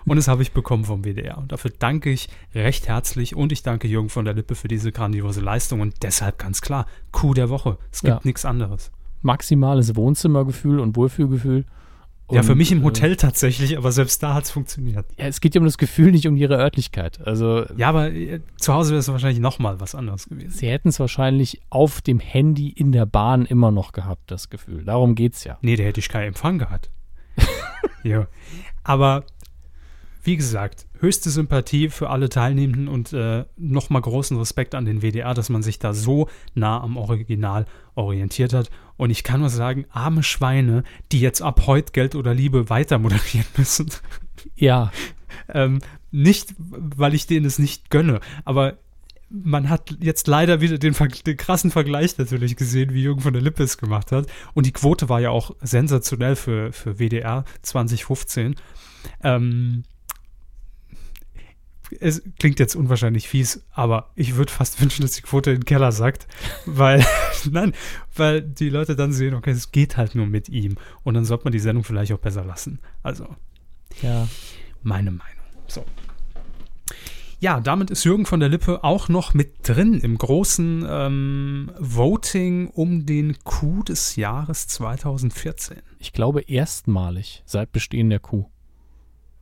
Und 0.04 0.16
das 0.16 0.26
habe 0.26 0.42
ich 0.42 0.52
bekommen 0.52 0.84
vom 0.84 1.04
WDR. 1.04 1.38
Und 1.38 1.52
dafür 1.52 1.70
danke 1.78 2.10
ich 2.10 2.28
recht 2.54 2.88
herzlich 2.88 3.36
und 3.36 3.52
ich 3.52 3.62
danke 3.62 3.86
Jürgen 3.86 4.08
von 4.08 4.24
der 4.24 4.34
Lippe 4.34 4.54
für 4.54 4.68
diese 4.68 4.90
grandiose 4.90 5.40
Leistung. 5.40 5.80
Und 5.80 6.02
deshalb 6.02 6.38
ganz 6.38 6.60
klar, 6.60 6.86
Coup 7.12 7.34
der 7.34 7.50
Woche. 7.50 7.78
Es 7.92 8.00
gibt 8.00 8.14
ja. 8.14 8.20
nichts 8.24 8.44
anderes. 8.44 8.90
Maximales 9.22 9.94
Wohnzimmergefühl 9.94 10.80
und 10.80 10.96
Wohlfühlgefühl. 10.96 11.66
Und, 12.28 12.34
ja, 12.34 12.42
für 12.42 12.56
mich 12.56 12.72
im 12.72 12.80
äh, 12.80 12.84
Hotel 12.84 13.12
äh, 13.12 13.16
tatsächlich, 13.16 13.78
aber 13.78 13.92
selbst 13.92 14.20
da 14.20 14.34
hat 14.34 14.44
es 14.44 14.50
funktioniert. 14.50 15.06
Ja, 15.16 15.26
es 15.26 15.40
geht 15.40 15.54
ja 15.54 15.60
um 15.60 15.64
das 15.64 15.78
Gefühl, 15.78 16.10
nicht 16.10 16.26
um 16.26 16.36
ihre 16.36 16.56
Örtlichkeit. 16.56 17.24
Also, 17.24 17.64
ja, 17.76 17.88
aber 17.88 18.10
äh, 18.10 18.40
zu 18.56 18.74
Hause 18.74 18.90
wäre 18.90 18.98
es 18.98 19.08
wahrscheinlich 19.08 19.38
nochmal 19.38 19.78
was 19.78 19.94
anderes 19.94 20.28
gewesen. 20.28 20.50
Sie 20.50 20.68
hätten 20.68 20.88
es 20.88 20.98
wahrscheinlich 20.98 21.60
auf 21.70 22.00
dem 22.00 22.18
Handy 22.18 22.68
in 22.68 22.90
der 22.90 23.06
Bahn 23.06 23.46
immer 23.46 23.70
noch 23.70 23.92
gehabt, 23.92 24.28
das 24.30 24.50
Gefühl. 24.50 24.84
Darum 24.84 25.14
geht's 25.14 25.44
ja. 25.44 25.58
Nee, 25.60 25.76
da 25.76 25.84
hätte 25.84 26.00
ich 26.00 26.08
keinen 26.08 26.28
Empfang 26.28 26.58
gehabt. 26.58 26.90
ja. 28.02 28.26
Aber 28.82 29.24
wie 30.24 30.36
gesagt, 30.36 30.86
höchste 30.98 31.30
Sympathie 31.30 31.88
für 31.88 32.10
alle 32.10 32.28
Teilnehmenden 32.28 32.88
und 32.88 33.12
äh, 33.12 33.44
nochmal 33.56 34.02
großen 34.02 34.36
Respekt 34.36 34.74
an 34.74 34.84
den 34.84 35.00
WDR, 35.00 35.34
dass 35.34 35.48
man 35.48 35.62
sich 35.62 35.78
da 35.78 35.94
so 35.94 36.28
nah 36.54 36.80
am 36.80 36.96
Original 36.96 37.66
orientiert 37.94 38.52
hat. 38.52 38.68
Und 38.96 39.10
ich 39.10 39.24
kann 39.24 39.40
nur 39.40 39.50
sagen, 39.50 39.86
arme 39.90 40.22
Schweine, 40.22 40.84
die 41.12 41.20
jetzt 41.20 41.42
ab 41.42 41.66
heute 41.66 41.92
Geld 41.92 42.14
oder 42.14 42.34
Liebe 42.34 42.70
weiter 42.70 42.98
moderieren 42.98 43.46
müssen. 43.56 43.90
Ja. 44.54 44.90
ähm, 45.48 45.80
nicht, 46.10 46.54
weil 46.58 47.14
ich 47.14 47.26
denen 47.26 47.46
es 47.46 47.58
nicht 47.58 47.90
gönne, 47.90 48.20
aber 48.44 48.78
man 49.28 49.68
hat 49.68 49.96
jetzt 50.00 50.28
leider 50.28 50.60
wieder 50.60 50.78
den, 50.78 50.94
den, 50.94 51.36
krassen 51.36 51.70
Vergleich 51.70 52.16
natürlich 52.16 52.56
gesehen, 52.56 52.94
wie 52.94 53.02
Jürgen 53.02 53.20
von 53.20 53.32
der 53.32 53.42
Lippe 53.42 53.64
es 53.64 53.76
gemacht 53.76 54.12
hat. 54.12 54.26
Und 54.54 54.66
die 54.66 54.72
Quote 54.72 55.08
war 55.08 55.20
ja 55.20 55.30
auch 55.30 55.54
sensationell 55.60 56.36
für, 56.36 56.72
für 56.72 56.98
WDR 56.98 57.44
2015. 57.62 58.54
Ähm, 59.22 59.82
es 62.00 62.22
klingt 62.38 62.58
jetzt 62.58 62.74
unwahrscheinlich 62.74 63.28
fies, 63.28 63.64
aber 63.72 64.10
ich 64.14 64.36
würde 64.36 64.52
fast 64.52 64.80
wünschen, 64.80 65.02
dass 65.02 65.12
die 65.12 65.22
Quote 65.22 65.50
in 65.50 65.60
den 65.60 65.64
Keller 65.64 65.92
sagt, 65.92 66.26
weil, 66.64 67.04
nein, 67.50 67.72
weil 68.14 68.42
die 68.42 68.68
Leute 68.68 68.96
dann 68.96 69.12
sehen, 69.12 69.34
okay, 69.34 69.50
es 69.50 69.72
geht 69.72 69.96
halt 69.96 70.14
nur 70.14 70.26
mit 70.26 70.48
ihm 70.48 70.76
und 71.04 71.14
dann 71.14 71.24
sollte 71.24 71.44
man 71.44 71.52
die 71.52 71.58
Sendung 71.58 71.84
vielleicht 71.84 72.12
auch 72.12 72.18
besser 72.18 72.44
lassen. 72.44 72.80
Also, 73.02 73.26
ja, 74.02 74.28
meine 74.82 75.10
Meinung. 75.10 75.44
So. 75.66 75.84
Ja, 77.38 77.60
damit 77.60 77.90
ist 77.90 78.04
Jürgen 78.04 78.24
von 78.24 78.40
der 78.40 78.48
Lippe 78.48 78.82
auch 78.82 79.10
noch 79.10 79.34
mit 79.34 79.68
drin 79.68 80.00
im 80.00 80.16
großen 80.16 80.86
ähm, 80.88 81.70
Voting 81.78 82.68
um 82.68 83.04
den 83.04 83.36
Coup 83.44 83.84
des 83.84 84.16
Jahres 84.16 84.68
2014. 84.68 85.76
Ich 85.98 86.14
glaube 86.14 86.40
erstmalig 86.40 87.42
seit 87.44 87.72
Bestehen 87.72 88.08
der 88.08 88.20
Coup. 88.20 88.46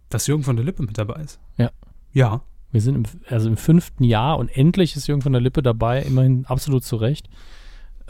Dass 0.08 0.26
Jürgen 0.26 0.42
von 0.42 0.56
der 0.56 0.64
Lippe 0.64 0.82
mit 0.82 0.98
dabei 0.98 1.22
ist. 1.22 1.38
Ja. 1.56 1.70
Ja. 2.14 2.40
Wir 2.72 2.80
sind 2.80 2.96
im, 2.96 3.04
also 3.28 3.48
im 3.48 3.56
fünften 3.56 4.02
Jahr 4.02 4.36
und 4.36 4.48
endlich 4.48 4.96
ist 4.96 5.06
Jürgen 5.06 5.22
von 5.22 5.32
der 5.32 5.40
Lippe 5.40 5.62
dabei, 5.62 6.02
immerhin 6.02 6.44
absolut 6.46 6.82
zu 6.82 6.96
Recht. 6.96 7.28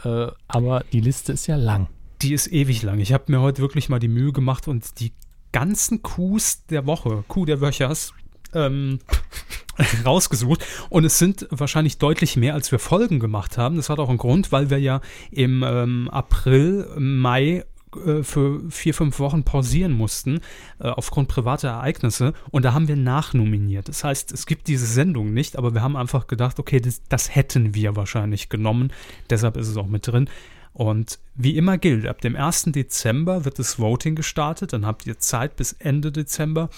Äh, 0.03 0.27
aber 0.47 0.83
die 0.91 1.01
Liste 1.01 1.33
ist 1.33 1.45
ja 1.45 1.55
lang. 1.55 1.87
Die 2.23 2.33
ist 2.33 2.47
ewig 2.47 2.81
lang. 2.81 2.99
Ich 2.99 3.13
habe 3.13 3.25
mir 3.27 3.41
heute 3.41 3.61
wirklich 3.61 3.89
mal 3.89 3.99
die 3.99 4.07
Mühe 4.07 4.31
gemacht 4.31 4.67
und 4.67 4.99
die 4.99 5.11
ganzen 5.51 6.01
Coups 6.01 6.65
der 6.65 6.87
Woche, 6.87 7.23
Coup 7.27 7.45
der 7.45 7.61
Wöchers, 7.61 8.13
ähm, 8.53 8.99
rausgesucht. 10.05 10.65
Und 10.89 11.05
es 11.05 11.19
sind 11.19 11.47
wahrscheinlich 11.51 11.99
deutlich 11.99 12.35
mehr, 12.35 12.55
als 12.55 12.71
wir 12.71 12.79
Folgen 12.79 13.19
gemacht 13.19 13.59
haben. 13.59 13.75
Das 13.75 13.89
hat 13.89 13.99
auch 13.99 14.09
einen 14.09 14.17
Grund, 14.17 14.51
weil 14.51 14.71
wir 14.71 14.79
ja 14.79 15.01
im 15.29 15.63
ähm, 15.63 16.09
April, 16.09 16.87
Mai 16.97 17.65
äh, 18.05 18.23
für 18.23 18.61
vier, 18.69 18.93
fünf 18.93 19.19
Wochen 19.19 19.43
pausieren 19.43 19.93
mussten, 19.93 20.39
äh, 20.79 20.87
aufgrund 20.87 21.27
privater 21.27 21.69
Ereignisse. 21.69 22.33
Und 22.51 22.65
da 22.65 22.73
haben 22.73 22.87
wir 22.87 22.95
nachnominiert. 22.95 23.87
Das 23.87 24.03
heißt, 24.03 24.31
es 24.31 24.45
gibt 24.45 24.67
diese 24.67 24.85
Sendung 24.85 25.33
nicht, 25.33 25.57
aber 25.57 25.73
wir 25.73 25.81
haben 25.81 25.95
einfach 25.95 26.27
gedacht, 26.27 26.59
okay, 26.59 26.79
das, 26.79 27.01
das 27.09 27.33
hätten 27.35 27.75
wir 27.75 27.95
wahrscheinlich 27.95 28.49
genommen. 28.49 28.91
Deshalb 29.29 29.57
ist 29.57 29.67
es 29.67 29.77
auch 29.77 29.87
mit 29.87 30.07
drin. 30.07 30.29
Und 30.73 31.19
wie 31.35 31.55
immer 31.55 31.77
gilt, 31.77 32.05
ab 32.05 32.19
dem 32.19 32.35
1. 32.35 32.63
Dezember 32.73 33.45
wird 33.45 33.59
das 33.59 33.79
Voting 33.79 34.15
gestartet. 34.15 34.73
Dann 34.73 34.85
habt 34.85 35.07
ihr 35.07 35.17
Zeit 35.19 35.55
bis 35.55 35.71
Ende 35.71 36.11
Dezember 36.11 36.69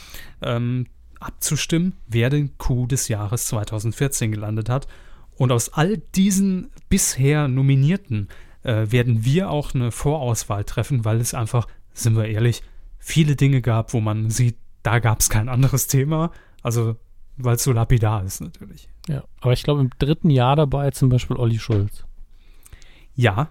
ähm, 0.44 0.86
abzustimmen, 1.20 1.94
wer 2.08 2.30
den 2.30 2.58
Coup 2.60 2.88
des 2.88 3.08
Jahres 3.08 3.48
2014 3.48 4.32
gelandet 4.32 4.70
hat. 4.70 4.88
Und 5.36 5.52
aus 5.52 5.70
all 5.70 5.98
diesen 6.16 6.70
bisher 6.90 7.48
Nominierten 7.48 8.28
äh, 8.64 8.92
werden 8.92 9.24
wir 9.26 9.50
auch 9.50 9.74
eine 9.74 9.92
Vorauswahl 9.92 10.64
treffen, 10.64 11.06
weil 11.06 11.20
es 11.22 11.34
einfach, 11.34 11.68
sind 11.94 12.16
wir 12.16 12.26
ehrlich, 12.26 12.62
viele 13.00 13.36
Dinge 13.36 13.62
gab, 13.62 13.94
wo 13.94 14.00
man 14.00 14.30
sieht, 14.30 14.58
da 14.84 15.00
gab 15.00 15.20
es 15.20 15.30
kein 15.30 15.50
anderes 15.50 15.88
Thema. 15.88 16.32
Also 16.64 16.96
weil 17.38 17.56
es 17.56 17.64
so 17.64 17.72
lapidar 17.72 18.24
ist 18.24 18.42
natürlich. 18.42 18.90
Ja, 19.08 19.24
aber 19.42 19.54
ich 19.54 19.64
glaube 19.64 19.82
im 19.82 19.92
dritten 20.00 20.30
Jahr 20.32 20.56
dabei 20.56 20.90
zum 20.92 21.10
Beispiel 21.10 21.38
Olli 21.38 21.60
Schulz. 21.60 22.04
Ja, 23.16 23.50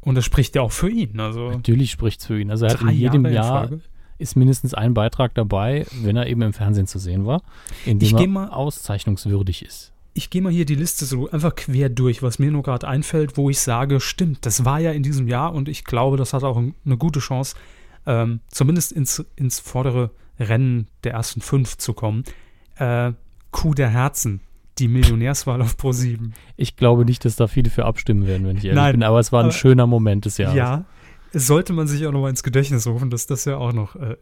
und 0.00 0.14
das 0.14 0.24
spricht 0.24 0.54
ja 0.54 0.62
auch 0.62 0.72
für 0.72 0.88
ihn. 0.88 1.18
Also 1.18 1.50
Natürlich 1.50 1.90
spricht 1.90 2.20
es 2.20 2.26
für 2.26 2.40
ihn. 2.40 2.50
Also 2.50 2.66
er 2.66 2.74
hat 2.74 2.82
in 2.82 2.90
jedem 2.90 3.24
Jahre 3.24 3.28
in 3.28 3.34
Jahr 3.34 3.68
Folge. 3.68 3.82
ist 4.18 4.36
mindestens 4.36 4.74
ein 4.74 4.94
Beitrag 4.94 5.34
dabei, 5.34 5.86
wenn 6.02 6.16
er 6.16 6.26
eben 6.28 6.42
im 6.42 6.52
Fernsehen 6.52 6.86
zu 6.86 6.98
sehen 7.00 7.26
war, 7.26 7.42
in 7.84 7.98
dem 7.98 8.16
er 8.16 8.26
mal- 8.28 8.48
auszeichnungswürdig 8.50 9.64
ist. 9.64 9.92
Ich 10.18 10.30
gehe 10.30 10.40
mal 10.40 10.50
hier 10.50 10.64
die 10.64 10.74
Liste 10.76 11.04
so 11.04 11.28
einfach 11.30 11.54
quer 11.54 11.90
durch, 11.90 12.22
was 12.22 12.38
mir 12.38 12.50
nur 12.50 12.62
gerade 12.62 12.88
einfällt, 12.88 13.36
wo 13.36 13.50
ich 13.50 13.60
sage, 13.60 14.00
stimmt, 14.00 14.46
das 14.46 14.64
war 14.64 14.80
ja 14.80 14.92
in 14.92 15.02
diesem 15.02 15.28
Jahr 15.28 15.52
und 15.52 15.68
ich 15.68 15.84
glaube, 15.84 16.16
das 16.16 16.32
hat 16.32 16.42
auch 16.42 16.56
ein- 16.56 16.74
eine 16.86 16.96
gute 16.96 17.20
Chance, 17.20 17.54
ähm, 18.06 18.40
zumindest 18.48 18.92
ins, 18.92 19.24
ins 19.36 19.60
vordere 19.60 20.10
Rennen 20.40 20.86
der 21.04 21.12
ersten 21.12 21.42
fünf 21.42 21.76
zu 21.76 21.92
kommen. 21.92 22.24
Äh, 22.76 23.12
Kuh 23.50 23.74
der 23.74 23.90
Herzen, 23.90 24.40
die 24.78 24.88
Millionärswahl 24.88 25.60
auf 25.60 25.76
Pro 25.76 25.92
7. 25.92 26.32
Ich 26.56 26.76
glaube 26.76 27.04
nicht, 27.04 27.24
dass 27.26 27.36
da 27.36 27.46
viele 27.46 27.68
für 27.70 27.84
abstimmen 27.84 28.26
werden, 28.26 28.46
wenn 28.46 28.56
ich 28.56 28.64
ehrlich 28.64 28.76
Nein, 28.76 28.92
bin, 28.92 29.02
aber 29.02 29.18
es 29.18 29.32
war 29.32 29.40
ein 29.40 29.46
aber- 29.46 29.52
schöner 29.52 29.86
Moment 29.86 30.24
des 30.24 30.38
Jahres. 30.38 30.56
Ja, 30.56 30.84
sollte 31.34 31.74
man 31.74 31.88
sich 31.88 32.06
auch 32.06 32.12
noch 32.12 32.22
mal 32.22 32.30
ins 32.30 32.42
Gedächtnis 32.42 32.86
rufen, 32.86 33.10
dass 33.10 33.26
das 33.26 33.44
ja 33.44 33.58
auch 33.58 33.74
noch 33.74 33.96
äh, 33.96 34.16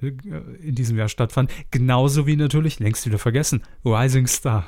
in 0.61 0.74
diesem 0.74 0.99
Jahr 0.99 1.09
stattfand. 1.09 1.53
Genauso 1.70 2.26
wie 2.26 2.34
natürlich, 2.34 2.80
längst 2.80 3.07
wieder 3.07 3.18
vergessen, 3.18 3.62
Rising 3.84 4.26
Star. 4.26 4.66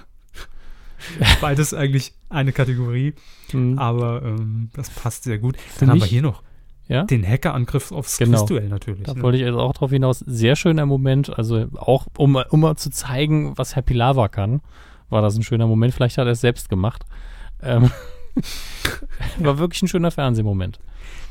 Beides 1.41 1.75
eigentlich 1.75 2.15
eine 2.29 2.53
Kategorie, 2.53 3.15
Hm. 3.51 3.79
aber 3.79 4.23
ähm, 4.23 4.71
das 4.75 4.91
passt 4.91 5.25
sehr 5.25 5.39
gut. 5.39 5.57
Für 5.57 5.81
Dann 5.81 5.91
haben 5.91 6.01
wir 6.01 6.07
hier 6.07 6.23
noch 6.23 6.43
ja? 6.89 7.05
den 7.05 7.27
Hackerangriff 7.27 7.93
aufs 7.93 8.19
Genau. 8.19 8.39
Quizduell 8.39 8.69
natürlich. 8.69 9.05
Da 9.05 9.15
ne? 9.15 9.23
wollte 9.23 9.39
ich 9.39 9.45
jetzt 9.45 9.55
auch 9.55 9.73
drauf 9.73 9.91
hinaus. 9.91 10.21
Sehr 10.21 10.57
schöner 10.57 10.87
Moment. 10.87 11.37
Also 11.37 11.67
auch, 11.77 12.07
um, 12.17 12.37
um 12.37 12.61
mal 12.61 12.77
zu 12.77 12.91
zeigen, 12.91 13.57
was 13.57 13.77
Happy 13.77 13.95
Lava 13.95 14.29
kann, 14.29 14.61
war 15.09 15.23
das 15.23 15.37
ein 15.37 15.43
schöner 15.43 15.67
Moment. 15.67 15.95
Vielleicht 15.95 16.19
hat 16.19 16.27
er 16.27 16.33
es 16.33 16.41
selbst 16.41 16.69
gemacht. 16.69 17.05
Ähm, 17.63 17.91
war 19.39 19.59
wirklich 19.59 19.83
ein 19.83 19.89
schöner 19.89 20.11
Fernsehmoment. 20.11 20.79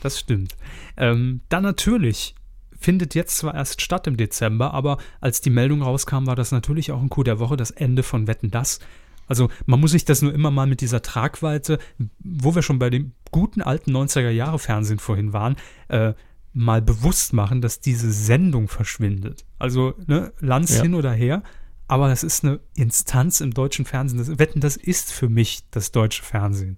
Das 0.02 0.20
stimmt. 0.20 0.56
Ähm, 0.98 1.42
dann 1.50 1.64
natürlich 1.64 2.36
findet 2.78 3.16
jetzt 3.16 3.38
zwar 3.38 3.56
erst 3.56 3.82
statt 3.82 4.06
im 4.08 4.18
Dezember, 4.18 4.74
aber 4.74 4.98
als 5.22 5.42
die 5.42 5.50
Meldung 5.50 5.82
rauskam, 5.82 6.28
war 6.28 6.36
das 6.36 6.52
natürlich 6.52 6.92
auch 6.92 7.02
ein 7.02 7.10
Coup 7.10 7.24
der 7.24 7.40
Woche, 7.40 7.58
das 7.58 7.72
Ende 7.72 8.04
von 8.04 8.28
Wetten 8.28 8.52
das. 8.52 8.80
Also 9.28 9.50
man 9.66 9.80
muss 9.80 9.92
sich 9.92 10.06
das 10.06 10.22
nur 10.22 10.34
immer 10.34 10.52
mal 10.52 10.68
mit 10.68 10.82
dieser 10.82 11.02
Tragweite, 11.02 11.80
wo 12.20 12.56
wir 12.56 12.62
schon 12.62 12.80
bei 12.80 12.90
dem 12.90 13.14
guten 13.32 13.62
alten 13.62 13.96
90er 13.96 14.30
Jahre 14.30 14.60
Fernsehen 14.60 15.00
vorhin 15.00 15.34
waren, 15.34 15.56
äh, 15.88 16.14
mal 16.54 16.82
bewusst 16.82 17.34
machen, 17.34 17.62
dass 17.62 17.82
diese 17.82 18.12
Sendung 18.12 18.68
verschwindet. 18.68 19.46
Also 19.60 19.94
ne, 20.08 20.32
Lanz 20.40 20.76
Ja. 20.78 20.84
hin 20.84 20.94
oder 20.94 21.12
her, 21.12 21.44
aber 21.88 22.12
es 22.12 22.24
ist 22.24 22.44
eine 22.44 22.60
Instanz 22.76 23.42
im 23.42 23.54
deutschen 23.54 23.86
Fernsehen. 23.86 24.20
Das, 24.20 24.40
Wetten, 24.40 24.62
das 24.62 24.78
ist 24.78 25.12
für 25.12 25.28
mich 25.30 25.64
das 25.72 25.92
deutsche 25.92 26.24
Fernsehen. 26.24 26.78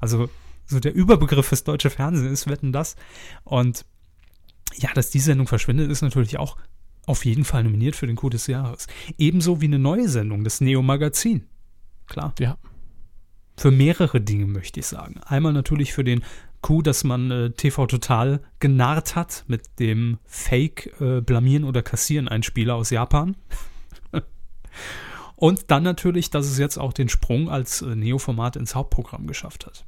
Also 0.00 0.28
so 0.66 0.80
der 0.80 0.94
Überbegriff 0.94 1.46
fürs 1.46 1.62
deutsche 1.64 1.90
Fernsehen 1.90 2.32
ist 2.32 2.48
Wetten 2.48 2.72
das. 2.72 2.96
Und 3.44 3.84
ja, 4.76 4.92
dass 4.94 5.10
die 5.10 5.20
Sendung 5.20 5.46
verschwindet, 5.46 5.90
ist 5.90 6.02
natürlich 6.02 6.38
auch 6.38 6.56
auf 7.06 7.24
jeden 7.24 7.44
Fall 7.44 7.62
nominiert 7.64 7.94
für 7.94 8.06
den 8.08 8.16
Coup 8.16 8.30
des 8.30 8.46
Jahres. 8.48 8.88
Ebenso 9.16 9.60
wie 9.60 9.66
eine 9.66 9.78
neue 9.78 10.08
Sendung, 10.08 10.42
das 10.42 10.60
Neo 10.60 10.82
Magazin. 10.82 11.46
Klar. 12.06 12.34
Ja. 12.38 12.56
Für 13.56 13.70
mehrere 13.70 14.20
Dinge 14.20 14.46
möchte 14.46 14.80
ich 14.80 14.86
sagen. 14.86 15.20
Einmal 15.24 15.52
natürlich 15.52 15.92
für 15.92 16.04
den 16.04 16.22
Coup, 16.60 16.82
dass 16.82 17.04
man 17.04 17.30
äh, 17.30 17.50
TV 17.50 17.86
Total 17.86 18.40
genarrt 18.60 19.16
hat 19.16 19.44
mit 19.46 19.78
dem 19.78 20.18
Fake 20.24 20.92
äh, 21.00 21.20
Blamieren 21.20 21.64
oder 21.64 21.82
Kassieren 21.82 22.28
Einspieler 22.28 22.74
aus 22.74 22.90
Japan. 22.90 23.36
Und 25.36 25.70
dann 25.70 25.82
natürlich, 25.82 26.30
dass 26.30 26.46
es 26.46 26.58
jetzt 26.58 26.78
auch 26.78 26.92
den 26.92 27.08
Sprung 27.08 27.50
als 27.50 27.82
äh, 27.82 27.94
Neo-Format 27.94 28.56
ins 28.56 28.74
Hauptprogramm 28.74 29.26
geschafft 29.26 29.66
hat. 29.66 29.84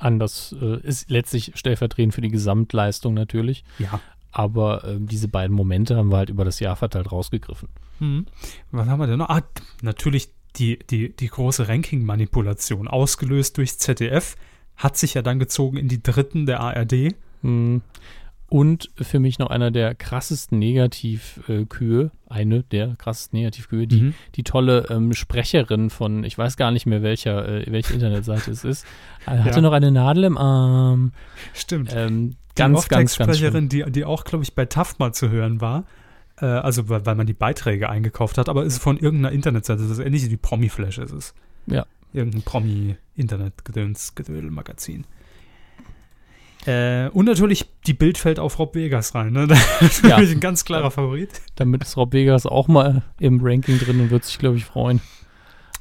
Anders 0.00 0.54
äh, 0.60 0.80
ist 0.80 1.10
letztlich 1.10 1.52
stellvertretend 1.54 2.14
für 2.14 2.22
die 2.22 2.30
Gesamtleistung 2.30 3.14
natürlich. 3.14 3.64
Ja. 3.78 4.00
Aber 4.32 4.84
ähm, 4.84 5.06
diese 5.06 5.28
beiden 5.28 5.54
Momente 5.54 5.96
haben 5.96 6.10
wir 6.10 6.18
halt 6.18 6.30
über 6.30 6.44
das 6.44 6.60
Jahr 6.60 6.76
verteilt 6.76 7.12
rausgegriffen. 7.12 7.68
Hm. 7.98 8.26
Was 8.70 8.88
haben 8.88 9.00
wir 9.00 9.06
denn 9.06 9.18
noch? 9.18 9.28
Ah, 9.28 9.42
natürlich 9.82 10.30
die, 10.56 10.78
die, 10.78 11.14
die 11.14 11.28
große 11.28 11.68
Ranking-Manipulation, 11.68 12.88
ausgelöst 12.88 13.56
durchs 13.58 13.78
ZDF, 13.78 14.36
hat 14.76 14.96
sich 14.96 15.14
ja 15.14 15.22
dann 15.22 15.38
gezogen 15.38 15.76
in 15.76 15.88
die 15.88 16.02
dritten 16.02 16.46
der 16.46 16.60
ARD. 16.60 17.14
Hm. 17.42 17.82
Und 18.48 18.90
für 19.00 19.20
mich 19.20 19.38
noch 19.38 19.48
einer 19.50 19.70
der 19.70 19.94
krassesten 19.94 20.58
Negativkühe, 20.58 22.10
eine 22.28 22.62
der 22.64 22.96
krassesten 22.96 23.38
Negativkühe, 23.38 23.86
die, 23.86 24.00
Mhm. 24.00 24.14
die 24.34 24.42
tolle 24.42 24.86
ähm, 24.90 25.12
Sprecherin 25.12 25.88
von, 25.88 26.24
ich 26.24 26.36
weiß 26.36 26.56
gar 26.56 26.72
nicht 26.72 26.84
mehr 26.86 27.00
welcher, 27.02 27.46
äh, 27.48 27.70
welche 27.70 27.94
Internetseite 27.94 28.50
es 28.50 28.64
ist, 28.64 28.84
äh, 29.26 29.38
hatte 29.38 29.56
Ja. 29.56 29.60
noch 29.60 29.72
eine 29.72 29.92
Nadel 29.92 30.24
im 30.24 30.36
Arm. 30.36 31.12
Stimmt. 31.54 31.92
Ähm, 31.94 32.30
die 32.30 32.36
ganz, 32.56 32.88
ganz, 32.88 33.16
ganz. 33.16 33.20
Off-Text-Sprecherin, 33.20 33.68
die, 33.68 33.84
die 33.90 34.04
auch, 34.04 34.24
glaube 34.24 34.42
ich, 34.42 34.54
bei 34.54 34.64
TAF 34.66 34.98
mal 34.98 35.12
zu 35.14 35.30
hören 35.30 35.60
war. 35.60 35.84
Äh, 36.40 36.46
also, 36.46 36.88
weil, 36.88 37.04
weil 37.06 37.14
man 37.16 37.26
die 37.26 37.32
Beiträge 37.34 37.88
eingekauft 37.88 38.38
hat, 38.38 38.48
aber 38.48 38.64
ist 38.64 38.78
von 38.78 38.96
irgendeiner 38.98 39.32
Internetseite. 39.34 39.82
Das 39.82 39.90
ist 39.90 39.98
ähnlich 39.98 40.30
wie 40.30 40.36
Promi-Flash 40.36 40.98
ist 40.98 41.12
es. 41.12 41.34
Ja. 41.66 41.86
Irgendein 42.12 42.42
Promi-Internet-Gedöns-Gedödel-Magazin. 42.42 45.04
Äh, 46.66 47.08
und 47.10 47.24
natürlich 47.24 47.70
die 47.86 47.94
Bild 47.94 48.18
fällt 48.18 48.38
auf 48.38 48.58
Rob 48.58 48.74
Vegas 48.74 49.14
rein. 49.14 49.32
Ne? 49.32 49.46
Das 49.48 49.80
ist 49.80 50.02
Ja. 50.02 50.10
natürlich 50.10 50.32
ein 50.32 50.40
ganz 50.40 50.64
klarer 50.64 50.90
Favorit. 50.90 51.30
Damit 51.56 51.82
ist 51.82 51.96
Rob 51.96 52.12
Vegas 52.12 52.44
auch 52.46 52.68
mal 52.68 53.02
im 53.18 53.40
Ranking 53.42 53.78
drin 53.78 54.00
und 54.00 54.10
wird 54.10 54.24
sich, 54.24 54.38
glaube 54.38 54.56
ich, 54.58 54.64
freuen. 54.66 55.00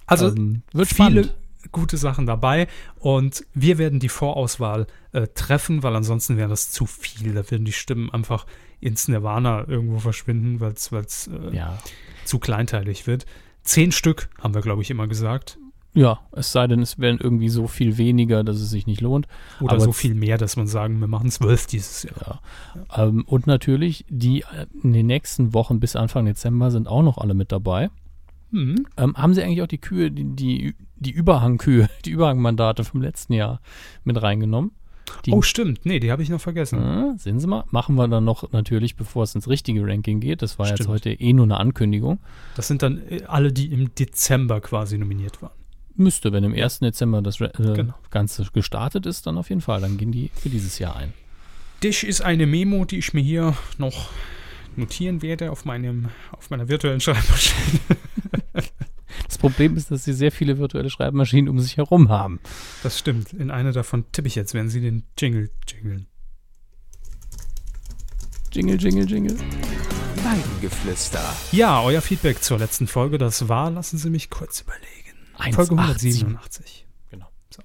Also 0.06 0.30
Ähm, 0.30 0.62
wird 0.72 0.88
viele 0.88 1.24
spannend. 1.26 1.36
gute 1.72 1.98
Sachen 1.98 2.26
dabei 2.26 2.68
und 2.98 3.46
wir 3.54 3.78
werden 3.78 4.00
die 4.00 4.10
Vorauswahl 4.10 4.88
äh, 5.12 5.28
treffen, 5.28 5.84
weil 5.84 5.96
ansonsten 5.96 6.38
wäre 6.38 6.50
das 6.50 6.72
zu 6.72 6.86
viel. 6.86 7.34
Da 7.34 7.50
würden 7.52 7.66
die 7.66 7.74
Stimmen 7.74 8.10
einfach 8.12 8.46
ins 8.82 9.08
Nirvana 9.08 9.68
irgendwo 9.68 10.00
verschwinden, 10.00 10.60
weil 10.60 10.72
es 10.74 11.28
äh, 11.28 11.56
Ja. 11.56 11.78
zu 12.26 12.40
kleinteilig 12.40 13.08
wird. 13.08 13.26
Zehn 13.64 13.92
Stück 13.92 14.30
haben 14.42 14.54
wir, 14.54 14.62
glaube 14.62 14.82
ich, 14.82 14.90
immer 14.90 15.08
gesagt. 15.08 15.58
ja, 15.94 16.20
es 16.32 16.52
sei 16.52 16.68
denn, 16.68 16.82
es 16.82 17.00
wären 17.00 17.18
irgendwie 17.18 17.50
so 17.50 17.68
viel 17.68 17.98
weniger, 17.98 18.44
dass 18.44 18.58
es 18.58 18.70
sich 18.70 18.86
nicht 18.88 19.02
lohnt. 19.02 19.28
Oder 19.60 19.74
Aber 19.74 19.82
so 19.82 19.92
viel 19.92 20.14
mehr, 20.14 20.38
dass 20.38 20.56
man 20.56 20.68
sagen, 20.68 21.00
wir 21.00 21.08
machen 21.08 21.30
zwölf 21.32 21.66
dieses 21.66 22.04
Jahr. 22.04 22.42
Ja. 22.96 23.08
Ähm, 23.08 23.24
und 23.26 23.48
natürlich, 23.48 24.06
die 24.08 24.42
äh, 24.42 24.68
in 24.84 24.94
den 24.94 25.08
nächsten 25.08 25.54
Wochen 25.54 25.80
bis 25.80 25.96
Anfang 25.96 26.26
Dezember 26.26 26.72
sind 26.72 26.88
auch 26.88 27.02
noch 27.04 27.18
alle 27.18 27.34
mit 27.34 27.52
dabei. 27.52 27.90
Hm. 28.52 28.86
Ähm, 28.98 29.16
haben 29.18 29.34
Sie 29.34 29.44
eigentlich 29.44 29.62
auch 29.62 29.68
die 29.68 29.78
Kühe, 29.80 30.10
die, 30.12 30.24
die, 30.36 30.76
die 30.96 31.12
Überhangkühe, 31.12 31.90
die 32.06 32.12
Überhangmandate 32.12 32.84
vom 32.84 33.02
letzten 33.02 33.34
Jahr 33.34 33.60
mit 34.04 34.22
reingenommen? 34.22 34.72
Die, 35.26 35.32
Oh, 35.32 35.42
stimmt. 35.42 35.86
Nee, 35.86 36.00
die 36.00 36.12
habe 36.12 36.24
ich 36.24 36.30
noch 36.30 36.42
vergessen. 36.42 36.80
äh, 36.82 37.18
sehen 37.18 37.40
Sie 37.40 37.48
mal, 37.48 37.64
machen 37.72 37.96
wir 37.96 38.08
dann 38.08 38.24
noch 38.26 38.52
natürlich, 38.52 38.96
bevor 38.96 39.24
es 39.24 39.36
ins 39.36 39.48
richtige 39.48 39.86
Ranking 39.86 40.20
geht. 40.20 40.42
Das 40.42 40.58
war 40.60 40.68
jetzt 40.68 40.76
Stimmt. 40.78 40.90
heute 40.90 41.12
eh 41.12 41.34
nur 41.34 41.46
eine 41.46 41.58
Ankündigung. 41.58 42.20
Das 42.56 42.68
sind 42.68 42.82
dann 42.82 43.02
äh, 43.10 43.24
alle, 43.28 43.52
die 43.52 43.68
im 43.72 43.94
Dezember 43.96 44.62
quasi 44.62 44.98
nominiert 44.98 45.42
waren. 45.42 45.52
Müsste, 45.96 46.32
wenn 46.32 46.44
im 46.46 46.54
1. 46.54 46.80
Dezember 46.80 47.22
das 47.22 47.42
äh, 47.42 47.50
Genau. 47.58 47.94
Ganze 48.10 48.46
gestartet 48.54 49.06
ist, 49.06 49.28
dann 49.28 49.38
auf 49.38 49.50
jeden 49.50 49.62
Fall. 49.62 49.82
Dann 49.82 49.98
gehen 49.98 50.12
die 50.12 50.32
für 50.34 50.50
dieses 50.50 50.80
Jahr 50.80 50.96
ein. 50.96 51.14
Dich 51.84 52.06
ist 52.06 52.22
eine 52.22 52.46
Memo, 52.46 52.86
die 52.86 52.98
ich 53.00 53.14
mir 53.14 53.22
hier 53.22 53.56
noch 53.78 54.10
notieren 54.76 55.22
werde 55.22 55.52
auf, 55.52 55.66
meinem, 55.66 56.08
auf 56.32 56.50
meiner 56.50 56.70
virtuellen 56.70 57.00
Schreibmaschine. 57.02 57.80
Das 59.30 59.38
Problem 59.38 59.78
ist, 59.78 59.92
dass 59.92 60.04
Sie 60.04 60.14
sehr 60.14 60.32
viele 60.32 60.58
virtuelle 60.58 60.90
Schreibmaschinen 60.90 61.50
um 61.50 61.60
sich 61.60 61.78
herum 61.78 62.10
haben. 62.10 62.40
Das 62.82 62.98
stimmt. 62.98 63.32
In 63.32 63.52
eine 63.52 63.72
davon 63.72 64.12
tippe 64.12 64.28
ich 64.28 64.34
jetzt, 64.34 64.56
werden 64.56 64.70
Sie 64.70 64.82
den 64.82 65.04
Jingle 65.20 65.52
jingeln. 65.68 66.08
Jingle, 68.52 68.82
jingle, 68.82 69.08
jingle. 69.08 69.38
Weidengeflüster. 70.24 71.24
Ja, 71.52 71.80
euer 71.84 72.02
Feedback 72.02 72.42
zur 72.42 72.58
letzten 72.58 72.88
Folge, 72.88 73.20
das 73.20 73.48
war, 73.48 73.70
lassen 73.70 74.00
Sie 74.00 74.10
mich 74.10 74.32
kurz 74.32 74.62
überlegen. 74.62 74.90
1,80. 75.38 75.54
Folge 75.54 75.78
187. 75.78 76.88
Genau. 77.12 77.28
So. 77.52 77.62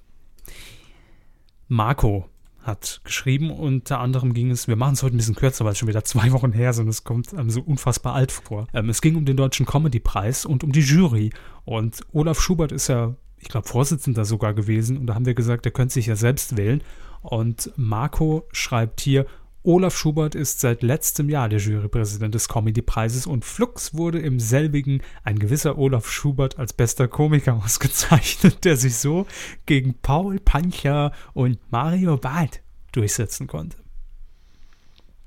Marco 1.67 2.29
hat 2.65 3.01
geschrieben, 3.03 3.51
unter 3.51 3.99
anderem 3.99 4.33
ging 4.33 4.49
es, 4.49 4.67
wir 4.67 4.75
machen 4.75 4.93
es 4.93 5.03
heute 5.03 5.15
ein 5.15 5.17
bisschen 5.17 5.35
kürzer, 5.35 5.65
weil 5.65 5.73
es 5.73 5.77
schon 5.77 5.87
wieder 5.87 6.03
zwei 6.03 6.31
Wochen 6.31 6.51
her 6.51 6.71
ist 6.71 6.79
und 6.79 6.87
es 6.87 7.03
kommt 7.03 7.33
einem 7.33 7.49
so 7.49 7.61
unfassbar 7.61 8.13
alt 8.13 8.31
vor. 8.31 8.67
Ähm, 8.73 8.89
es 8.89 9.01
ging 9.01 9.15
um 9.15 9.25
den 9.25 9.37
Deutschen 9.37 9.65
Comedy-Preis 9.65 10.45
und 10.45 10.63
um 10.63 10.71
die 10.71 10.81
Jury. 10.81 11.31
Und 11.63 12.01
Olaf 12.11 12.41
Schubert 12.41 12.71
ist 12.71 12.87
ja, 12.87 13.15
ich 13.37 13.49
glaube, 13.49 13.67
Vorsitzender 13.67 14.25
sogar 14.25 14.53
gewesen 14.53 14.97
und 14.97 15.07
da 15.07 15.15
haben 15.15 15.25
wir 15.25 15.35
gesagt, 15.35 15.65
er 15.65 15.71
könnte 15.71 15.93
sich 15.93 16.07
ja 16.07 16.15
selbst 16.15 16.57
wählen. 16.57 16.81
Und 17.21 17.71
Marco 17.75 18.47
schreibt 18.51 19.01
hier, 19.01 19.25
Olaf 19.65 19.97
Schubert 19.97 20.35
ist 20.35 20.59
seit 20.59 20.83
letztem 20.83 21.27
Jahr 21.27 21.49
der 21.49 21.59
Jurypräsident 21.59 22.35
des 22.35 22.47
Comedy-Preises 22.47 23.25
und 23.25 23.43
flugs 23.43 23.95
wurde 23.95 24.19
im 24.19 24.39
selbigen 24.39 25.01
ein 25.23 25.39
gewisser 25.39 25.77
Olaf 25.77 26.09
Schubert 26.09 26.59
als 26.59 26.73
bester 26.73 27.07
Komiker 27.07 27.53
ausgezeichnet, 27.65 28.63
der 28.63 28.77
sich 28.77 28.97
so 28.97 29.25
gegen 29.65 29.95
Paul 29.95 30.39
Pancher 30.39 31.11
und 31.33 31.59
Mario 31.71 32.17
Barth 32.17 32.61
durchsetzen 32.91 33.47
konnte. 33.47 33.77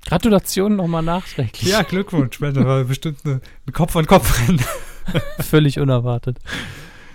Gratulation 0.07 0.77
nochmal 0.77 1.03
nachträglich. 1.03 1.69
Ja, 1.71 1.83
Glückwunsch, 1.83 2.39
Mensch, 2.41 2.55
das 2.55 2.65
war 2.65 2.85
bestimmt 2.85 3.25
ein 3.25 3.41
Kopf-an-Kopf-Rennen. 3.73 4.61
Völlig 5.41 5.81
unerwartet. 5.81 6.39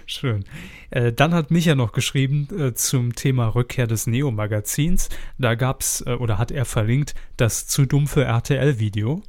Schön. 0.06 0.44
Äh, 0.90 1.14
dann 1.14 1.34
hat 1.34 1.52
Micha 1.52 1.76
noch 1.76 1.92
geschrieben 1.92 2.48
äh, 2.58 2.74
zum 2.74 3.16
Thema 3.16 3.48
Rückkehr 3.48 3.88
des 3.88 4.08
Neo-Magazins. 4.08 5.10
Da 5.38 5.56
gab's 5.56 6.02
äh, 6.06 6.14
oder 6.14 6.38
hat 6.38 6.52
er 6.52 6.66
verlinkt 6.66 7.16
das 7.38 7.68
zu 7.68 7.86
dumpfe 7.86 8.24
RTL-Video. 8.24 9.24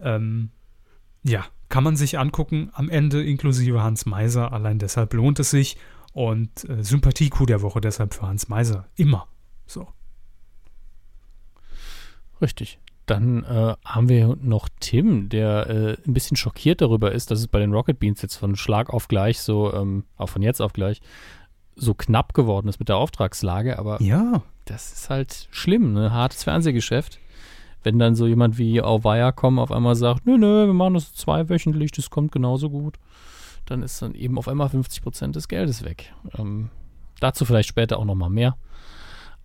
Ähm, 0.00 0.50
ja, 1.22 1.44
kann 1.68 1.84
man 1.84 1.96
sich 1.96 2.18
angucken. 2.18 2.70
Am 2.72 2.88
Ende 2.88 3.22
inklusive 3.22 3.82
Hans 3.82 4.06
Meiser. 4.06 4.52
Allein 4.52 4.78
deshalb 4.78 5.14
lohnt 5.14 5.38
es 5.38 5.50
sich. 5.50 5.76
Und 6.12 6.68
äh, 6.68 6.82
Sympathie-Coup 6.82 7.46
der 7.46 7.62
Woche 7.62 7.80
deshalb 7.80 8.14
für 8.14 8.26
Hans 8.26 8.48
Meiser. 8.48 8.88
Immer. 8.96 9.28
So. 9.66 9.88
Richtig. 12.42 12.80
Dann 13.10 13.42
äh, 13.44 13.74
haben 13.84 14.08
wir 14.08 14.36
noch 14.40 14.68
Tim, 14.78 15.28
der 15.28 15.66
äh, 15.68 15.96
ein 16.06 16.14
bisschen 16.14 16.36
schockiert 16.36 16.80
darüber 16.80 17.10
ist, 17.10 17.30
dass 17.32 17.40
es 17.40 17.48
bei 17.48 17.58
den 17.58 17.72
Rocket 17.72 17.98
Beans 17.98 18.22
jetzt 18.22 18.36
von 18.36 18.54
Schlag 18.54 18.90
auf 18.90 19.08
gleich 19.08 19.40
so, 19.40 19.72
ähm, 19.74 20.04
auch 20.16 20.28
von 20.28 20.42
jetzt 20.42 20.60
auf 20.62 20.72
gleich, 20.72 21.00
so 21.74 21.92
knapp 21.94 22.34
geworden 22.34 22.68
ist 22.68 22.78
mit 22.78 22.88
der 22.88 22.96
Auftragslage. 22.98 23.78
Aber 23.80 24.00
Ja. 24.00 24.42
das 24.64 24.92
ist 24.92 25.10
halt 25.10 25.48
schlimm, 25.50 25.92
ne? 25.92 26.12
Hartes 26.12 26.44
Fernsehgeschäft. 26.44 27.18
Wenn 27.82 27.98
dann 27.98 28.14
so 28.14 28.26
jemand 28.28 28.58
wie 28.58 28.80
auf 28.80 29.02
Viacom 29.04 29.58
auf 29.58 29.72
einmal 29.72 29.96
sagt, 29.96 30.26
nö, 30.26 30.36
nö, 30.38 30.66
wir 30.66 30.74
machen 30.74 30.94
das 30.94 31.12
zweiwöchentlich, 31.14 31.90
das 31.92 32.10
kommt 32.10 32.30
genauso 32.30 32.70
gut, 32.70 32.96
dann 33.66 33.82
ist 33.82 34.02
dann 34.02 34.14
eben 34.14 34.38
auf 34.38 34.46
einmal 34.48 34.68
50 34.68 35.02
Prozent 35.02 35.34
des 35.34 35.48
Geldes 35.48 35.82
weg. 35.84 36.12
Ähm, 36.38 36.68
dazu 37.18 37.44
vielleicht 37.44 37.70
später 37.70 37.98
auch 37.98 38.04
nochmal 38.04 38.30
mehr. 38.30 38.56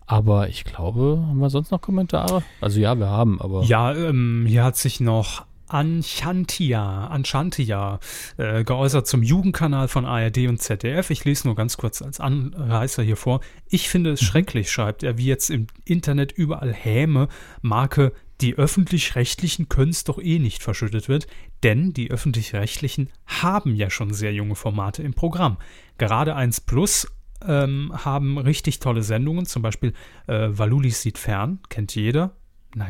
Aber 0.06 0.48
ich 0.48 0.64
glaube, 0.64 1.24
haben 1.28 1.38
wir 1.38 1.50
sonst 1.50 1.70
noch 1.70 1.80
Kommentare? 1.80 2.42
Also 2.60 2.80
ja, 2.80 2.96
wir 2.98 3.08
haben, 3.08 3.40
aber 3.40 3.62
Ja, 3.64 3.92
ähm, 3.94 4.44
hier 4.46 4.62
hat 4.62 4.76
sich 4.76 5.00
noch 5.00 5.44
Anchantia, 5.68 7.08
Anchantia 7.08 7.98
äh, 8.36 8.62
geäußert 8.62 9.08
zum 9.08 9.24
Jugendkanal 9.24 9.88
von 9.88 10.04
ARD 10.04 10.46
und 10.46 10.62
ZDF. 10.62 11.10
Ich 11.10 11.24
lese 11.24 11.48
nur 11.48 11.56
ganz 11.56 11.76
kurz 11.76 12.02
als 12.02 12.20
Anreißer 12.20 13.02
hier 13.02 13.16
vor. 13.16 13.40
Ich 13.68 13.88
finde 13.88 14.12
es 14.12 14.22
schrecklich, 14.22 14.70
schreibt 14.70 15.02
er, 15.02 15.18
wie 15.18 15.26
jetzt 15.26 15.50
im 15.50 15.66
Internet 15.84 16.30
überall 16.30 16.72
Häme, 16.72 17.26
Marke, 17.62 18.12
die 18.40 18.54
öffentlich-rechtlichen 18.54 19.68
können 19.68 19.90
es 19.90 20.04
doch 20.04 20.18
eh 20.22 20.38
nicht 20.38 20.62
verschüttet 20.62 21.08
wird, 21.08 21.26
denn 21.62 21.92
die 21.92 22.10
öffentlich-rechtlichen 22.10 23.10
haben 23.26 23.74
ja 23.74 23.90
schon 23.90 24.12
sehr 24.12 24.32
junge 24.32 24.54
Formate 24.54 25.02
im 25.02 25.14
Programm. 25.14 25.56
Gerade 25.98 26.36
1 26.36 26.60
Plus 26.60 27.08
ähm, 27.46 27.92
haben 27.94 28.38
richtig 28.38 28.80
tolle 28.80 29.02
Sendungen, 29.02 29.46
zum 29.46 29.62
Beispiel 29.62 29.92
äh, 30.26 30.48
Valulis 30.50 31.02
sieht 31.02 31.18
fern, 31.18 31.60
kennt 31.68 31.94
jeder. 31.94 32.36
Na, 32.74 32.88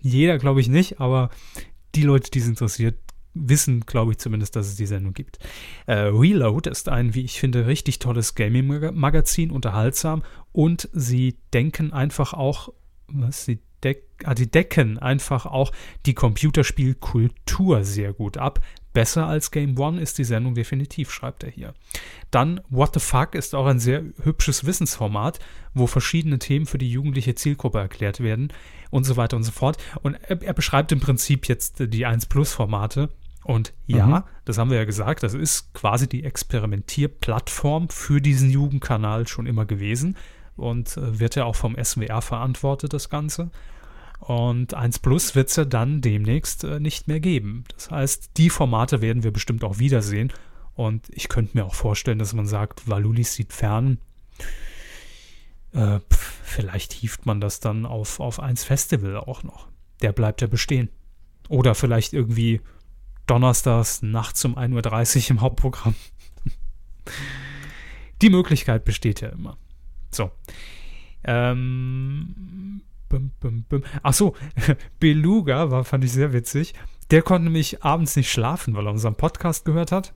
jeder 0.00 0.38
glaube 0.38 0.60
ich 0.60 0.68
nicht, 0.68 1.00
aber 1.00 1.30
die 1.94 2.02
Leute, 2.02 2.30
die 2.30 2.40
es 2.40 2.48
interessiert, 2.48 2.96
wissen, 3.34 3.80
glaube 3.80 4.12
ich 4.12 4.18
zumindest, 4.18 4.56
dass 4.56 4.68
es 4.68 4.76
die 4.76 4.86
Sendung 4.86 5.12
gibt. 5.12 5.38
Äh, 5.86 5.94
Reload 5.94 6.70
ist 6.70 6.88
ein, 6.88 7.14
wie 7.14 7.24
ich 7.24 7.40
finde, 7.40 7.66
richtig 7.66 7.98
tolles 7.98 8.34
Gaming-Magazin, 8.34 9.50
unterhaltsam 9.50 10.22
und 10.52 10.88
sie 10.92 11.36
denken 11.52 11.92
einfach 11.92 12.32
auch, 12.32 12.72
was 13.08 13.44
sie 13.44 13.60
deck, 13.84 14.02
ah, 14.24 14.34
die 14.34 14.50
decken 14.50 14.98
einfach 14.98 15.46
auch 15.46 15.70
die 16.06 16.14
Computerspielkultur 16.14 17.84
sehr 17.84 18.12
gut 18.12 18.36
ab. 18.38 18.60
Besser 18.92 19.26
als 19.26 19.50
Game 19.50 19.76
One 19.78 20.00
ist 20.00 20.18
die 20.18 20.24
Sendung 20.24 20.54
definitiv, 20.54 21.10
schreibt 21.10 21.42
er 21.42 21.50
hier. 21.50 21.74
Dann 22.30 22.60
What 22.70 22.94
the 22.94 23.00
Fuck 23.00 23.34
ist 23.34 23.54
auch 23.54 23.66
ein 23.66 23.80
sehr 23.80 24.04
hübsches 24.22 24.64
Wissensformat, 24.66 25.40
wo 25.74 25.86
verschiedene 25.88 26.38
Themen 26.38 26.66
für 26.66 26.78
die 26.78 26.90
jugendliche 26.90 27.34
Zielgruppe 27.34 27.78
erklärt 27.78 28.20
werden 28.20 28.52
und 28.90 29.02
so 29.04 29.16
weiter 29.16 29.36
und 29.36 29.42
so 29.42 29.50
fort. 29.50 29.78
Und 30.02 30.14
er, 30.14 30.40
er 30.40 30.54
beschreibt 30.54 30.92
im 30.92 31.00
Prinzip 31.00 31.48
jetzt 31.48 31.80
die 31.80 32.06
1 32.06 32.26
Plus 32.26 32.52
Formate. 32.52 33.08
Und 33.42 33.74
ja, 33.86 34.06
Mhm. 34.06 34.22
das 34.44 34.58
haben 34.58 34.70
wir 34.70 34.78
ja 34.78 34.84
gesagt, 34.84 35.22
das 35.24 35.34
ist 35.34 35.74
quasi 35.74 36.08
die 36.08 36.24
Experimentierplattform 36.24 37.88
für 37.90 38.20
diesen 38.20 38.48
Jugendkanal 38.50 39.26
schon 39.28 39.46
immer 39.46 39.66
gewesen 39.66 40.16
und 40.56 40.96
äh, 40.96 41.18
wird 41.18 41.34
ja 41.34 41.44
auch 41.44 41.56
vom 41.56 41.76
SWR 41.82 42.22
verantwortet, 42.22 42.92
das 42.92 43.10
Ganze. 43.10 43.50
Und 44.18 44.74
1 44.74 45.00
Plus 45.00 45.34
wird 45.34 45.50
es 45.50 45.56
ja 45.56 45.64
dann 45.64 46.00
demnächst 46.00 46.64
äh, 46.64 46.80
nicht 46.80 47.08
mehr 47.08 47.20
geben. 47.20 47.64
Das 47.74 47.90
heißt, 47.90 48.30
die 48.36 48.50
Formate 48.50 49.02
werden 49.02 49.22
wir 49.22 49.32
bestimmt 49.32 49.64
auch 49.64 49.78
wiedersehen. 49.78 50.32
Und 50.74 51.08
ich 51.10 51.28
könnte 51.28 51.56
mir 51.56 51.64
auch 51.64 51.74
vorstellen, 51.74 52.18
dass 52.18 52.32
man 52.32 52.46
sagt, 52.46 52.88
Valulis 52.88 53.34
sieht 53.34 53.52
fern. 53.52 53.98
Äh, 55.72 56.00
pf, 56.00 56.40
vielleicht 56.42 56.92
hieft 56.92 57.26
man 57.26 57.40
das 57.40 57.60
dann 57.60 57.86
auf, 57.86 58.18
auf 58.20 58.40
1 58.40 58.64
Festival 58.64 59.16
auch 59.16 59.42
noch. 59.42 59.68
Der 60.02 60.12
bleibt 60.12 60.40
ja 60.40 60.46
bestehen. 60.46 60.88
Oder 61.48 61.74
vielleicht 61.74 62.12
irgendwie 62.12 62.60
donnerstags 63.26 64.02
nachts 64.02 64.44
um 64.44 64.56
1.30 64.56 65.24
Uhr 65.24 65.30
im 65.30 65.40
Hauptprogramm. 65.40 65.94
Die 68.22 68.30
Möglichkeit 68.30 68.84
besteht 68.84 69.20
ja 69.20 69.28
immer. 69.28 69.56
So. 70.10 70.30
Ähm, 71.24 72.82
bum, 73.08 73.32
bum, 73.40 73.64
bum. 73.68 73.82
Ach 74.02 74.12
so, 74.14 74.34
Beluga 75.00 75.70
war, 75.70 75.84
fand 75.84 76.04
ich 76.04 76.12
sehr 76.12 76.32
witzig. 76.32 76.74
Der 77.10 77.22
konnte 77.22 77.44
nämlich 77.44 77.82
abends 77.82 78.16
nicht 78.16 78.30
schlafen, 78.30 78.74
weil 78.74 78.86
er 78.86 78.92
unseren 78.92 79.14
Podcast 79.14 79.64
gehört 79.64 79.92
hat. 79.92 80.14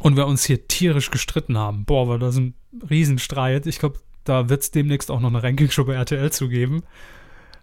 Und 0.00 0.16
wir 0.16 0.26
uns 0.26 0.44
hier 0.44 0.68
tierisch 0.68 1.10
gestritten 1.10 1.56
haben. 1.56 1.84
Boah, 1.84 2.08
war 2.08 2.18
das 2.18 2.36
ein 2.36 2.54
Riesenstreit. 2.88 3.66
Ich 3.66 3.78
glaube, 3.78 3.98
da 4.24 4.48
wird 4.48 4.62
es 4.62 4.70
demnächst 4.70 5.10
auch 5.10 5.20
noch 5.20 5.30
eine 5.30 5.42
Ranking-Show 5.42 5.84
bei 5.84 5.94
RTL 5.94 6.30
zu 6.30 6.48
geben. 6.48 6.82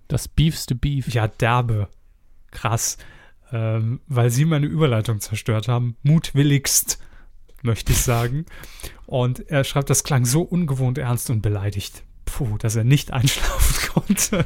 das 0.07 0.27
beefste 0.27 0.75
Beef. 0.75 1.13
Ja, 1.13 1.27
derbe. 1.27 1.87
Krass. 2.51 2.97
Ähm, 3.51 4.01
weil 4.07 4.29
sie 4.29 4.45
meine 4.45 4.65
Überleitung 4.65 5.19
zerstört 5.19 5.67
haben. 5.67 5.95
Mutwilligst, 6.03 6.99
möchte 7.61 7.93
ich 7.93 7.99
sagen. 8.01 8.45
Und 9.05 9.49
er 9.49 9.63
schreibt, 9.63 9.89
das 9.89 10.03
klang 10.03 10.25
so 10.25 10.41
ungewohnt 10.41 10.97
ernst 10.97 11.29
und 11.29 11.41
beleidigt. 11.41 12.03
Puh, 12.36 12.57
dass 12.57 12.75
er 12.75 12.83
nicht 12.83 13.13
einschlafen 13.13 13.93
konnte. 13.93 14.45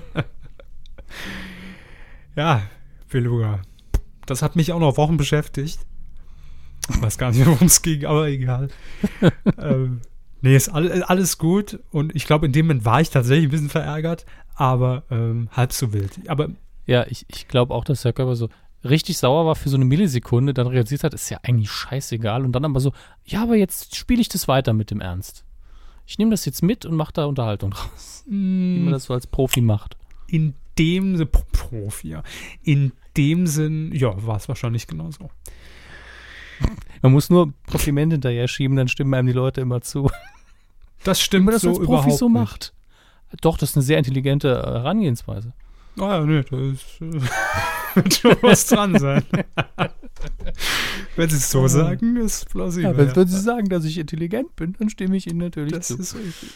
ja, 2.35 2.61
Beluga. 3.09 3.63
Das 4.27 4.43
hat 4.43 4.55
mich 4.55 4.71
auch 4.73 4.79
noch 4.79 4.97
Wochen 4.97 5.17
beschäftigt. 5.17 5.79
Ich 6.87 7.01
weiß 7.01 7.17
gar 7.17 7.31
nicht, 7.31 7.43
worum 7.47 7.65
es 7.65 7.81
ging, 7.81 8.05
aber 8.05 8.27
egal. 8.27 8.67
ähm, 9.57 10.01
nee, 10.41 10.55
ist 10.55 10.69
all, 10.69 11.01
alles 11.01 11.39
gut. 11.39 11.79
Und 11.89 12.15
ich 12.15 12.25
glaube, 12.27 12.45
in 12.45 12.51
dem 12.51 12.67
Moment 12.67 12.85
war 12.85 13.01
ich 13.01 13.09
tatsächlich 13.09 13.47
ein 13.47 13.51
bisschen 13.51 13.69
verärgert, 13.69 14.27
aber 14.53 15.01
ähm, 15.09 15.49
halb 15.51 15.73
so 15.73 15.91
wild. 15.91 16.11
Aber 16.29 16.49
Ja, 16.85 17.07
ich, 17.07 17.25
ich 17.27 17.47
glaube 17.47 17.73
auch, 17.73 17.85
dass 17.85 18.03
der 18.03 18.13
Körper 18.13 18.35
so 18.35 18.49
richtig 18.83 19.17
sauer 19.17 19.47
war 19.47 19.55
für 19.55 19.69
so 19.69 19.77
eine 19.77 19.85
Millisekunde, 19.85 20.53
dann 20.53 20.67
realisiert 20.67 21.03
hat, 21.03 21.15
ist 21.15 21.31
ja 21.31 21.39
eigentlich 21.41 21.71
scheißegal. 21.71 22.45
Und 22.45 22.51
dann 22.51 22.65
aber 22.65 22.81
so, 22.81 22.93
ja, 23.25 23.41
aber 23.41 23.55
jetzt 23.55 23.95
spiele 23.95 24.21
ich 24.21 24.29
das 24.29 24.47
weiter 24.47 24.73
mit 24.73 24.91
dem 24.91 25.01
Ernst. 25.01 25.43
Ich 26.09 26.17
nehme 26.17 26.31
das 26.31 26.43
jetzt 26.45 26.63
mit 26.63 26.85
und 26.85 26.95
mache 26.95 27.13
da 27.13 27.25
Unterhaltung 27.25 27.69
draus. 27.69 28.23
Wie 28.27 28.79
man 28.79 28.91
das 28.93 29.03
so 29.03 29.13
als 29.13 29.27
Profi 29.27 29.61
macht. 29.61 29.95
in 30.27 30.55
dem 30.79 31.15
Sinne, 31.17 31.25
Pro- 31.27 31.43
Profi, 31.51 32.09
ja. 32.09 32.23
In 32.63 32.93
dem 33.15 33.45
Sinn, 33.45 33.91
ja, 33.93 34.13
war 34.25 34.37
es 34.37 34.47
wahrscheinlich 34.47 34.87
genauso. 34.87 35.29
Man 37.01 37.11
muss 37.11 37.29
nur 37.29 37.53
Komplimente 37.69 38.15
hinterher 38.15 38.47
schieben, 38.47 38.75
dann 38.75 38.87
stimmen 38.87 39.13
einem 39.13 39.27
die 39.27 39.33
Leute 39.33 39.61
immer 39.61 39.81
zu. 39.81 40.09
Das 41.03 41.21
stimmt 41.21 41.45
man 41.45 41.53
das 41.53 41.61
so 41.61 41.69
als 41.69 41.77
Profi 41.77 41.89
überhaupt 41.91 42.17
so 42.17 42.27
nicht. 42.27 42.33
macht. 42.33 42.73
Doch, 43.41 43.57
das 43.57 43.69
ist 43.71 43.75
eine 43.77 43.83
sehr 43.83 43.97
intelligente 43.99 44.49
äh, 44.49 44.79
Herangehensweise. 44.79 45.53
Ah 45.99 46.17
ja, 46.17 46.25
nee, 46.25 46.43
da 46.49 46.57
ist, 46.57 46.85
äh, 48.05 48.11
schon 48.11 48.37
was 48.41 48.67
dran 48.67 48.97
sein. 48.97 49.23
Wenn 51.15 51.29
sie 51.29 51.37
es 51.37 51.49
so 51.49 51.67
sagen, 51.67 52.17
ist 52.17 52.49
plausibel. 52.49 52.91
Ja, 52.91 52.97
wenn, 52.97 53.15
wenn 53.15 53.27
Sie 53.27 53.39
sagen, 53.39 53.69
dass 53.69 53.85
ich 53.85 53.97
intelligent 53.97 54.55
bin, 54.55 54.75
dann 54.79 54.89
stimme 54.89 55.15
ich 55.15 55.27
Ihnen 55.27 55.39
natürlich 55.39 55.73
Das 55.73 55.87
zu. 55.87 55.97
ist 55.97 56.15
richtig. 56.15 56.49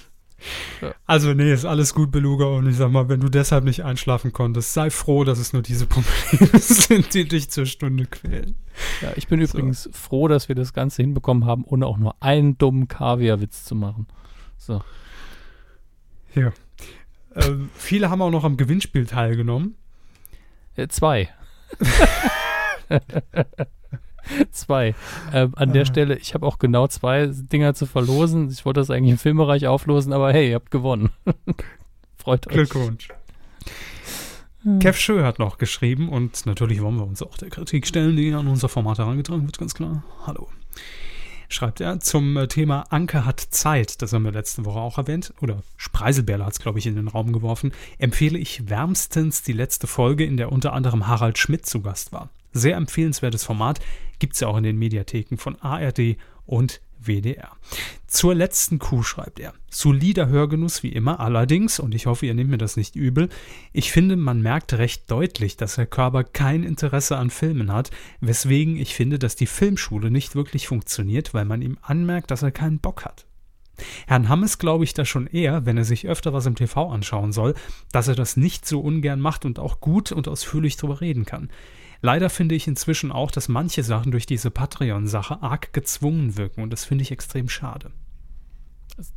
Ja. 0.82 0.94
Also, 1.06 1.34
nee, 1.34 1.53
ist 1.53 1.64
alles 1.65 1.94
gut, 1.94 2.11
Beluga. 2.11 2.45
Und 2.45 2.68
ich 2.68 2.76
sag 2.76 2.91
mal, 2.91 3.07
wenn 3.07 3.22
du 3.22 3.30
deshalb 3.30 3.64
nicht 3.64 3.86
einschlafen 3.86 4.34
konntest, 4.34 4.74
sei 4.74 4.90
froh, 4.90 5.24
dass 5.24 5.40
es 5.40 5.53
nur 5.53 5.61
diese 5.61 5.86
Probleme 5.86 6.49
sind, 6.60 7.14
die 7.14 7.26
dich 7.28 7.49
zur 7.49 7.65
Stunde 7.65 8.06
quälen. 8.06 8.56
Ja, 9.02 9.14
ich 9.15 9.28
bin 9.28 9.40
übrigens 9.40 9.90
froh, 9.94 10.28
dass 10.28 10.49
wir 10.49 10.56
das 10.56 10.74
Ganze 10.74 11.02
hinbekommen 11.02 11.45
haben, 11.45 11.64
ohne 11.64 11.86
auch 11.86 11.98
nur 11.98 12.22
einen 12.22 12.57
dummen 12.57 12.88
Kaviar-Witz 12.88 13.64
zu 13.64 13.76
machen. 13.76 14.07
So. 14.57 14.82
Ja. 16.36 16.52
Ähm, 17.36 17.70
viele 17.76 18.10
haben 18.10 18.22
auch 18.22 18.32
noch 18.32 18.44
am 18.44 18.57
Gewinnspiel 18.57 19.06
teilgenommen. 19.06 19.76
Äh, 20.75 20.87
zwei. 20.87 21.29
zwei. 24.51 24.95
Ähm, 25.33 25.53
an 25.55 25.73
der 25.73 25.85
Stelle, 25.85 26.17
ich 26.17 26.33
habe 26.33 26.45
auch 26.45 26.59
genau 26.59 26.87
zwei 26.87 27.27
Dinger 27.27 27.73
zu 27.73 27.85
verlosen. 27.85 28.49
Ich 28.49 28.65
wollte 28.65 28.79
das 28.79 28.89
eigentlich 28.89 29.11
im 29.11 29.17
Filmbereich 29.17 29.67
auflosen, 29.67 30.13
aber 30.13 30.31
hey, 30.33 30.49
ihr 30.49 30.55
habt 30.55 30.71
gewonnen. 30.71 31.09
Freut 32.17 32.47
euch. 32.47 32.53
Glückwunsch. 32.53 33.09
Kev 34.79 34.97
Schö 34.97 35.23
hat 35.23 35.39
noch 35.39 35.57
geschrieben 35.57 36.07
und 36.07 36.45
natürlich 36.45 36.81
wollen 36.81 36.95
wir 36.95 37.05
uns 37.05 37.21
auch 37.21 37.37
der 37.37 37.49
Kritik 37.49 37.85
stellen, 37.85 38.15
die 38.15 38.33
an 38.33 38.47
unser 38.47 38.69
Format 38.69 38.97
herangetragen 38.97 39.45
wird, 39.45 39.57
ganz 39.57 39.73
klar. 39.73 40.05
Hallo. 40.25 40.47
Schreibt 41.49 41.82
er 41.82 41.99
zum 41.99 42.38
äh, 42.38 42.48
Thema 42.48 42.86
Anke 42.90 43.26
hat 43.26 43.40
Zeit, 43.40 44.02
das 44.02 44.14
haben 44.14 44.24
wir 44.24 44.32
letzte 44.32 44.65
Woche 44.65 44.80
auch 44.80 44.98
erwähnt, 44.98 45.34
oder 45.41 45.64
Spreiselbärle 45.78 46.45
hat 46.45 46.53
es, 46.53 46.60
glaube 46.60 46.80
ich, 46.80 46.88
in 46.88 46.95
den 46.95 47.07
Raum 47.07 47.34
geworfen, 47.34 47.72
empfehle 47.98 48.38
ich 48.38 48.70
wärmstens 48.70 49.41
die 49.41 49.53
letzte 49.53 49.88
Folge, 49.88 50.26
in 50.26 50.38
der 50.38 50.52
unter 50.52 50.74
anderem 50.74 51.07
Harald 51.07 51.38
Schmidt 51.38 51.65
zu 51.65 51.82
Gast 51.82 52.11
war. 52.11 52.30
Sehr 52.53 52.76
empfehlenswertes 52.78 53.44
Format. 53.44 53.80
Gibt 54.20 54.34
es 54.34 54.40
ja 54.40 54.48
auch 54.48 54.57
in 54.57 54.64
den 54.64 54.78
Mediatheken 54.78 55.38
von 55.38 55.60
ARD 55.61 56.18
und 56.45 56.82
WDR. 57.05 57.51
Zur 58.07 58.35
letzten 58.35 58.80
Kuh 58.80 59.03
schreibt 59.03 59.39
er. 59.39 59.53
Solider 59.69 60.27
Hörgenuss 60.27 60.84
wie 60.84 60.91
immer, 60.91 61.19
allerdings, 61.19 61.80
und 61.80 61.95
ich 61.95 62.05
hoffe, 62.05 62.25
ihr 62.25 62.34
nehmt 62.34 62.51
mir 62.51 62.57
das 62.57 62.77
nicht 62.77 62.95
übel, 62.95 63.30
ich 63.71 63.91
finde, 63.91 64.15
man 64.15 64.41
merkt 64.41 64.73
recht 64.73 65.09
deutlich, 65.09 65.57
dass 65.57 65.77
Herr 65.77 65.85
Körber 65.85 66.23
kein 66.23 66.63
Interesse 66.63 67.17
an 67.17 67.30
Filmen 67.30 67.71
hat, 67.71 67.89
weswegen 68.21 68.77
ich 68.77 68.93
finde, 68.93 69.19
dass 69.19 69.35
die 69.35 69.47
Filmschule 69.47 70.11
nicht 70.11 70.35
wirklich 70.35 70.67
funktioniert, 70.67 71.34
weil 71.34 71.45
man 71.45 71.61
ihm 71.61 71.77
anmerkt, 71.81 72.31
dass 72.31 72.43
er 72.43 72.51
keinen 72.51 72.80
Bock 72.80 73.05
hat. 73.05 73.25
Herrn 74.07 74.30
Hammes 74.30 74.59
glaube 74.59 74.84
ich 74.84 74.93
da 74.93 75.05
schon 75.05 75.27
eher, 75.27 75.65
wenn 75.65 75.77
er 75.77 75.84
sich 75.84 76.07
öfter 76.07 76.34
was 76.34 76.45
im 76.45 76.55
TV 76.55 76.89
anschauen 76.89 77.31
soll, 77.31 77.55
dass 77.91 78.07
er 78.07 78.15
das 78.15 78.38
nicht 78.38 78.67
so 78.67 78.80
ungern 78.80 79.19
macht 79.19 79.45
und 79.45 79.59
auch 79.59 79.80
gut 79.80 80.11
und 80.11 80.27
ausführlich 80.27 80.77
drüber 80.77 81.01
reden 81.01 81.25
kann. 81.25 81.49
Leider 82.05 82.30
finde 82.30 82.53
ich 82.53 82.67
inzwischen 82.67 83.11
auch, 83.13 83.31
dass 83.31 83.47
manche 83.47 83.81
Sachen 83.81 84.11
durch 84.11 84.25
diese 84.25 84.51
Patreon-Sache 84.51 85.41
arg 85.41 85.71
gezwungen 85.71 86.35
wirken 86.38 86.61
und 86.61 86.69
das 86.71 86.84
finde 86.84 87.01
ich 87.01 87.11
extrem 87.11 87.47
schade. 87.47 87.91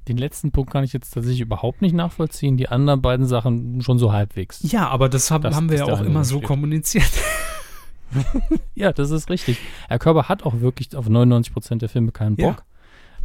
Den 0.08 0.16
letzten 0.16 0.52
Punkt 0.52 0.70
kann 0.72 0.84
ich 0.84 0.92
jetzt 0.92 1.10
tatsächlich 1.12 1.40
überhaupt 1.40 1.82
nicht 1.82 1.94
nachvollziehen. 1.94 2.56
Die 2.56 2.68
anderen 2.68 3.02
beiden 3.02 3.26
Sachen 3.26 3.82
schon 3.82 3.98
so 3.98 4.12
halbwegs. 4.12 4.60
Ja, 4.62 4.88
aber 4.88 5.08
das, 5.08 5.30
hab, 5.32 5.42
Das 5.42 5.54
haben 5.56 5.68
wir 5.68 5.78
ja 5.78 5.84
auch 5.84 6.00
immer 6.00 6.24
so 6.24 6.36
steht. 6.38 6.46
kommuniziert. 6.48 7.10
Ja, 8.76 8.92
das 8.92 9.10
ist 9.10 9.28
richtig. 9.30 9.58
Herr 9.88 9.98
Körber 9.98 10.28
hat 10.28 10.44
auch 10.44 10.60
wirklich 10.60 10.94
auf 10.94 11.08
99% 11.08 11.78
der 11.78 11.88
Filme 11.88 12.12
keinen 12.12 12.36
Ja. 12.36 12.50
Bock. 12.50 12.64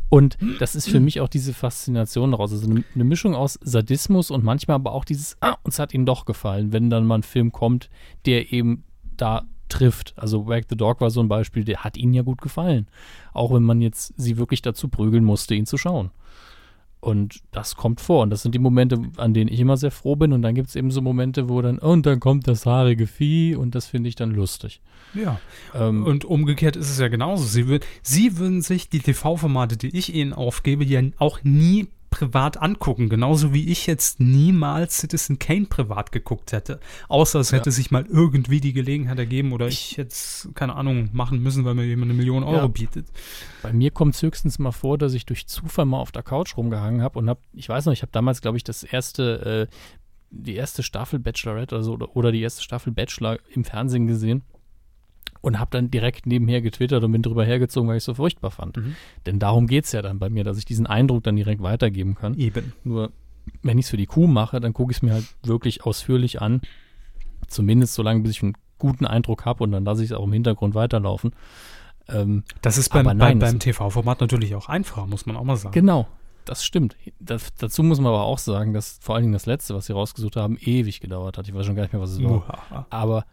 Und 0.09 0.37
das 0.59 0.75
ist 0.75 0.89
für 0.89 0.99
mich 0.99 1.21
auch 1.21 1.29
diese 1.29 1.53
Faszination 1.53 2.31
daraus. 2.31 2.51
Also 2.51 2.67
eine, 2.69 2.83
eine 2.95 3.03
Mischung 3.03 3.35
aus 3.35 3.59
Sadismus 3.61 4.31
und 4.31 4.43
manchmal 4.43 4.75
aber 4.75 4.91
auch 4.93 5.05
dieses, 5.05 5.37
ah, 5.39 5.55
uns 5.63 5.77
hat 5.77 5.93
ihnen 5.93 6.07
doch 6.07 6.25
gefallen, 6.25 6.73
wenn 6.73 6.89
dann 6.89 7.05
mal 7.05 7.19
ein 7.19 7.23
Film 7.23 7.51
kommt, 7.51 7.89
der 8.25 8.51
eben 8.51 8.83
da 9.15 9.43
trifft. 9.71 10.13
Also 10.17 10.47
Wag 10.47 10.63
the 10.69 10.77
Dog 10.77 11.01
war 11.01 11.09
so 11.09 11.21
ein 11.21 11.27
Beispiel, 11.27 11.63
der 11.63 11.83
hat 11.83 11.97
ihnen 11.97 12.13
ja 12.13 12.21
gut 12.21 12.41
gefallen. 12.41 12.87
Auch 13.33 13.51
wenn 13.53 13.63
man 13.63 13.81
jetzt 13.81 14.13
sie 14.17 14.37
wirklich 14.37 14.61
dazu 14.61 14.87
prügeln 14.89 15.23
musste, 15.23 15.55
ihn 15.55 15.65
zu 15.65 15.77
schauen. 15.77 16.11
Und 16.99 17.41
das 17.49 17.75
kommt 17.75 17.99
vor. 17.99 18.21
Und 18.21 18.29
das 18.29 18.43
sind 18.43 18.53
die 18.53 18.59
Momente, 18.59 19.01
an 19.17 19.33
denen 19.33 19.51
ich 19.51 19.59
immer 19.59 19.75
sehr 19.75 19.89
froh 19.89 20.15
bin. 20.15 20.33
Und 20.33 20.43
dann 20.43 20.53
gibt 20.53 20.69
es 20.69 20.75
eben 20.75 20.91
so 20.91 21.01
Momente, 21.01 21.49
wo 21.49 21.59
dann, 21.63 21.79
und 21.79 22.05
dann 22.05 22.19
kommt 22.19 22.47
das 22.47 22.67
haarige 22.67 23.07
Vieh 23.07 23.55
und 23.55 23.73
das 23.73 23.87
finde 23.87 24.07
ich 24.07 24.15
dann 24.15 24.29
lustig. 24.29 24.81
Ja. 25.15 25.39
Ähm, 25.73 26.03
Und 26.05 26.25
umgekehrt 26.25 26.75
ist 26.75 26.91
es 26.91 26.99
ja 26.99 27.07
genauso. 27.07 27.43
Sie, 27.45 27.63
wür- 27.63 27.81
Sie 28.03 28.37
würden 28.37 28.61
sich 28.61 28.87
die 28.89 28.99
TV-Formate, 28.99 29.77
die 29.77 29.97
ich 29.97 30.13
Ihnen 30.13 30.31
aufgebe, 30.33 30.83
ja 30.85 31.01
auch 31.17 31.39
nie 31.43 31.87
privat 32.11 32.61
angucken. 32.61 33.09
Genauso 33.09 33.53
wie 33.53 33.71
ich 33.71 33.87
jetzt 33.87 34.19
niemals 34.19 34.99
Citizen 34.99 35.39
Kane 35.39 35.65
privat 35.65 36.11
geguckt 36.11 36.51
hätte. 36.51 36.79
Außer 37.07 37.39
es 37.39 37.51
hätte 37.51 37.71
sich 37.71 37.89
mal 37.89 38.05
irgendwie 38.05 38.59
die 38.59 38.73
Gelegenheit 38.73 39.17
ergeben 39.17 39.53
oder 39.53 39.67
ich 39.67 39.97
jetzt, 39.97 40.53
keine 40.53 40.75
Ahnung, 40.75 41.09
machen 41.13 41.41
müssen, 41.41 41.65
weil 41.65 41.73
mir 41.73 41.85
jemand 41.85 42.11
eine 42.11 42.17
Million 42.17 42.43
Euro 42.43 42.63
Ja. 42.63 42.67
bietet. 42.67 43.07
Bei 43.63 43.73
mir 43.73 43.89
kommt 43.89 44.13
es 44.13 44.21
höchstens 44.21 44.59
mal 44.59 44.71
vor, 44.73 44.97
dass 44.99 45.13
ich 45.13 45.25
durch 45.25 45.47
Zufall 45.47 45.85
mal 45.85 45.99
auf 45.99 46.11
der 46.11 46.21
Couch 46.21 46.55
rumgehangen 46.57 47.01
habe 47.01 47.17
und 47.17 47.29
habe, 47.29 47.39
ich 47.53 47.67
weiß 47.67 47.85
noch, 47.85 47.93
ich 47.93 48.01
habe 48.03 48.11
damals, 48.11 48.41
glaube 48.41 48.57
ich, 48.57 48.63
das 48.63 48.83
erste, 48.83 49.69
äh, 49.69 49.75
die 50.29 50.55
erste 50.55 50.83
Staffel 50.83 51.17
Bachelorette 51.17 51.75
oder, 51.75 51.83
so, 51.83 51.93
oder, 51.93 52.15
oder 52.15 52.31
die 52.31 52.41
erste 52.41 52.61
Staffel 52.61 52.93
Bachelor 52.93 53.39
im 53.53 53.63
Fernsehen 53.63 54.05
gesehen 54.05 54.43
und 55.41 55.59
habe 55.59 55.71
dann 55.71 55.89
direkt 55.89 56.25
nebenher 56.25 56.61
getwittert 56.61 57.03
und 57.03 57.11
bin 57.11 57.21
drüber 57.21 57.43
hergezogen, 57.43 57.89
weil 57.89 57.97
ich 57.97 58.01
es 58.01 58.05
so 58.05 58.13
furchtbar 58.13 58.51
fand. 58.51 58.77
Mhm. 58.77 58.95
Denn 59.25 59.39
darum 59.39 59.67
geht 59.67 59.85
es 59.85 59.91
ja 59.91 60.01
dann 60.01 60.19
bei 60.19 60.29
mir, 60.29 60.43
dass 60.43 60.57
ich 60.57 60.65
diesen 60.65 60.85
Eindruck 60.85 61.23
dann 61.23 61.35
direkt 61.35 61.61
weitergeben 61.61 62.15
kann. 62.15 62.35
Eben. 62.35 62.73
Nur, 62.83 63.11
wenn 63.63 63.79
ich 63.79 63.85
es 63.85 63.89
für 63.89 63.97
die 63.97 64.05
Kuh 64.05 64.27
mache, 64.27 64.59
dann 64.59 64.73
gucke 64.73 64.91
ich 64.91 64.97
es 64.97 65.01
mir 65.01 65.13
halt 65.13 65.25
wirklich 65.43 65.83
ausführlich 65.83 66.41
an. 66.41 66.61
Zumindest 67.47 67.95
so 67.95 68.03
lange, 68.03 68.21
bis 68.21 68.31
ich 68.31 68.43
einen 68.43 68.53
guten 68.77 69.05
Eindruck 69.05 69.45
habe 69.45 69.63
und 69.63 69.71
dann 69.71 69.83
lasse 69.83 70.03
ich 70.03 70.11
es 70.11 70.15
auch 70.15 70.23
im 70.23 70.33
Hintergrund 70.33 70.75
weiterlaufen. 70.75 71.33
Ähm, 72.07 72.43
Das 72.61 72.77
ist 72.77 72.89
beim, 72.89 73.05
nein, 73.05 73.17
beim, 73.17 73.39
beim 73.39 73.59
TV-Format 73.59 74.21
natürlich 74.21 74.55
auch 74.55 74.69
einfacher, 74.69 75.07
muss 75.07 75.25
man 75.25 75.35
auch 75.37 75.43
mal 75.43 75.55
sagen. 75.55 75.73
Genau, 75.73 76.07
das 76.45 76.63
stimmt. 76.63 76.95
Das, 77.19 77.53
dazu 77.55 77.83
muss 77.83 77.99
man 77.99 78.07
aber 78.07 78.23
auch 78.23 78.39
sagen, 78.39 78.73
dass 78.73 78.99
vor 79.01 79.15
allen 79.15 79.23
Dingen 79.23 79.33
das 79.33 79.45
letzte, 79.45 79.75
was 79.75 79.87
sie 79.87 79.93
rausgesucht 79.93 80.35
haben, 80.35 80.57
ewig 80.59 80.99
gedauert 80.99 81.37
hat. 81.37 81.47
Ich 81.47 81.53
weiß 81.53 81.65
schon 81.65 81.75
gar 81.75 81.83
nicht 81.83 81.93
mehr, 81.93 82.01
was 82.01 82.11
es 82.11 82.23
war. 82.23 82.31
Uhaha. 82.31 82.85
Aber 82.89 83.25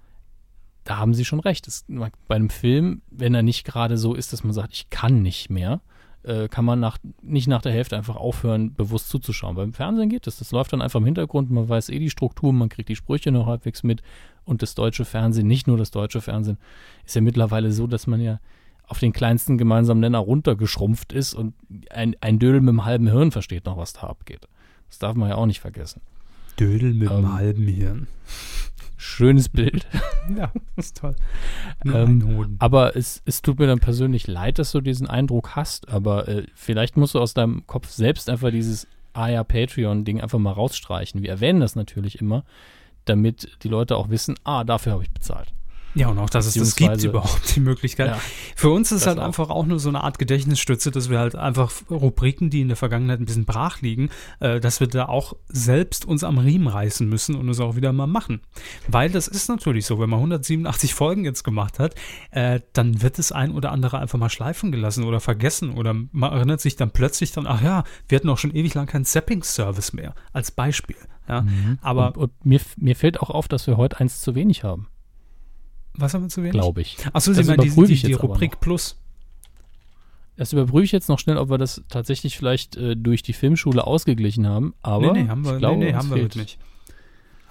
da 0.89 0.97
haben 0.97 1.13
sie 1.13 1.27
schon 1.27 1.41
recht. 1.41 1.69
Es, 1.69 1.85
bei 2.29 2.37
einem 2.37 2.49
Film, 2.49 3.03
wenn 3.11 3.35
er 3.35 3.43
nicht 3.43 3.65
gerade 3.65 3.99
so 3.99 4.15
ist, 4.15 4.33
dass 4.33 4.43
man 4.43 4.55
sagt, 4.55 4.73
ich 4.73 4.89
kann 4.89 5.21
nicht 5.21 5.51
mehr, 5.51 5.83
äh, 6.23 6.49
kann 6.49 6.65
man 6.65 6.81
nach, 6.81 6.97
nicht 7.21 7.47
nach 7.47 7.61
der 7.61 7.73
Hälfte 7.73 7.95
einfach 7.95 8.17
aufhören, 8.17 8.73
bewusst 8.73 9.11
zuzuschauen. 9.11 9.55
Beim 9.55 9.75
Fernsehen 9.75 10.09
geht 10.09 10.27
das. 10.27 10.39
Das 10.39 10.51
läuft 10.51 10.73
dann 10.73 10.81
einfach 10.81 10.99
im 11.01 11.05
Hintergrund. 11.05 11.51
Man 11.51 11.69
weiß 11.69 11.91
eh 11.91 11.99
die 11.99 12.09
Struktur, 12.09 12.55
man 12.55 12.71
kriegt 12.71 12.89
die 12.89 12.97
Sprüche 12.97 13.31
noch 13.31 13.47
halbwegs 13.47 13.83
mit. 13.83 14.03
Und 14.47 14.63
das 14.63 14.75
deutsche 14.75 15.05
Fernsehen, 15.05 15.47
nicht 15.47 15.67
nur 15.67 15.77
das 15.77 15.91
deutsche 15.91 16.23
Fernsehen, 16.23 16.57
ist 17.05 17.15
ja 17.15 17.21
mittlerweile 17.21 17.71
so, 17.71 17.87
dass 17.87 18.07
man 18.07 18.23
ja 18.23 18.41
auf 18.87 18.99
den 18.99 19.13
kleinsten 19.13 19.59
gemeinsamen 19.59 20.01
Nenner 20.01 20.21
runtergeschrumpft 20.21 21.13
ist 21.13 21.35
und 21.35 21.53
ein, 21.91 22.17
ein 22.23 22.39
Dödel 22.39 22.63
mit 22.63 22.71
einem 22.71 22.87
halben 22.87 23.09
Hirn 23.09 23.31
versteht 23.31 23.67
noch, 23.67 23.77
was 23.77 23.93
da 23.93 24.05
abgeht. 24.05 24.49
Das 24.89 24.99
darf 24.99 25.15
man 25.15 25.29
ja 25.29 25.35
auch 25.35 25.45
nicht 25.45 25.61
vergessen. 25.61 26.01
Dödel 26.59 26.95
mit 26.95 27.11
Ähm, 27.11 27.17
einem 27.19 27.35
halben 27.35 27.69
Hirn. 27.69 28.07
Schönes 28.99 29.49
Bild. 29.49 29.87
Ja, 30.37 30.53
ist 30.77 30.99
toll. 30.99 31.17
Ähm. 31.87 32.57
Aber 32.59 32.95
es, 32.95 33.23
es 33.25 33.41
tut 33.41 33.59
mir 33.59 33.67
dann 33.67 33.79
persönlich 33.79 34.27
leid, 34.27 34.59
dass 34.59 34.73
du 34.73 34.83
diesen 34.83 35.07
Eindruck 35.07 35.57
hast, 35.57 35.89
aber 35.89 36.29
äh, 36.29 36.43
vielleicht 36.55 36.99
musst 36.99 37.15
du 37.15 37.19
aus 37.19 37.33
deinem 37.33 37.67
Kopf 37.67 37.89
selbst 37.89 38.29
einfach 38.29 38.51
dieses 38.51 38.87
Ah 39.15 39.29
ja, 39.29 39.43
Patreon-Ding 39.43 40.21
einfach 40.21 40.39
mal 40.39 40.53
rausstreichen. 40.53 41.23
Wir 41.23 41.31
erwähnen 41.31 41.61
das 41.61 41.77
natürlich 41.77 42.21
immer, 42.21 42.45
damit 43.07 43.57
die 43.63 43.69
Leute 43.69 43.97
auch 43.97 44.11
wissen, 44.11 44.35
ah, 44.45 44.65
dafür 44.65 44.93
habe 44.93 45.03
ich 45.03 45.11
bezahlt. 45.11 45.55
Ja, 45.99 46.09
und 46.09 46.19
auch, 46.19 46.31
dass 46.31 46.47
es 46.47 46.55
das 46.55 46.77
gibt 46.77 47.03
überhaupt, 47.03 47.57
die 47.57 47.61
Möglichkeit. 47.61 48.07
Ja, 48.07 48.21
Für 48.55 48.71
uns 48.71 48.93
ist 48.93 49.09
halt 49.09 49.19
auch. 49.19 49.25
einfach 49.25 49.51
auch 49.51 49.67
nur 49.67 49.81
so 49.81 49.89
eine 49.89 50.05
Art 50.05 50.21
Gedächtnisstütze, 50.21 50.93
dass 50.93 51.11
wir 51.11 51.19
halt 51.19 51.35
einfach 51.35 51.73
Rubriken, 51.91 52.51
die 52.51 52.61
in 52.61 52.69
der 52.69 52.77
Vergangenheit 52.77 53.19
ein 53.19 53.25
bisschen 53.25 53.47
brach 53.47 53.81
liegen, 53.81 54.09
äh, 54.39 54.61
dass 54.61 54.79
wir 54.79 54.87
da 54.87 55.07
auch 55.07 55.35
selbst 55.49 56.05
uns 56.05 56.23
am 56.23 56.39
Riemen 56.39 56.69
reißen 56.69 57.09
müssen 57.09 57.35
und 57.35 57.49
es 57.49 57.59
auch 57.59 57.75
wieder 57.75 57.93
mal 57.93 58.07
machen. 58.07 58.43
Weil 58.87 59.11
das 59.11 59.27
ist 59.27 59.49
natürlich 59.49 59.87
so, 59.87 59.99
wenn 59.99 60.09
man 60.09 60.21
187 60.21 60.95
Folgen 60.95 61.25
jetzt 61.25 61.43
gemacht 61.43 61.81
hat, 61.81 61.97
äh, 62.31 62.61
dann 62.75 63.03
wird 63.03 63.19
das 63.19 63.33
ein 63.33 63.51
oder 63.51 63.73
andere 63.73 63.99
einfach 63.99 64.21
mal 64.21 64.31
schleifen 64.31 64.71
gelassen 64.71 65.03
oder 65.03 65.19
vergessen 65.19 65.73
oder 65.73 65.95
man 65.95 66.33
erinnert 66.33 66.61
sich 66.61 66.77
dann 66.77 66.93
plötzlich 66.93 67.33
dann, 67.33 67.49
ach 67.49 67.61
ja, 67.61 67.83
wir 68.07 68.17
hatten 68.17 68.29
auch 68.29 68.39
schon 68.39 68.55
ewig 68.55 68.73
lang 68.75 68.87
keinen 68.87 69.05
Zapping-Service 69.05 69.95
mehr, 69.95 70.15
als 70.33 70.53
Beispiel. 70.53 70.97
Ja, 71.29 71.45
aber 71.83 72.09
und, 72.09 72.17
und 72.17 72.47
mir, 72.47 72.61
mir 72.77 72.97
fällt 72.97 73.21
auch 73.21 73.31
auf, 73.31 73.49
dass 73.49 73.67
wir 73.67 73.77
heute 73.77 74.01
eins 74.01 74.23
zu 74.23 74.35
wenig 74.35 74.65
haben, 74.65 74.87
was 75.99 76.15
haben 76.15 76.23
wir 76.23 76.29
zu 76.29 76.43
wenig? 76.43 76.53
glaube 76.53 76.81
ich. 76.81 76.97
Achso, 77.13 77.33
Sie 77.33 77.45
meinen 77.45 77.61
die, 77.61 77.71
die, 77.71 78.03
die 78.03 78.13
Rubrik. 78.13 78.61
Plus. 78.61 78.97
Das 80.37 80.53
überprüfe 80.53 80.85
ich 80.85 80.93
jetzt 80.93 81.09
noch 81.09 81.19
schnell, 81.19 81.37
ob 81.37 81.51
wir 81.51 81.59
das 81.59 81.83
tatsächlich 81.89 82.37
vielleicht 82.37 82.77
äh, 82.77 82.95
durch 82.97 83.23
die 83.23 83.33
Filmschule 83.33 83.85
ausgeglichen 83.85 84.47
haben. 84.47 84.75
Aber 84.83 85.13
nee, 85.13 85.25
nee, 85.25 85.29
haben 85.29 85.45
wir, 85.45 85.55
ich 85.55 85.59
glaube, 85.59 85.79
nee, 85.79 85.87
nee, 85.87 85.95
haben 85.95 86.15
wir 86.15 86.23
heute 86.23 86.39
nicht. 86.39 86.59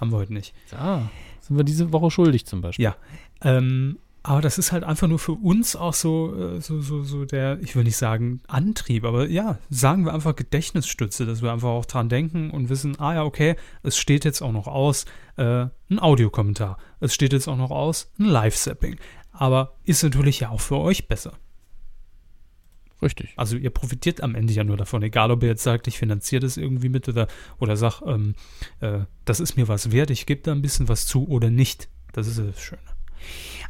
Haben 0.00 0.10
wir 0.10 0.18
heute 0.18 0.32
nicht. 0.32 0.54
Ah, 0.72 1.02
sind 1.40 1.56
wir 1.56 1.64
diese 1.64 1.92
Woche 1.92 2.10
schuldig 2.10 2.46
zum 2.46 2.62
Beispiel. 2.62 2.84
Ja. 2.84 2.96
Ähm, 3.42 3.98
aber 4.22 4.40
das 4.40 4.58
ist 4.58 4.72
halt 4.72 4.84
einfach 4.84 5.08
nur 5.08 5.18
für 5.18 5.32
uns 5.32 5.76
auch 5.76 5.94
so, 5.94 6.34
äh, 6.34 6.60
so, 6.60 6.80
so, 6.80 7.02
so 7.02 7.24
der, 7.24 7.60
ich 7.60 7.76
will 7.76 7.84
nicht 7.84 7.96
sagen 7.96 8.40
Antrieb, 8.48 9.04
aber 9.04 9.28
ja, 9.28 9.58
sagen 9.70 10.04
wir 10.04 10.12
einfach 10.12 10.36
Gedächtnisstütze, 10.36 11.24
dass 11.24 11.42
wir 11.42 11.52
einfach 11.52 11.68
auch 11.68 11.86
dran 11.86 12.08
denken 12.08 12.50
und 12.50 12.68
wissen, 12.68 12.98
ah 12.98 13.14
ja, 13.14 13.24
okay, 13.24 13.56
es 13.82 13.96
steht 13.96 14.24
jetzt 14.24 14.42
auch 14.42 14.52
noch 14.52 14.66
aus, 14.66 15.04
äh, 15.36 15.66
ein 15.90 15.98
Audiokommentar. 15.98 16.78
Es 17.00 17.14
steht 17.14 17.32
jetzt 17.32 17.48
auch 17.48 17.56
noch 17.56 17.70
aus, 17.70 18.12
ein 18.18 18.26
Live-Sapping. 18.26 18.96
Aber 19.32 19.76
ist 19.84 20.02
natürlich 20.02 20.40
ja 20.40 20.50
auch 20.50 20.60
für 20.60 20.78
euch 20.78 21.06
besser. 21.06 21.32
Richtig. 23.00 23.32
Also 23.36 23.56
ihr 23.56 23.70
profitiert 23.70 24.22
am 24.22 24.34
Ende 24.34 24.52
ja 24.52 24.64
nur 24.64 24.76
davon, 24.76 25.02
egal 25.02 25.30
ob 25.30 25.42
ihr 25.42 25.50
jetzt 25.50 25.62
sagt, 25.62 25.86
ich 25.86 25.98
finanziere 25.98 26.40
das 26.40 26.56
irgendwie 26.56 26.88
mit 26.88 27.08
oder, 27.08 27.28
oder 27.58 27.76
sag, 27.76 28.02
ähm, 28.02 28.34
äh, 28.80 29.00
das 29.24 29.38
ist 29.38 29.56
mir 29.56 29.68
was 29.68 29.92
wert, 29.92 30.10
ich 30.10 30.26
gebe 30.26 30.42
da 30.42 30.52
ein 30.52 30.62
bisschen 30.62 30.88
was 30.88 31.06
zu 31.06 31.28
oder 31.28 31.50
nicht. 31.50 31.88
Das 32.12 32.26
ist 32.26 32.38
das 32.38 32.60
Schöne. 32.60 32.97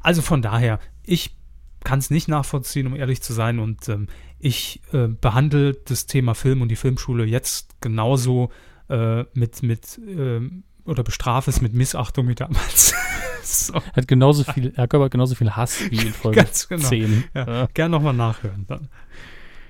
Also 0.02 0.22
von 0.22 0.42
daher, 0.42 0.78
ich 1.04 1.36
kann 1.84 1.98
es 1.98 2.10
nicht 2.10 2.28
nachvollziehen, 2.28 2.86
um 2.86 2.96
ehrlich 2.96 3.22
zu 3.22 3.32
sein. 3.32 3.58
Und 3.58 3.88
ähm, 3.88 4.08
ich 4.38 4.82
äh, 4.92 5.08
behandle 5.08 5.74
das 5.74 6.06
Thema 6.06 6.34
Film 6.34 6.62
und 6.62 6.68
die 6.68 6.76
Filmschule 6.76 7.24
jetzt 7.24 7.80
genauso 7.80 8.50
äh, 8.88 9.24
mit, 9.34 9.62
mit 9.62 10.00
ähm, 10.06 10.64
oder 10.84 11.02
bestrafe 11.02 11.50
es 11.50 11.60
mit 11.60 11.74
Missachtung 11.74 12.28
wie 12.28 12.34
damals. 12.34 12.94
so, 13.42 13.74
Hat 13.74 14.08
genauso 14.08 14.44
viel, 14.44 14.72
Herr 14.74 14.88
Körber 14.88 15.06
hat 15.06 15.12
genauso 15.12 15.34
viel 15.34 15.50
Hass 15.50 15.80
wie 15.90 15.96
in 15.96 16.12
Folge 16.12 16.36
Ganz 16.36 16.68
genau. 16.68 16.88
10. 16.88 17.24
ja, 17.34 17.46
Ja. 17.46 17.68
Gern 17.74 17.90
nochmal 17.90 18.14
nachhören 18.14 18.64
dann. 18.66 18.88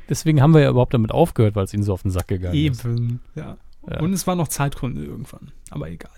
Deswegen 0.08 0.40
haben 0.40 0.54
wir 0.54 0.62
ja 0.62 0.70
überhaupt 0.70 0.94
damit 0.94 1.12
aufgehört, 1.12 1.54
weil 1.54 1.64
es 1.64 1.74
ihnen 1.74 1.82
so 1.82 1.92
auf 1.92 2.02
den 2.02 2.10
Sack 2.10 2.28
gegangen 2.28 2.54
ist. 2.54 2.84
Eben, 2.84 3.20
ja. 3.34 3.58
Ja. 3.90 4.00
Und 4.00 4.12
es 4.12 4.26
war 4.26 4.34
noch 4.34 4.48
Zeitgründe 4.48 5.04
irgendwann, 5.04 5.52
aber 5.70 5.90
egal. 5.90 6.10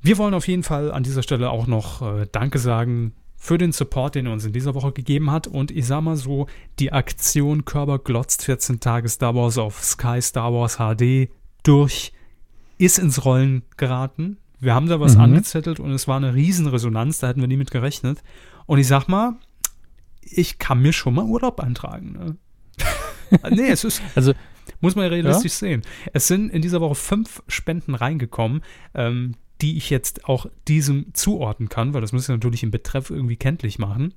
Wir 0.00 0.18
wollen 0.18 0.34
auf 0.34 0.46
jeden 0.48 0.62
Fall 0.62 0.92
an 0.92 1.02
dieser 1.02 1.22
Stelle 1.22 1.50
auch 1.50 1.66
noch 1.66 2.02
äh, 2.02 2.26
Danke 2.30 2.58
sagen 2.58 3.12
für 3.36 3.58
den 3.58 3.72
Support, 3.72 4.14
den 4.16 4.26
er 4.26 4.32
uns 4.32 4.44
in 4.44 4.52
dieser 4.52 4.74
Woche 4.74 4.92
gegeben 4.92 5.30
hat. 5.30 5.46
Und 5.46 5.70
ich 5.70 5.86
sag 5.86 6.00
mal 6.02 6.16
so, 6.16 6.46
die 6.78 6.92
Aktion 6.92 7.64
Körper 7.64 7.98
glotzt 7.98 8.44
14 8.44 8.80
Tage 8.80 9.08
Star 9.08 9.34
Wars 9.34 9.58
auf 9.58 9.82
Sky 9.82 10.20
Star 10.20 10.52
Wars 10.52 10.76
HD 10.78 11.28
durch 11.62 12.12
ist 12.78 12.98
ins 12.98 13.24
Rollen 13.24 13.62
geraten. 13.76 14.38
Wir 14.60 14.74
haben 14.74 14.88
da 14.88 14.98
was 15.00 15.14
Mhm. 15.16 15.22
angezettelt 15.22 15.78
und 15.80 15.90
es 15.92 16.08
war 16.08 16.16
eine 16.16 16.34
Riesenresonanz, 16.34 17.18
da 17.20 17.28
hätten 17.28 17.40
wir 17.40 17.48
nie 17.48 17.56
mit 17.56 17.70
gerechnet. 17.70 18.22
Und 18.66 18.78
ich 18.78 18.86
sag 18.88 19.06
mal, 19.08 19.36
ich 20.22 20.58
kann 20.58 20.80
mir 20.82 20.92
schon 20.92 21.14
mal 21.14 21.24
Urlaub 21.24 21.60
eintragen. 21.60 22.12
Ne? 22.12 22.36
nee, 23.50 23.68
es 23.68 23.84
ist, 23.84 24.02
Also, 24.14 24.32
muss 24.80 24.94
man 24.96 25.04
ja 25.04 25.10
realistisch 25.10 25.52
sehen. 25.52 25.82
Es 26.12 26.26
sind 26.26 26.50
in 26.50 26.60
dieser 26.62 26.80
Woche 26.80 26.94
fünf 26.96 27.42
Spenden 27.48 27.94
reingekommen, 27.94 28.62
ähm, 28.94 29.34
die 29.60 29.76
ich 29.76 29.90
jetzt 29.90 30.26
auch 30.26 30.46
diesem 30.68 31.12
zuordnen 31.14 31.68
kann, 31.68 31.94
weil 31.94 32.00
das 32.00 32.12
muss 32.12 32.24
ich 32.24 32.28
natürlich 32.28 32.62
im 32.62 32.70
Betreff 32.70 33.10
irgendwie 33.10 33.36
kenntlich 33.36 33.78
machen. 33.78 34.14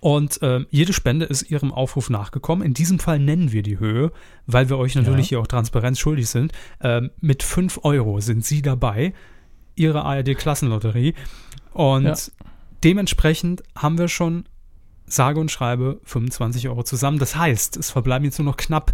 Und 0.00 0.38
ähm, 0.42 0.66
jede 0.70 0.92
Spende 0.92 1.24
ist 1.24 1.50
ihrem 1.50 1.72
Aufruf 1.72 2.10
nachgekommen. 2.10 2.64
In 2.64 2.74
diesem 2.74 2.98
Fall 2.98 3.18
nennen 3.18 3.52
wir 3.52 3.62
die 3.62 3.78
Höhe, 3.78 4.12
weil 4.46 4.68
wir 4.68 4.76
euch 4.76 4.94
natürlich 4.94 5.30
hier 5.30 5.40
auch 5.40 5.46
Transparenz 5.46 5.98
schuldig 5.98 6.28
sind. 6.28 6.52
Ähm, 6.80 7.10
mit 7.20 7.42
5 7.42 7.80
Euro 7.82 8.20
sind 8.20 8.44
Sie 8.44 8.60
dabei, 8.60 9.14
Ihre 9.74 10.04
ARD-Klassenlotterie. 10.04 11.14
Und 11.72 12.04
Ja. 12.04 12.14
dementsprechend 12.84 13.62
haben 13.74 13.96
wir 13.96 14.08
schon 14.08 14.44
sage 15.06 15.40
und 15.40 15.50
schreibe 15.50 15.98
25 16.04 16.68
Euro 16.68 16.82
zusammen. 16.82 17.18
Das 17.18 17.36
heißt, 17.36 17.78
es 17.78 17.90
verbleiben 17.90 18.26
jetzt 18.26 18.38
nur 18.38 18.44
noch 18.46 18.58
knapp 18.58 18.92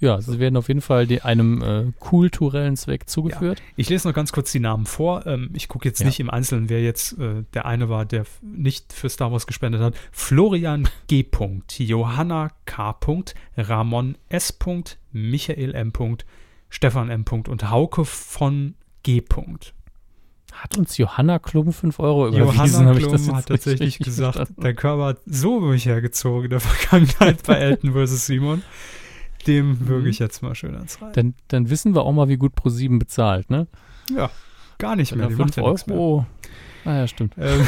ja, 0.00 0.20
sie 0.20 0.38
werden 0.38 0.56
auf 0.56 0.68
jeden 0.68 0.80
Fall 0.80 1.06
die, 1.06 1.22
einem 1.22 1.62
äh, 1.62 1.92
kulturellen 1.98 2.76
Zweck 2.76 3.08
zugeführt. 3.08 3.60
Ich 3.76 3.88
lese 3.88 4.06
noch 4.08 4.14
ganz 4.14 4.30
kurz 4.32 4.52
die 4.52 4.60
Namen 4.60 4.86
vor. 4.86 5.26
Ähm, 5.26 5.50
ich 5.54 5.68
gucke 5.68 5.88
jetzt 5.88 6.00
Ja. 6.00 6.06
nicht 6.06 6.20
im 6.20 6.30
Einzelnen, 6.30 6.68
wer 6.68 6.82
jetzt 6.82 7.18
äh, 7.18 7.44
der 7.54 7.66
eine 7.66 7.88
war, 7.88 8.04
der 8.04 8.24
nicht 8.42 8.92
für 8.92 9.08
Star 9.08 9.32
Wars 9.32 9.46
gespendet 9.46 9.80
hat. 9.80 9.94
Florian 10.12 10.88
G. 11.08 11.24
Johanna 11.78 12.50
K. 12.64 12.96
Ramon 13.56 14.16
S. 14.28 14.56
Michael 15.12 15.74
M. 15.74 15.92
Stefan 16.70 17.08
M. 17.10 17.24
und 17.48 17.70
Hauke 17.70 18.04
von 18.04 18.74
G. 19.02 19.22
Hat 20.62 20.76
uns 20.76 20.96
Johanna 20.98 21.38
Klum 21.38 21.72
5 21.72 22.00
Euro 22.00 22.28
überwiesen, 22.28 22.54
Johanna 22.56 22.88
habe 22.90 22.98
ich 23.00 23.06
das 23.06 23.24
Klum 23.24 23.36
hat 23.36 23.46
tatsächlich 23.46 23.98
gesagt, 23.98 24.36
verstanden? 24.36 24.62
der 24.62 24.74
Körper 24.74 25.04
hat 25.06 25.18
so 25.26 25.60
durch 25.60 25.86
hergezogen 25.86 26.44
in 26.44 26.50
der 26.50 26.60
Vergangenheit 26.60 27.42
bei 27.44 27.54
Elton 27.54 27.92
vs. 27.92 28.26
Simon. 28.26 28.62
Dem 29.46 29.86
würge 29.86 30.08
ich 30.08 30.18
jetzt 30.18 30.42
mal 30.42 30.54
schön 30.56 30.74
ans 30.74 31.00
Rein. 31.00 31.10
Mhm. 31.10 31.12
Dann, 31.14 31.34
dann 31.46 31.70
wissen 31.70 31.94
wir 31.94 32.02
auch 32.02 32.12
mal, 32.12 32.28
wie 32.28 32.36
gut 32.36 32.54
ProSieben 32.56 32.98
bezahlt, 32.98 33.50
ne? 33.50 33.68
Ja, 34.14 34.30
gar 34.78 34.96
nicht 34.96 35.14
mehr. 35.14 35.26
er 35.26 35.30
Die 35.30 35.36
macht 35.36 35.54
5 35.54 35.86
ja. 35.86 35.94
Euro. 35.94 36.26
Ah 36.84 36.94
ja, 36.96 37.06
stimmt. 37.08 37.34
Ähm, 37.38 37.64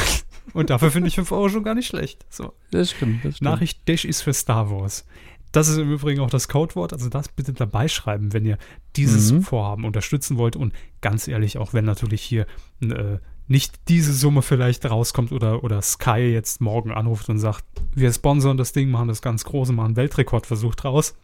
und 0.53 0.71
dafür 0.71 0.91
finde 0.91 1.09
ich 1.09 1.15
5 1.15 1.31
Euro 1.33 1.49
schon 1.49 1.63
gar 1.63 1.75
nicht 1.75 1.87
schlecht. 1.87 2.27
So, 2.29 2.53
Das 2.73 2.91
stimmt. 2.91 3.25
Das 3.25 3.37
stimmt. 3.37 3.51
Nachricht 3.51 3.87
Dash 3.89 4.05
ist 4.05 4.23
für 4.23 4.33
Star 4.33 4.71
Wars. 4.71 5.05
Das 5.53 5.69
ist 5.69 5.79
im 5.79 5.91
Übrigen 5.91 6.21
auch 6.21 6.31
das 6.31 6.49
Codewort, 6.49 6.93
also 6.93 7.09
das 7.09 7.29
bitte 7.29 7.53
dabei 7.53 7.89
schreiben, 7.89 8.33
wenn 8.33 8.45
ihr 8.45 8.59
dieses 8.97 9.33
Mhm. 9.33 9.43
Vorhaben 9.43 9.85
unterstützen 9.85 10.37
wollt. 10.37 10.57
Und 10.57 10.73
ganz 11.01 11.27
ehrlich, 11.29 11.59
auch 11.59 11.73
wenn 11.73 11.85
natürlich 11.85 12.23
hier 12.23 12.47
äh, 12.81 13.19
nicht 13.49 13.89
diese 13.89 14.13
Summe 14.13 14.43
vielleicht 14.43 14.89
rauskommt 14.89 15.33
oder, 15.33 15.65
oder 15.65 15.83
Sky 15.83 16.21
jetzt 16.33 16.61
morgen 16.61 16.93
anruft 16.93 17.29
und 17.29 17.39
sagt, 17.39 17.65
wir 17.95 18.13
sponsern 18.13 18.57
das 18.57 18.73
Ding, 18.73 18.91
machen 18.91 19.09
das 19.09 19.23
ganz 19.23 19.45
groß 19.45 19.71
und 19.71 19.77
machen 19.77 19.87
einen 19.87 19.97
Weltrekordversuch 19.97 20.77
draus, 20.77 21.17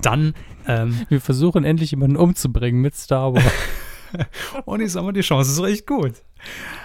dann, 0.00 0.34
ähm, 0.66 1.06
Wir 1.08 1.20
versuchen 1.20 1.64
endlich 1.64 1.90
jemanden 1.90 2.16
umzubringen 2.16 2.80
mit 2.80 2.94
Star 2.94 3.34
Wars. 3.34 3.44
und 4.64 4.80
ich 4.80 4.92
sag 4.92 5.04
mal, 5.04 5.12
die 5.12 5.20
Chance 5.20 5.52
ist 5.52 5.62
recht 5.62 5.86
gut. 5.86 6.14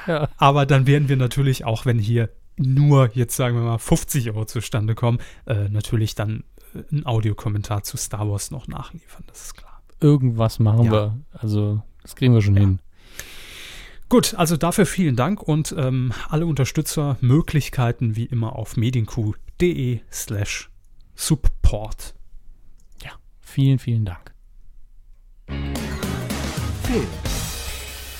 ja. 0.07 0.29
Aber 0.37 0.65
dann 0.65 0.87
werden 0.87 1.09
wir 1.09 1.17
natürlich, 1.17 1.65
auch 1.65 1.85
wenn 1.85 1.99
hier 1.99 2.29
nur 2.57 3.09
jetzt 3.13 3.35
sagen 3.35 3.55
wir 3.55 3.63
mal 3.63 3.77
50 3.77 4.29
Euro 4.31 4.45
zustande 4.45 4.95
kommen, 4.95 5.19
äh, 5.45 5.69
natürlich 5.69 6.15
dann 6.15 6.43
äh, 6.73 6.83
einen 6.91 7.05
Audiokommentar 7.05 7.83
zu 7.83 7.97
Star 7.97 8.29
Wars 8.29 8.51
noch 8.51 8.67
nachliefern, 8.67 9.23
das 9.27 9.45
ist 9.47 9.53
klar. 9.55 9.81
Irgendwas 9.99 10.59
machen 10.59 10.85
Ja. 10.85 10.91
wir. 10.91 11.19
Also, 11.33 11.81
das 12.01 12.15
kriegen 12.15 12.33
wir 12.33 12.41
schon 12.41 12.55
Ja. 12.55 12.61
hin. 12.61 12.79
Gut, 14.09 14.35
also 14.35 14.55
dafür 14.55 14.85
vielen 14.85 15.15
Dank 15.15 15.41
und 15.41 15.73
ähm, 15.77 16.13
alle 16.29 16.45
Unterstützer 16.45 17.17
Möglichkeiten 17.21 18.15
wie 18.15 18.25
immer 18.25 18.55
auf 18.55 18.77
medienq.de 18.77 19.99
slash 20.11 20.69
support. 21.15 22.13
Vielen, 23.47 23.79
vielen 23.79 24.03
Dank. 24.03 24.33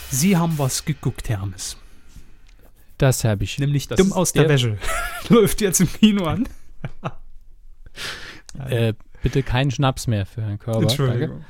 Sie 0.10 0.38
haben 0.38 0.57
was 0.57 0.86
geguckt, 0.86 1.28
Hermes. 1.28 1.76
Das 2.98 3.24
habe 3.24 3.44
ich. 3.44 3.60
Nämlich 3.60 3.88
Das 3.88 3.98
Dumm 3.98 4.14
aus 4.14 4.32
der, 4.34 4.44
der- 4.44 4.52
Wäsche. 4.54 4.78
Läuft 5.30 5.62
jetzt 5.62 5.82
im 5.82 5.92
Kino 5.92 6.26
an. 6.26 6.48
Äh, 8.70 8.94
bitte 9.22 9.44
keinen 9.44 9.70
Schnaps 9.70 10.08
mehr 10.08 10.26
für 10.26 10.42
Herrn 10.42 10.60
Körber. 10.60 10.86
Danke. 10.88 11.42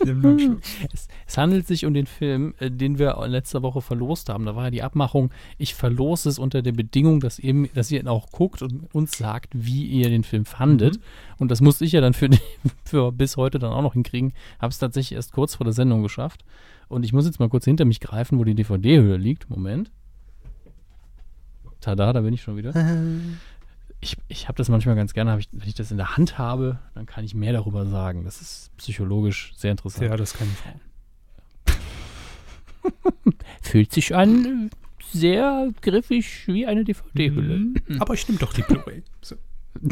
nehme 0.06 0.20
nur 0.20 0.30
einen 0.30 0.62
Schluck. 0.62 0.90
Es, 0.92 1.08
es 1.26 1.38
handelt 1.38 1.66
sich 1.66 1.84
um 1.84 1.94
den 1.94 2.06
Film, 2.06 2.54
äh, 2.58 2.70
den 2.70 2.98
wir 2.98 3.16
letzte 3.26 3.62
Woche 3.62 3.80
verlost 3.80 4.28
haben. 4.28 4.46
Da 4.46 4.56
war 4.56 4.64
ja 4.64 4.70
die 4.70 4.82
Abmachung, 4.82 5.30
ich 5.58 5.74
verlose 5.74 6.28
es 6.28 6.38
unter 6.38 6.62
der 6.62 6.72
Bedingung, 6.72 7.20
dass 7.20 7.38
ihr, 7.38 7.68
dass 7.74 7.90
ihr 7.90 8.00
ihn 8.00 8.08
auch 8.08 8.30
guckt 8.30 8.62
und 8.62 8.94
uns 8.94 9.18
sagt, 9.18 9.52
wie 9.54 9.84
ihr 9.86 10.08
den 10.08 10.24
Film 10.24 10.44
fandet. 10.44 11.00
Und 11.38 11.50
das 11.50 11.60
musste 11.60 11.84
ich 11.84 11.92
ja 11.92 12.00
dann 12.00 12.14
für, 12.14 12.30
für 12.84 13.12
bis 13.12 13.36
heute 13.36 13.58
dann 13.58 13.72
auch 13.72 13.82
noch 13.82 13.94
hinkriegen. 13.94 14.32
Habe 14.58 14.70
es 14.70 14.78
tatsächlich 14.78 15.16
erst 15.16 15.32
kurz 15.32 15.56
vor 15.56 15.64
der 15.64 15.72
Sendung 15.72 16.02
geschafft. 16.02 16.44
Und 16.88 17.04
ich 17.04 17.12
muss 17.12 17.26
jetzt 17.26 17.40
mal 17.40 17.48
kurz 17.48 17.64
hinter 17.64 17.84
mich 17.84 18.00
greifen, 18.00 18.38
wo 18.38 18.44
die 18.44 18.54
DVD-Hülle 18.54 19.16
liegt. 19.16 19.50
Moment. 19.50 19.90
Tada, 21.80 22.12
da 22.12 22.20
bin 22.20 22.34
ich 22.34 22.42
schon 22.42 22.56
wieder. 22.56 22.72
Ich, 24.00 24.16
ich 24.28 24.46
habe 24.48 24.56
das 24.56 24.68
manchmal 24.68 24.94
ganz 24.94 25.14
gerne, 25.14 25.38
ich, 25.38 25.48
wenn 25.52 25.68
ich 25.68 25.74
das 25.74 25.90
in 25.90 25.96
der 25.96 26.16
Hand 26.16 26.38
habe, 26.38 26.78
dann 26.94 27.06
kann 27.06 27.24
ich 27.24 27.34
mehr 27.34 27.52
darüber 27.52 27.86
sagen. 27.86 28.24
Das 28.24 28.40
ist 28.40 28.70
psychologisch 28.76 29.52
sehr 29.56 29.70
interessant. 29.72 30.08
Ja, 30.10 30.16
das 30.16 30.34
kann 30.34 30.48
Frauen. 30.48 30.80
Fühlt 33.62 33.92
sich 33.92 34.14
an 34.14 34.70
äh, 34.70 35.16
sehr 35.16 35.70
griffig 35.82 36.46
wie 36.46 36.66
eine 36.66 36.84
DVD-Hülle. 36.84 37.56
Mhm. 37.58 37.74
Aber 38.00 38.14
ich 38.14 38.28
nehme 38.28 38.38
doch 38.38 38.52
die 38.52 38.62
Blu-ray. 38.62 39.02
So. 39.22 39.36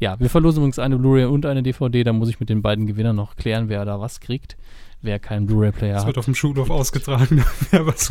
Ja, 0.00 0.20
wir 0.20 0.30
verlosen 0.30 0.58
übrigens 0.58 0.78
eine 0.78 0.96
Blu-ray 0.96 1.24
und 1.24 1.44
eine 1.46 1.62
DVD. 1.62 2.04
Da 2.04 2.12
muss 2.12 2.28
ich 2.28 2.38
mit 2.40 2.48
den 2.50 2.62
beiden 2.62 2.86
Gewinnern 2.86 3.16
noch 3.16 3.34
klären, 3.36 3.68
wer 3.68 3.84
da 3.84 3.98
was 4.00 4.20
kriegt. 4.20 4.56
Wer 5.02 5.18
keinen 5.18 5.46
Blu-ray-Player 5.46 5.94
Das 5.94 6.02
hat. 6.02 6.06
wird 6.08 6.18
auf 6.18 6.24
dem 6.26 6.34
Schulhof 6.36 6.70
ausgetragen. 6.70 7.44
Wer 7.70 7.86
was 7.86 8.10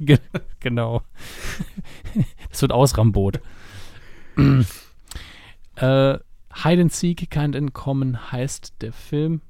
Ge- 0.00 0.18
genau. 0.60 1.02
Das 2.50 2.60
wird 2.60 2.72
Ausrambot. 2.72 3.40
Äh, 4.36 6.18
Hide 6.62 6.82
and 6.82 6.92
Seek, 6.92 7.30
kein 7.30 7.54
Entkommen 7.54 8.32
heißt 8.32 8.74
der 8.80 8.92
Film. 8.92 9.42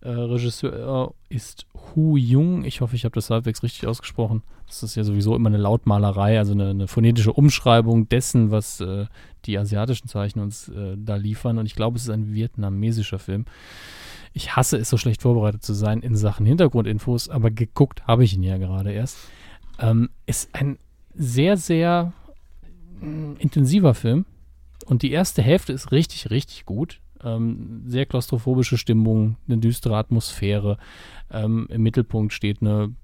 Äh, 0.00 0.10
Regisseur 0.10 1.14
ist 1.30 1.66
Hu 1.74 2.16
Jung. 2.16 2.64
Ich 2.64 2.82
hoffe, 2.82 2.94
ich 2.94 3.04
habe 3.04 3.14
das 3.14 3.30
halbwegs 3.30 3.62
richtig 3.62 3.86
ausgesprochen. 3.86 4.42
Das 4.66 4.82
ist 4.82 4.96
ja 4.96 5.04
sowieso 5.04 5.34
immer 5.34 5.48
eine 5.48 5.58
Lautmalerei, 5.58 6.38
also 6.38 6.52
eine, 6.52 6.70
eine 6.70 6.88
phonetische 6.88 7.32
Umschreibung 7.32 8.08
dessen, 8.08 8.50
was 8.50 8.80
äh, 8.80 9.06
die 9.46 9.58
asiatischen 9.58 10.08
Zeichen 10.08 10.40
uns 10.40 10.68
äh, 10.68 10.96
da 10.98 11.16
liefern. 11.16 11.58
Und 11.58 11.66
ich 11.66 11.74
glaube, 11.74 11.96
es 11.96 12.04
ist 12.04 12.10
ein 12.10 12.34
vietnamesischer 12.34 13.18
Film. 13.18 13.46
Ich 14.34 14.56
hasse 14.56 14.76
es, 14.76 14.90
so 14.90 14.96
schlecht 14.96 15.22
vorbereitet 15.22 15.62
zu 15.62 15.72
sein 15.74 16.00
in 16.00 16.16
Sachen 16.16 16.44
Hintergrundinfos, 16.44 17.28
aber 17.28 17.50
geguckt 17.50 18.06
habe 18.06 18.24
ich 18.24 18.34
ihn 18.34 18.42
ja 18.42 18.58
gerade 18.58 18.92
erst. 18.92 19.16
Ähm, 19.78 20.10
ist 20.26 20.54
ein 20.54 20.78
sehr, 21.14 21.56
sehr 21.56 22.12
intensiver 23.38 23.94
Film. 23.94 24.26
Und 24.86 25.02
die 25.02 25.12
erste 25.12 25.42
Hälfte 25.42 25.72
ist 25.72 25.92
richtig, 25.92 26.30
richtig 26.30 26.64
gut. 26.64 27.00
Ähm, 27.22 27.84
sehr 27.86 28.06
klaustrophobische 28.06 28.76
Stimmung, 28.76 29.36
eine 29.46 29.58
düstere 29.58 29.96
Atmosphäre. 29.96 30.78
Ähm, 31.30 31.66
Im 31.70 31.82
Mittelpunkt 31.82 32.32
steht 32.32 32.60
eine, 32.60 32.94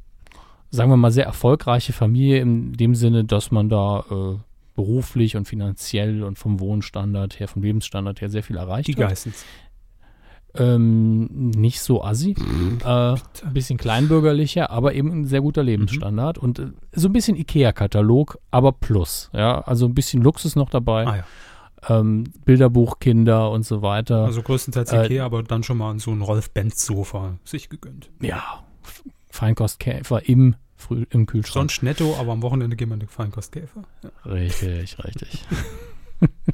sagen 0.70 0.90
wir 0.90 0.96
mal, 0.96 1.10
sehr 1.10 1.24
erfolgreiche 1.24 1.92
Familie 1.92 2.40
in 2.40 2.72
dem 2.74 2.94
Sinne, 2.94 3.24
dass 3.24 3.50
man 3.50 3.68
da 3.68 4.04
äh, 4.10 4.38
beruflich 4.74 5.36
und 5.36 5.46
finanziell 5.46 6.22
und 6.22 6.38
vom 6.38 6.60
Wohnstandard 6.60 7.40
her, 7.40 7.48
vom 7.48 7.62
Lebensstandard 7.62 8.20
her 8.20 8.28
sehr 8.28 8.42
viel 8.42 8.56
erreicht 8.56 8.88
Die 8.88 8.92
hat. 8.92 9.08
Geissens. 9.10 9.44
Ähm, 10.54 11.26
nicht 11.50 11.80
so 11.80 12.02
assi. 12.02 12.34
äh, 12.84 12.88
ein 12.88 13.18
bisschen 13.52 13.78
kleinbürgerlicher, 13.78 14.70
aber 14.70 14.94
eben 14.94 15.10
ein 15.12 15.24
sehr 15.26 15.40
guter 15.40 15.62
Lebensstandard. 15.62 16.38
Und 16.38 16.58
äh, 16.58 16.66
so 16.92 17.08
ein 17.08 17.12
bisschen 17.12 17.36
IKEA-Katalog, 17.36 18.38
aber 18.50 18.72
plus. 18.72 19.30
Ja, 19.32 19.60
also 19.60 19.86
ein 19.86 19.94
bisschen 19.94 20.22
Luxus 20.22 20.56
noch 20.56 20.70
dabei. 20.70 21.06
Ah 21.06 21.16
ja. 21.18 21.24
Ähm, 22.00 22.24
Bilderbuch, 22.44 22.98
Kinder 22.98 23.50
und 23.50 23.64
so 23.64 23.80
weiter. 23.80 24.24
Also 24.26 24.42
größtenteils 24.42 24.92
Äh, 24.92 25.04
Ikea, 25.06 25.24
aber 25.24 25.42
dann 25.42 25.62
schon 25.62 25.78
mal 25.78 25.98
so 25.98 26.10
ein 26.10 26.20
Rolf-Benz-Sofa 26.20 27.38
sich 27.44 27.68
gegönnt. 27.70 28.10
ja, 28.20 28.42
Feinkostkäfer 29.30 30.28
im, 30.28 30.56
Früh 30.76 31.06
im 31.10 31.26
Kühlschrank. 31.26 31.70
Sonst 31.70 31.82
netto, 31.82 32.16
aber 32.18 32.32
am 32.32 32.42
Wochenende 32.42 32.76
gehen 32.76 32.88
wir 32.88 32.94
in 32.94 33.00
den 33.00 33.08
Feinkostkäfer. 33.08 33.82
Ja. 34.02 34.30
Richtig, 34.30 34.96
richtig. 35.04 35.44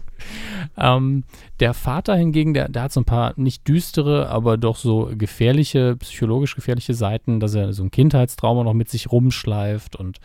Ähm, 0.77 1.25
der 1.61 1.75
Vater 1.75 2.17
hingegen, 2.17 2.55
der, 2.55 2.69
der 2.69 2.83
hat 2.83 2.93
so 2.93 3.01
ein 3.01 3.05
paar 3.05 3.35
nicht 3.37 3.67
düstere, 3.69 4.29
aber 4.29 4.57
doch 4.57 4.77
so 4.77 5.11
gefährliche, 5.17 5.97
psychologisch 5.97 6.55
gefährliche 6.55 6.95
Seiten, 6.95 7.41
dass 7.41 7.55
er 7.55 7.73
so 7.73 7.83
ein 7.83 7.91
Kindheitstrauma 7.91 8.65
noch 8.65 8.75
mit 8.75 8.89
sich 8.89 9.11
rumschleift 9.11 9.97
und 9.97 10.21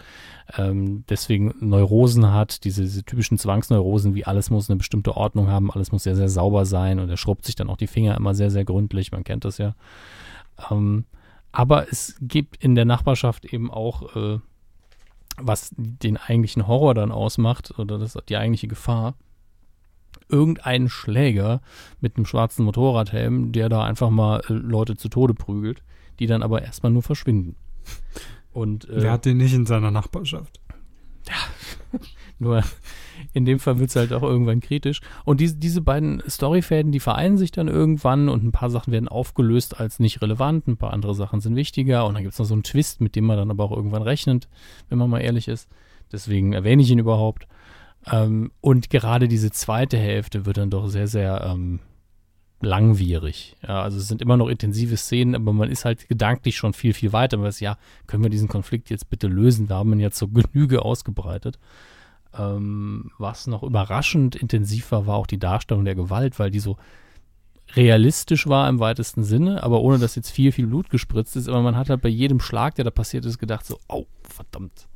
ähm, 0.58 1.04
deswegen 1.10 1.54
Neurosen 1.60 2.32
hat, 2.32 2.64
diese, 2.64 2.84
diese 2.84 3.04
typischen 3.04 3.38
Zwangsneurosen, 3.38 4.16
wie 4.16 4.26
alles 4.26 4.50
muss 4.50 4.70
eine 4.70 4.78
bestimmte 4.78 5.16
Ordnung 5.16 5.48
haben, 5.48 5.72
alles 5.72 5.92
muss 5.92 6.04
sehr, 6.04 6.16
sehr 6.16 6.30
sauber 6.30 6.66
sein 6.66 7.00
und 7.00 7.10
er 7.10 7.18
schrubbt 7.18 7.46
sich 7.46 7.56
dann 7.56 7.70
auch 7.70 7.78
die 7.78 7.88
Finger 7.88 8.16
immer 8.18 8.34
sehr, 8.34 8.52
sehr 8.52 8.66
gründlich, 8.66 9.12
man 9.12 9.24
kennt 9.24 9.46
das 9.46 9.58
ja. 9.58 9.76
Ähm, 10.70 11.06
aber 11.52 11.90
es 11.92 12.16
gibt 12.22 12.64
in 12.64 12.76
der 12.76 12.86
Nachbarschaft 12.86 13.46
eben 13.46 13.72
auch, 13.72 14.16
äh, 14.16 14.40
was 15.38 15.72
den 15.76 16.18
eigentlichen 16.18 16.68
Horror 16.68 16.94
dann 16.94 17.12
ausmacht 17.12 17.78
oder 17.78 17.98
das, 17.98 18.18
die 18.28 18.38
eigentliche 18.38 18.68
Gefahr, 18.68 19.16
irgendeinen 20.30 20.90
Schläger 20.90 21.62
mit 22.00 22.16
einem 22.16 22.26
schwarzen 22.26 22.66
Motorradhelm, 22.66 23.52
der 23.52 23.70
da 23.70 23.84
einfach 23.84 24.10
mal 24.10 24.42
äh, 24.50 24.54
Leute 24.54 24.96
zu 24.96 25.10
Tode 25.10 25.34
prügelt, 25.34 25.84
die 26.20 26.28
dann 26.28 26.44
aber 26.44 26.62
erstmal 26.62 26.92
nur 26.92 27.04
verschwinden. 27.04 27.56
Und, 28.52 28.90
äh, 28.90 29.04
Wer 29.04 29.12
hat 29.12 29.26
den 29.26 29.38
nicht 29.38 29.54
in 29.54 29.66
seiner 29.66 29.92
Nachbarschaft? 29.92 30.60
Nur 32.40 32.64
in 33.34 33.46
dem 33.46 33.60
Fall 33.60 33.78
wird 33.80 33.92
es 33.92 33.96
halt 33.96 34.14
auch 34.14 34.24
irgendwann 34.24 34.62
kritisch. 34.62 35.02
Und 35.26 35.40
diese, 35.40 35.56
diese 35.58 35.82
beiden 35.82 36.24
Storyfäden, 36.28 36.92
die 36.92 37.00
vereinen 37.00 37.38
sich 37.38 37.52
dann 37.52 37.68
irgendwann 37.68 38.30
und 38.30 38.44
ein 38.44 38.52
paar 38.52 38.70
Sachen 38.70 38.92
werden 38.92 39.08
aufgelöst 39.08 39.80
als 39.80 40.00
nicht 40.00 40.22
relevant, 40.22 40.68
ein 40.68 40.78
paar 40.78 40.92
andere 40.92 41.14
Sachen 41.14 41.40
sind 41.40 41.56
wichtiger 41.56 42.06
und 42.06 42.16
dann 42.16 42.24
gibt 42.24 42.34
es 42.34 42.40
noch 42.40 42.48
so 42.48 42.56
einen 42.56 42.64
Twist, 42.64 43.00
mit 43.00 43.16
dem 43.16 43.26
man 43.26 43.38
dann 43.38 43.52
aber 43.52 43.64
auch 43.64 43.76
irgendwann 43.76 44.02
rechnet, 44.02 44.50
wenn 44.90 44.98
man 44.98 45.10
mal 45.10 45.20
ehrlich 45.20 45.48
ist. 45.48 45.70
Deswegen 46.12 46.54
erwähne 46.54 46.82
ich 46.82 46.90
ihn 46.90 47.00
überhaupt. 47.00 47.48
Ähm, 48.10 48.52
und 48.62 48.90
gerade 48.90 49.28
diese 49.28 49.52
zweite 49.52 49.98
Hälfte 49.98 50.46
wird 50.46 50.58
dann 50.58 50.70
doch 50.70 50.88
sehr, 50.88 51.08
sehr 51.08 51.42
ähm, 51.46 51.80
langwierig. 52.62 53.56
Ja, 53.68 53.82
also 53.82 53.98
es 53.98 54.08
sind 54.08 54.22
immer 54.22 54.38
noch 54.38 54.48
intensive 54.48 54.98
Szenen, 54.98 55.36
aber 55.36 55.54
man 55.54 55.70
ist 55.70 55.86
halt 55.86 56.08
gedanklich 56.08 56.58
schon 56.58 56.74
viel, 56.74 56.94
viel 56.94 57.14
weiter. 57.14 57.38
Man 57.38 57.48
weiß, 57.48 57.60
ja, 57.60 57.78
können 58.08 58.24
wir 58.24 58.30
diesen 58.30 58.48
Konflikt 58.48 58.90
jetzt 58.90 59.10
bitte 59.10 59.28
lösen? 59.28 59.70
Wir 59.70 59.76
haben 59.76 59.94
ihn 59.94 60.00
jetzt 60.00 60.18
so 60.18 60.28
Genüge 60.28 60.84
ausgebreitet. 60.84 61.60
Ähm, 62.38 63.12
was 63.18 63.48
noch 63.48 63.64
überraschend 63.64 64.36
intensiv 64.36 64.92
war, 64.92 65.06
war 65.06 65.16
auch 65.16 65.28
die 65.28 65.40
Darstellung 65.40 65.86
der 65.86 65.96
Gewalt, 65.96 66.40
weil 66.40 66.52
die 66.52 66.60
so 66.60 66.78
realistisch 67.76 68.48
war 68.48 68.68
im 68.70 68.80
weitesten 68.80 69.24
Sinne, 69.24 69.64
aber 69.64 69.82
ohne 69.82 69.98
dass 69.98 70.16
jetzt 70.16 70.30
viel, 70.30 70.52
viel 70.52 70.68
Blut 70.68 70.90
gespritzt 70.90 71.36
ist. 71.36 71.50
Aber 71.50 71.62
man 71.62 71.76
hat 71.76 71.90
halt 71.90 72.02
bei 72.02 72.10
jedem 72.10 72.40
Schlag, 72.40 72.76
der 72.76 72.86
da 72.86 72.92
passiert 72.92 73.26
ist, 73.26 73.38
gedacht 73.38 73.66
so, 73.66 73.80
oh, 73.88 74.06
verdammt. 74.24 74.88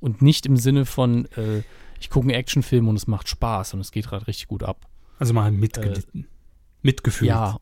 Und 0.00 0.22
nicht 0.22 0.46
im 0.46 0.56
Sinne 0.56 0.84
von, 0.84 1.26
äh, 1.36 1.62
ich 2.00 2.10
gucke 2.10 2.24
einen 2.24 2.34
Actionfilm 2.34 2.88
und 2.88 2.96
es 2.96 3.06
macht 3.06 3.28
Spaß 3.28 3.74
und 3.74 3.80
es 3.80 3.92
geht 3.92 4.08
gerade 4.08 4.26
richtig 4.26 4.48
gut 4.48 4.62
ab. 4.62 4.86
Also 5.18 5.34
mal 5.34 5.52
mitgelitten. 5.52 6.24
Äh, 6.24 6.26
Mitgefühlt. 6.82 7.28
Ja, 7.28 7.58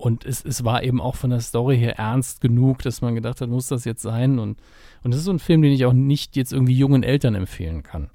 und 0.00 0.24
es, 0.24 0.42
es 0.44 0.64
war 0.64 0.82
eben 0.82 1.00
auch 1.00 1.16
von 1.16 1.30
der 1.30 1.40
Story 1.40 1.76
her 1.76 1.98
ernst 1.98 2.40
genug, 2.40 2.82
dass 2.82 3.02
man 3.02 3.14
gedacht 3.14 3.40
hat, 3.40 3.50
muss 3.50 3.66
das 3.66 3.84
jetzt 3.84 4.00
sein? 4.00 4.38
Und, 4.38 4.58
und 5.02 5.10
das 5.10 5.18
ist 5.18 5.26
so 5.26 5.32
ein 5.32 5.38
Film, 5.38 5.60
den 5.60 5.72
ich 5.72 5.84
auch 5.84 5.92
nicht 5.92 6.36
jetzt 6.36 6.52
irgendwie 6.52 6.76
jungen 6.76 7.02
Eltern 7.02 7.34
empfehlen 7.34 7.82
kann. 7.82 8.08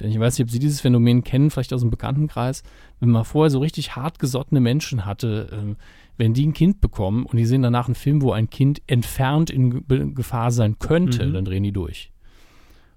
Denn 0.00 0.10
ich 0.10 0.18
weiß 0.18 0.38
nicht, 0.38 0.46
ob 0.46 0.50
Sie 0.50 0.58
dieses 0.58 0.80
Phänomen 0.80 1.22
kennen, 1.22 1.50
vielleicht 1.50 1.72
aus 1.72 1.82
dem 1.82 1.90
Bekanntenkreis. 1.90 2.64
Wenn 2.98 3.10
man 3.10 3.24
vorher 3.24 3.50
so 3.50 3.60
richtig 3.60 3.94
hartgesottene 3.94 4.60
Menschen 4.60 5.04
hatte, 5.04 5.48
äh, 5.52 5.74
wenn 6.16 6.34
die 6.34 6.46
ein 6.46 6.52
Kind 6.52 6.80
bekommen 6.80 7.26
und 7.26 7.36
die 7.36 7.46
sehen 7.46 7.62
danach 7.62 7.86
einen 7.86 7.94
Film, 7.94 8.22
wo 8.22 8.32
ein 8.32 8.50
Kind 8.50 8.82
entfernt 8.88 9.50
in 9.50 9.86
Gefahr 10.14 10.50
sein 10.50 10.78
könnte, 10.78 11.26
mhm. 11.26 11.34
dann 11.34 11.44
drehen 11.44 11.62
die 11.62 11.72
durch. 11.72 12.10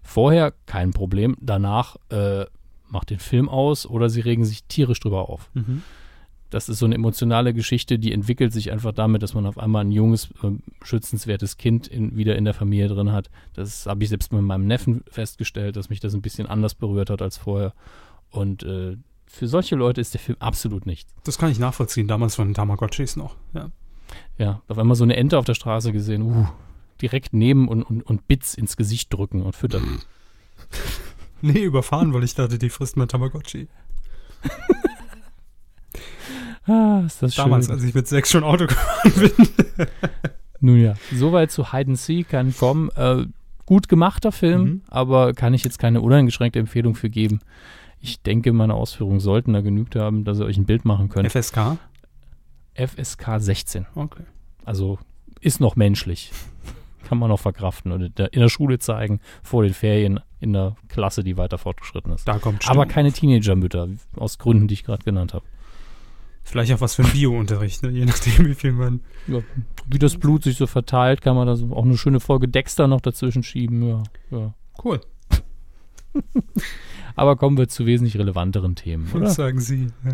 Vorher 0.04 0.54
kein 0.66 0.92
Problem, 0.92 1.38
danach 1.40 1.96
äh, 2.10 2.46
macht 2.90 3.10
den 3.10 3.20
Film 3.20 3.50
aus 3.50 3.86
oder 3.86 4.10
sie 4.10 4.22
regen 4.22 4.46
sich 4.46 4.66
tierisch 4.66 5.00
drüber 5.00 5.30
auf. 5.30 5.50
Mhm. 5.54 5.82
Das 6.50 6.70
ist 6.70 6.78
so 6.78 6.86
eine 6.86 6.94
emotionale 6.94 7.52
Geschichte, 7.52 7.98
die 7.98 8.12
entwickelt 8.12 8.54
sich 8.54 8.72
einfach 8.72 8.92
damit, 8.92 9.24
dass 9.24 9.34
man 9.34 9.48
auf 9.48 9.58
einmal 9.58 9.84
ein 9.84 9.92
junges, 9.92 10.30
äh, 10.44 10.52
schützenswertes 10.84 11.58
Kind 11.58 11.88
in, 11.88 12.16
wieder 12.16 12.36
in 12.36 12.46
der 12.46 12.54
Familie 12.54 12.90
drin 12.90 13.12
hat. 13.12 13.32
Das 13.56 13.88
habe 13.88 14.04
ich 14.04 14.10
selbst 14.10 14.32
mit 14.32 14.44
meinem 14.44 14.68
Neffen 14.68 15.04
festgestellt, 15.10 15.76
dass 15.78 15.90
mich 15.90 16.00
das 16.00 16.14
ein 16.14 16.22
bisschen 16.22 16.46
anders 16.46 16.76
berührt 16.76 17.10
hat 17.10 17.24
als 17.24 17.38
vorher. 17.38 17.74
Und 18.30 18.62
äh, 18.62 18.98
für 19.26 19.48
solche 19.48 19.76
Leute 19.76 20.00
ist 20.00 20.14
der 20.14 20.22
Film 20.22 20.38
absolut 20.40 20.86
nichts. 20.86 21.12
Das 21.24 21.40
kann 21.40 21.50
ich 21.50 21.58
nachvollziehen, 21.58 22.08
damals 22.08 22.36
von 22.36 22.54
Tamagotchis 22.54 23.16
noch, 23.16 23.36
ja. 23.56 23.72
Ja, 24.38 24.62
auf 24.68 24.78
einmal 24.78 24.96
so 24.96 25.04
eine 25.04 25.16
Ente 25.16 25.40
auf 25.40 25.46
der 25.46 25.56
Straße 25.56 25.92
gesehen, 25.92 26.22
uh, 26.22 26.46
direkt 27.02 27.34
nehmen 27.34 27.68
und, 27.68 27.84
und, 27.84 28.02
und 28.04 28.28
Bits 28.28 28.54
ins 28.54 28.78
Gesicht 28.78 29.14
drücken 29.14 29.42
und 29.42 29.56
füttern. 29.56 30.00
nee, 31.42 31.64
überfahren, 31.64 32.14
weil 32.14 32.24
ich 32.24 32.36
dachte, 32.36 32.58
die 32.58 32.70
frisst 32.70 32.98
mein 32.98 33.08
Tamagotchi. 33.08 33.68
ah, 36.66 37.04
ist 37.06 37.22
das 37.22 37.36
Damals, 37.36 37.66
schön. 37.66 37.76
als 37.76 37.84
ich 37.84 37.94
mit 37.94 38.08
sechs 38.08 38.32
schon 38.32 38.44
Auto 38.44 38.68
gefahren 38.68 39.12
bin. 39.16 39.32
Nun 40.60 40.80
ja, 40.80 40.94
soweit 41.14 41.52
zu 41.52 41.74
Hide 41.74 41.92
and 41.92 42.00
Seek 42.00 42.30
kann 42.30 42.56
kommen. 42.56 42.90
Äh, 42.96 43.26
gut 43.66 43.90
gemachter 43.90 44.32
Film, 44.32 44.62
mhm. 44.62 44.82
aber 44.88 45.34
kann 45.34 45.54
ich 45.54 45.64
jetzt 45.64 45.80
keine 45.80 46.02
uneingeschränkte 46.02 46.60
Empfehlung 46.60 46.96
für 46.96 47.10
geben. 47.10 47.42
Ich 48.00 48.22
denke, 48.22 48.52
meine 48.54 48.74
Ausführungen 48.74 49.20
sollten 49.20 49.54
da 49.54 49.62
genügt 49.62 49.96
haben, 49.96 50.26
dass 50.26 50.40
ihr 50.40 50.46
euch 50.46 50.58
ein 50.58 50.66
Bild 50.66 50.84
machen 50.84 51.10
könnt. 51.10 51.32
FSK? 51.32 51.78
FSK 52.76 53.40
16. 53.40 53.86
Okay. 53.96 54.24
Also 54.66 55.00
ist 55.40 55.60
noch 55.60 55.76
menschlich 55.76 56.32
kann 57.04 57.18
man 57.18 57.30
noch 57.30 57.40
verkraften 57.40 57.92
und 57.92 58.02
in 58.02 58.42
der, 58.42 58.50
Schule 58.50 58.80
zeigen, 58.80 59.20
vor 59.42 59.64
den 59.64 59.74
Ferien 59.74 60.20
in 60.40 60.54
der 60.54 60.76
Klasse, 60.90 61.24
die 61.24 61.38
weiter 61.38 61.58
fortgeschritten 61.58 62.12
ist. 62.14 62.28
Da 62.28 62.40
kommt 62.40 62.70
Aber 62.70 62.86
keine 62.86 63.12
Teenager-Mütter, 63.12 63.88
aus 64.16 64.38
Gründen, 64.38 64.68
die 64.68 64.74
ich 64.74 64.84
gerade 64.84 65.04
genannt 65.04 65.34
habe. 65.34 65.46
Vielleicht 66.44 66.74
auch 66.74 66.82
was 66.82 66.96
für 66.96 67.04
ein 67.04 67.12
Bio-Unterricht, 67.12 67.84
ne? 67.84 67.90
je 67.90 68.06
nachdem, 68.06 68.46
wie 68.46 68.54
viel 68.54 68.74
man. 68.74 69.00
Ja, 69.28 69.40
wie 69.88 70.00
das 70.00 70.18
Blut 70.18 70.44
sich 70.44 70.58
so 70.58 70.68
verteilt, 70.68 71.22
kann 71.22 71.36
man 71.36 71.48
da 71.48 71.56
so 71.56 71.74
auch 71.74 71.86
eine 71.86 71.98
schöne 71.98 72.20
Folge 72.20 72.50
Dexter 72.50 72.88
noch 72.88 73.00
dazwischen 73.00 73.44
schieben. 73.44 73.88
Ja, 73.88 74.04
ja. 74.32 74.54
Cool. 74.84 75.00
Aber 77.16 77.38
kommen 77.38 77.58
wir 77.58 77.70
zu 77.70 77.86
wesentlich 77.86 78.18
relevanteren 78.18 78.76
Themen, 78.76 79.10
oder? 79.14 79.26
Was 79.26 79.36
sagen 79.36 79.60
Sie? 79.62 79.88
Ja. 80.04 80.14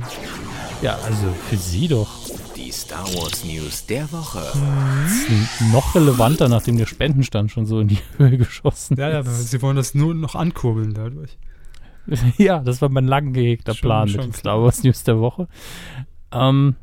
ja, 0.81 0.95
also 1.03 1.31
für 1.49 1.57
Sie 1.57 1.87
doch. 1.87 2.38
Die 2.69 2.75
Star 2.75 3.03
Wars 3.15 3.43
News 3.45 3.87
der 3.87 4.11
Woche. 4.11 4.43
Noch 5.71 5.95
relevanter, 5.95 6.47
nachdem 6.49 6.77
der 6.77 6.85
Spendenstand 6.85 7.49
schon 7.49 7.65
so 7.65 7.79
in 7.79 7.87
die 7.87 7.97
Höhe 8.17 8.37
geschossen 8.37 8.95
ja, 8.95 9.21
ist. 9.21 9.25
Ja, 9.25 9.33
sie 9.33 9.61
wollen 9.63 9.75
das 9.75 9.95
nur 9.95 10.13
noch 10.13 10.35
ankurbeln 10.35 10.93
dadurch. 10.93 11.39
ja, 12.37 12.59
das 12.59 12.79
war 12.83 12.89
mein 12.89 13.07
lang 13.07 13.33
gehegter 13.33 13.73
schon, 13.73 13.87
Plan 13.87 14.07
schon 14.07 14.17
mit 14.17 14.27
den 14.27 14.33
Star 14.33 14.61
Wars 14.61 14.83
News 14.83 15.03
der 15.03 15.19
Woche. 15.19 15.47
Ähm, 16.31 16.75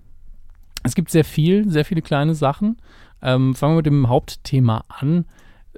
es 0.83 0.97
gibt 0.97 1.13
sehr 1.13 1.25
viel, 1.25 1.71
sehr 1.71 1.85
viele 1.85 2.03
kleine 2.03 2.35
Sachen. 2.35 2.79
Ähm, 3.23 3.55
fangen 3.55 3.75
wir 3.75 3.77
mit 3.77 3.87
dem 3.87 4.09
Hauptthema 4.09 4.83
an. 4.89 5.25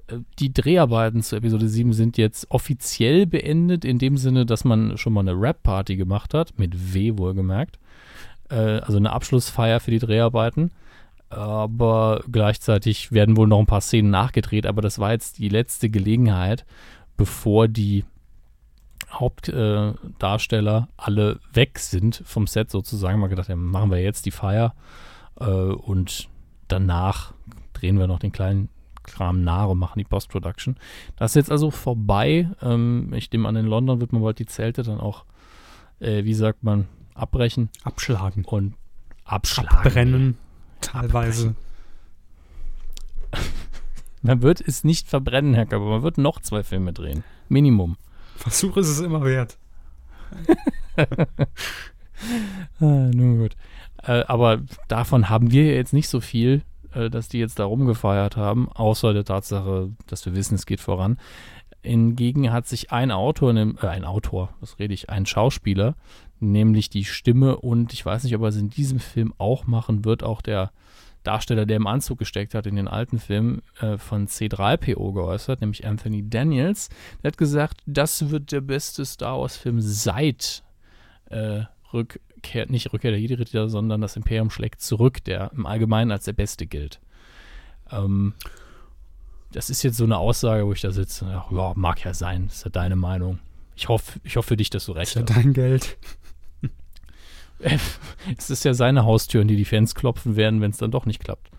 Äh, 0.06 0.20
die 0.39 0.55
Dreharbeiten 0.55 1.22
zu 1.22 1.36
Episode 1.36 1.68
7 1.68 1.93
sind 1.93 2.16
jetzt 2.16 2.51
offiziell 2.51 3.26
beendet, 3.26 3.85
in 3.85 3.98
dem 3.98 4.16
Sinne, 4.16 4.47
dass 4.47 4.64
man 4.64 4.97
schon 4.97 5.12
mal 5.12 5.20
eine 5.20 5.39
Rap-Party 5.39 5.97
gemacht 5.97 6.32
hat, 6.32 6.59
mit 6.59 6.94
W 6.94 7.18
wohlgemerkt 7.18 7.78
äh, 8.51 8.81
also 8.81 8.97
eine 8.97 9.12
Abschlussfeier 9.12 9.81
für 9.81 9.91
die 9.91 9.99
Dreharbeiten. 9.99 10.70
Aber 11.31 12.23
gleichzeitig 12.31 13.12
werden 13.12 13.37
wohl 13.37 13.49
noch 13.49 13.59
ein 13.59 13.66
paar 13.66 13.83
Szenen 13.83 14.11
nachgedreht, 14.11 14.66
aber 14.66 14.81
das 14.81 14.99
war 14.99 15.12
jetzt 15.12 15.39
die 15.39 15.51
letzte 15.51 15.91
Gelegenheit, 15.91 16.65
bevor 17.19 17.69
die 17.69 18.05
Hauptdarsteller 19.11 20.89
äh, 20.89 20.93
alle 20.97 21.41
weg 21.53 21.79
sind 21.79 22.23
vom 22.25 22.47
Set 22.47 22.70
sozusagen. 22.70 23.20
Mal 23.20 23.29
gedacht, 23.29 23.49
ja, 23.49 23.57
machen 23.57 23.91
wir 23.91 24.01
jetzt 24.01 24.27
die 24.27 24.31
Feier 24.31 24.75
äh, 25.39 25.45
und 25.45 26.29
danach 26.69 27.35
drehen 27.75 27.99
wir 27.99 28.07
noch 28.07 28.19
den 28.19 28.33
kleinen 28.33 28.69
Kram 29.03 29.43
nach 29.43 29.69
und 29.69 29.79
machen 29.79 29.99
die 29.99 30.05
Post-Production. 30.05 30.77
Das 31.16 31.33
ist 31.33 31.37
jetzt 31.37 31.51
also 31.51 31.70
vorbei. 31.70 32.49
Ähm, 32.62 33.12
ich 33.15 33.31
nehme 33.33 33.49
an, 33.49 33.57
in 33.57 33.66
London 33.66 34.01
wird 34.01 34.12
man 34.12 34.23
bald 34.23 34.39
die 34.39 34.47
Zelte 34.47 34.83
dann 34.83 35.01
auch, 35.01 35.25
äh, 36.01 36.25
wie 36.25 36.35
sagt 36.35 36.62
man, 36.62 36.87
abbrechen. 37.19 37.70
Abschlagen. 37.85 38.45
Und 38.45 38.74
abschlagen. 39.24 39.78
Abbrennen. 39.78 40.39
Teilweise. 40.81 41.55
man 44.23 44.43
wird 44.43 44.61
es 44.61 44.85
nicht 44.85 45.09
verbrennen, 45.09 45.55
Herr 45.55 45.73
aber 45.73 45.89
man 45.90 46.03
wird 46.03 46.19
noch 46.19 46.40
zwei 46.40 46.62
Filme 46.62 46.93
drehen. 46.93 47.24
Minimum. 47.49 47.97
Versuch 48.36 48.77
ist 48.77 48.89
es 48.89 49.01
immer 49.01 49.24
wert. 49.24 49.59
ah, 52.81 53.09
nun 53.12 53.39
gut. 53.39 53.57
Äh, 54.03 54.24
aber 54.27 54.62
davon 54.86 55.28
haben 55.28 55.51
wir 55.51 55.74
jetzt 55.74 55.93
nicht 55.93 56.09
so 56.09 56.20
viel, 56.20 56.62
äh, 56.93 57.11
dass 57.11 57.28
die 57.28 57.39
jetzt 57.39 57.59
da 57.59 57.65
rumgefeiert 57.65 58.36
haben, 58.36 58.69
außer 58.70 59.12
der 59.12 59.24
Tatsache, 59.24 59.90
dass 60.07 60.24
wir 60.24 60.35
wissen, 60.35 60.55
es 60.55 60.66
geht 60.66 60.81
voran. 60.81 61.19
Hingegen 61.82 62.52
hat 62.52 62.66
sich 62.66 62.90
ein 62.92 63.10
Autor, 63.10 63.55
äh, 63.55 63.86
ein 63.86 64.05
Autor, 64.05 64.55
was 64.60 64.78
rede 64.78 64.94
ich, 64.94 65.10
ein 65.10 65.26
Schauspieler 65.26 65.94
nämlich 66.40 66.90
die 66.90 67.05
Stimme 67.05 67.56
und 67.56 67.92
ich 67.92 68.05
weiß 68.05 68.24
nicht, 68.24 68.34
ob 68.34 68.42
er 68.42 68.48
es 68.48 68.56
in 68.56 68.70
diesem 68.70 69.00
Film 69.00 69.34
auch 69.38 69.66
machen 69.66 70.05
wird, 70.05 70.22
auch 70.22 70.40
der 70.40 70.70
Darsteller, 71.24 71.66
der 71.66 71.76
im 71.76 71.86
Anzug 71.86 72.18
gesteckt 72.18 72.55
hat 72.55 72.66
in 72.66 72.76
den 72.76 72.88
alten 72.88 73.18
Filmen 73.18 73.62
äh, 73.80 73.98
von 73.98 74.28
C3PO 74.28 75.12
geäußert, 75.12 75.60
nämlich 75.60 75.86
Anthony 75.86 76.28
Daniels. 76.28 76.88
Der 77.22 77.32
hat 77.32 77.38
gesagt, 77.38 77.80
das 77.86 78.30
wird 78.30 78.52
der 78.52 78.60
beste 78.60 79.05
Star 79.05 79.40
Wars-Film 79.40 79.80
seit 79.80 80.62
äh, 81.26 81.62
Rückkehr 81.92 82.66
nicht 82.68 82.92
Rückkehr 82.92 83.10
der 83.10 83.20
Jedi-Ritter, 83.20 83.68
sondern 83.68 84.00
das 84.00 84.16
Imperium 84.16 84.50
schlägt 84.50 84.80
zurück, 84.80 85.22
der 85.24 85.50
im 85.55 85.66
Allgemeinen 85.66 86.12
als 86.12 86.24
der 86.24 86.32
Beste 86.34 86.66
gilt. 86.66 87.00
Ähm, 87.90 88.34
das 89.53 89.70
ist 89.70 89.83
jetzt 89.83 89.97
so 89.97 90.05
eine 90.05 90.19
Aussage, 90.19 90.66
wo 90.66 90.73
ich 90.73 90.81
da 90.81 90.91
sitze. 90.91 91.27
Ach, 91.27 91.51
ja, 91.51 91.73
mag 91.77 92.05
ja 92.05 92.15
sein, 92.15 92.47
ist 92.47 92.65
ja 92.65 92.70
deine 92.70 92.97
Meinung. 92.97 93.39
Ich 93.77 93.89
hoffe, 93.89 94.19
ich 94.25 94.37
hoffe 94.37 94.49
für 94.49 94.57
dich, 94.57 94.70
dass 94.70 94.87
du 94.87 94.93
recht 94.93 95.15
Ist 95.15 95.15
ja 95.16 95.23
hast. 95.23 95.37
dein 95.45 95.53
Geld. 95.53 95.97
Es 98.39 98.51
ist 98.51 98.65
ja 98.65 98.73
seine 98.73 99.05
Haustür, 99.05 99.41
an 99.41 99.49
die 99.49 99.57
die 99.57 99.65
Fans 99.65 99.97
klopfen 99.97 100.37
werden, 100.37 100.61
wenn 100.61 100.70
es 100.70 100.77
dann 100.77 100.93
doch 100.93 101.07
nicht 101.07 101.19
klappt. 101.19 101.51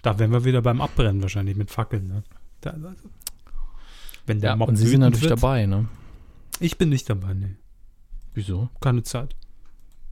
Da 0.00 0.18
wären 0.18 0.32
wir 0.32 0.44
wieder 0.46 0.62
beim 0.62 0.80
Abbrennen 0.80 1.20
wahrscheinlich 1.20 1.56
mit 1.56 1.70
Fackeln. 1.70 2.08
Ne? 2.08 2.22
Da, 2.62 2.70
also, 2.70 3.10
wenn 4.24 4.40
der 4.40 4.50
Ja, 4.50 4.56
Mob 4.56 4.68
und 4.70 4.76
sie 4.76 4.86
sind 4.86 5.00
natürlich 5.00 5.28
wird. 5.28 5.42
dabei, 5.42 5.66
ne? 5.66 5.88
Ich 6.58 6.78
bin 6.78 6.88
nicht 6.88 7.10
dabei, 7.10 7.34
nee. 7.34 7.56
Wieso? 8.32 8.70
Keine 8.80 9.02
Zeit. 9.02 9.36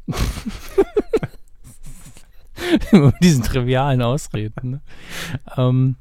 Mit 2.92 3.14
diesen 3.22 3.42
trivialen 3.44 4.02
Ausreden. 4.02 4.70
Ne? 4.72 4.80
ähm, 5.56 5.96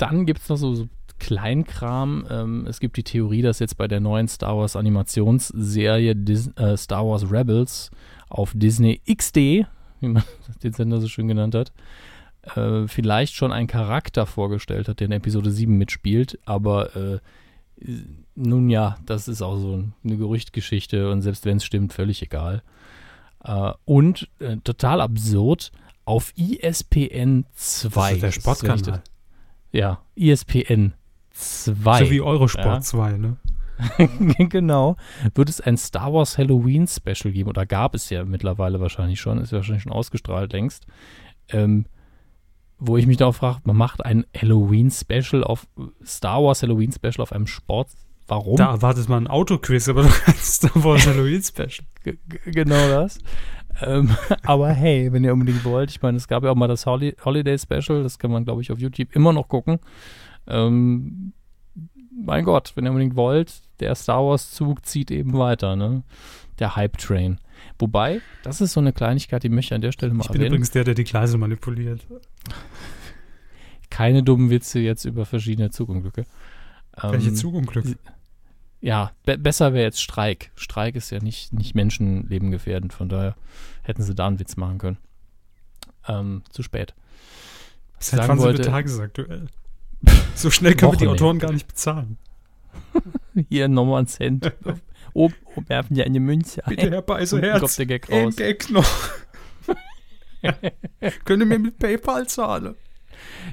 dann 0.00 0.26
gibt 0.26 0.40
es 0.40 0.48
noch 0.48 0.56
so, 0.56 0.74
so 0.74 0.88
Kleinkram. 1.18 2.26
Ähm, 2.30 2.66
es 2.66 2.80
gibt 2.80 2.96
die 2.96 3.04
Theorie, 3.04 3.42
dass 3.42 3.58
jetzt 3.58 3.76
bei 3.76 3.86
der 3.86 4.00
neuen 4.00 4.26
Star 4.26 4.56
Wars 4.56 4.74
Animationsserie 4.74 6.16
Dis 6.16 6.50
äh, 6.56 6.76
Star 6.76 7.06
Wars 7.06 7.30
Rebels 7.30 7.90
auf 8.28 8.52
Disney 8.54 9.00
XD, 9.06 9.36
wie 9.36 10.08
man 10.08 10.24
den 10.62 10.72
Sender 10.72 11.00
so 11.00 11.08
schön 11.08 11.28
genannt 11.28 11.54
hat, 11.54 11.72
äh, 12.56 12.88
vielleicht 12.88 13.34
schon 13.34 13.52
ein 13.52 13.66
Charakter 13.66 14.26
vorgestellt 14.26 14.88
hat, 14.88 15.00
der 15.00 15.06
in 15.06 15.12
Episode 15.12 15.50
7 15.50 15.76
mitspielt, 15.76 16.38
aber 16.46 16.96
äh, 16.96 17.18
nun 18.34 18.70
ja, 18.70 18.96
das 19.06 19.28
ist 19.28 19.42
auch 19.42 19.58
so 19.58 19.84
eine 20.04 20.16
Gerüchtgeschichte 20.16 21.10
und 21.10 21.22
selbst 21.22 21.44
wenn 21.44 21.58
es 21.58 21.64
stimmt, 21.64 21.92
völlig 21.92 22.22
egal. 22.22 22.62
Äh, 23.44 23.72
und 23.84 24.28
äh, 24.38 24.56
total 24.64 25.00
absurd, 25.00 25.72
auf 26.06 26.32
ESPN 26.36 27.44
2. 27.54 27.90
Das 28.00 28.12
ist 28.12 28.22
der 28.22 28.32
Sportkanal. 28.32 29.02
Ja, 29.72 30.00
ESPN 30.16 30.94
2. 31.32 32.04
So 32.04 32.10
wie 32.10 32.20
Eurosport 32.20 32.66
Ja. 32.66 32.80
2, 32.80 33.12
ne? 33.18 33.36
genau. 34.48 34.96
Wird 35.34 35.48
es 35.48 35.60
ein 35.60 35.76
Star 35.76 36.12
Wars 36.12 36.36
Halloween 36.36 36.86
Special 36.86 37.32
geben? 37.32 37.48
Oder 37.48 37.66
gab 37.66 37.94
es 37.94 38.10
ja 38.10 38.24
mittlerweile 38.24 38.80
wahrscheinlich 38.80 39.20
schon, 39.20 39.38
ist 39.38 39.52
ja 39.52 39.58
wahrscheinlich 39.58 39.84
schon 39.84 39.92
ausgestrahlt 39.92 40.52
längst. 40.52 40.86
Ähm, 41.48 41.86
wo 42.78 42.96
ich 42.96 43.06
mich 43.06 43.18
da 43.18 43.26
auch 43.26 43.34
frage, 43.34 43.60
man 43.64 43.76
macht 43.76 44.04
ein 44.04 44.24
Halloween 44.36 44.90
Special 44.90 45.44
auf 45.44 45.66
Star 46.04 46.42
Wars 46.42 46.62
Halloween 46.62 46.92
Special 46.92 47.20
auf 47.20 47.32
einem 47.32 47.46
Sport. 47.46 47.88
Warum? 48.26 48.56
Da 48.56 48.70
erwartet 48.70 49.08
man 49.08 49.24
ein 49.24 49.30
Autoquiz, 49.30 49.88
aber 49.88 50.02
doch 50.04 50.26
ein 50.26 50.34
Star 50.34 50.84
Wars 50.84 51.06
Halloween 51.06 51.42
Special. 51.42 51.86
Genau 52.44 52.88
das. 52.88 53.18
Ähm, 53.82 54.16
aber 54.44 54.70
hey, 54.70 55.12
wenn 55.12 55.24
ihr 55.24 55.32
unbedingt 55.32 55.64
wollt, 55.64 55.90
ich 55.90 56.02
meine, 56.02 56.16
es 56.16 56.28
gab 56.28 56.44
ja 56.44 56.50
auch 56.50 56.54
mal 56.56 56.68
das 56.68 56.86
Holi 56.86 57.14
Holiday 57.24 57.58
Special, 57.58 58.02
das 58.02 58.18
kann 58.18 58.30
man, 58.30 58.44
glaube 58.44 58.62
ich, 58.62 58.70
auf 58.72 58.78
YouTube 58.78 59.14
immer 59.14 59.32
noch 59.32 59.48
gucken. 59.48 59.78
Ähm, 60.46 61.32
mein 62.22 62.44
Gott, 62.44 62.72
wenn 62.74 62.84
ihr 62.84 62.90
unbedingt 62.90 63.16
wollt, 63.16 63.62
der 63.80 63.94
Star 63.94 64.24
Wars-Zug 64.24 64.84
zieht 64.84 65.10
eben 65.10 65.32
weiter, 65.38 65.76
ne? 65.76 66.02
Der 66.58 66.76
Hype-Train. 66.76 67.38
Wobei, 67.78 68.20
das 68.42 68.60
ist 68.60 68.72
so 68.74 68.80
eine 68.80 68.92
Kleinigkeit, 68.92 69.42
die 69.42 69.48
möchte 69.48 69.72
ich 69.72 69.74
an 69.76 69.80
der 69.80 69.92
Stelle 69.92 70.12
mal 70.12 70.22
Ich 70.24 70.28
bin 70.28 70.36
erwähnen. 70.40 70.48
übrigens 70.54 70.70
der, 70.70 70.84
der 70.84 70.94
die 70.94 71.04
Gleise 71.04 71.38
manipuliert. 71.38 72.06
Keine 73.88 74.22
dummen 74.22 74.50
Witze 74.50 74.80
jetzt 74.80 75.04
über 75.04 75.24
verschiedene 75.26 75.70
Zugunglücke. 75.70 76.24
Welche 77.02 77.28
Ähm, 77.30 77.34
Zugunglück. 77.34 77.84
Ja, 78.80 79.12
be 79.24 79.36
besser 79.36 79.74
wäre 79.74 79.84
jetzt 79.84 80.00
Streik. 80.00 80.50
Streik 80.56 80.96
ist 80.96 81.10
ja 81.10 81.18
nicht, 81.18 81.52
nicht 81.52 81.74
Menschenleben 81.74 82.50
gefährdend, 82.50 82.92
von 82.92 83.08
daher 83.08 83.36
hätten 83.82 84.02
sie 84.02 84.14
da 84.14 84.26
einen 84.26 84.38
Witz 84.38 84.56
machen 84.56 84.78
können. 84.78 84.98
Ähm, 86.08 86.42
zu 86.50 86.62
spät. 86.62 86.94
Was 87.98 88.10
Seit 88.10 88.20
wann 88.20 88.38
sind 88.38 88.38
wir 88.38 88.44
wollte, 88.44 88.62
tagesaktuell? 88.62 89.46
So 90.34 90.50
schnell 90.50 90.74
können 90.74 90.92
wir 90.92 90.98
die. 90.98 91.08
Autoren 91.08 91.38
gar 91.38 91.52
nicht 91.52 91.66
bezahlen. 91.66 92.16
hier 93.48 93.68
nochmal 93.68 93.98
einen 93.98 94.06
Cent. 94.06 94.52
Oben 95.12 95.34
oh, 95.56 95.62
werfen 95.66 95.94
die 95.94 96.02
eine 96.04 96.20
Münze 96.20 96.64
ein. 96.64 96.70
Bitte, 96.70 96.90
dann 96.90 97.04
Beiseherz. 97.04 97.60
kommt 97.60 97.78
der 97.78 97.86
Gag 97.86 98.10
raus. 98.10 98.36
Gag 98.36 98.70
noch. 98.70 98.88
Können 101.24 101.48
mir 101.48 101.58
mit 101.58 101.78
PayPal 101.78 102.26
zahlen? 102.26 102.76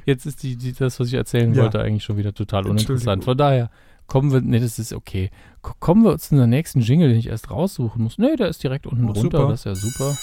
Jetzt 0.05 0.25
ist 0.25 0.43
die, 0.43 0.55
die, 0.55 0.71
das, 0.71 0.99
was 0.99 1.07
ich 1.07 1.15
erzählen 1.15 1.53
Ja. 1.53 1.63
wollte, 1.63 1.81
eigentlich 1.81 2.03
schon 2.03 2.17
wieder 2.17 2.33
total 2.33 2.67
uninteressant. 2.67 3.25
Von 3.25 3.37
daher 3.37 3.69
kommen 4.07 4.31
wir, 4.31 4.41
nee, 4.41 4.59
das 4.59 4.79
ist 4.79 4.93
okay. 4.93 5.29
Ko- 5.61 5.73
Kommen 5.79 6.03
wir 6.03 6.17
zu 6.17 6.33
unserem 6.35 6.49
nächsten 6.49 6.79
Jingle, 6.81 7.09
den 7.09 7.17
ich 7.19 7.27
erst 7.27 7.49
raussuchen 7.51 8.01
muss. 8.03 8.17
Nee, 8.17 8.35
der 8.35 8.47
ist 8.47 8.63
direkt 8.63 8.87
unten 8.87 9.09
Oh, 9.09 9.13
drunter, 9.13 9.37
super. 9.39 9.51
das 9.51 9.59
ist 9.59 9.65
ja 9.65 9.75
super. 9.75 10.17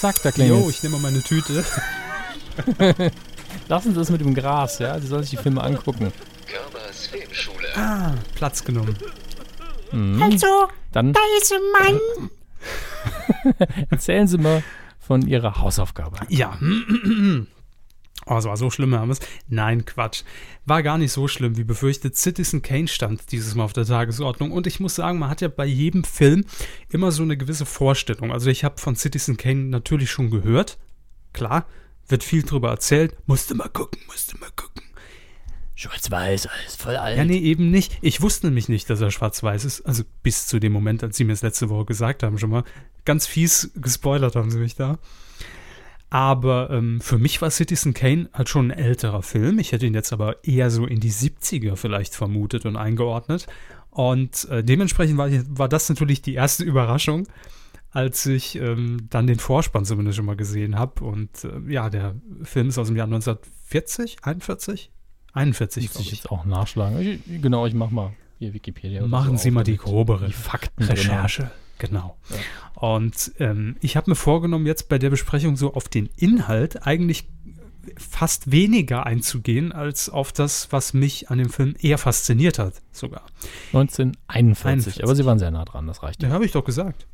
Zack, 0.00 0.22
da 0.22 0.28
Jo, 0.30 0.34
klingelt 0.34 0.70
ich 0.70 0.82
nehme 0.82 0.96
mal 0.96 1.02
meine 1.10 1.22
Tüte. 1.22 1.64
Lassen 3.68 3.92
Sie 3.92 3.98
das 3.98 4.10
mit 4.10 4.20
dem 4.20 4.34
Gras, 4.34 4.78
ja? 4.78 4.98
Die 4.98 5.06
soll 5.06 5.22
sich 5.22 5.30
die 5.30 5.36
Filme 5.36 5.62
angucken. 5.62 6.12
Körbers 6.46 7.06
Filmschule. 7.06 7.68
Ah, 7.76 8.14
Platz 8.34 8.64
genommen. 8.64 8.96
Mhm. 9.92 10.22
Also, 10.22 10.46
Dann 10.92 11.12
da 11.12 11.20
ist 11.40 11.52
ein 11.52 11.60
Mann. 12.18 12.30
erzählen 13.90 14.26
Sie 14.26 14.38
mal 14.38 14.62
von 14.98 15.22
Ihrer 15.26 15.60
Hausaufgabe. 15.60 16.18
Ja. 16.28 16.58
Oh, 18.26 18.36
es 18.36 18.44
war 18.44 18.56
so 18.56 18.70
schlimm, 18.70 18.94
Hermes. 18.94 19.20
Nein, 19.48 19.84
Quatsch. 19.84 20.22
War 20.64 20.82
gar 20.82 20.98
nicht 20.98 21.12
so 21.12 21.28
schlimm, 21.28 21.56
wie 21.56 21.64
befürchtet. 21.64 22.16
Citizen 22.16 22.62
Kane 22.62 22.88
stand 22.88 23.32
dieses 23.32 23.54
Mal 23.54 23.64
auf 23.64 23.72
der 23.72 23.84
Tagesordnung. 23.84 24.50
Und 24.50 24.66
ich 24.66 24.80
muss 24.80 24.94
sagen, 24.94 25.18
man 25.18 25.28
hat 25.28 25.40
ja 25.40 25.48
bei 25.48 25.66
jedem 25.66 26.04
Film 26.04 26.44
immer 26.88 27.12
so 27.12 27.22
eine 27.22 27.36
gewisse 27.36 27.66
Vorstellung. 27.66 28.32
Also 28.32 28.50
ich 28.50 28.64
habe 28.64 28.80
von 28.80 28.96
Citizen 28.96 29.36
Kane 29.36 29.64
natürlich 29.64 30.10
schon 30.10 30.30
gehört. 30.30 30.78
Klar, 31.32 31.66
wird 32.08 32.24
viel 32.24 32.42
drüber 32.42 32.70
erzählt. 32.70 33.14
Musste 33.26 33.54
mal 33.54 33.68
gucken, 33.68 34.00
musste 34.06 34.38
mal 34.38 34.50
gucken. 34.56 34.82
Schwarz-Weiß, 35.76 36.46
alles 36.46 36.76
voll 36.76 36.96
alt. 36.96 37.18
Ja, 37.18 37.24
nee, 37.24 37.38
eben 37.38 37.70
nicht. 37.70 37.98
Ich 38.00 38.22
wusste 38.22 38.46
nämlich 38.46 38.68
nicht, 38.68 38.88
dass 38.88 39.00
er 39.00 39.10
schwarz-weiß 39.10 39.64
ist. 39.64 39.80
Also 39.82 40.04
bis 40.22 40.46
zu 40.46 40.60
dem 40.60 40.72
Moment, 40.72 41.02
als 41.02 41.16
sie 41.16 41.24
mir 41.24 41.32
es 41.32 41.42
letzte 41.42 41.68
Woche 41.68 41.84
gesagt 41.84 42.22
haben, 42.22 42.38
schon 42.38 42.50
mal. 42.50 42.64
Ganz 43.04 43.26
fies 43.26 43.70
gespoilert 43.74 44.36
haben 44.36 44.50
sie 44.50 44.58
mich 44.58 44.76
da. 44.76 44.98
Aber 46.14 46.70
ähm, 46.70 47.00
für 47.00 47.18
mich 47.18 47.42
war 47.42 47.50
Citizen 47.50 47.92
Kane 47.92 48.28
halt 48.32 48.48
schon 48.48 48.70
ein 48.70 48.78
älterer 48.78 49.24
Film. 49.24 49.58
Ich 49.58 49.72
hätte 49.72 49.84
ihn 49.84 49.94
jetzt 49.94 50.12
aber 50.12 50.44
eher 50.44 50.70
so 50.70 50.86
in 50.86 51.00
die 51.00 51.10
70er 51.10 51.74
vielleicht 51.74 52.14
vermutet 52.14 52.66
und 52.66 52.76
eingeordnet. 52.76 53.48
Und 53.90 54.48
äh, 54.48 54.62
dementsprechend 54.62 55.18
war, 55.18 55.28
war 55.48 55.68
das 55.68 55.88
natürlich 55.88 56.22
die 56.22 56.34
erste 56.34 56.62
Überraschung, 56.64 57.26
als 57.90 58.26
ich 58.26 58.54
ähm, 58.54 59.08
dann 59.10 59.26
den 59.26 59.40
Vorspann 59.40 59.84
zumindest 59.84 60.18
schon 60.18 60.26
mal 60.26 60.36
gesehen 60.36 60.78
habe. 60.78 61.02
Und 61.02 61.30
äh, 61.42 61.72
ja, 61.72 61.90
der 61.90 62.14
Film 62.44 62.68
ist 62.68 62.78
aus 62.78 62.86
dem 62.86 62.96
Jahr 62.96 63.06
1940, 63.06 64.18
41? 64.22 64.92
41, 65.32 65.94
Muss 65.94 66.00
ich 66.00 66.12
jetzt 66.12 66.30
auch 66.30 66.44
nachschlagen. 66.44 67.00
Ich, 67.00 67.42
genau, 67.42 67.66
ich 67.66 67.74
mach 67.74 67.90
mal 67.90 68.12
hier 68.38 68.54
Wikipedia. 68.54 69.04
Machen 69.04 69.36
so 69.36 69.42
Sie 69.42 69.50
mal 69.50 69.64
die 69.64 69.78
grobere 69.78 70.26
die 70.26 70.32
Fakten 70.32 70.84
Genau. 71.78 72.16
Und 72.74 73.32
ähm, 73.38 73.76
ich 73.80 73.96
habe 73.96 74.10
mir 74.10 74.14
vorgenommen, 74.14 74.66
jetzt 74.66 74.88
bei 74.88 74.98
der 74.98 75.10
Besprechung 75.10 75.56
so 75.56 75.74
auf 75.74 75.88
den 75.88 76.08
Inhalt 76.16 76.86
eigentlich 76.86 77.28
fast 77.98 78.50
weniger 78.50 79.06
einzugehen, 79.06 79.72
als 79.72 80.08
auf 80.08 80.32
das, 80.32 80.68
was 80.72 80.94
mich 80.94 81.30
an 81.30 81.38
dem 81.38 81.50
Film 81.50 81.74
eher 81.78 81.98
fasziniert 81.98 82.58
hat, 82.58 82.74
sogar. 82.92 83.22
haben. 83.72 83.78
1941. 83.78 84.66
41. 84.96 85.04
Aber 85.04 85.14
Sie 85.14 85.24
waren 85.24 85.38
sehr 85.38 85.50
nah 85.50 85.64
dran, 85.64 85.86
das 85.86 86.02
reicht 86.02 86.22
ja. 86.22 86.28
Ja, 86.28 86.34
habe 86.34 86.44
ich 86.44 86.52
doch 86.52 86.64
gesagt. 86.64 87.06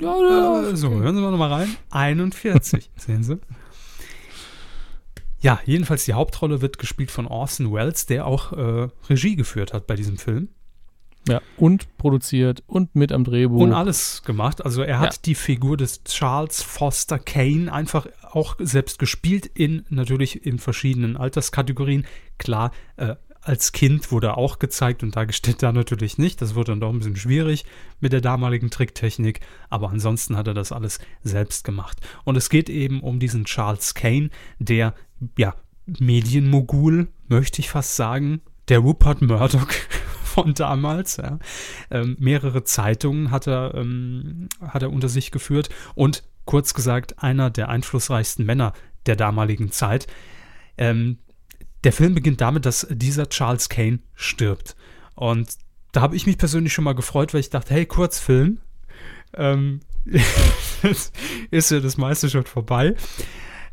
Ja, 0.00 0.70
Äh, 0.70 0.76
so, 0.76 0.90
hören 0.90 1.14
Sie 1.16 1.20
mal 1.22 1.30
nochmal 1.30 1.52
rein. 1.52 1.76
41, 1.90 2.90
sehen 2.96 3.24
Sie. 3.24 3.38
Ja, 5.40 5.60
jedenfalls 5.64 6.04
die 6.04 6.14
Hauptrolle 6.14 6.60
wird 6.62 6.78
gespielt 6.78 7.10
von 7.10 7.26
Orson 7.26 7.72
Welles, 7.72 8.06
der 8.06 8.26
auch 8.26 8.52
äh, 8.52 8.88
Regie 9.08 9.36
geführt 9.36 9.72
hat 9.72 9.86
bei 9.86 9.94
diesem 9.94 10.18
Film. 10.18 10.48
Ja. 11.28 11.40
Und 11.56 11.96
produziert 11.98 12.62
und 12.66 12.94
mit 12.94 13.12
am 13.12 13.24
Drehbuch. 13.24 13.60
Und 13.60 13.72
alles 13.72 14.22
gemacht. 14.24 14.64
Also 14.64 14.82
er 14.82 14.98
hat 14.98 15.14
Ja. 15.14 15.20
die 15.24 15.34
Figur 15.34 15.76
des 15.76 16.04
Charles 16.04 16.62
Foster 16.62 17.18
Kane 17.18 17.72
einfach 17.72 18.06
auch 18.22 18.56
selbst 18.58 18.98
gespielt 18.98 19.46
in 19.54 19.84
natürlich 19.88 20.46
in 20.46 20.58
verschiedenen 20.58 21.16
Alterskategorien. 21.16 22.06
Klar, 22.38 22.70
äh, 22.96 23.16
als 23.42 23.70
Kind 23.70 24.10
wurde 24.10 24.26
er 24.28 24.38
auch 24.38 24.58
gezeigt 24.58 25.04
und 25.04 25.14
dargestellt 25.14 25.62
da 25.62 25.70
natürlich 25.72 26.18
nicht. 26.18 26.42
Das 26.42 26.56
wurde 26.56 26.72
dann 26.72 26.80
doch 26.80 26.90
ein 26.90 26.98
bisschen 26.98 27.14
schwierig 27.16 27.64
mit 28.00 28.12
der 28.12 28.20
damaligen 28.20 28.70
Tricktechnik. 28.70 29.38
Aber 29.70 29.90
ansonsten 29.90 30.36
hat 30.36 30.48
er 30.48 30.54
das 30.54 30.72
alles 30.72 30.98
selbst 31.22 31.62
gemacht. 31.64 32.00
Und 32.24 32.36
es 32.36 32.50
geht 32.50 32.68
eben 32.68 33.00
um 33.00 33.20
diesen 33.20 33.44
Charles 33.44 33.94
Kane, 33.94 34.30
der, 34.58 34.94
ja, 35.38 35.54
Medienmogul, 36.16 37.08
möchte 37.28 37.60
ich 37.60 37.70
fast 37.70 37.94
sagen, 37.96 38.40
der 38.68 38.80
Rupert 38.80 39.22
Murdoch 39.22 39.68
von 40.36 40.54
damals. 40.54 41.16
Ja. 41.16 41.38
Ähm, 41.90 42.16
mehrere 42.20 42.64
Zeitungen 42.64 43.30
hat 43.30 43.46
er, 43.46 43.74
ähm, 43.74 44.48
hat 44.60 44.82
er 44.82 44.92
unter 44.92 45.08
sich 45.08 45.30
geführt 45.30 45.70
und 45.94 46.22
kurz 46.44 46.74
gesagt 46.74 47.22
einer 47.22 47.50
der 47.50 47.68
einflussreichsten 47.68 48.44
Männer 48.44 48.72
der 49.06 49.16
damaligen 49.16 49.72
Zeit. 49.72 50.06
Ähm, 50.76 51.18
der 51.84 51.92
Film 51.92 52.14
beginnt 52.14 52.40
damit, 52.40 52.66
dass 52.66 52.86
dieser 52.90 53.28
Charles 53.28 53.68
Kane 53.68 54.00
stirbt. 54.14 54.76
Und 55.14 55.48
da 55.92 56.02
habe 56.02 56.16
ich 56.16 56.26
mich 56.26 56.36
persönlich 56.36 56.72
schon 56.72 56.84
mal 56.84 56.94
gefreut, 56.94 57.32
weil 57.32 57.40
ich 57.40 57.50
dachte, 57.50 57.74
hey, 57.74 57.86
Kurzfilm. 57.86 58.58
ähm, 59.34 59.80
ist 61.50 61.70
ja 61.70 61.80
das 61.80 61.96
meiste 61.96 62.28
schon 62.28 62.44
vorbei. 62.44 62.94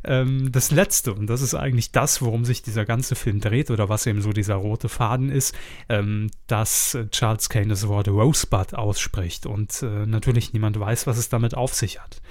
Ähm, 0.03 0.51
das 0.51 0.71
letzte, 0.71 1.13
und 1.13 1.27
das 1.27 1.41
ist 1.41 1.55
eigentlich 1.55 1.91
das, 1.91 2.21
worum 2.21 2.45
sich 2.45 2.61
dieser 2.61 2.85
ganze 2.85 3.15
Film 3.15 3.39
dreht, 3.39 3.71
oder 3.71 3.89
was 3.89 4.05
eben 4.05 4.21
so 4.21 4.31
dieser 4.31 4.55
rote 4.55 4.89
Faden 4.89 5.29
ist, 5.29 5.55
ähm, 5.89 6.29
dass 6.47 6.97
Charles 7.11 7.49
Kane 7.49 7.67
das 7.67 7.87
Wort 7.87 8.07
Rosebud 8.07 8.73
ausspricht 8.73 9.45
und 9.45 9.81
äh, 9.81 10.05
natürlich 10.05 10.53
niemand 10.53 10.79
weiß, 10.79 11.07
was 11.07 11.17
es 11.17 11.29
damit 11.29 11.55
auf 11.55 11.73
sich 11.73 12.01
hat. 12.01 12.21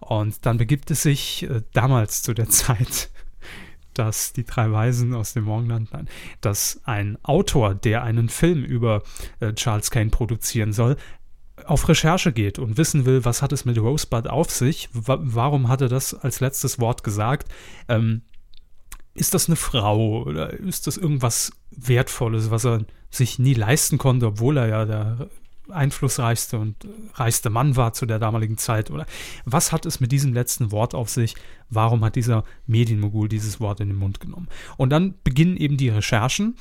Und 0.00 0.46
dann 0.46 0.56
begibt 0.56 0.90
es 0.90 1.02
sich 1.02 1.44
äh, 1.44 1.62
damals 1.72 2.22
zu 2.22 2.34
der 2.34 2.48
Zeit, 2.48 3.10
dass 3.94 4.32
die 4.32 4.44
drei 4.44 4.70
Weisen 4.72 5.14
aus 5.14 5.34
dem 5.34 5.44
Morgenland, 5.44 5.92
nein, 5.92 6.08
dass 6.40 6.80
ein 6.84 7.18
Autor, 7.22 7.74
der 7.74 8.02
einen 8.02 8.28
Film 8.28 8.64
über 8.64 9.02
äh, 9.40 9.52
Charles 9.52 9.90
Kane 9.90 10.10
produzieren 10.10 10.72
soll, 10.72 10.96
auf 11.70 11.88
Recherche 11.88 12.32
geht 12.32 12.58
und 12.58 12.76
wissen 12.76 13.06
will, 13.06 13.24
was 13.24 13.42
hat 13.42 13.52
es 13.52 13.64
mit 13.64 13.78
Rosebud 13.78 14.26
auf 14.26 14.50
sich, 14.50 14.88
wa 14.92 15.18
warum 15.22 15.68
hat 15.68 15.80
er 15.80 15.88
das 15.88 16.14
als 16.14 16.40
letztes 16.40 16.80
Wort 16.80 17.04
gesagt, 17.04 17.48
ähm, 17.88 18.22
ist 19.14 19.34
das 19.34 19.48
eine 19.48 19.54
Frau 19.54 20.24
oder 20.24 20.52
ist 20.52 20.88
das 20.88 20.96
irgendwas 20.96 21.52
Wertvolles, 21.70 22.50
was 22.50 22.64
er 22.66 22.84
sich 23.10 23.38
nie 23.38 23.54
leisten 23.54 23.98
konnte, 23.98 24.26
obwohl 24.26 24.56
er 24.56 24.66
ja 24.66 24.84
der 24.84 25.28
einflussreichste 25.72 26.58
und 26.58 26.76
reichste 27.14 27.50
Mann 27.50 27.76
war 27.76 27.92
zu 27.92 28.06
der 28.06 28.18
damaligen 28.18 28.58
Zeit? 28.58 28.90
Oder 28.90 29.06
was 29.44 29.72
hat 29.72 29.86
es 29.86 30.00
mit 30.00 30.12
diesem 30.12 30.32
letzten 30.32 30.72
Wort 30.72 30.94
auf 30.94 31.08
sich? 31.08 31.34
Warum 31.68 32.04
hat 32.04 32.16
dieser 32.16 32.44
Medienmogul 32.66 33.28
dieses 33.28 33.60
Wort 33.60 33.80
in 33.80 33.88
den 33.88 33.96
Mund 33.96 34.20
genommen? 34.20 34.48
Und 34.76 34.90
dann 34.90 35.14
beginnen 35.22 35.56
eben 35.56 35.76
die 35.76 35.88
Recherchen 35.88 36.56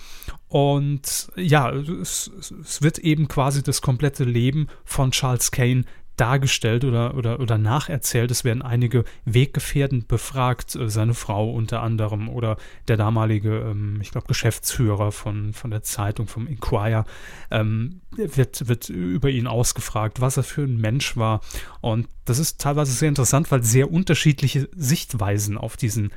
und 0.48 1.32
ja, 1.36 1.72
es, 1.72 2.32
es 2.62 2.82
wird 2.82 3.00
eben 3.00 3.28
quasi 3.28 3.64
das 3.64 3.82
komplette 3.82 4.24
Leben 4.24 4.68
von 4.84 5.12
Charles 5.12 5.52
Kane 5.52 5.86
dargestellt 6.20 6.84
oder, 6.84 7.16
oder, 7.16 7.40
oder 7.40 7.58
nacherzählt. 7.58 8.30
Es 8.32 8.44
werden 8.44 8.62
einige 8.62 9.06
Weggefährten 9.26 10.06
befragt, 10.06 10.76
äh, 10.76 10.90
seine 10.90 11.14
Frau 11.14 11.52
unter 11.52 11.82
anderem 11.82 12.28
oder 12.28 12.58
der 12.88 12.98
damalige, 12.98 13.60
ähm, 13.60 14.00
ich 14.02 14.12
glaube, 14.12 14.28
Geschäftsführer 14.28 15.12
von, 15.12 15.54
von 15.54 15.72
der 15.72 15.82
Zeitung, 15.84 16.28
vom 16.28 16.48
Inquirer, 16.48 17.06
ähm, 17.52 18.02
wird, 18.12 18.68
wird 18.68 18.90
über 18.90 19.30
ihn 19.30 19.48
ausgefragt, 19.48 20.20
was 20.20 20.38
er 20.38 20.44
für 20.44 20.64
ein 20.64 20.78
Mensch 20.78 21.16
war. 21.16 21.42
Und 21.80 22.08
das 22.26 22.40
ist 22.40 22.60
teilweise 22.60 22.92
sehr 22.92 23.10
interessant, 23.10 23.50
weil 23.52 23.64
sehr 23.64 23.92
unterschiedliche 23.92 24.68
Sichtweisen 24.76 25.58
auf 25.58 25.78
diesen 25.78 26.12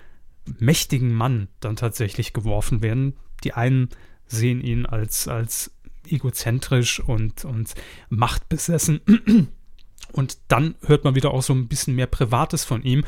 mächtigen 0.58 1.14
Mann 1.14 1.46
dann 1.60 1.76
tatsächlich 1.76 2.32
geworfen 2.32 2.82
werden. 2.82 3.14
Die 3.44 3.52
einen 3.52 3.90
sehen 4.26 4.60
ihn 4.60 4.84
als, 4.86 5.28
als 5.28 5.70
egozentrisch 6.08 6.98
und, 6.98 7.44
und 7.44 7.74
machtbesessen. 8.08 9.00
Und 10.12 10.38
dann 10.48 10.74
hört 10.86 11.04
man 11.04 11.14
wieder 11.14 11.32
auch 11.32 11.42
so 11.42 11.52
ein 11.52 11.68
bisschen 11.68 11.94
mehr 11.94 12.06
Privates 12.06 12.64
von 12.64 12.82
ihm. 12.82 13.04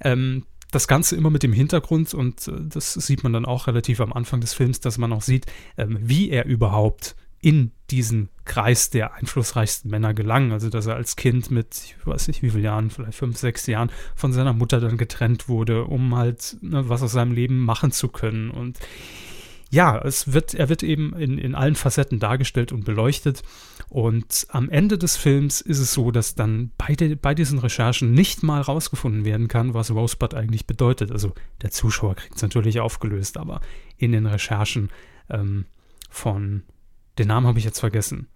Ähm, 0.00 0.44
das 0.70 0.88
Ganze 0.88 1.16
immer 1.16 1.30
mit 1.30 1.42
dem 1.42 1.52
Hintergrund, 1.52 2.14
und 2.14 2.48
äh, 2.48 2.52
das 2.60 2.94
sieht 2.94 3.22
man 3.22 3.32
dann 3.32 3.44
auch 3.44 3.66
relativ 3.66 4.00
am 4.00 4.12
Anfang 4.12 4.40
des 4.40 4.54
Films, 4.54 4.80
dass 4.80 4.98
man 4.98 5.12
auch 5.12 5.22
sieht, 5.22 5.46
ähm, 5.76 5.98
wie 6.00 6.30
er 6.30 6.46
überhaupt 6.46 7.14
in 7.40 7.72
diesen 7.90 8.28
Kreis 8.44 8.88
der 8.90 9.14
einflussreichsten 9.14 9.90
Männer 9.90 10.14
gelang. 10.14 10.52
Also, 10.52 10.70
dass 10.70 10.86
er 10.86 10.94
als 10.94 11.16
Kind 11.16 11.50
mit, 11.50 11.74
ich 11.84 12.06
weiß 12.06 12.28
nicht 12.28 12.42
wie 12.42 12.50
viele 12.50 12.62
Jahren, 12.62 12.90
vielleicht 12.90 13.18
fünf, 13.18 13.36
sechs 13.36 13.66
Jahren 13.66 13.90
von 14.14 14.32
seiner 14.32 14.52
Mutter 14.52 14.80
dann 14.80 14.96
getrennt 14.96 15.48
wurde, 15.48 15.84
um 15.84 16.16
halt 16.16 16.56
ne, 16.62 16.88
was 16.88 17.02
aus 17.02 17.12
seinem 17.12 17.32
Leben 17.32 17.58
machen 17.58 17.90
zu 17.90 18.08
können. 18.08 18.50
Und 18.50 18.78
ja, 19.72 19.98
es 20.04 20.34
wird, 20.34 20.52
er 20.52 20.68
wird 20.68 20.82
eben 20.82 21.14
in, 21.16 21.38
in 21.38 21.54
allen 21.54 21.74
Facetten 21.76 22.18
dargestellt 22.20 22.72
und 22.72 22.84
beleuchtet. 22.84 23.42
Und 23.88 24.46
am 24.50 24.68
Ende 24.68 24.98
des 24.98 25.16
Films 25.16 25.62
ist 25.62 25.78
es 25.78 25.94
so, 25.94 26.10
dass 26.10 26.34
dann 26.34 26.70
bei, 26.76 26.94
de, 26.94 27.14
bei 27.14 27.34
diesen 27.34 27.58
Recherchen 27.58 28.12
nicht 28.12 28.42
mal 28.42 28.60
rausgefunden 28.60 29.24
werden 29.24 29.48
kann, 29.48 29.72
was 29.72 29.90
Rosebud 29.90 30.34
eigentlich 30.34 30.66
bedeutet. 30.66 31.10
Also 31.10 31.32
der 31.62 31.70
Zuschauer 31.70 32.14
kriegt 32.16 32.36
es 32.36 32.42
natürlich 32.42 32.80
aufgelöst, 32.80 33.38
aber 33.38 33.62
in 33.96 34.12
den 34.12 34.26
Recherchen 34.26 34.90
ähm, 35.30 35.64
von, 36.10 36.64
den 37.18 37.28
Namen 37.28 37.46
habe 37.46 37.58
ich 37.58 37.64
jetzt 37.64 37.80
vergessen. 37.80 38.28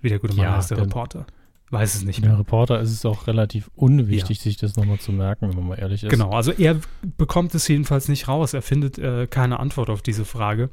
Wie 0.00 0.10
der 0.10 0.20
gute 0.20 0.34
Mann 0.34 0.44
Ja, 0.44 0.56
heißt, 0.58 0.70
der 0.70 0.76
der- 0.76 0.86
Reporter. 0.86 1.26
Weiß 1.70 1.94
es 1.94 2.04
nicht 2.04 2.20
mehr. 2.20 2.36
Reporter 2.36 2.80
ist 2.80 2.90
es 2.90 3.04
auch 3.04 3.28
relativ 3.28 3.70
unwichtig, 3.76 4.40
sich 4.40 4.56
das 4.56 4.74
nochmal 4.74 4.98
zu 4.98 5.12
merken, 5.12 5.48
wenn 5.48 5.56
man 5.56 5.68
mal 5.68 5.78
ehrlich 5.78 6.02
ist. 6.02 6.10
Genau, 6.10 6.30
also 6.30 6.50
er 6.50 6.80
bekommt 7.16 7.54
es 7.54 7.68
jedenfalls 7.68 8.08
nicht 8.08 8.26
raus. 8.26 8.54
Er 8.54 8.62
findet 8.62 8.98
äh, 8.98 9.28
keine 9.28 9.60
Antwort 9.60 9.88
auf 9.88 10.02
diese 10.02 10.24
Frage. 10.24 10.70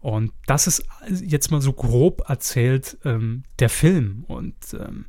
Und 0.00 0.32
das 0.46 0.66
ist 0.66 0.84
jetzt 1.08 1.52
mal 1.52 1.60
so 1.60 1.72
grob 1.72 2.28
erzählt 2.28 2.98
ähm, 3.04 3.44
der 3.60 3.68
Film. 3.68 4.24
Und 4.26 4.56
ähm, 4.74 5.04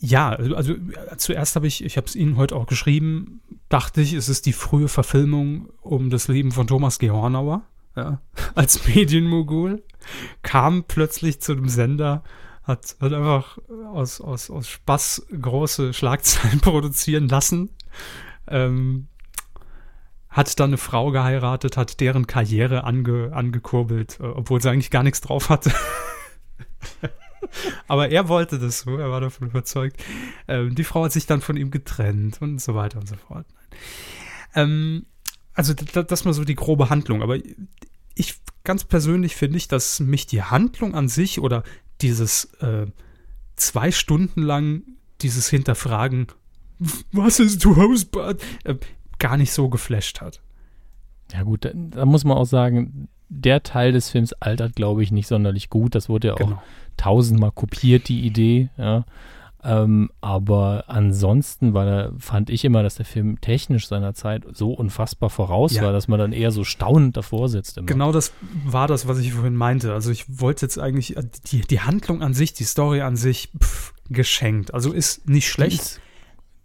ja, 0.00 0.30
also, 0.30 0.56
also 0.56 0.72
äh, 0.72 1.16
zuerst 1.18 1.54
habe 1.54 1.66
ich, 1.66 1.84
ich 1.84 1.98
habe 1.98 2.06
es 2.06 2.16
Ihnen 2.16 2.38
heute 2.38 2.56
auch 2.56 2.66
geschrieben, 2.66 3.42
dachte 3.68 4.00
ich, 4.00 4.14
es 4.14 4.30
ist 4.30 4.46
die 4.46 4.54
frühe 4.54 4.88
Verfilmung 4.88 5.68
um 5.82 6.08
das 6.08 6.28
Leben 6.28 6.50
von 6.50 6.66
Thomas 6.66 6.98
G. 6.98 7.10
Hornauer 7.10 7.62
ja, 7.94 8.22
als 8.54 8.86
Medienmogul. 8.88 9.82
Kam 10.40 10.84
plötzlich 10.84 11.40
zu 11.40 11.52
einem 11.52 11.68
Sender, 11.68 12.24
hat, 12.64 12.96
hat 13.00 13.12
einfach 13.12 13.58
aus, 13.92 14.20
aus, 14.20 14.50
aus 14.50 14.68
Spaß 14.68 15.26
große 15.40 15.92
Schlagzeilen 15.92 16.60
produzieren 16.62 17.28
lassen. 17.28 17.70
Ähm, 18.48 19.08
hat 20.28 20.58
dann 20.58 20.70
eine 20.70 20.78
Frau 20.78 21.10
geheiratet, 21.10 21.76
hat 21.76 22.00
deren 22.00 22.26
Karriere 22.26 22.84
ange, 22.84 23.32
angekurbelt, 23.32 24.18
äh, 24.20 24.24
obwohl 24.24 24.62
sie 24.62 24.70
eigentlich 24.70 24.90
gar 24.90 25.02
nichts 25.02 25.20
drauf 25.20 25.50
hatte. 25.50 25.72
Aber 27.88 28.08
er 28.08 28.28
wollte 28.28 28.58
das 28.58 28.80
so, 28.80 28.96
er 28.96 29.10
war 29.10 29.20
davon 29.20 29.48
überzeugt. 29.48 30.02
Ähm, 30.48 30.74
die 30.74 30.84
Frau 30.84 31.04
hat 31.04 31.12
sich 31.12 31.26
dann 31.26 31.42
von 31.42 31.56
ihm 31.56 31.70
getrennt 31.70 32.40
und 32.40 32.60
so 32.60 32.74
weiter 32.74 32.98
und 32.98 33.08
so 33.08 33.16
fort. 33.16 33.46
Ähm, 34.54 35.06
also 35.54 35.74
das 35.74 36.24
mal 36.24 36.32
so 36.32 36.44
die 36.44 36.54
grobe 36.54 36.88
Handlung. 36.88 37.22
Aber 37.22 37.36
ich 38.14 38.36
ganz 38.64 38.84
persönlich 38.84 39.34
finde 39.36 39.58
ich, 39.58 39.68
dass 39.68 40.00
mich 40.00 40.26
die 40.26 40.42
Handlung 40.42 40.94
an 40.94 41.08
sich 41.08 41.40
oder 41.40 41.62
dieses 42.00 42.44
äh, 42.60 42.86
zwei 43.56 43.90
Stunden 43.90 44.42
lang 44.42 44.82
dieses 45.20 45.48
Hinterfragen, 45.48 46.26
was 47.12 47.38
ist 47.40 47.64
Rosebud, 47.64 48.40
äh, 48.64 48.74
gar 49.18 49.36
nicht 49.36 49.52
so 49.52 49.68
geflasht 49.68 50.20
hat. 50.20 50.40
Ja 51.32 51.42
gut, 51.44 51.64
da, 51.64 51.70
da 51.74 52.04
muss 52.04 52.24
man 52.24 52.36
auch 52.36 52.44
sagen, 52.46 53.08
der 53.28 53.62
Teil 53.62 53.92
des 53.92 54.10
Films 54.10 54.32
altert, 54.34 54.76
glaube 54.76 55.02
ich, 55.02 55.10
nicht 55.12 55.26
sonderlich 55.28 55.70
gut. 55.70 55.94
Das 55.94 56.08
wurde 56.08 56.28
ja 56.28 56.34
auch 56.34 56.38
Genau. 56.38 56.62
tausendmal 56.96 57.52
kopiert, 57.52 58.08
die 58.08 58.20
Idee. 58.26 58.68
Ja. 58.76 59.04
Ähm, 59.64 60.10
aber 60.20 60.84
ansonsten 60.88 61.72
war 61.72 61.84
da, 61.86 62.12
fand 62.18 62.50
ich 62.50 62.64
immer, 62.64 62.82
dass 62.82 62.96
der 62.96 63.06
Film 63.06 63.40
technisch 63.40 63.86
seiner 63.86 64.12
Zeit 64.12 64.44
so 64.52 64.72
unfassbar 64.72 65.30
voraus 65.30 65.74
Ja. 65.74 65.82
war, 65.84 65.92
dass 65.92 66.08
man 66.08 66.18
dann 66.18 66.32
eher 66.32 66.50
so 66.50 66.64
staunend 66.64 67.16
davor 67.16 67.48
sitzt. 67.48 67.78
Immer. 67.78 67.86
Genau 67.86 68.10
das 68.10 68.32
war 68.66 68.88
das, 68.88 69.06
was 69.06 69.18
ich 69.18 69.32
vorhin 69.34 69.54
meinte. 69.54 69.92
Also 69.92 70.10
ich 70.10 70.40
wollte 70.40 70.66
jetzt 70.66 70.78
eigentlich 70.78 71.16
äh, 71.16 71.22
die, 71.52 71.60
die 71.60 71.80
Handlung 71.80 72.22
an 72.22 72.34
sich, 72.34 72.52
die 72.54 72.64
Story 72.64 73.02
an 73.02 73.16
sich, 73.16 73.50
pff, 73.62 73.94
geschenkt. 74.10 74.74
Also 74.74 74.90
ist 74.92 75.28
nicht 75.28 75.48
schlecht. 75.48 75.80
ist, 75.80 76.00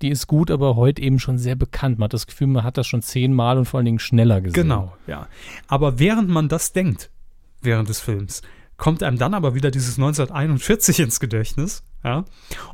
die 0.02 0.10
ist 0.10 0.26
gut, 0.28 0.49
aber 0.49 0.76
heute 0.76 1.02
eben 1.02 1.19
schon 1.19 1.38
sehr 1.38 1.56
bekannt. 1.56 1.99
Man 1.99 2.06
hat 2.06 2.14
das 2.14 2.26
Gefühl, 2.28 2.48
man 2.48 2.64
hat 2.64 2.78
das 2.78 2.88
schon 2.88 3.02
zehnmal 3.03 3.57
und 3.60 3.65
vor 3.65 3.78
allen 3.80 3.86
Dingen 3.86 3.99
schneller 3.99 4.41
gesehen. 4.41 4.64
Genau, 4.64 4.95
ja. 5.06 5.28
Aber 5.68 5.99
während 5.99 6.30
man 6.30 6.49
das 6.49 6.74
denkt, 6.74 7.10
während 7.61 7.90
des 7.90 7.99
Films, 7.99 8.41
kommt 8.77 9.01
einem 9.01 9.17
dann 9.17 9.33
aber 9.33 9.55
wieder 9.55 9.71
dieses 9.71 9.97
1941 9.97 10.99
ins 10.99 11.19
Gedächtnis, 11.19 11.83
ja. 12.03 12.25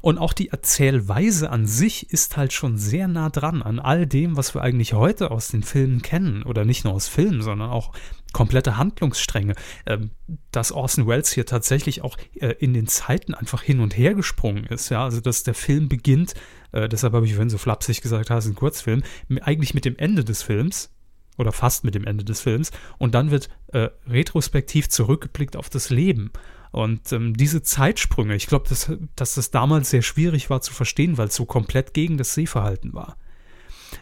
Und 0.02 0.18
auch 0.18 0.34
die 0.34 0.50
Erzählweise 0.50 1.50
an 1.50 1.66
sich 1.66 2.12
ist 2.12 2.36
halt 2.36 2.52
schon 2.52 2.78
sehr 2.78 3.08
nah 3.08 3.30
dran 3.30 3.62
an 3.62 3.80
all 3.80 4.06
dem, 4.06 4.36
was 4.36 4.54
wir 4.54 4.62
eigentlich 4.62 4.94
heute 4.94 5.32
aus 5.32 5.48
den 5.48 5.64
Filmen 5.64 6.02
kennen. 6.02 6.44
Oder 6.44 6.66
nicht 6.66 6.84
nur 6.84 6.94
aus 6.94 7.08
Filmen, 7.08 7.42
sondern 7.42 7.70
auch 7.70 7.94
komplette 8.34 8.78
Handlungsstränge. 8.78 9.56
Ähm, 9.86 10.12
dass 10.52 10.74
Orson 10.74 11.08
Welles 11.08 11.32
hier 11.32 11.46
tatsächlich 11.46 12.02
auch 12.02 12.18
äh, 12.36 12.54
in 12.60 12.74
den 12.74 12.88
Zeiten 12.88 13.34
einfach 13.34 13.64
hin 13.64 13.80
und 13.80 13.98
her 13.98 14.14
gesprungen 14.14 14.66
ist, 14.66 14.90
ja. 14.90 15.04
Also, 15.06 15.22
dass 15.22 15.44
der 15.44 15.54
Film 15.54 15.88
beginnt, 15.88 16.34
äh, 16.74 16.90
deshalb 16.90 17.14
habe 17.14 17.26
ich 17.26 17.34
vorhin 17.34 17.50
so 17.50 17.58
flapsig 17.58 18.02
gesagt, 18.02 18.30
das 18.30 18.46
ist 18.46 18.52
ein 18.52 18.56
Kurzfilm, 18.56 19.04
eigentlich 19.42 19.74
mit 19.74 19.86
dem 19.86 19.96
Ende 19.96 20.26
des 20.26 20.44
Films, 20.44 20.92
oder 21.38 21.52
fast 21.52 21.84
mit 21.84 21.96
dem 21.96 22.06
Ende 22.06 22.24
des 22.24 22.42
Films. 22.42 22.72
Und 22.98 23.16
dann 23.16 23.32
wird 23.32 23.50
äh, 23.68 23.90
retrospektiv 24.08 24.90
zurückgeblickt 24.90 25.56
auf 25.56 25.70
das 25.70 25.90
Leben. 25.90 26.32
Und 26.72 27.12
ähm, 27.12 27.38
diese 27.38 27.62
Zeitsprünge, 27.62 28.36
ich 28.36 28.48
glaube, 28.48 28.68
dass, 28.68 28.92
dass 29.16 29.36
das 29.36 29.52
damals 29.52 29.92
sehr 29.92 30.02
schwierig 30.02 30.50
war 30.50 30.62
zu 30.62 30.74
verstehen, 30.74 31.18
weil 31.18 31.28
es 31.28 31.36
so 31.36 31.46
komplett 31.46 31.94
gegen 31.94 32.18
das 32.18 32.34
Sehverhalten 32.34 32.94
war. 32.94 33.18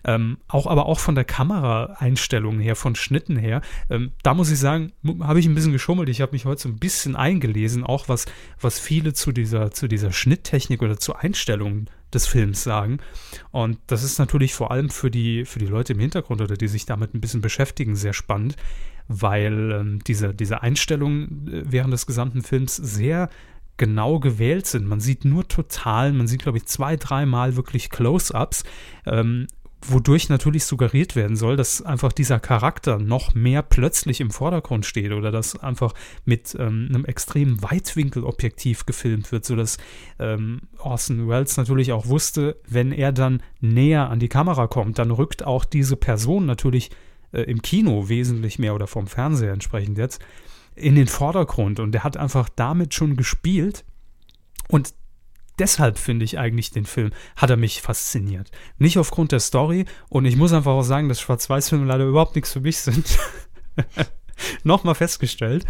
Ähm, 0.05 0.37
auch 0.47 0.67
aber 0.67 0.85
auch 0.85 0.99
von 0.99 1.15
der 1.15 1.25
Kameraeinstellung 1.25 2.59
her, 2.59 2.77
von 2.77 2.95
Schnitten 2.95 3.35
her, 3.35 3.61
ähm, 3.89 4.13
da 4.23 4.33
muss 4.33 4.49
ich 4.49 4.57
sagen, 4.57 4.93
habe 5.19 5.39
ich 5.39 5.47
ein 5.47 5.55
bisschen 5.55 5.73
geschummelt. 5.73 6.07
Ich 6.07 6.21
habe 6.21 6.31
mich 6.31 6.45
heute 6.45 6.61
so 6.61 6.69
ein 6.69 6.79
bisschen 6.79 7.17
eingelesen, 7.17 7.83
auch 7.83 8.07
was, 8.07 8.25
was 8.59 8.79
viele 8.79 9.13
zu 9.13 9.33
dieser, 9.33 9.71
zu 9.71 9.89
dieser 9.89 10.13
Schnitttechnik 10.13 10.81
oder 10.81 10.97
zur 10.97 11.19
Einstellung 11.19 11.87
des 12.13 12.27
Films 12.27 12.63
sagen. 12.63 12.99
Und 13.51 13.79
das 13.87 14.03
ist 14.03 14.19
natürlich 14.19 14.53
vor 14.53 14.71
allem 14.71 14.89
für 14.89 15.11
die, 15.11 15.45
für 15.45 15.59
die 15.59 15.67
Leute 15.67 15.93
im 15.93 15.99
Hintergrund 15.99 16.41
oder 16.41 16.55
die 16.55 16.67
sich 16.67 16.85
damit 16.85 17.13
ein 17.13 17.21
bisschen 17.21 17.41
beschäftigen, 17.41 17.95
sehr 17.95 18.13
spannend, 18.13 18.55
weil 19.07 19.71
ähm, 19.71 19.99
diese, 20.05 20.33
diese 20.33 20.61
Einstellungen 20.61 21.47
äh, 21.47 21.63
während 21.65 21.93
des 21.93 22.05
gesamten 22.05 22.41
Films 22.41 22.75
sehr 22.75 23.29
genau 23.77 24.19
gewählt 24.19 24.67
sind. 24.67 24.85
Man 24.85 24.99
sieht 24.99 25.25
nur 25.25 25.47
total. 25.47 26.13
Man 26.13 26.27
sieht, 26.27 26.43
glaube 26.43 26.59
ich, 26.59 26.65
zwei, 26.65 26.97
dreimal 26.97 27.55
wirklich 27.55 27.89
Close-ups, 27.89 28.63
ähm, 29.07 29.47
wodurch 29.87 30.29
natürlich 30.29 30.65
suggeriert 30.65 31.15
werden 31.15 31.35
soll, 31.35 31.55
dass 31.55 31.81
einfach 31.81 32.11
dieser 32.11 32.39
Charakter 32.39 32.99
noch 32.99 33.33
mehr 33.33 33.61
plötzlich 33.61 34.21
im 34.21 34.31
Vordergrund 34.31 34.85
steht 34.85 35.11
oder 35.11 35.31
dass 35.31 35.57
einfach 35.57 35.93
mit 36.25 36.55
ähm, 36.59 36.87
einem 36.89 37.05
extremen 37.05 37.61
Weitwinkelobjektiv 37.63 38.85
gefilmt 38.85 39.31
wird, 39.31 39.45
sodass 39.45 39.77
ähm, 40.19 40.61
Orson 40.77 41.27
Welles 41.27 41.57
natürlich 41.57 41.91
auch 41.91 42.07
wusste, 42.07 42.57
wenn 42.67 42.91
er 42.91 43.11
dann 43.11 43.41
näher 43.59 44.09
an 44.09 44.19
die 44.19 44.29
Kamera 44.29 44.67
kommt, 44.67 44.99
dann 44.99 45.11
rückt 45.11 45.45
auch 45.45 45.65
diese 45.65 45.95
Person 45.95 46.45
natürlich 46.45 46.91
äh, 47.31 47.41
im 47.41 47.61
Kino 47.61 48.09
wesentlich 48.09 48.59
mehr 48.59 48.75
oder 48.75 48.87
vom 48.87 49.07
Fernseher 49.07 49.53
entsprechend 49.53 49.97
jetzt 49.97 50.21
in 50.75 50.95
den 50.95 51.07
Vordergrund. 51.07 51.79
Und 51.79 51.91
der 51.91 52.03
hat 52.03 52.17
einfach 52.17 52.49
damit 52.49 52.93
schon 52.93 53.15
gespielt. 53.15 53.83
Und 54.67 54.93
deshalb 55.61 55.99
finde 55.99 56.25
ich 56.25 56.39
eigentlich 56.39 56.71
den 56.71 56.85
Film, 56.85 57.11
hat 57.35 57.51
er 57.51 57.57
mich 57.57 57.81
fasziniert. 57.81 58.49
Nicht 58.79 58.97
aufgrund 58.97 59.31
der 59.31 59.39
Story 59.39 59.85
und 60.09 60.25
ich 60.25 60.35
muss 60.35 60.53
einfach 60.53 60.71
auch 60.71 60.81
sagen, 60.81 61.07
dass 61.07 61.21
Schwarz-Weiß-Filme 61.21 61.85
leider 61.85 62.05
überhaupt 62.05 62.35
nichts 62.35 62.51
für 62.51 62.61
mich 62.61 62.79
sind. 62.79 63.19
Nochmal 64.63 64.95
festgestellt. 64.95 65.65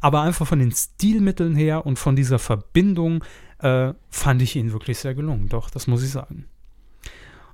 Aber 0.00 0.22
einfach 0.22 0.46
von 0.46 0.60
den 0.60 0.70
Stilmitteln 0.70 1.56
her 1.56 1.84
und 1.84 1.98
von 1.98 2.14
dieser 2.14 2.38
Verbindung 2.38 3.24
äh, 3.58 3.92
fand 4.10 4.42
ich 4.42 4.54
ihn 4.54 4.72
wirklich 4.72 4.98
sehr 4.98 5.14
gelungen. 5.14 5.48
Doch, 5.48 5.70
das 5.70 5.88
muss 5.88 6.04
ich 6.04 6.10
sagen. 6.10 6.46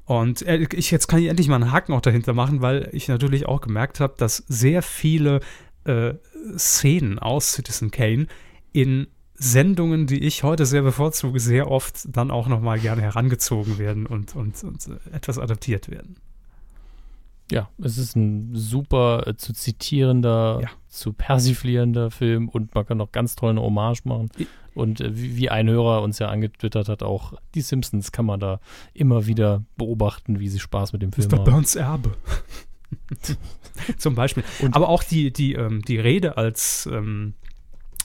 Und 0.05 0.43
äh, 0.43 0.67
ich, 0.75 0.91
jetzt 0.91 1.09
kann 1.09 1.21
ich 1.21 1.29
endlich 1.29 1.49
mal 1.49 1.57
einen 1.57 1.73
Haken 1.73 1.95
auch 1.95 2.03
dahinter 2.03 2.35
machen, 2.35 2.61
weil 2.61 2.91
ich 2.93 3.09
natürlich 3.09 3.47
auch 3.47 3.63
gemerkt 3.63 3.99
habe, 3.99 4.15
dass 4.19 4.45
sehr 4.47 4.83
viele 4.83 5.41
äh, 5.85 6.13
Szenen 6.59 7.19
aus 7.19 7.53
Citizen 7.55 7.91
Kane 7.91 8.27
in 8.73 9.07
Sendungen, 9.41 10.07
die 10.07 10.19
ich 10.19 10.43
heute 10.43 10.67
sehr 10.67 10.83
bevorzuge, 10.83 11.39
sehr 11.41 11.71
oft 11.71 12.09
dann 12.15 12.31
auch 12.31 12.49
nochmal 12.49 12.79
gerne 12.81 13.03
herangezogen 13.03 13.79
werden 13.79 14.07
und, 14.07 14.35
und, 14.35 14.63
und 14.65 14.89
etwas 15.13 15.39
adaptiert 15.39 15.89
werden. 15.91 16.17
Ja, 17.51 17.71
es 17.83 17.97
ist 17.97 18.15
ein 18.17 18.51
super 18.55 19.27
äh, 19.27 19.37
zu 19.37 19.55
zitierender, 19.55 20.61
Ja. 20.63 20.69
zu 20.89 21.13
persiflierender 21.15 22.11
Film 22.11 22.49
und 22.49 22.75
man 22.75 22.85
kann 22.85 23.01
auch 23.01 23.11
ganz 23.13 23.37
toll 23.37 23.51
eine 23.51 23.63
Hommage 23.63 24.01
machen. 24.05 24.29
Und 24.75 25.01
äh, 25.01 25.17
wie, 25.17 25.37
wie 25.37 25.49
ein 25.49 25.69
Hörer 25.69 26.03
uns 26.03 26.19
ja 26.19 26.29
angetwittert 26.29 26.89
hat, 26.91 27.03
auch 27.03 27.33
die 27.55 27.63
Simpsons 27.63 28.13
kann 28.13 28.27
man 28.27 28.39
da 28.41 28.61
immer 28.93 29.27
wieder 29.27 29.65
beobachten, 29.77 30.41
wie 30.41 30.49
sie 30.49 30.59
Spaß 30.59 30.93
mit 30.93 31.01
dem 31.01 31.13
Film 31.13 31.29
Mr. 31.29 31.39
haben. 31.39 31.45
Burns 31.45 31.75
Erbe. 31.77 32.13
Zum 33.97 34.15
Beispiel. 34.15 34.45
Und- 34.61 34.75
Aber 34.75 34.89
auch 34.89 35.03
die, 35.03 35.33
die, 35.33 35.55
ähm, 35.55 35.83
die 35.83 35.99
Rede, 35.99 36.37
als, 36.37 36.87
ähm, 36.93 37.35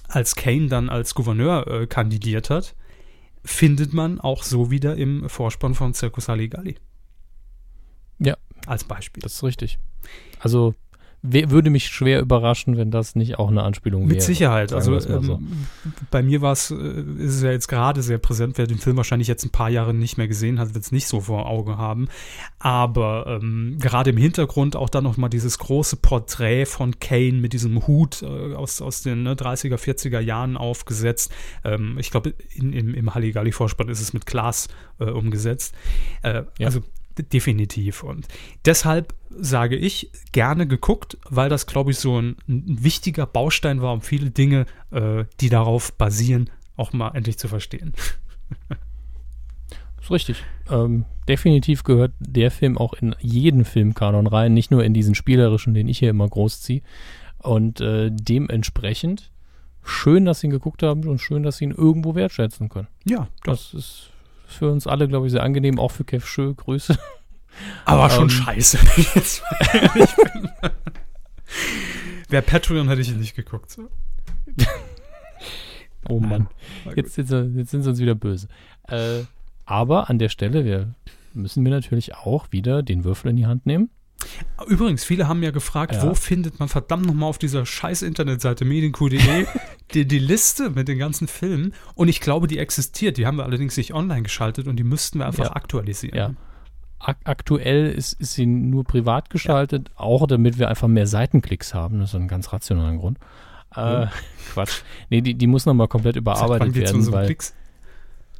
als 0.07 0.35
Kane 0.35 0.67
dann 0.67 0.89
als 0.89 1.15
Gouverneur 1.15 1.67
äh, 1.67 1.87
kandidiert 1.87 2.49
hat, 2.49 2.75
findet 3.43 3.93
man 3.93 4.19
auch 4.19 4.43
so 4.43 4.71
wieder 4.71 4.95
im 4.95 5.29
Vorspann 5.29 5.75
von 5.75 5.93
Circus 5.93 6.29
Halligalli. 6.29 6.75
Ja. 8.19 8.37
Als 8.65 8.83
Beispiel. 8.83 9.21
Das 9.21 9.33
ist 9.33 9.43
richtig. 9.43 9.79
Also 10.39 10.75
würde 11.23 11.69
mich 11.69 11.87
schwer 11.87 12.19
überraschen, 12.19 12.75
wenn 12.75 12.91
das 12.91 13.15
nicht 13.15 13.39
auch 13.39 13.49
eine 13.49 13.63
Anspielung 13.63 14.03
wäre. 14.03 14.15
Mit 14.15 14.21
Sicherheit. 14.21 14.73
Also 14.73 14.91
mal 14.91 15.01
so. 15.01 15.13
ähm, 15.13 15.67
bei 16.11 16.21
mir 16.21 16.41
war 16.41 16.51
es, 16.51 16.69
äh, 16.69 16.75
ist 16.75 17.35
es 17.35 17.41
ja 17.41 17.51
jetzt 17.51 17.67
gerade 17.67 18.01
sehr 18.01 18.17
präsent, 18.17 18.57
wer 18.57 18.67
den 18.67 18.77
Film 18.77 18.97
wahrscheinlich 18.97 19.29
jetzt 19.29 19.45
ein 19.45 19.49
paar 19.49 19.69
Jahre 19.69 19.93
nicht 19.93 20.17
mehr 20.17 20.27
gesehen 20.27 20.59
hat, 20.59 20.73
wird 20.73 20.83
es 20.83 20.91
nicht 20.91 21.07
so 21.07 21.21
vor 21.21 21.47
Augen 21.47 21.77
haben. 21.77 22.09
Aber 22.59 23.39
ähm, 23.41 23.77
gerade 23.79 24.09
im 24.09 24.17
Hintergrund 24.17 24.75
auch 24.75 24.89
dann 24.89 25.05
nochmal 25.05 25.29
dieses 25.29 25.57
große 25.59 25.95
Porträt 25.95 26.65
von 26.65 26.99
Kane 26.99 27.33
mit 27.33 27.53
diesem 27.53 27.87
Hut 27.87 28.21
äh, 28.21 28.53
aus, 28.53 28.81
aus 28.81 29.01
den 29.01 29.23
ne, 29.23 29.35
30er, 29.35 29.77
40er 29.77 30.19
Jahren 30.19 30.57
aufgesetzt. 30.57 31.31
Ähm, 31.63 31.97
ich 31.99 32.11
glaube, 32.11 32.33
im, 32.55 32.93
im 32.93 33.15
Halligalli-Vorspann 33.15 33.87
ist 33.87 34.01
es 34.01 34.11
mit 34.11 34.25
Glas 34.25 34.67
äh, 34.99 35.05
umgesetzt. 35.05 35.73
Äh, 36.21 36.43
Ja. 36.57 36.67
Also 36.67 36.81
definitiv. 37.17 38.03
Und 38.03 38.27
deshalb 38.65 39.13
sage 39.29 39.75
ich, 39.75 40.09
gerne 40.31 40.67
geguckt, 40.67 41.17
weil 41.29 41.49
das, 41.49 41.65
glaube 41.65 41.91
ich, 41.91 41.99
so 41.99 42.19
ein, 42.19 42.37
ein 42.47 42.83
wichtiger 42.83 43.25
Baustein 43.25 43.81
war, 43.81 43.93
um 43.93 44.01
viele 44.01 44.31
Dinge, 44.31 44.65
äh, 44.91 45.25
die 45.39 45.49
darauf 45.49 45.93
basieren, 45.93 46.49
auch 46.75 46.93
mal 46.93 47.11
endlich 47.15 47.37
zu 47.37 47.47
verstehen. 47.47 47.93
ist 50.01 50.11
richtig. 50.11 50.43
Ähm, 50.69 51.05
definitiv 51.27 51.83
gehört 51.83 52.13
der 52.19 52.51
Film 52.51 52.77
auch 52.77 52.93
in 52.93 53.15
jeden 53.19 53.65
Filmkanon 53.65 54.27
rein, 54.27 54.53
nicht 54.53 54.71
nur 54.71 54.83
in 54.83 54.93
diesen 54.93 55.15
spielerischen, 55.15 55.73
den 55.73 55.87
ich 55.87 55.99
hier 55.99 56.09
immer 56.09 56.27
großziehe. 56.27 56.81
Und 57.39 57.81
äh, 57.81 58.09
dementsprechend 58.11 59.31
schön, 59.83 60.25
dass 60.25 60.39
Sie 60.39 60.47
ihn 60.47 60.51
geguckt 60.51 60.83
haben 60.83 61.07
und 61.07 61.19
schön, 61.19 61.43
dass 61.43 61.57
Sie 61.57 61.65
ihn 61.65 61.71
irgendwo 61.71 62.15
wertschätzen 62.15 62.69
können. 62.69 62.87
Ja, 63.05 63.27
Das 63.43 63.73
ist 63.73 64.09
für 64.53 64.71
uns 64.71 64.87
alle, 64.87 65.07
glaube 65.07 65.27
ich, 65.27 65.31
sehr 65.31 65.43
angenehm, 65.43 65.79
auch 65.79 65.91
für 65.91 66.03
Kev 66.03 66.25
Schö. 66.25 66.53
Grüße. 66.53 66.97
aber 67.85 68.09
schon 68.09 68.23
Ähm, 68.23 68.29
scheiße. 68.29 68.77
ehrlich 69.73 70.15
bin. 70.15 70.49
Wer 72.29 72.41
Patreon 72.41 72.87
hätte 72.87 73.01
ich 73.01 73.13
nicht 73.15 73.35
geguckt. 73.35 73.71
So. 73.71 73.89
Oh 76.09 76.19
Mann. 76.19 76.47
Jetzt, 76.95 77.17
jetzt, 77.17 77.31
jetzt 77.31 77.71
sind 77.71 77.83
sie 77.83 77.89
uns 77.89 77.99
wieder 77.99 78.15
böse. 78.15 78.47
Äh, 78.89 79.21
aber 79.65 80.09
an 80.09 80.19
der 80.19 80.27
Stelle, 80.29 80.65
wir 80.65 80.93
müssen 81.33 81.63
wir 81.63 81.71
natürlich 81.71 82.15
auch 82.15 82.47
wieder 82.51 82.83
den 82.83 83.03
Würfel 83.05 83.29
in 83.29 83.37
die 83.37 83.45
Hand 83.45 83.65
nehmen. 83.65 83.89
Übrigens, 84.67 85.03
viele 85.03 85.27
haben 85.27 85.43
ja 85.43 85.51
gefragt, 85.51 85.93
Ja. 85.95 86.03
wo 86.03 86.13
findet 86.13 86.59
man 86.59 86.69
verdammt 86.69 87.05
nochmal 87.05 87.29
auf 87.29 87.37
dieser 87.37 87.65
scheiß 87.65 88.01
Internetseite 88.01 88.65
medienq.de 88.65 89.45
die, 89.93 90.07
die 90.07 90.19
Liste 90.19 90.69
mit 90.69 90.87
den 90.87 90.97
ganzen 90.97 91.27
Filmen. 91.27 91.73
Und 91.95 92.07
ich 92.07 92.19
glaube, 92.21 92.47
die 92.47 92.59
existiert. 92.59 93.17
Die 93.17 93.25
haben 93.27 93.37
wir 93.37 93.43
allerdings 93.45 93.75
nicht 93.77 93.93
online 93.93 94.23
geschaltet 94.23 94.67
und 94.67 94.77
die 94.77 94.83
müssten 94.83 95.19
wir 95.19 95.25
einfach 95.25 95.45
Ja. 95.45 95.55
aktualisieren. 95.55 96.17
Ja. 96.17 96.33
Ak 96.99 97.17
aktuell 97.25 97.91
ist, 97.91 98.13
ist 98.13 98.33
sie 98.33 98.45
nur 98.45 98.85
privat 98.85 99.29
geschaltet, 99.29 99.91
auch 99.95 100.25
damit 100.25 100.57
wir 100.57 100.69
einfach 100.69 100.87
mehr 100.87 101.05
Seitenklicks 101.07 101.73
haben. 101.73 101.99
Das 101.99 102.09
ist 102.11 102.15
ein 102.15 102.29
ganz 102.29 102.53
rationaler 102.53 102.95
Grund. 102.97 103.17
Äh, 103.75 104.07
Quatsch. 104.53 104.83
Nee, 105.09 105.19
die, 105.21 105.33
die 105.33 105.47
muss 105.47 105.65
nochmal 105.65 105.89
komplett 105.89 106.15
überarbeitet 106.15 106.75
werden, 106.75 107.11
weil, 107.11 107.35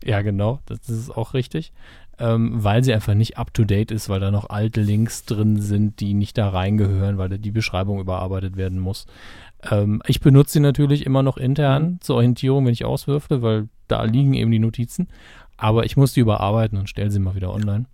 ja 0.05 0.22
genau, 0.22 0.60
das 0.65 0.88
ist 0.89 1.10
auch 1.10 1.34
richtig, 1.34 1.73
ähm, 2.19 2.64
weil 2.64 2.84
sie 2.84 2.94
einfach 2.94 3.14
nicht 3.14 3.38
up-to-date 3.38 3.91
ist, 3.91 4.10
weil 4.10 4.19
da 4.19 4.31
noch 4.31 4.49
alte 4.49 4.81
Links 4.81 5.26
drin 5.26 5.60
sind, 5.61 5.99
die 5.99 6.14
nicht 6.14 6.38
da 6.38 6.49
reingehören, 6.49 7.18
weil 7.18 7.30
da 7.30 7.38
die 7.38 7.52
Beschreibung 7.52 7.99
überarbeitet 7.99 8.56
werden 8.56 8.80
muss. 8.80 9.06
Ähm, 9.69 10.02
ich 10.07 10.22
benutze 10.22 10.53
sie 10.53 10.60
natürlich 10.60 11.06
immer 11.06 11.23
noch 11.23 11.38
intern 11.38 11.98
zur 12.02 12.18
Orientierung, 12.18 12.65
wenn 12.65 12.73
ich 12.73 12.85
auswürfle, 12.85 13.41
weil 13.41 13.69
da 13.88 14.03
liegen 14.03 14.34
eben 14.34 14.52
die 14.52 14.60
Notizen, 14.60 15.07
aber 15.57 15.85
ich 15.85 15.98
muss 15.98 16.14
die 16.14 16.19
überarbeiten 16.19 16.77
und 16.77 16.90
stelle 16.90 17.11
sie 17.11 17.19
mal 17.19 17.35
wieder 17.35 17.53
online. 17.53 17.85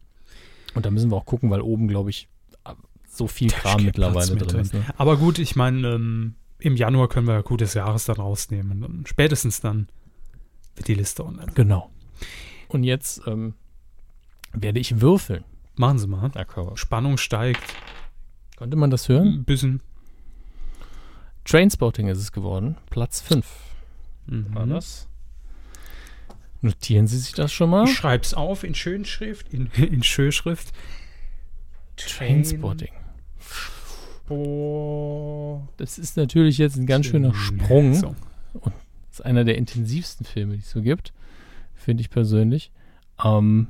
Und 0.75 0.85
da 0.85 0.91
müssen 0.91 1.11
wir 1.11 1.17
auch 1.17 1.25
gucken, 1.25 1.49
weil 1.49 1.61
oben, 1.61 1.87
glaube 1.87 2.09
ich, 2.09 2.27
so 3.19 3.27
viel 3.27 3.49
Kram 3.49 3.83
mittlerweile 3.83 4.33
mit 4.33 4.51
drin 4.51 4.61
ist. 4.61 4.73
Ne? 4.73 4.83
Aber 4.97 5.17
gut, 5.17 5.39
ich 5.39 5.55
meine, 5.55 5.87
ähm, 5.87 6.35
im 6.59 6.75
Januar 6.75 7.09
können 7.09 7.27
wir 7.27 7.33
ja 7.33 7.41
gut 7.41 7.61
des 7.61 7.73
Jahres 7.73 8.05
dann 8.05 8.17
rausnehmen. 8.17 8.83
Und 8.83 9.07
spätestens 9.07 9.61
dann 9.61 9.87
wird 10.75 10.87
die 10.87 10.93
Liste 10.93 11.25
online. 11.25 11.51
Genau. 11.53 11.89
Und 12.69 12.83
jetzt 12.83 13.21
ähm, 13.27 13.55
werde 14.53 14.79
ich 14.79 15.01
würfeln. 15.01 15.43
Machen 15.75 15.99
Sie 15.99 16.07
mal. 16.07 16.31
Spannung 16.75 17.17
steigt. 17.17 17.63
Konnte 18.57 18.75
man 18.75 18.89
das 18.89 19.07
hören? 19.07 19.27
Ein 19.27 19.43
bisschen. 19.45 19.81
Trainspotting 21.45 22.07
ist 22.07 22.17
es 22.19 22.31
geworden. 22.31 22.75
Platz 22.89 23.21
5 23.21 23.45
Mhm. 24.27 24.53
war 24.53 24.67
das. 24.67 25.07
Notieren 26.61 27.07
Sie 27.07 27.17
sich 27.17 27.33
das 27.33 27.51
schon 27.51 27.69
mal. 27.69 27.85
Ich 27.85 27.95
schreib's 27.95 28.33
auf 28.33 28.63
in 28.63 28.75
Schönschrift, 28.75 29.53
in, 29.53 29.67
in 29.77 30.03
Schönschrift. 30.03 30.73
Trainspotting. 31.95 32.91
Oh. 34.29 35.61
Das 35.77 35.97
ist 35.97 36.17
natürlich 36.17 36.57
jetzt 36.57 36.75
ein 36.75 36.85
ganz 36.85 37.07
schöner 37.07 37.33
Sprung. 37.33 37.95
So. 37.95 38.15
Das 38.53 39.19
ist 39.19 39.25
einer 39.25 39.43
der 39.43 39.57
intensivsten 39.57 40.25
Filme, 40.25 40.53
die 40.55 40.59
es 40.61 40.69
so 40.69 40.81
gibt. 40.81 41.13
Finde 41.75 42.01
ich 42.01 42.09
persönlich. 42.09 42.71
Ähm, 43.23 43.67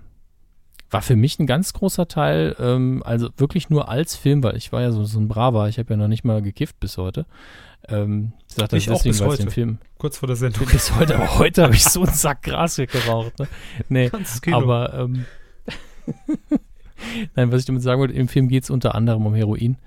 war 0.90 1.02
für 1.02 1.16
mich 1.16 1.40
ein 1.40 1.48
ganz 1.48 1.74
großer 1.74 2.08
Teil, 2.08 2.56
ähm, 2.60 3.04
also 3.06 3.30
wirklich 3.38 3.70
nur 3.70 3.90
als 3.90 4.16
Film, 4.16 4.44
weil 4.44 4.56
ich 4.58 4.72
war 4.72 4.82
ja 4.82 4.92
so, 4.92 5.04
so 5.04 5.20
ein 5.20 5.28
Braver, 5.28 5.70
ich 5.70 5.78
habe 5.78 5.94
ja 5.94 5.98
noch 5.98 6.08
nicht 6.08 6.24
mal 6.24 6.42
gekifft 6.42 6.80
bis 6.80 6.98
heute. 6.98 7.26
Ähm, 7.88 8.34
ich 8.50 8.56
das 8.56 8.74
Ich 8.74 8.90
auch 8.90 8.96
deswegen, 8.96 9.12
bis 9.12 9.22
weil 9.22 9.30
es 9.30 9.38
den 9.38 9.46
heute. 9.46 9.52
Film 9.52 9.78
Kurz 9.98 10.18
vor 10.18 10.28
der 10.28 10.36
Sendung. 10.36 10.68
bis 10.72 10.96
heute, 10.96 11.16
aber 11.16 11.38
heute 11.38 11.64
habe 11.64 11.74
ich 11.74 11.84
so 11.84 12.04
einen 12.04 12.14
Sack 12.14 12.44
Gras 12.44 12.78
weggeraucht. 12.78 13.40
Ne? 13.40 13.48
Nee, 13.88 14.12
aber 14.52 14.94
ähm, 14.94 15.26
nein, 17.36 17.52
was 17.52 17.62
ich 17.62 17.66
damit 17.66 17.84
sagen 17.84 18.02
wollte, 18.02 18.14
im 18.14 18.28
Film 18.28 18.48
geht 18.48 18.64
es 18.64 18.70
unter 18.70 18.96
anderem 18.96 19.26
um 19.26 19.36
Heroin 19.36 19.78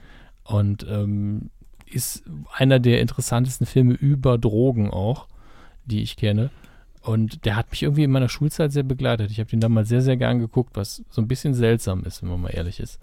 und 0.44 0.86
ähm, 0.88 1.50
ist 1.86 2.24
einer 2.52 2.78
der 2.80 3.00
interessantesten 3.00 3.66
Filme 3.66 3.94
über 3.94 4.38
Drogen 4.38 4.90
auch, 4.90 5.26
die 5.84 6.02
ich 6.02 6.16
kenne. 6.16 6.50
Und 7.02 7.44
der 7.44 7.56
hat 7.56 7.70
mich 7.70 7.82
irgendwie 7.82 8.04
in 8.04 8.10
meiner 8.12 8.28
Schulzeit 8.28 8.72
sehr 8.72 8.84
begleitet. 8.84 9.30
Ich 9.30 9.40
habe 9.40 9.50
den 9.50 9.60
damals 9.60 9.88
sehr, 9.88 10.02
sehr 10.02 10.16
gern 10.16 10.38
geguckt, 10.38 10.70
was 10.74 11.02
so 11.10 11.20
ein 11.20 11.28
bisschen 11.28 11.52
seltsam 11.54 12.04
ist, 12.04 12.22
wenn 12.22 12.28
man 12.30 12.40
mal 12.42 12.50
ehrlich 12.50 12.78
ist. 12.80 13.00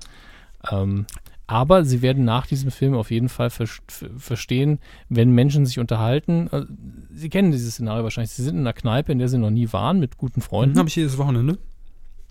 Ähm, 0.72 1.06
aber 1.48 1.84
sie 1.84 2.02
werden 2.02 2.26
nach 2.26 2.46
diesem 2.48 2.70
Film 2.72 2.94
auf 2.94 3.12
jeden 3.12 3.28
Fall 3.28 3.50
ver 3.50 3.66
ver 3.88 4.10
verstehen, 4.18 4.80
wenn 5.10 5.32
Menschen 5.32 5.66
sich 5.66 5.80
unterhalten. 5.80 6.48
äh, 6.52 6.66
Sie 7.12 7.30
kennen 7.30 7.52
dieses 7.52 7.74
Szenario 7.74 8.04
wahrscheinlich. 8.04 8.32
Sie 8.32 8.44
sind 8.44 8.56
in 8.56 8.62
einer 8.62 8.74
Kneipe, 8.74 9.12
in 9.12 9.20
der 9.20 9.28
Sie 9.30 9.38
noch 9.38 9.50
nie 9.50 9.72
waren, 9.74 10.00
mit 10.00 10.18
guten 10.18 10.42
Freunden. 10.42 10.78
Habe 10.78 10.88
ich 10.90 10.96
jedes 10.96 11.18
Wochenende. 11.18 11.58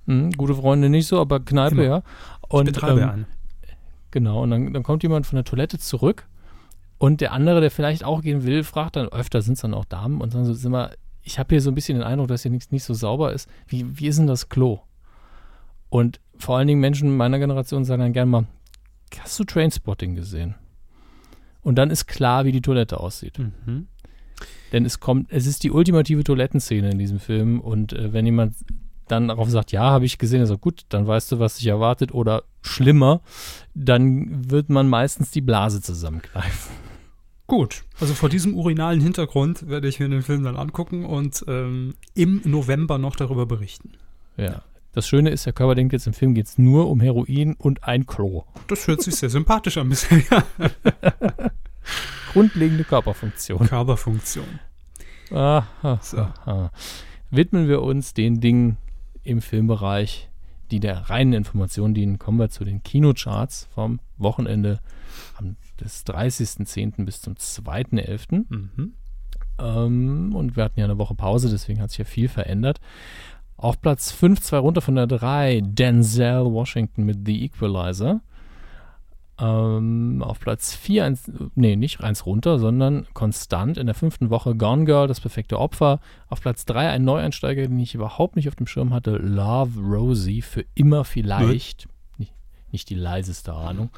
Mhm, 0.07 0.31
gute 0.33 0.55
Freunde 0.55 0.89
nicht 0.89 1.07
so, 1.07 1.21
aber 1.21 1.41
Kneipe, 1.41 1.77
Genau. 1.77 1.89
ja. 1.97 2.03
Und, 2.49 2.69
Ich 2.69 2.75
betreibe 2.75 3.01
ähm, 3.03 3.09
eine. 3.11 3.27
Genau, 4.11 4.43
und 4.43 4.51
dann, 4.51 4.73
dann 4.73 4.83
kommt 4.83 5.03
jemand 5.03 5.27
von 5.27 5.37
der 5.37 5.45
Toilette 5.45 5.79
zurück 5.79 6.27
und 6.97 7.21
der 7.21 7.33
andere, 7.33 7.61
der 7.61 7.71
vielleicht 7.71 8.05
auch 8.05 8.23
gehen 8.23 8.45
will, 8.45 8.65
fragt 8.65 8.97
dann, 8.97 9.09
öfter 9.09 9.43
sind 9.43 9.55
es 9.55 9.61
dann 9.61 9.75
auch 9.75 9.85
Damen 9.85 10.21
und 10.23 10.33
dann 10.33 10.47
so, 10.47 10.55
sind 10.55 10.73
wir, 10.73 10.93
ich 11.23 11.39
habe 11.39 11.51
hier 11.51 11.61
so 11.61 11.71
ein 11.71 11.75
bisschen 11.75 11.99
den 11.99 12.07
Eindruck, 12.07 12.29
dass 12.29 12.43
hier 12.43 12.51
nichts 12.51 12.71
nicht 12.71 12.85
so 12.85 12.95
sauber 12.95 13.33
ist. 13.33 13.49
Wie, 13.67 13.99
wie 13.99 14.07
ist 14.07 14.19
denn 14.19 14.27
das 14.27 14.49
Klo? 14.49 14.81
Und 15.89 16.21
vor 16.39 16.57
allen 16.57 16.69
Dingen 16.69 16.81
Menschen 16.81 17.17
meiner 17.17 17.39
Generation 17.39 17.85
sagen 17.85 18.01
dann 18.01 18.13
gerne 18.13 18.31
mal, 18.31 18.47
hast 19.21 19.39
du 19.39 19.45
Trainspotting 19.45 20.15
gesehen? 20.15 20.55
Und 21.63 21.77
dann 21.77 21.91
ist 21.91 22.07
klar, 22.07 22.45
wie 22.45 22.53
die 22.53 22.63
Toilette 22.63 23.01
aussieht. 23.01 23.39
Mhm. 23.39 23.89
Denn 24.73 24.85
es 24.85 25.01
kommt, 25.01 25.33
es 25.33 25.47
ist 25.47 25.65
die 25.65 25.71
ultimative 25.71 26.25
Toilettenszene 26.25 26.91
in 26.91 26.99
diesem 26.99 27.19
Film 27.19 27.61
und 27.61 27.93
äh, 27.93 28.13
wenn 28.13 28.27
jemand 28.27 28.55
dann 29.09 29.29
darauf 29.29 29.49
sagt, 29.49 29.73
ja, 29.73 29.85
habe 29.85 30.05
ich 30.05 30.19
gesehen, 30.19 30.41
also 30.41 30.59
gut, 30.59 30.83
dann 30.91 31.07
weißt 31.07 31.33
du, 31.33 31.39
was 31.39 31.57
dich 31.57 31.67
erwartet 31.67 32.13
oder 32.13 32.45
schlimmer, 32.61 33.23
dann 33.75 34.51
wird 34.51 34.69
man 34.69 34.89
meistens 34.89 35.31
die 35.31 35.41
Blase 35.41 35.81
zusammenkneifen. 35.81 36.88
Gut, 37.49 37.85
also 37.99 38.13
vor 38.13 38.29
diesem 38.29 38.55
urinalen 38.55 39.01
Hintergrund 39.01 39.69
werde 39.69 39.89
ich 39.89 39.99
mir 40.01 40.09
den 40.11 40.23
Film 40.23 40.45
dann 40.45 40.57
angucken 40.57 41.07
und 41.07 41.43
ähm, 41.49 41.95
im 42.15 42.43
November 42.45 42.99
noch 42.99 43.17
darüber 43.17 43.47
berichten. 43.47 43.93
Ja. 44.37 44.63
Das 44.93 45.09
Schöne 45.09 45.31
ist, 45.31 45.47
der 45.47 45.55
Körper 45.55 45.75
denkt 45.75 45.95
jetzt 45.95 46.07
im 46.07 46.13
Film 46.13 46.35
geht 46.35 46.47
es 46.47 46.59
nur 46.59 46.91
um 46.91 47.01
Heroin 47.01 47.55
und 47.55 47.85
ein 47.85 48.05
Klo. 48.05 48.45
Das 48.67 48.87
hört 48.87 49.03
sich 49.03 49.17
sehr 49.17 49.31
sympathisch 49.31 49.79
an 49.79 49.89
bisher. 49.89 50.21
Grundlegende 52.33 52.85
Körperfunktion. 52.85 53.67
Körperfunktion. 53.67 54.61
Aha, 55.31 56.01
So. 56.03 56.19
aha. 56.19 56.71
Widmen 57.31 57.67
wir 57.67 57.81
uns 57.81 58.13
den 58.13 58.41
Dingen 58.41 58.77
im 59.23 59.41
Filmbereich, 59.41 60.29
die 60.71 60.81
der 60.81 61.09
reinen 61.09 61.33
Information 61.33 61.95
dienen, 61.95 62.19
kommen 62.19 62.39
wir 62.39 62.51
zu 62.51 62.65
den 62.65 62.83
Kinocharts 62.83 63.69
vom 63.75 64.01
Wochenende 64.19 64.81
am, 65.37 65.57
des 65.81 66.07
30.10. 66.07 67.05
bis 67.05 67.21
zum 67.23 67.35
2.11. 67.35 68.45
Mhm. 68.49 68.95
Ähm, 69.59 70.35
und 70.35 70.57
wir 70.57 70.65
hatten 70.65 70.81
ja 70.81 70.87
eine 70.87 70.99
Woche 70.99 71.15
Pause, 71.15 71.49
deswegen 71.51 71.81
hat 71.81 71.91
sich 71.91 71.99
ja 71.99 72.05
viel 72.05 72.29
verändert. 72.29 72.81
Auf 73.57 73.81
Platz 73.81 74.13
5, 74.13 74.41
zwei 74.41 74.59
runter 74.59 74.81
von 74.81 74.95
der 74.95 75.07
3, 75.07 75.63
Denzel 75.65 76.45
Washington 76.45 77.05
mit 77.05 77.27
The 77.27 77.45
Equalizer. 77.45 78.21
Ähm, 79.41 80.23
auf 80.25 80.41
Platz 80.41 80.75
4, 80.75 81.05
eins, 81.05 81.31
nee, 81.55 81.77
nicht 81.77 82.01
eins 82.01 82.27
runter, 82.27 82.59
sondern 82.59 83.07
konstant 83.15 83.77
in 83.79 83.87
der 83.87 83.95
fünften 83.95 84.31
Woche 84.31 84.57
Gone 84.57 84.85
Girl, 84.85 85.07
das 85.07 85.21
perfekte 85.21 85.59
Opfer. 85.59 86.01
Auf 86.29 86.41
Platz 86.41 86.65
3 86.67 86.91
ein 86.91 87.05
Neueinsteiger, 87.05 87.63
den 87.63 87.79
ich 87.79 87.95
überhaupt 87.95 88.37
nicht 88.37 88.49
auf 88.49 88.57
dem 88.57 88.67
Schirm 88.67 88.93
hatte, 88.93 89.17
Love 89.17 89.81
Rosie, 89.81 90.43
für 90.43 90.65
immer 90.75 91.05
vielleicht. 91.05 91.89
Nicht, 92.17 92.33
nicht 92.73 92.91
die 92.91 92.97
leiseste 92.97 93.53
Ahnung. 93.53 93.91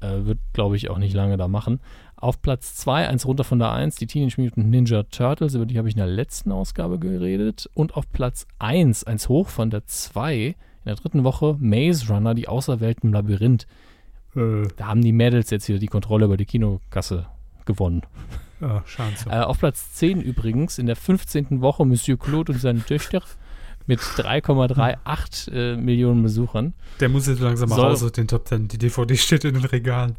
Äh, 0.00 0.26
wird, 0.26 0.38
glaube 0.52 0.76
ich, 0.76 0.90
auch 0.90 0.98
nicht 0.98 1.14
lange 1.14 1.36
da 1.36 1.48
machen. 1.48 1.80
Auf 2.14 2.40
Platz 2.40 2.76
2, 2.76 3.08
eins 3.08 3.26
runter 3.26 3.42
von 3.42 3.58
der 3.58 3.72
1, 3.72 3.96
die 3.96 4.06
Teenage 4.06 4.40
Mutant 4.40 4.68
Ninja 4.68 5.02
Turtles, 5.04 5.54
über 5.54 5.66
die 5.66 5.76
habe 5.76 5.88
ich 5.88 5.94
in 5.94 5.98
der 5.98 6.06
letzten 6.06 6.52
Ausgabe 6.52 6.98
geredet. 6.98 7.68
Und 7.74 7.94
auf 7.96 8.10
Platz 8.12 8.46
1, 8.60 9.04
eins 9.04 9.28
hoch 9.28 9.48
von 9.48 9.70
der 9.70 9.86
2, 9.86 10.36
in 10.36 10.54
der 10.86 10.94
dritten 10.94 11.24
Woche, 11.24 11.56
Maze 11.58 12.08
Runner, 12.12 12.34
die 12.34 12.46
Auserwählten 12.48 13.08
im 13.08 13.12
Labyrinth. 13.12 13.66
Äh, 14.36 14.68
Da 14.76 14.86
haben 14.86 15.02
die 15.02 15.12
Mädels 15.12 15.50
jetzt 15.50 15.68
wieder 15.68 15.80
die 15.80 15.86
Kontrolle 15.88 16.26
über 16.26 16.36
die 16.36 16.46
Kinokasse 16.46 17.26
gewonnen. 17.64 18.02
so. 19.16 19.30
Äh, 19.30 19.40
auf 19.40 19.58
Platz 19.58 19.94
10 19.94 20.20
übrigens, 20.20 20.78
in 20.78 20.86
der 20.86 20.96
15. 20.96 21.60
Woche, 21.60 21.84
Monsieur 21.84 22.18
Claude 22.18 22.52
und 22.52 22.58
seine 22.60 22.84
Töchter 22.84 23.22
mit 23.88 23.98
3,38 24.00 25.50
äh, 25.52 25.76
Millionen 25.76 26.22
Besuchern. 26.22 26.74
Der 27.00 27.08
muss 27.08 27.26
jetzt 27.26 27.40
langsam 27.40 27.68
mal 27.70 27.76
Soll- 27.76 27.88
raus 27.88 28.02
aus 28.04 28.12
den 28.12 28.28
Top 28.28 28.46
10. 28.46 28.68
Die 28.68 28.78
DVD 28.78 29.16
steht 29.16 29.44
in 29.44 29.54
den 29.54 29.64
Regalen. 29.64 30.14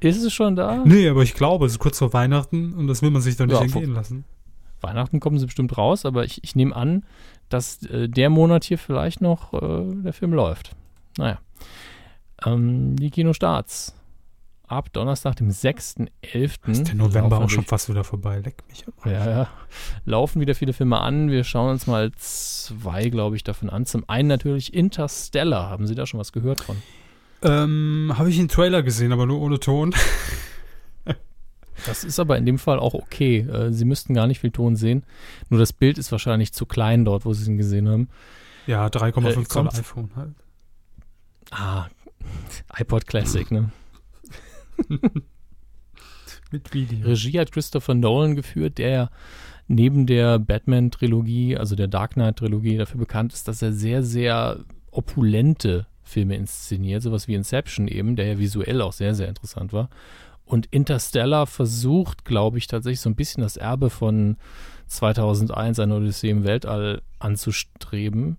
Ist 0.00 0.24
es 0.24 0.32
schon 0.32 0.56
da? 0.56 0.82
Nee, 0.84 1.08
aber 1.08 1.22
ich 1.22 1.34
glaube, 1.34 1.66
es 1.66 1.72
ist 1.72 1.78
kurz 1.78 1.98
vor 1.98 2.12
Weihnachten 2.14 2.72
und 2.72 2.86
das 2.88 3.02
will 3.02 3.10
man 3.10 3.20
sich 3.22 3.36
doch 3.36 3.44
nicht 3.46 3.54
Ja, 3.56 3.62
entgehen 3.62 3.92
lassen. 3.92 4.24
Weihnachten 4.80 5.20
kommen 5.20 5.38
sie 5.38 5.44
bestimmt 5.44 5.76
raus, 5.76 6.06
aber 6.06 6.24
ich, 6.24 6.42
ich 6.42 6.56
nehme 6.56 6.74
an, 6.74 7.04
dass 7.50 7.82
äh, 7.82 8.08
der 8.08 8.30
Monat 8.30 8.64
hier 8.64 8.78
vielleicht 8.78 9.20
noch 9.20 9.52
äh, 9.52 9.84
der 10.02 10.14
Film 10.14 10.32
läuft. 10.32 10.74
Naja. 11.18 11.38
Ähm, 12.46 12.96
die 12.96 13.10
Kinostarts. 13.10 13.94
Ab 14.70 14.92
Donnerstag, 14.92 15.34
dem 15.34 15.48
6.11. 15.50 16.70
Ist 16.70 16.86
der 16.86 16.94
November 16.94 17.38
auch 17.38 17.50
schon 17.50 17.64
fast 17.64 17.88
wieder 17.88 18.04
vorbei. 18.04 18.38
Leck 18.38 18.62
mich 18.68 18.84
am. 18.86 19.10
Ja, 19.10 19.28
ja. 19.28 19.48
Laufen 20.04 20.40
wieder 20.40 20.54
viele 20.54 20.72
Filme 20.72 21.00
an. 21.00 21.28
Wir 21.28 21.42
schauen 21.42 21.70
uns 21.70 21.88
mal 21.88 22.12
zwei, 22.12 23.08
glaube 23.08 23.34
ich, 23.34 23.42
davon 23.42 23.68
an. 23.68 23.84
Zum 23.84 24.08
einen 24.08 24.28
natürlich 24.28 24.72
Interstellar. 24.72 25.70
Haben 25.70 25.88
Sie 25.88 25.96
da 25.96 26.06
schon 26.06 26.20
was 26.20 26.30
gehört 26.30 26.60
von? 26.60 26.76
Ähm, 27.42 28.12
habe 28.16 28.30
ich 28.30 28.38
einen 28.38 28.46
Trailer 28.46 28.84
gesehen, 28.84 29.12
aber 29.12 29.26
nur 29.26 29.40
ohne 29.40 29.58
Ton. 29.58 29.92
Das 31.86 32.04
ist 32.04 32.20
aber 32.20 32.38
in 32.38 32.46
dem 32.46 32.58
Fall 32.58 32.78
auch 32.78 32.94
okay. 32.94 33.38
Äh, 33.38 33.72
Sie 33.72 33.84
müssten 33.84 34.14
gar 34.14 34.28
nicht 34.28 34.38
viel 34.38 34.52
Ton 34.52 34.76
sehen. 34.76 35.02
Nur 35.48 35.58
das 35.58 35.72
Bild 35.72 35.98
ist 35.98 36.12
wahrscheinlich 36.12 36.52
zu 36.52 36.64
klein 36.64 37.04
dort, 37.04 37.24
wo 37.24 37.32
Sie 37.32 37.50
ihn 37.50 37.56
gesehen 37.58 37.88
haben. 37.88 38.08
Ja, 38.68 38.86
3,5 38.86 39.40
Äh, 39.40 39.44
Zoll 39.48 39.68
iPhone 39.68 40.10
halt. 40.14 40.34
Ah, 41.50 41.86
iPod 42.78 43.06
Classic, 43.08 43.50
ne? 43.50 43.72
Mit 46.50 46.74
Video. 46.74 47.06
Regie 47.06 47.38
hat 47.38 47.52
Christopher 47.52 47.94
Nolan 47.94 48.34
geführt, 48.34 48.78
der 48.78 49.10
neben 49.68 50.06
der 50.06 50.40
Batman-Trilogie, 50.40 51.56
also 51.56 51.76
der 51.76 51.86
Dark 51.86 52.14
Knight-Trilogie, 52.14 52.76
dafür 52.76 52.98
bekannt 52.98 53.32
ist, 53.32 53.46
dass 53.46 53.62
er 53.62 53.72
sehr, 53.72 54.02
sehr 54.02 54.64
opulente 54.90 55.86
Filme 56.02 56.34
inszeniert, 56.34 57.02
sowas 57.02 57.28
wie 57.28 57.34
Inception 57.34 57.86
eben, 57.86 58.16
der 58.16 58.26
ja 58.26 58.38
visuell 58.38 58.82
auch 58.82 58.92
sehr, 58.92 59.14
sehr 59.14 59.28
interessant 59.28 59.72
war. 59.72 59.88
Und 60.44 60.66
Interstellar 60.72 61.46
versucht, 61.46 62.24
glaube 62.24 62.58
ich, 62.58 62.66
tatsächlich 62.66 63.00
so 63.00 63.08
ein 63.08 63.14
bisschen 63.14 63.44
das 63.44 63.56
Erbe 63.56 63.88
von 63.88 64.36
2001, 64.88 65.78
eine 65.78 65.94
Odyssee 65.94 66.30
im 66.30 66.42
Weltall 66.42 67.02
anzustreben 67.20 68.38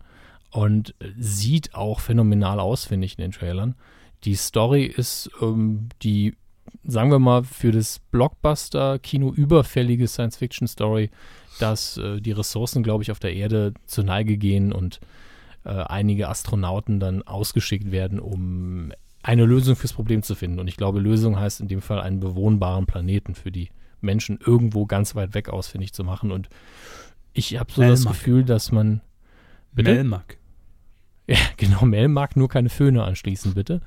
und 0.50 0.94
sieht 1.18 1.74
auch 1.74 2.02
phänomenal 2.02 2.60
aus, 2.60 2.84
finde 2.84 3.06
ich, 3.06 3.18
in 3.18 3.22
den 3.22 3.32
Trailern. 3.32 3.76
Die 4.24 4.36
Story 4.36 4.86
ist 4.86 5.30
ähm, 5.42 5.90
die 6.02 6.36
sagen 6.84 7.12
wir 7.12 7.20
mal, 7.20 7.44
für 7.44 7.72
das 7.72 8.00
Blockbuster-Kino 8.12 9.32
überfällige 9.32 10.08
Science-Fiction-Story, 10.08 11.10
dass 11.60 11.98
äh, 11.98 12.20
die 12.22 12.32
Ressourcen, 12.32 12.84
glaube 12.84 13.04
ich, 13.04 13.12
auf 13.12 13.20
der 13.20 13.34
Erde 13.34 13.74
zur 13.86 14.04
Neige 14.04 14.38
gehen 14.38 14.72
und 14.72 15.00
äh, 15.64 15.70
einige 15.70 16.30
Astronauten 16.30 17.00
dann 17.00 17.24
ausgeschickt 17.24 17.92
werden, 17.92 18.20
um 18.20 18.92
eine 19.24 19.46
Lösung 19.46 19.76
fürs 19.76 19.94
Problem 19.94 20.24
zu 20.24 20.34
finden. 20.34 20.60
Und 20.60 20.68
ich 20.68 20.78
glaube, 20.78 21.00
Lösung 21.00 21.40
heißt 21.40 21.62
in 21.62 21.68
dem 21.68 21.82
Fall 21.82 22.02
einen 22.02 22.20
bewohnbaren 22.20 22.88
Planeten 22.88 23.36
für 23.36 23.52
die 23.52 23.70
Menschen 24.00 24.40
irgendwo 24.44 24.88
ganz 24.88 25.14
weit 25.14 25.36
weg 25.36 25.50
ausfindig 25.50 25.94
zu 25.94 26.04
machen. 26.04 26.32
Und 26.32 26.50
ich 27.34 27.60
habe 27.60 27.72
so 27.72 27.82
das 27.82 28.00
Melmac. 28.00 28.14
Gefühl, 28.18 28.44
dass 28.44 28.72
man. 28.72 29.02
Bitte? 29.74 29.94
Melmac. 29.94 30.38
Ja, 31.32 31.38
genau, 31.58 31.86
Mel 31.86 32.10
mag 32.10 32.36
nur 32.36 32.50
keine 32.50 32.70
Föhne 32.70 33.04
anschließen, 33.04 33.54
bitte. 33.54 33.80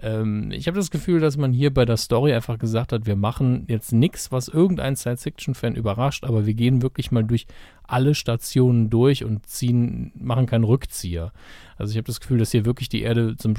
Ähm, 0.00 0.50
ich 0.52 0.66
habe 0.68 0.78
das 0.78 0.90
Gefühl, 0.90 1.20
dass 1.20 1.36
man 1.36 1.52
hier 1.52 1.72
bei 1.74 1.84
der 1.84 1.98
Story 1.98 2.32
einfach 2.32 2.58
gesagt 2.58 2.92
hat, 2.92 3.04
wir 3.04 3.16
machen 3.16 3.64
jetzt 3.68 3.92
nichts, 3.92 4.32
was 4.32 4.48
irgendein 4.48 4.96
Science-Fiction-Fan 4.96 5.74
überrascht, 5.74 6.24
aber 6.24 6.46
wir 6.46 6.54
gehen 6.54 6.80
wirklich 6.80 7.10
mal 7.10 7.24
durch 7.24 7.46
alle 7.82 8.14
Stationen 8.14 8.88
durch 8.88 9.24
und 9.24 9.46
ziehen, 9.46 10.12
machen 10.14 10.46
keinen 10.46 10.64
Rückzieher. 10.64 11.32
Also 11.76 11.90
ich 11.90 11.98
habe 11.98 12.06
das 12.06 12.20
Gefühl, 12.20 12.38
dass 12.38 12.52
hier 12.52 12.64
wirklich 12.64 12.88
die 12.88 13.02
Erde 13.02 13.36
zum, 13.36 13.54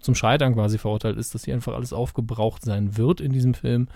zum 0.00 0.14
Scheitern 0.14 0.54
quasi 0.54 0.78
verurteilt 0.78 1.16
ist, 1.16 1.34
dass 1.34 1.44
hier 1.44 1.54
einfach 1.54 1.74
alles 1.74 1.92
aufgebraucht 1.92 2.62
sein 2.62 2.96
wird 2.96 3.20
in 3.20 3.32
diesem 3.32 3.54
Film. 3.54 3.88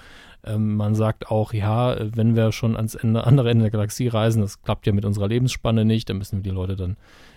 Ähm, 0.43 0.75
man 0.75 0.97
sagt 0.97 1.31
auch, 1.31 1.53
ja, 1.53 1.97
wenn 2.17 2.35
wir 2.35 2.51
schon 2.51 2.75
ans 2.75 2.97
Ende, 2.97 3.25
andere 3.25 3.51
Ende 3.51 3.63
der 3.63 3.71
Galaxie 3.71 4.09
reisen, 4.09 4.43
das 4.43 4.61
klappt 4.63 4.87
ja 4.87 4.93
mit 4.93 5.05
unserer 5.05 5.29
Lebensspanne 5.29 5.85
nicht, 5.85 6.09
dann 6.09 6.19
müssen 6.19 6.39
wir 6.39 6.43
die 6.43 6.57
Leute 6.57 6.75
dann, 6.75 6.97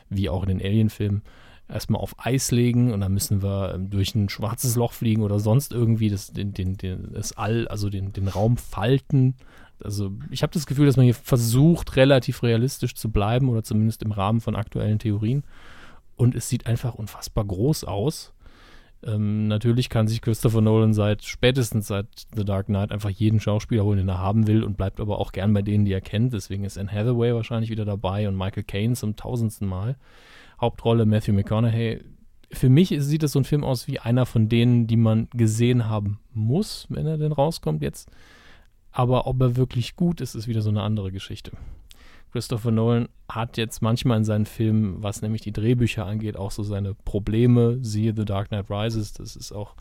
wie 0.10 0.30
auch 0.30 0.44
in 0.44 0.49
den 0.49 0.61
Alien-Filmen, 0.61 1.22
erstmal 1.69 2.02
auf 2.02 2.15
Eis 2.18 2.52
legen 2.52 2.91
und 2.91 3.02
dann 3.02 3.14
müssen 3.14 3.44
wir 3.44 3.73
ähm, 3.76 3.90
durch 3.90 4.15
ein 4.15 4.30
schwarzes 4.30 4.76
Loch 4.76 4.94
fliegen 4.94 5.22
oder 5.22 5.40
sonst 5.40 5.72
irgendwie 5.72 6.10
das, 6.10 6.31
den, 6.31 6.53
den, 6.53 6.77
den, 6.77 7.14
das 7.14 7.38
All, 7.38 7.68
also 7.68 7.90
den, 7.90 8.11
den 8.11 8.27
Raum 8.27 8.57
falten. 8.57 9.36
Also 9.81 10.11
ich 10.31 10.41
habe 10.41 10.53
das 10.53 10.65
Gefühl, 10.65 10.88
dass 10.88 10.98
man 10.98 11.06
hier 11.06 11.15
versucht, 11.15 11.95
relativ 11.95 12.44
realistisch 12.44 12.95
zu 12.95 13.11
bleiben 13.11 13.49
oder 13.49 13.64
zumindest 13.64 14.03
im 14.03 14.11
Rahmen 14.11 14.41
von 14.41 14.56
aktuellen 14.56 14.99
Theorien. 14.99 15.44
Und 16.15 16.36
es 16.36 16.49
sieht 16.49 16.65
einfach 16.65 16.95
unfassbar 16.95 17.45
groß 17.45 17.86
aus. 17.86 18.34
Ähm, 19.03 19.47
natürlich 19.47 19.89
kann 19.89 20.07
sich 20.07 20.21
Christopher 20.21 20.61
Nolan 20.61 20.93
seit 20.93 21.23
spätestens 21.23 21.88
seit 21.88 22.07
The 22.35 22.43
Dark 22.43 22.65
Knight 22.65 22.91
einfach 22.91 23.09
jeden 23.09 23.39
Schauspieler 23.39 23.84
holen, 23.84 23.97
den 23.97 24.09
er 24.09 24.19
haben 24.19 24.47
will 24.47 24.63
und 24.63 24.76
bleibt 24.76 24.99
aber 24.99 25.19
auch 25.19 25.31
gern 25.31 25.53
bei 25.53 25.61
denen, 25.61 25.85
die 25.85 25.93
er 25.93 26.01
kennt. 26.01 26.34
Deswegen 26.34 26.65
ist 26.65 26.77
Anne 26.77 26.91
Hathaway 26.91 27.34
wahrscheinlich 27.34 27.69
wieder 27.69 27.85
dabei 27.85 28.27
und 28.27 28.35
Michael 28.35 28.63
Caine 28.63 28.95
zum 28.95 29.15
tausendsten 29.15 29.67
Mal. 29.67 29.95
Hauptrolle 30.59 31.05
Matthew 31.05 31.34
McConaughey. 31.34 32.01
Für 32.51 32.69
mich 32.69 32.93
sieht 32.97 33.23
das 33.23 33.31
so 33.34 33.39
ein 33.39 33.45
Film 33.45 33.63
aus 33.63 33.88
wie 33.88 33.99
einer 33.99 34.26
von 34.26 34.49
denen, 34.49 34.88
die 34.88 34.97
man 34.97 35.30
gesehen 35.31 35.88
haben 35.88 36.19
muss, 36.34 36.88
wenn 36.89 37.05
er 37.05 37.17
denn 37.17 37.31
rauskommt 37.31 37.81
jetzt. 37.81 38.09
Aber 38.91 39.27
ob 39.27 39.39
er 39.41 39.55
wirklich 39.55 39.95
gut 39.95 40.19
ist, 40.19 40.35
ist 40.35 40.47
wieder 40.47 40.61
so 40.61 40.71
eine 40.71 40.81
andere 40.81 41.11
Geschichte. 41.11 41.51
Christopher 42.31 42.72
Nolan 42.72 43.10
hat 43.27 43.57
jetzt 43.57 43.81
manchmal 43.81 44.18
in 44.18 44.23
seinen 44.26 44.45
Filmen, 44.45 45.01
was 45.01 45.22
nämlich 45.22 45.41
die 45.41 45.51
Drehbücher 45.51 46.06
angeht, 46.06 46.38
auch 46.38 46.51
so 46.51 46.64
seine 46.64 46.93
Probleme. 46.93 47.80
Siehe 47.81 48.14
The 48.15 48.26
Dark 48.26 48.49
Knight 48.49 48.69
Rises, 48.69 49.14
das 49.14 49.35
ist 49.35 49.51
auch 49.51 49.76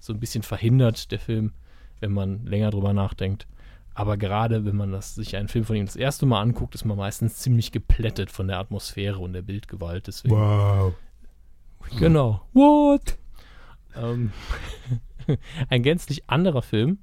so 0.00 0.12
ein 0.12 0.20
bisschen 0.20 0.42
verhindert, 0.42 1.10
der 1.10 1.18
Film, 1.18 1.52
wenn 2.00 2.12
man 2.12 2.44
länger 2.46 2.70
drüber 2.70 2.92
nachdenkt. 2.92 3.46
Aber 3.94 4.16
gerade 4.16 4.64
wenn 4.64 4.76
man 4.76 4.90
das, 4.90 5.14
sich 5.14 5.36
einen 5.36 5.48
Film 5.48 5.64
von 5.64 5.76
ihm 5.76 5.86
das 5.86 5.96
erste 5.96 6.26
Mal 6.26 6.42
anguckt, 6.42 6.74
ist 6.74 6.84
man 6.84 6.96
meistens 6.96 7.36
ziemlich 7.36 7.70
geplättet 7.72 8.30
von 8.30 8.48
der 8.48 8.58
Atmosphäre 8.58 9.18
und 9.18 9.32
der 9.32 9.42
Bildgewalt. 9.42 10.08
Deswegen, 10.08 10.34
Wow. 10.34 10.94
Genau. 11.98 12.42
What? 12.52 13.18
ähm, 13.96 14.32
ein 15.68 15.82
gänzlich 15.82 16.28
anderer 16.28 16.62
Film 16.62 16.98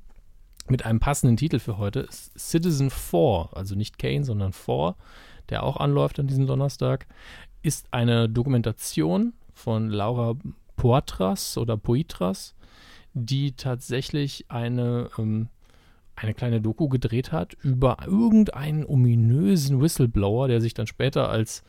mit 0.71 0.85
einem 0.85 0.99
passenden 0.99 1.37
Titel 1.37 1.59
für 1.59 1.77
heute 1.77 1.99
ist 1.99 2.37
Citizen 2.39 2.89
4, 2.89 3.49
also 3.51 3.75
nicht 3.75 3.99
Kane, 3.99 4.23
sondern 4.23 4.53
4, 4.53 4.95
der 5.49 5.63
auch 5.63 5.77
anläuft 5.77 6.19
an 6.19 6.27
diesem 6.27 6.47
Donnerstag, 6.47 7.05
ist 7.61 7.87
eine 7.91 8.27
Dokumentation 8.29 9.33
von 9.53 9.89
Laura 9.89 10.35
Poitras 10.77 11.57
oder 11.57 11.77
Poitras, 11.77 12.55
die 13.13 13.51
tatsächlich 13.51 14.45
eine, 14.47 15.09
ähm, 15.19 15.49
eine 16.15 16.33
kleine 16.33 16.61
Doku 16.61 16.87
gedreht 16.87 17.31
hat 17.31 17.53
über 17.61 17.97
irgendeinen 18.05 18.85
ominösen 18.85 19.81
Whistleblower, 19.81 20.47
der 20.47 20.61
sich 20.61 20.73
dann 20.73 20.87
später 20.87 21.29
als, 21.29 21.63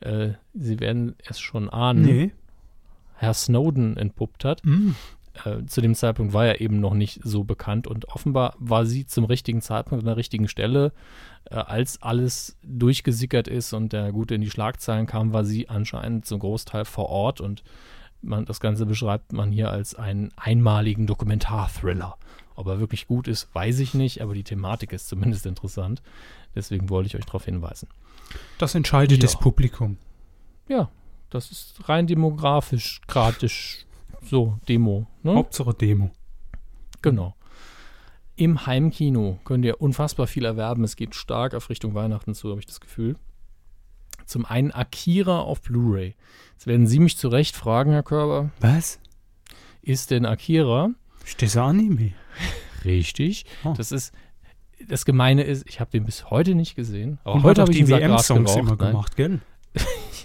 äh, 0.00 0.32
Sie 0.52 0.78
werden 0.78 1.16
es 1.26 1.40
schon 1.40 1.70
ahnen, 1.70 2.04
Nee. 2.04 2.32
Herr 3.14 3.34
Snowden 3.34 3.96
entpuppt 3.96 4.44
hat. 4.44 4.64
Mm. 4.64 4.94
Äh, 5.44 5.64
zu 5.66 5.80
dem 5.80 5.94
Zeitpunkt 5.94 6.32
war 6.34 6.46
er 6.46 6.60
eben 6.60 6.80
noch 6.80 6.94
nicht 6.94 7.20
so 7.24 7.44
bekannt 7.44 7.86
und 7.86 8.06
offenbar 8.08 8.54
war 8.58 8.84
sie 8.84 9.06
zum 9.06 9.24
richtigen 9.24 9.62
Zeitpunkt 9.62 10.02
an 10.02 10.06
der 10.06 10.16
richtigen 10.16 10.48
Stelle. 10.48 10.92
Äh, 11.50 11.56
als 11.56 12.02
alles 12.02 12.56
durchgesickert 12.62 13.48
ist 13.48 13.72
und 13.72 13.92
der 13.92 14.12
Gute 14.12 14.34
in 14.34 14.40
die 14.42 14.50
Schlagzeilen 14.50 15.06
kam, 15.06 15.32
war 15.32 15.44
sie 15.44 15.68
anscheinend 15.68 16.26
zum 16.26 16.38
Großteil 16.38 16.84
vor 16.84 17.08
Ort 17.08 17.40
und 17.40 17.62
man, 18.20 18.44
das 18.44 18.60
Ganze 18.60 18.86
beschreibt 18.86 19.32
man 19.32 19.50
hier 19.50 19.70
als 19.70 19.94
einen 19.94 20.30
einmaligen 20.36 21.06
Dokumentarthriller. 21.06 22.16
Ob 22.54 22.66
er 22.66 22.78
wirklich 22.78 23.06
gut 23.08 23.26
ist, 23.26 23.52
weiß 23.54 23.78
ich 23.80 23.94
nicht, 23.94 24.20
aber 24.20 24.34
die 24.34 24.44
Thematik 24.44 24.92
ist 24.92 25.08
zumindest 25.08 25.46
interessant. 25.46 26.02
Deswegen 26.54 26.90
wollte 26.90 27.06
ich 27.08 27.16
euch 27.16 27.24
darauf 27.24 27.46
hinweisen. 27.46 27.88
Das 28.58 28.74
entscheidet 28.74 29.18
Ja. 29.18 29.22
das 29.22 29.38
Publikum. 29.38 29.96
Ja, 30.68 30.90
das 31.30 31.50
ist 31.50 31.88
rein 31.88 32.06
demografisch, 32.06 33.00
gradisch, 33.08 33.86
so, 34.24 34.58
Demo. 34.68 35.06
Ne? 35.22 35.34
Hauptsache 35.34 35.74
Demo. 35.74 36.10
Genau. 37.02 37.34
Im 38.36 38.66
Heimkino 38.66 39.38
könnt 39.44 39.64
ihr 39.64 39.80
unfassbar 39.80 40.26
viel 40.26 40.44
erwerben. 40.44 40.84
Es 40.84 40.96
geht 40.96 41.14
stark 41.14 41.54
auf 41.54 41.68
Richtung 41.68 41.94
Weihnachten 41.94 42.34
zu, 42.34 42.50
habe 42.50 42.60
ich 42.60 42.66
das 42.66 42.80
Gefühl. 42.80 43.16
Zum 44.26 44.46
einen 44.46 44.70
Akira 44.70 45.40
auf 45.40 45.60
Blu-ray. 45.62 46.14
Jetzt 46.52 46.66
werden 46.66 46.86
Sie 46.86 46.98
mich 46.98 47.18
zu 47.18 47.28
Recht 47.28 47.56
fragen, 47.56 47.90
Herr 47.92 48.02
Körber, 48.02 48.50
Was? 48.60 49.00
ist 49.82 50.10
denn 50.10 50.24
Akira? 50.24 50.90
Ist 51.24 51.42
das 51.42 51.56
Anime? 51.56 52.12
Richtig. 52.84 53.44
Oh. 53.64 53.74
Das 53.76 53.92
ist, 53.92 54.12
das 54.88 55.04
Gemeine 55.04 55.42
ist, 55.42 55.68
ich 55.68 55.80
habe 55.80 55.90
den 55.90 56.04
bis 56.04 56.30
heute 56.30 56.54
nicht 56.54 56.74
gesehen. 56.74 57.18
Aber 57.24 57.34
Und 57.34 57.42
heute 57.42 57.62
heute 57.62 57.62
habe 57.62 57.72
ich 57.72 57.78
die 57.78 57.88
WM-Songs 57.88 58.56
immer 58.56 58.76
gemacht, 58.76 59.16
gell? 59.16 59.40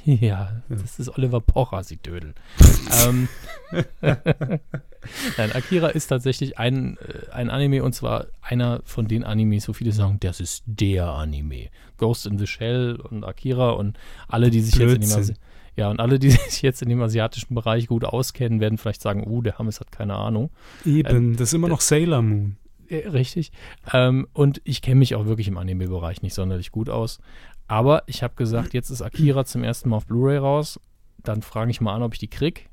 Ja, 0.21 0.61
das 0.69 0.99
ist 0.99 1.09
Oliver 1.17 1.41
Pocher, 1.41 1.83
Sie 1.83 1.97
Dödel. 1.97 2.33
ähm, 3.05 3.27
Nein, 4.01 5.51
Akira 5.53 5.87
ist 5.89 6.07
tatsächlich 6.07 6.57
ein, 6.57 6.97
äh, 6.97 7.31
ein 7.31 7.49
Anime 7.49 7.83
und 7.83 7.93
zwar 7.93 8.27
einer 8.41 8.81
von 8.85 9.07
den 9.07 9.23
Animes, 9.23 9.67
wo 9.67 9.73
viele 9.73 9.91
sagen, 9.91 10.17
das 10.19 10.39
ist 10.39 10.63
der 10.65 11.07
Anime. 11.07 11.67
Ghost 11.97 12.25
in 12.25 12.37
the 12.37 12.47
Shell 12.47 12.95
und 12.95 13.23
Akira 13.23 13.71
und 13.71 13.97
alle, 14.27 14.49
die 14.49 14.61
sich 14.61 14.75
jetzt 14.75 14.81
in 14.81 14.87
dem 15.01 15.09
Blödsinn. 15.09 15.19
Asi- 15.19 15.35
ja, 15.75 15.91
und 15.91 15.99
alle, 15.99 16.17
die 16.19 16.31
sich 16.31 16.61
jetzt 16.61 16.81
in 16.81 16.89
dem 16.89 17.01
asiatischen 17.01 17.53
Bereich 17.53 17.87
gut 17.87 18.03
auskennen, 18.03 18.59
werden 18.59 18.77
vielleicht 18.77 19.01
sagen, 19.01 19.23
oh, 19.25 19.41
der 19.41 19.59
Hammes 19.59 19.79
hat 19.79 19.91
keine 19.91 20.15
Ahnung. 20.15 20.49
Eben, 20.85 21.33
das 21.37 21.49
ist 21.49 21.53
immer 21.53 21.67
noch 21.67 21.81
Sailor 21.81 22.21
Moon. 22.23 22.57
Äh, 22.89 23.07
Richtig. 23.09 23.51
Ähm, 23.93 24.27
und 24.33 24.61
ich 24.63 24.81
kenne 24.81 24.95
mich 24.95 25.13
auch 25.15 25.25
wirklich 25.25 25.47
im 25.47 25.57
Anime-Bereich 25.57 26.21
nicht 26.21 26.33
sonderlich 26.33 26.71
gut 26.71 26.89
aus. 26.89 27.19
Aber 27.67 28.03
ich 28.05 28.23
habe 28.23 28.35
gesagt, 28.35 28.73
jetzt 28.73 28.89
ist 28.89 29.01
Akira 29.01 29.45
zum 29.45 29.63
ersten 29.63 29.89
Mal 29.89 29.97
auf 29.97 30.05
Blu-ray 30.05 30.37
raus. 30.37 30.79
Dann 31.23 31.41
frage 31.41 31.71
ich 31.71 31.81
mal 31.81 31.93
an, 31.93 32.03
ob 32.03 32.13
ich 32.13 32.19
die 32.19 32.29
krieg. 32.29 32.69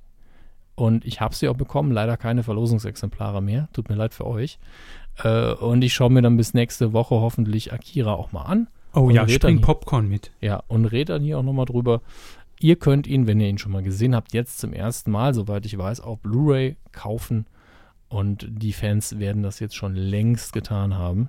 Und 0.77 1.05
ich 1.05 1.21
habe 1.21 1.35
sie 1.35 1.49
auch 1.49 1.57
bekommen. 1.57 1.93
Leider 1.93 2.17
keine 2.17 2.43
Verlosungsexemplare 2.43 3.43
mehr. 3.43 3.69
Tut 3.73 3.89
mir 3.89 3.97
leid 3.97 4.15
für 4.15 4.27
euch. 4.27 4.59
Äh, 5.23 5.53
und 5.53 5.83
ich 5.83 5.95
schaue 5.95 6.11
mir 6.11 6.23
dann 6.23 6.37
bis 6.37 6.55
nächste 6.55 6.93
Woche 6.93 7.17
hoffentlich 7.17 7.73
Akira 7.73 8.15
auch 8.15 8.33
mal 8.33 8.43
an. 8.43 8.69
Oh 8.93 9.11
ja, 9.11 9.29
spring 9.29 9.61
Popcorn 9.61 10.09
mit. 10.09 10.31
Ja, 10.41 10.63
und 10.69 10.87
red 10.87 11.09
dann 11.09 11.23
hier 11.23 11.39
auch 11.39 11.43
nochmal 11.43 11.67
drüber. 11.67 12.01
Ihr 12.61 12.77
könnt 12.77 13.09
ihn, 13.09 13.27
wenn 13.27 13.41
ihr 13.41 13.49
ihn 13.49 13.59
schon 13.59 13.73
mal 13.73 13.83
gesehen 13.83 14.15
habt, 14.15 14.33
jetzt 14.33 14.59
zum 14.59 14.73
ersten 14.73 15.11
Mal, 15.11 15.35
soweit 15.35 15.67
ich 15.67 15.77
weiß, 15.77 16.01
auf 16.01 16.21
Blu-ray 16.21 16.77
kaufen. 16.93 17.47
Und 18.09 18.47
die 18.49 18.73
Fans 18.73 19.19
werden 19.19 19.43
das 19.43 19.59
jetzt 19.59 19.75
schon 19.75 19.97
längst 19.97 20.53
getan 20.53 20.97
haben. 20.97 21.29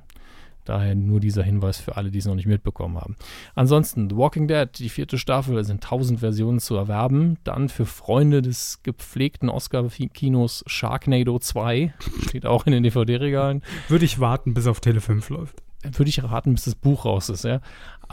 Daher 0.66 0.96
nur 0.96 1.20
dieser 1.20 1.44
Hinweis 1.44 1.78
für 1.78 1.96
alle, 1.96 2.12
die 2.12 2.18
es 2.18 2.26
noch 2.26 2.36
nicht 2.36 2.48
mitbekommen 2.48 2.98
haben. 2.98 3.16
Ansonsten, 3.54 4.10
The 4.10 4.18
Walking 4.18 4.48
Dead, 4.48 4.68
die 4.78 4.90
vierte 4.90 5.18
Staffel, 5.18 5.64
sind 5.64 5.84
1000 5.84 6.20
Versionen 6.20 6.60
zu 6.60 6.76
erwerben. 6.76 7.38
Dann 7.44 7.70
für 7.70 7.86
Freunde 7.86 8.42
des 8.42 8.82
gepflegten 8.84 9.50
Oscar-Kinos 9.50 10.64
Sharknado 10.68 11.40
2, 11.40 11.94
steht 12.28 12.46
auch 12.46 12.66
in 12.66 12.74
den 12.74 12.84
DVD-Regalen 12.84 13.62
Würde 13.88 14.06
ich 14.06 14.20
warten, 14.20 14.54
bis 14.54 14.68
auf 14.68 14.80
Tele 14.80 15.02
5 15.02 15.30
läuft. 15.30 15.62
würde 15.84 16.10
ich 16.10 16.24
raten, 16.24 16.54
bis 16.54 16.66
das 16.66 16.76
Buch 16.76 17.06
raus 17.06 17.30
ist, 17.30 17.46
ja. 17.46 17.62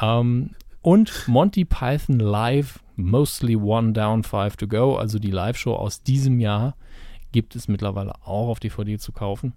Ähm, 0.01 0.51
und 0.83 1.29
Monty 1.29 1.65
Python 1.65 2.19
Live, 2.19 2.81
Mostly 2.97 3.57
One 3.57 3.93
Down, 3.93 4.25
Five 4.25 4.57
to 4.57 4.67
Go, 4.67 4.97
also 4.97 5.19
die 5.19 5.31
Live-Show 5.31 5.75
aus 5.75 6.03
diesem 6.03 6.41
Jahr, 6.41 6.75
gibt 7.31 7.57
es 7.57 7.69
mittlerweile 7.69 8.15
auch 8.25 8.49
auf 8.49 8.61
DVD 8.61 8.99
zu 8.99 9.13
kaufen. 9.13 9.55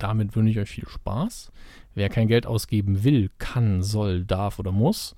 Damit 0.00 0.34
wünsche 0.34 0.50
ich 0.50 0.58
euch 0.58 0.70
viel 0.70 0.88
Spaß. 0.88 1.52
Wer 1.94 2.08
kein 2.08 2.26
Geld 2.26 2.46
ausgeben 2.46 3.04
will, 3.04 3.30
kann, 3.38 3.82
soll, 3.82 4.24
darf 4.24 4.58
oder 4.58 4.72
muss, 4.72 5.14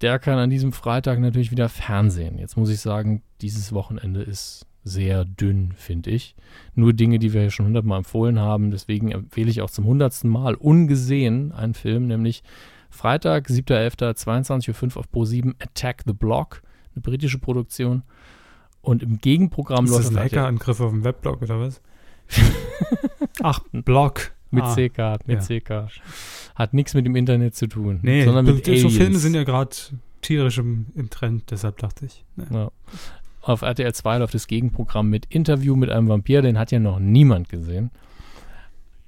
der 0.00 0.18
kann 0.18 0.38
an 0.38 0.50
diesem 0.50 0.72
Freitag 0.72 1.20
natürlich 1.20 1.50
wieder 1.50 1.68
Fernsehen. 1.68 2.38
Jetzt 2.38 2.56
muss 2.56 2.70
ich 2.70 2.80
sagen, 2.80 3.22
dieses 3.40 3.72
Wochenende 3.72 4.22
ist 4.22 4.66
sehr 4.82 5.24
dünn, 5.26 5.72
finde 5.76 6.10
ich. 6.10 6.34
Nur 6.74 6.94
Dinge, 6.94 7.18
die 7.18 7.34
wir 7.34 7.42
ja 7.42 7.50
schon 7.50 7.66
hundertmal 7.66 7.98
empfohlen 7.98 8.38
haben. 8.38 8.70
Deswegen 8.70 9.12
empfehle 9.12 9.50
ich 9.50 9.60
auch 9.60 9.70
zum 9.70 9.84
hundertsten 9.84 10.30
Mal 10.30 10.54
ungesehen 10.54 11.52
einen 11.52 11.74
Film, 11.74 12.06
nämlich 12.06 12.42
Freitag, 12.88 13.48
7.11., 13.48 14.24
22.05 14.24 14.96
Uhr 14.96 15.00
auf 15.00 15.06
Pro7, 15.12 15.54
Attack 15.62 16.02
the 16.06 16.12
Block, 16.12 16.62
eine 16.94 17.02
britische 17.02 17.38
Produktion. 17.38 18.02
Und 18.80 19.02
im 19.02 19.18
Gegenprogramm 19.18 19.84
Ist 19.84 19.92
das 19.92 20.04
läuft 20.04 20.12
ein 20.12 20.16
auf 20.16 20.24
RTL 20.24 20.38
Hackerangriff 20.40 20.80
auf 20.80 20.90
dem 20.90 21.04
Weblog 21.04 21.42
oder 21.42 21.60
was? 21.60 21.82
Ach, 23.42 23.60
Blog. 23.72 24.32
mit 24.50 24.64
Ah, 24.64 24.74
CK, 24.74 25.18
mit 25.26 25.48
ja. 25.48 25.60
CK. 25.60 25.88
Hat 26.54 26.74
nichts 26.74 26.94
mit 26.94 27.06
dem 27.06 27.16
Internet 27.16 27.54
zu 27.54 27.66
tun, 27.68 28.00
Nee, 28.02 28.24
sondern 28.24 28.44
mit 28.44 28.64
so 28.64 28.72
Filme 28.72 29.04
Aliens. 29.06 29.22
sind 29.22 29.34
ja 29.34 29.44
gerade 29.44 29.70
tierisch 30.22 30.58
im, 30.58 30.86
im 30.94 31.08
Trend, 31.10 31.50
deshalb 31.50 31.78
dachte 31.78 32.06
ich. 32.06 32.24
ne. 32.36 32.46
Ja. 32.50 32.70
Auf 33.42 33.62
RTL 33.62 33.94
2 33.94 34.18
läuft 34.18 34.34
das 34.34 34.46
Gegenprogramm 34.48 35.08
mit 35.08 35.24
Interview 35.30 35.74
mit 35.76 35.88
einem 35.88 36.08
Vampir, 36.08 36.42
den 36.42 36.58
hat 36.58 36.70
ja 36.72 36.78
noch 36.78 36.98
niemand 36.98 37.48
gesehen. 37.48 37.90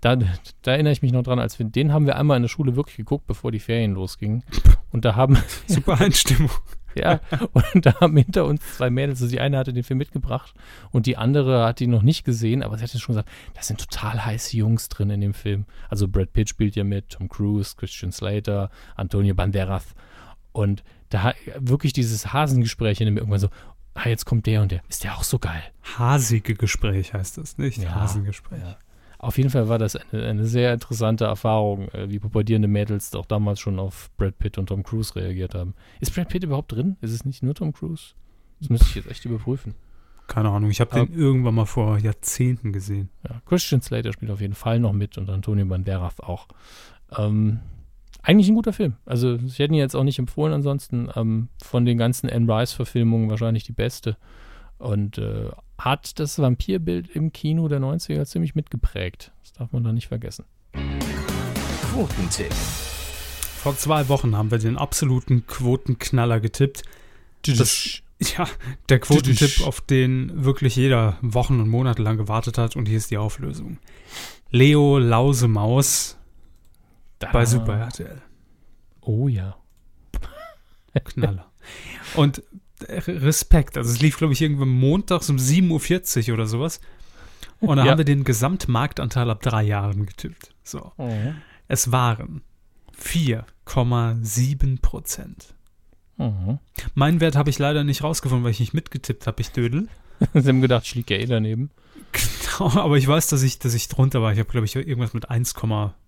Da, 0.01 0.17
da 0.17 0.73
erinnere 0.73 0.93
ich 0.95 1.03
mich 1.03 1.13
noch 1.13 1.23
dran, 1.23 1.39
als 1.39 1.59
wir, 1.59 1.67
den 1.67 1.93
haben 1.93 2.07
wir 2.07 2.17
einmal 2.17 2.37
in 2.39 2.43
der 2.43 2.49
Schule 2.49 2.75
wirklich 2.75 2.97
geguckt, 2.97 3.27
bevor 3.27 3.53
die 3.53 3.61
Ferien 3.61 3.93
losgingen. 3.93 4.43
Und 4.91 5.05
da 5.05 5.15
haben, 5.17 5.37
Super 5.67 6.01
Einstimmung. 6.01 6.51
Ja, 6.95 7.21
und 7.53 7.87
da 7.87 8.01
haben 8.01 8.17
hinter 8.17 8.45
uns 8.45 8.77
zwei 8.77 8.91
Mädels, 8.91 9.23
also 9.23 9.31
die 9.31 9.41
eine 9.41 9.59
hatte 9.59 9.73
den 9.73 9.85
Film 9.85 9.99
mitgebracht 9.99 10.55
und 10.91 11.07
die 11.07 11.17
andere 11.17 11.65
hat 11.65 11.81
ihn 11.81 11.91
noch 11.91 12.03
nicht 12.03 12.25
gesehen, 12.25 12.63
aber 12.63 12.77
sie 12.77 12.85
hat 12.85 12.91
schon 12.91 13.15
gesagt, 13.15 13.29
da 13.55 13.63
sind 13.63 13.81
total 13.81 14.25
heiße 14.25 14.57
Jungs 14.57 14.89
drin 14.89 15.11
in 15.11 15.21
dem 15.21 15.35
Film. 15.35 15.67
Also 15.89 16.09
Brad 16.09 16.33
Pitt 16.33 16.49
spielt 16.49 16.77
ja 16.77 16.85
mit, 16.85 17.11
Tom 17.11 17.29
Cruise, 17.29 17.75
Christian 17.77 18.13
Slater, 18.13 18.71
Antonio 18.97 19.35
Banderas. 19.35 19.87
Und 20.53 20.83
da 21.09 21.35
wirklich 21.59 21.93
dieses 21.93 22.33
Hasengespräch 22.33 23.01
in 23.01 23.07
dem 23.07 23.17
irgendwann 23.17 23.41
so, 23.41 23.49
ah, 23.95 24.09
jetzt 24.09 24.25
kommt 24.25 24.47
der 24.47 24.63
und 24.63 24.73
der. 24.73 24.83
Ist 24.89 25.05
der 25.05 25.17
auch 25.17 25.25
so 25.25 25.39
geil? 25.39 25.63
Hasige 25.99 26.55
Gespräch 26.55 27.15
heißt 27.15 27.39
das, 27.39 27.59
nicht? 27.59 27.79
Ja, 27.79 27.95
Hasengespräch. 27.95 28.61
ja. 28.61 28.77
Auf 29.23 29.39
jeden 29.39 29.51
Fall 29.51 29.69
war 29.69 29.79
das 29.79 29.95
eine, 29.95 30.25
eine 30.25 30.47
sehr 30.47 30.75
interessante 30.75 31.27
Erfahrung, 31.27 31.89
äh, 31.91 32.11
wie 32.11 32.19
pubertierende 32.19 32.67
Mädels 32.67 33.15
auch 33.15 33.25
damals 33.25 33.61
schon 33.61 33.79
auf 33.79 34.11
Brad 34.17 34.37
Pitt 34.39 34.59
und 34.59 34.67
Tom 34.67 34.83
Cruise 34.83 35.15
reagiert 35.15 35.55
haben. 35.55 35.75
Ist 36.01 36.13
Brad 36.13 36.29
Pitt 36.29 36.43
überhaupt 36.43 36.73
drin? 36.73 36.97
Ist 37.01 37.13
es 37.13 37.25
nicht 37.25 37.41
nur 37.41 37.55
Tom 37.55 37.73
Cruise? 37.73 38.15
Das 38.59 38.69
müsste 38.69 38.87
ich 38.89 38.97
jetzt 38.97 39.09
echt 39.09 39.25
überprüfen. 39.25 39.75
Keine 40.27 40.51
Ahnung, 40.51 40.71
ich 40.71 40.81
habe 40.81 40.91
den 40.95 41.15
irgendwann 41.15 41.55
mal 41.55 41.67
vor 41.67 41.99
Jahrzehnten 41.99 42.73
gesehen. 42.73 43.11
Ja, 43.23 43.41
Christian 43.47 43.81
Slater 43.81 44.13
spielt 44.13 44.33
auf 44.33 44.41
jeden 44.41 44.55
Fall 44.55 44.81
noch 44.81 44.93
mit 44.93 45.17
und 45.17 45.31
Antonio 45.31 45.67
Banderas 45.67 46.19
auch. 46.19 46.49
Ähm, 47.17 47.61
eigentlich 48.23 48.49
ein 48.49 48.57
guter 48.57 48.73
Film. 48.73 48.95
Also 49.07 49.35
ich 49.37 49.61
hätte 49.61 49.73
ihn 49.73 49.79
jetzt 49.79 49.95
auch 49.95 50.05
nicht 50.05 50.19
empfohlen 50.19 50.53
ansonsten. 50.53 51.09
Ähm, 51.15 51.49
von 51.63 51.85
den 51.85 51.97
ganzen 51.97 52.29
Anne 52.29 52.53
Rice-Verfilmungen 52.53 53.31
wahrscheinlich 53.31 53.63
die 53.63 53.73
beste. 53.73 54.17
Und 54.79 55.19
äh, 55.19 55.51
hat 55.85 56.21
das 56.21 56.39
Vampirbild 56.39 57.09
im 57.09 57.33
Kino 57.33 57.67
der 57.67 57.81
90er 57.81 58.25
ziemlich 58.25 58.55
mitgeprägt. 58.55 59.33
Das 59.43 59.53
darf 59.53 59.73
man 59.73 59.83
da 59.83 59.93
nicht 59.93 60.07
vergessen. 60.09 60.45
Quotentipp. 61.91 62.53
Vor 62.53 63.77
zwei 63.77 64.09
Wochen 64.09 64.37
haben 64.37 64.53
wir 64.53 64.59
den 64.59 64.77
absoluten 64.77 65.47
Quotenknaller 65.47 66.39
getippt. 66.39 66.83
Das, 67.45 68.01
ja, 68.21 68.47
der 68.89 69.01
Quotentipp, 69.01 69.67
auf 69.67 69.81
den 69.81 70.45
wirklich 70.45 70.77
jeder 70.77 71.19
Wochen 71.21 71.59
und 71.61 71.69
Monate 71.69 72.01
lang 72.03 72.17
gewartet 72.17 72.59
hat. 72.59 72.77
Und 72.77 72.87
hier 72.87 72.99
ist 72.99 73.11
die 73.11 73.19
Auflösung. 73.19 73.79
Leo 74.51 74.99
Lausemaus 74.99 76.17
bei 77.33 77.45
Super 77.45 77.77
RTL. 77.79 78.23
Oh 79.01 79.27
ja. 79.27 79.57
Knaller. 81.05 81.51
Und 82.15 82.43
Respekt. 82.89 83.77
Also 83.77 83.91
es 83.91 84.01
lief, 84.01 84.17
glaube 84.19 84.33
ich, 84.33 84.43
irgendwann 84.43 84.69
montags 84.69 85.29
um 85.31 85.37
7.40 85.37 86.29
Uhr 86.29 86.35
oder 86.35 86.47
sowas. 86.47 86.81
Und 87.61 87.77
da 87.77 87.85
Ja. 87.85 87.91
haben 87.93 87.99
wir 87.99 88.05
den 88.05 88.25
Gesamtmarktanteil 88.25 89.31
ab 89.31 89.41
drei 89.43 89.63
Jahren 89.63 90.07
getippt. 90.07 90.55
So. 90.65 90.93
Es 91.69 91.93
waren 91.93 92.43
4,7 92.99 94.81
Prozent. 94.81 95.55
Mhm. 96.19 96.59
Meinen 96.95 97.21
Wert 97.21 97.37
habe 97.37 97.51
ich 97.51 97.59
leider 97.59 97.85
nicht 97.85 98.03
rausgefunden, 98.03 98.45
weil 98.45 98.51
ich 98.53 98.61
nicht 98.61 98.75
mitgetippt 98.75 99.27
habe, 99.27 99.41
ich 99.41 99.51
Dödel. 99.51 99.89
Sie 100.35 100.49
haben 100.49 100.61
gedacht, 100.61 100.85
ich 100.87 100.95
liege 100.95 101.15
ja 101.17 101.21
eh 101.23 101.27
daneben. 101.27 101.71
Genau, 102.13 102.71
aber 102.81 102.97
ich 102.97 103.09
weiß, 103.09 103.29
dass 103.29 103.43
ich, 103.43 103.59
dass 103.59 103.75
ich 103.75 103.89
drunter 103.89 104.23
war. 104.23 104.33
Ich 104.33 104.39
habe, 104.39 104.49
glaube 104.51 104.67
ich, 104.67 104.77
irgendwas 104.77 105.15
mit 105.15 105.31
1, 105.31 105.55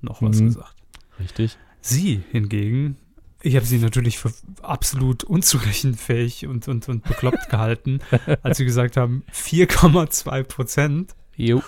noch 0.02 0.22
was 0.22 0.40
Mhm. 0.40 0.46
gesagt. 0.46 0.74
Richtig. 1.18 1.56
Sie 1.80 2.22
hingegen, 2.30 2.96
ich 3.44 3.56
habe 3.56 3.66
sie 3.66 3.78
natürlich 3.78 4.18
für 4.18 4.32
absolut 4.62 5.22
unzurechenfähig 5.22 6.46
und, 6.46 6.66
und, 6.66 6.88
und 6.88 7.04
bekloppt 7.04 7.50
gehalten, 7.50 8.00
als 8.42 8.56
sie 8.56 8.64
gesagt 8.64 8.96
haben, 8.96 9.22
4,2 9.32 10.44
Prozent. 10.44 11.14
Jo. 11.36 11.62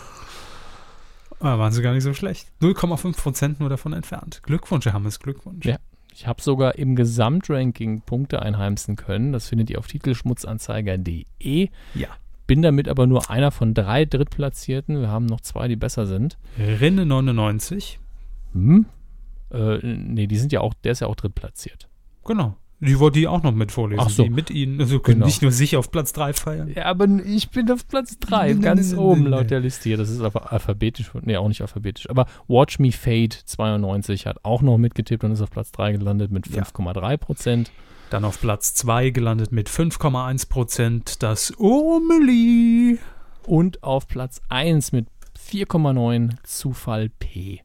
Ah, 1.39 1.59
waren 1.59 1.73
sie 1.73 1.83
gar 1.83 1.93
nicht 1.93 2.03
so 2.03 2.15
schlecht. 2.15 2.49
0,5 2.63 3.17
Prozent 3.17 3.61
nur 3.61 3.69
davon 3.69 3.93
entfernt. 3.93 4.41
Glückwunsch, 4.43 4.87
Herr 4.87 4.95
Hammes, 4.95 5.21
Glückwunsch. 5.21 5.67
Ja. 5.67 5.77
Ich 6.15 6.27
habe 6.27 6.41
sogar 6.41 6.77
im 6.77 6.97
Gesamtranking 6.97 8.01
Punkte 8.01 8.41
einheimsen 8.41 8.97
können. 8.97 9.33
Das 9.33 9.49
findet 9.49 9.69
ihr 9.69 9.79
auf 9.79 9.87
titelschmutzanzeiger.de. 9.87 11.69
Ja. 11.95 12.09
Bin 12.47 12.63
damit 12.63 12.89
aber 12.89 13.07
nur 13.07 13.29
einer 13.29 13.51
von 13.51 13.75
drei 13.75 14.07
Drittplatzierten. 14.07 14.99
Wir 14.99 15.09
haben 15.09 15.27
noch 15.27 15.43
zwei, 15.43 15.69
die 15.69 15.77
besser 15.77 16.07
sind. 16.07 16.39
Rinne 16.59 17.05
99. 17.05 18.01
Hm? 18.55 18.87
Äh, 19.53 19.79
nee, 19.83 20.27
die 20.27 20.37
sind 20.39 20.53
ja 20.53 20.61
auch, 20.61 20.75
der 20.75 20.93
ist 20.93 21.01
ja 21.01 21.07
auch 21.07 21.17
drittplatziert. 21.17 21.89
Genau. 22.25 22.57
Die 22.81 22.99
wollte 22.99 23.19
ich 23.19 23.27
auch 23.27 23.43
noch 23.43 23.53
mit 23.55 23.73
vorlesen. 23.73 24.03
Ach 24.05 24.11
so. 24.11 24.25
Die 24.25 24.29
mit 24.31 24.51
Ihnen, 24.51 24.79
also 24.81 24.99
können 25.01 25.17
Genau. 25.21 25.27
nicht 25.27 25.41
nur 25.41 25.51
sich 25.51 25.77
auf 25.79 25.91
Platz 25.91 26.13
3 26.13 26.35
feiern. 26.35 26.71
Ja, 26.75 26.85
aber 26.85 27.07
ich 27.25 27.49
bin 27.51 27.71
auf 27.71 27.89
Platz 27.89 28.19
3, 28.19 28.53
Nee, 28.53 28.61
ganz 28.61 28.93
oben 28.93 29.27
laut 29.29 29.51
der 29.51 29.61
Liste 29.61 29.85
hier. 29.89 29.97
Das 29.97 30.11
ist 30.11 30.21
aber 30.21 30.53
alphabetisch. 30.53 31.11
Nee, 31.23 31.39
auch 31.39 31.49
nicht 31.49 31.63
alphabetisch. 31.63 32.11
Aber 32.11 32.27
Watch 32.49 32.79
Me 32.79 32.93
Fade 32.93 33.35
92 33.47 34.27
hat 34.27 34.45
auch 34.45 34.61
noch 34.61 34.77
mitgetippt 34.77 35.25
und 35.25 35.33
ist 35.33 35.41
auf 35.41 35.51
Platz 35.51 35.73
3 35.73 35.93
gelandet 35.93 36.31
mit 36.31 36.49
Ja. 36.49 36.65
5,3 36.65 37.17
Prozent. 37.17 37.71
Dann 38.11 38.27
auf 38.27 38.39
Platz 38.41 38.75
2 38.75 39.09
gelandet 39.09 39.53
mit 39.53 39.71
5,1 39.71 40.47
Prozent 40.51 41.23
das 41.23 41.59
Omeli. 41.59 42.99
Und 43.47 43.83
auf 43.83 44.07
Platz 44.07 44.43
1 44.51 44.93
mit 44.93 45.07
4,9 45.39 46.35
Zufall 46.43 47.09
P. 47.09 47.63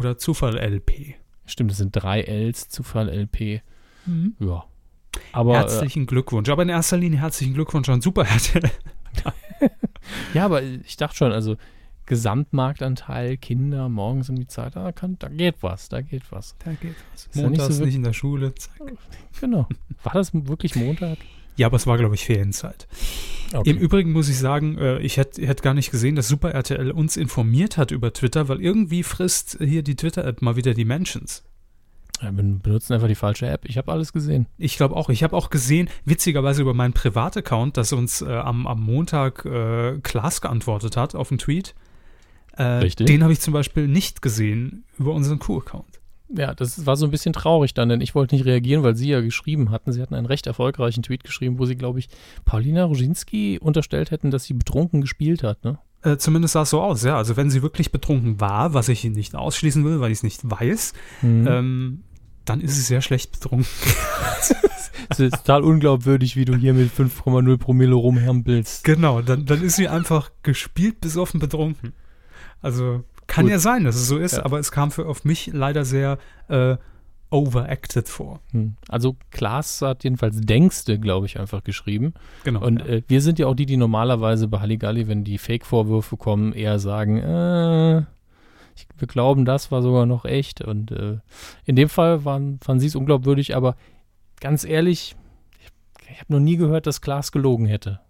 Oder 0.00 0.18
Zufall 0.18 0.56
LP. 0.58 1.14
Stimmt, 1.46 1.72
es 1.72 1.78
sind 1.78 1.92
drei 1.92 2.22
Ls, 2.22 2.68
Zufall 2.68 3.08
LP. 3.08 3.62
Ja. 4.38 4.64
Aber, 5.32 5.54
äh, 5.54 5.58
herzlichen 5.58 6.06
Glückwunsch. 6.06 6.48
Aber 6.48 6.62
in 6.62 6.68
erster 6.68 6.96
Linie 6.96 7.20
herzlichen 7.20 7.54
Glückwunsch 7.54 7.88
an 7.88 8.00
Super 8.00 8.24
RTL. 8.24 8.70
ja, 10.34 10.44
aber 10.44 10.62
ich 10.62 10.96
dachte 10.96 11.16
schon, 11.16 11.32
also 11.32 11.56
Gesamtmarktanteil, 12.06 13.36
Kinder, 13.36 13.88
morgens 13.88 14.30
um 14.30 14.36
die 14.36 14.46
Zeit, 14.46 14.74
da, 14.74 14.90
kann, 14.90 15.16
da 15.18 15.28
geht 15.28 15.56
was, 15.60 15.88
da 15.88 16.00
geht 16.00 16.32
was. 16.32 16.56
Da 16.58 16.72
geht 16.72 16.96
was. 17.12 17.28
ja 17.34 17.42
nicht 17.42 17.58
Montags 17.58 17.76
so 17.76 17.84
nicht 17.84 17.94
in 17.94 18.02
der 18.02 18.12
Schule. 18.12 18.54
Zack. 18.54 18.80
Genau. 19.40 19.68
War 20.02 20.14
das 20.14 20.32
wirklich 20.32 20.74
Montag? 20.76 21.18
Ja, 21.60 21.66
aber 21.66 21.76
es 21.76 21.86
war, 21.86 21.98
glaube 21.98 22.14
ich, 22.14 22.24
Ferienzeit. 22.24 22.88
Okay. 23.52 23.68
Im 23.68 23.76
Übrigen 23.76 24.12
muss 24.12 24.30
ich 24.30 24.38
sagen, 24.38 24.78
äh, 24.78 24.98
ich 25.00 25.18
hätte 25.18 25.46
hätt 25.46 25.60
gar 25.60 25.74
nicht 25.74 25.90
gesehen, 25.90 26.16
dass 26.16 26.26
Super 26.26 26.52
RTL 26.52 26.90
uns 26.90 27.18
informiert 27.18 27.76
hat 27.76 27.90
über 27.90 28.14
Twitter, 28.14 28.48
weil 28.48 28.62
irgendwie 28.62 29.02
frisst 29.02 29.58
hier 29.60 29.82
die 29.82 29.94
Twitter-App 29.94 30.40
mal 30.40 30.56
wieder 30.56 30.72
die 30.72 30.86
Mentions. 30.86 31.44
Ja, 32.22 32.34
wir 32.34 32.42
benutzen 32.42 32.94
einfach 32.94 33.08
die 33.08 33.14
falsche 33.14 33.46
App. 33.46 33.66
Ich 33.66 33.76
habe 33.76 33.92
alles 33.92 34.14
gesehen. 34.14 34.46
Ich 34.56 34.78
glaube 34.78 34.96
auch. 34.96 35.10
Ich 35.10 35.22
habe 35.22 35.36
auch 35.36 35.50
gesehen, 35.50 35.90
witzigerweise 36.06 36.62
über 36.62 36.72
meinen 36.72 36.94
Privataccount, 36.94 37.76
dass 37.76 37.92
uns 37.92 38.22
äh, 38.22 38.32
am, 38.32 38.66
am 38.66 38.80
Montag 38.80 39.44
äh, 39.44 39.98
Klaas 40.02 40.40
geantwortet 40.40 40.96
hat 40.96 41.14
auf 41.14 41.30
einen 41.30 41.36
Tweet. 41.36 41.74
Äh, 42.56 42.62
Richtig. 42.62 43.06
Den 43.06 43.22
habe 43.22 43.34
ich 43.34 43.40
zum 43.40 43.52
Beispiel 43.52 43.86
nicht 43.86 44.22
gesehen 44.22 44.84
über 44.98 45.12
unseren 45.12 45.38
Q-Account. 45.38 45.89
Ja, 46.36 46.54
das 46.54 46.86
war 46.86 46.96
so 46.96 47.06
ein 47.06 47.10
bisschen 47.10 47.32
traurig 47.32 47.74
dann, 47.74 47.88
denn 47.88 48.00
ich 48.00 48.14
wollte 48.14 48.34
nicht 48.36 48.44
reagieren, 48.44 48.82
weil 48.82 48.94
sie 48.96 49.08
ja 49.08 49.20
geschrieben 49.20 49.70
hatten. 49.70 49.92
Sie 49.92 50.00
hatten 50.00 50.14
einen 50.14 50.26
recht 50.26 50.46
erfolgreichen 50.46 51.02
Tweet 51.02 51.24
geschrieben, 51.24 51.58
wo 51.58 51.66
sie, 51.66 51.76
glaube 51.76 51.98
ich, 51.98 52.08
Paulina 52.44 52.84
Roginski 52.84 53.58
unterstellt 53.60 54.10
hätten, 54.12 54.30
dass 54.30 54.44
sie 54.44 54.54
betrunken 54.54 55.00
gespielt 55.00 55.42
hat, 55.42 55.64
ne? 55.64 55.78
Äh, 56.02 56.16
zumindest 56.16 56.52
sah 56.52 56.62
es 56.62 56.70
so 56.70 56.80
aus, 56.80 57.02
ja. 57.02 57.16
Also 57.16 57.36
wenn 57.36 57.50
sie 57.50 57.62
wirklich 57.62 57.90
betrunken 57.92 58.40
war, 58.40 58.72
was 58.74 58.88
ich 58.88 59.04
nicht 59.04 59.34
ausschließen 59.34 59.84
will, 59.84 60.00
weil 60.00 60.12
ich 60.12 60.18
es 60.18 60.22
nicht 60.22 60.48
weiß, 60.48 60.92
Mhm. 61.22 61.46
ähm, 61.48 62.04
dann 62.44 62.60
ist 62.60 62.74
sie 62.76 62.82
sehr 62.82 63.02
schlecht 63.02 63.32
betrunken. 63.32 63.66
Es 65.08 65.18
ist 65.18 65.32
total 65.38 65.64
unglaubwürdig, 65.64 66.36
wie 66.36 66.44
du 66.44 66.54
hier 66.54 66.72
mit 66.72 66.92
5,0 66.92 67.56
Promille 67.58 67.94
rumhampelst. 67.94 68.84
Genau, 68.84 69.22
dann, 69.22 69.44
dann 69.44 69.60
ist 69.62 69.74
sie 69.76 69.88
einfach 69.88 70.30
gespielt 70.44 71.00
besoffen 71.00 71.40
betrunken. 71.40 71.94
Also 72.62 73.02
kann 73.30 73.44
Gut. 73.44 73.52
ja 73.52 73.58
sein, 73.60 73.84
dass 73.84 73.94
es 73.94 74.08
so 74.08 74.18
ist, 74.18 74.36
Ja. 74.38 74.44
aber 74.44 74.58
es 74.58 74.72
kam 74.72 74.90
für 74.90 75.06
auf 75.06 75.24
mich 75.24 75.50
leider 75.52 75.84
sehr 75.84 76.18
äh, 76.48 76.76
overacted 77.30 78.08
vor. 78.08 78.40
Hm. 78.50 78.74
Also 78.88 79.16
Klaas 79.30 79.80
hat 79.82 80.02
jedenfalls 80.02 80.40
Denkste, 80.40 80.98
glaube 80.98 81.26
ich, 81.26 81.38
einfach 81.38 81.62
geschrieben. 81.62 82.12
Genau. 82.42 82.60
Und 82.66 82.80
ja. 82.80 82.86
äh, 82.86 83.02
wir 83.06 83.22
sind 83.22 83.38
ja 83.38 83.46
auch 83.46 83.54
die, 83.54 83.66
die 83.66 83.76
normalerweise 83.76 84.48
bei 84.48 84.58
Halligalli, 84.58 85.06
wenn 85.06 85.22
die 85.22 85.38
Fake-Vorwürfe 85.38 86.16
kommen, 86.16 86.52
eher 86.52 86.80
sagen, 86.80 87.18
äh, 87.18 87.98
ich, 88.74 88.88
wir 88.98 89.06
glauben, 89.06 89.44
das 89.44 89.70
war 89.70 89.80
sogar 89.80 90.06
noch 90.06 90.24
echt. 90.24 90.60
Und 90.62 90.90
äh, 90.90 91.18
in 91.66 91.76
dem 91.76 91.88
Fall 91.88 92.24
waren, 92.24 92.58
fanden 92.60 92.80
sie 92.80 92.88
es 92.88 92.96
unglaubwürdig, 92.96 93.54
aber 93.54 93.76
ganz 94.40 94.64
ehrlich, 94.64 95.14
ich, 95.60 95.68
ich 96.10 96.20
habe 96.20 96.32
noch 96.32 96.40
nie 96.40 96.56
gehört, 96.56 96.88
dass 96.88 97.00
Klaas 97.00 97.30
gelogen 97.30 97.66
hätte. 97.66 98.00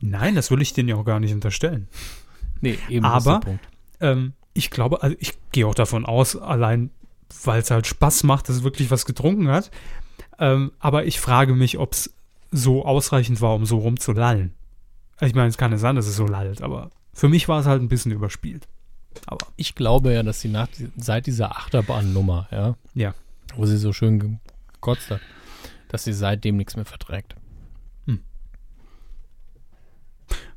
Nein, 0.00 0.34
das 0.34 0.50
will 0.50 0.60
ich 0.62 0.72
denen 0.72 0.88
ja 0.88 0.96
auch 0.96 1.04
gar 1.04 1.20
nicht 1.20 1.32
unterstellen. 1.32 1.86
Nee, 2.60 2.76
eben 2.88 3.04
das 3.04 3.22
ist 3.22 3.26
Aber- 3.28 3.38
der 3.38 3.46
Punkt. 3.46 3.68
Ähm, 4.00 4.32
ich 4.58 4.70
glaube, 4.70 5.02
also 5.02 5.16
ich 5.20 5.32
gehe 5.52 5.66
auch 5.66 5.74
davon 5.74 6.04
aus, 6.04 6.36
allein 6.36 6.90
weil 7.44 7.60
es 7.60 7.70
halt 7.70 7.86
Spaß 7.86 8.24
macht, 8.24 8.48
dass 8.48 8.56
es 8.56 8.62
wirklich 8.64 8.90
was 8.90 9.04
getrunken 9.06 9.48
hat. 9.48 9.70
Ähm, 10.38 10.72
aber 10.78 11.04
ich 11.06 11.20
frage 11.20 11.54
mich, 11.54 11.78
ob 11.78 11.92
es 11.92 12.14
so 12.50 12.84
ausreichend 12.84 13.40
war, 13.40 13.54
um 13.54 13.66
so 13.66 13.78
rumzulallen. 13.78 14.54
Ich 15.20 15.34
meine, 15.34 15.48
es 15.48 15.58
kann 15.58 15.70
ja 15.72 15.78
sein, 15.78 15.96
dass 15.96 16.06
es 16.06 16.16
so 16.16 16.26
lallt, 16.26 16.62
aber 16.62 16.90
für 17.12 17.28
mich 17.28 17.48
war 17.48 17.60
es 17.60 17.66
halt 17.66 17.82
ein 17.82 17.88
bisschen 17.88 18.12
überspielt. 18.12 18.66
Aber 19.26 19.46
Ich 19.56 19.74
glaube 19.74 20.12
ja, 20.12 20.22
dass 20.22 20.40
sie 20.40 20.48
nach, 20.48 20.68
seit 20.96 21.26
dieser 21.26 21.56
Achterbahnnummer, 21.56 22.48
ja, 22.50 22.76
Ja. 22.94 23.14
wo 23.56 23.66
sie 23.66 23.76
so 23.78 23.92
schön 23.92 24.38
gekotzt 24.72 25.10
hat, 25.10 25.20
dass 25.88 26.04
sie 26.04 26.12
seitdem 26.12 26.56
nichts 26.56 26.76
mehr 26.76 26.84
verträgt. 26.86 27.34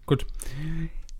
gut. 0.06 0.26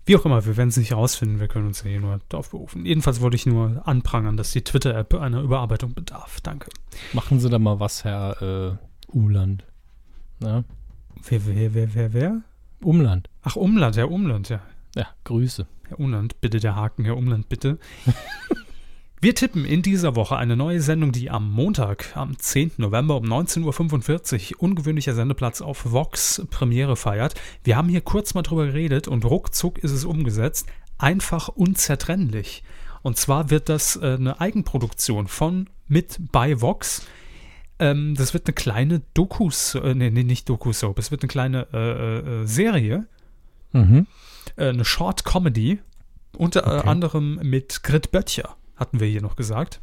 Wie 0.04 0.16
auch 0.16 0.24
immer, 0.24 0.44
wir 0.44 0.56
werden 0.56 0.70
es 0.70 0.76
nicht 0.76 0.90
herausfinden, 0.90 1.38
wir 1.38 1.48
können 1.48 1.68
uns 1.68 1.84
ja 1.84 1.90
hier 1.90 2.00
nur 2.00 2.20
darauf 2.28 2.50
berufen. 2.50 2.84
Jedenfalls 2.84 3.20
wollte 3.20 3.36
ich 3.36 3.46
nur 3.46 3.86
anprangern, 3.86 4.36
dass 4.36 4.50
die 4.50 4.62
Twitter-App 4.62 5.14
einer 5.14 5.40
Überarbeitung 5.42 5.94
bedarf. 5.94 6.40
Danke. 6.40 6.70
Machen 7.12 7.38
Sie 7.38 7.48
da 7.48 7.58
mal 7.58 7.78
was, 7.78 8.02
Herr 8.04 8.42
äh, 8.42 8.76
Umland. 9.06 9.64
Na, 10.40 10.64
Wer, 11.28 11.46
wer, 11.46 11.74
wer, 11.74 11.94
wer, 11.94 12.12
wer? 12.12 12.42
Umland. 12.80 13.28
Ach, 13.42 13.54
Umland, 13.54 13.96
Herr 13.96 14.10
Umland, 14.10 14.48
ja. 14.48 14.60
Ja, 14.96 15.06
Grüße. 15.24 15.66
Herr 15.88 16.00
Umland, 16.00 16.40
bitte 16.40 16.58
der 16.58 16.74
Haken, 16.74 17.04
Herr 17.04 17.16
Umland, 17.16 17.48
bitte. 17.48 17.78
Wir 19.24 19.36
tippen 19.36 19.64
in 19.64 19.82
dieser 19.82 20.16
Woche 20.16 20.34
eine 20.36 20.56
neue 20.56 20.80
Sendung, 20.80 21.12
die 21.12 21.30
am 21.30 21.48
Montag, 21.48 22.16
am 22.16 22.36
10. 22.36 22.72
November 22.78 23.16
um 23.16 23.24
19.45 23.24 24.54
Uhr, 24.56 24.62
ungewöhnlicher 24.62 25.14
Sendeplatz 25.14 25.60
auf 25.60 25.92
Vox 25.92 26.42
Premiere 26.50 26.96
feiert. 26.96 27.34
Wir 27.62 27.76
haben 27.76 27.88
hier 27.88 28.00
kurz 28.00 28.34
mal 28.34 28.42
drüber 28.42 28.66
geredet 28.66 29.06
und 29.06 29.24
ruckzuck 29.24 29.78
ist 29.78 29.92
es 29.92 30.04
umgesetzt. 30.04 30.66
Einfach 30.98 31.46
unzertrennlich. 31.46 32.64
Und 33.02 33.16
zwar 33.16 33.48
wird 33.50 33.68
das 33.68 33.94
äh, 33.94 34.14
eine 34.18 34.40
Eigenproduktion 34.40 35.28
von 35.28 35.70
mit 35.86 36.18
bei 36.32 36.60
Vox. 36.60 37.06
Ähm, 37.78 38.16
das 38.16 38.34
wird 38.34 38.48
eine 38.48 38.54
kleine 38.54 39.02
Dokus, 39.14 39.76
äh, 39.76 39.94
nee, 39.94 40.10
nee, 40.10 40.24
nicht 40.24 40.48
Doku-Soap, 40.48 40.98
es 40.98 41.12
wird 41.12 41.22
eine 41.22 41.28
kleine 41.28 41.68
äh, 41.72 42.42
äh, 42.42 42.46
Serie 42.46 43.06
Mhm. 43.72 44.08
äh, 44.56 44.66
eine 44.70 44.84
Short 44.84 45.24
Comedy, 45.24 45.78
unter 46.36 46.66
äh, 46.66 46.78
Okay. 46.80 46.88
anderem 46.88 47.38
mit 47.42 47.82
Grit 47.84 48.10
Böttcher, 48.10 48.56
hatten 48.82 49.00
wir 49.00 49.06
hier 49.06 49.22
noch 49.22 49.36
gesagt. 49.36 49.80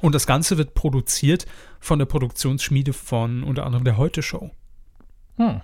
Und 0.00 0.14
das 0.14 0.26
Ganze 0.26 0.56
wird 0.56 0.74
produziert 0.74 1.46
von 1.80 1.98
der 1.98 2.06
Produktionsschmiede 2.06 2.92
von 2.92 3.42
unter 3.42 3.66
anderem 3.66 3.84
der 3.84 3.96
Heute 3.96 4.22
Show. 4.22 4.50
Hm. 5.36 5.60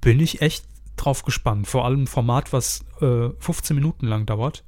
Bin 0.00 0.20
ich 0.20 0.42
echt 0.42 0.64
drauf 0.96 1.22
gespannt. 1.22 1.66
Vor 1.66 1.84
allem 1.84 2.02
ein 2.02 2.06
Format, 2.06 2.52
was 2.52 2.84
äh, 3.00 3.30
15 3.38 3.74
Minuten 3.74 4.06
lang 4.06 4.26
dauert. 4.26 4.64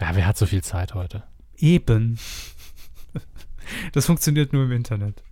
Ja, 0.00 0.14
wer 0.14 0.26
hat 0.26 0.36
so 0.36 0.46
viel 0.46 0.62
Zeit 0.62 0.94
heute? 0.94 1.22
Eben. 1.56 2.18
Das 3.92 4.06
funktioniert 4.06 4.52
nur 4.52 4.64
im 4.64 4.70
Internet. 4.70 5.24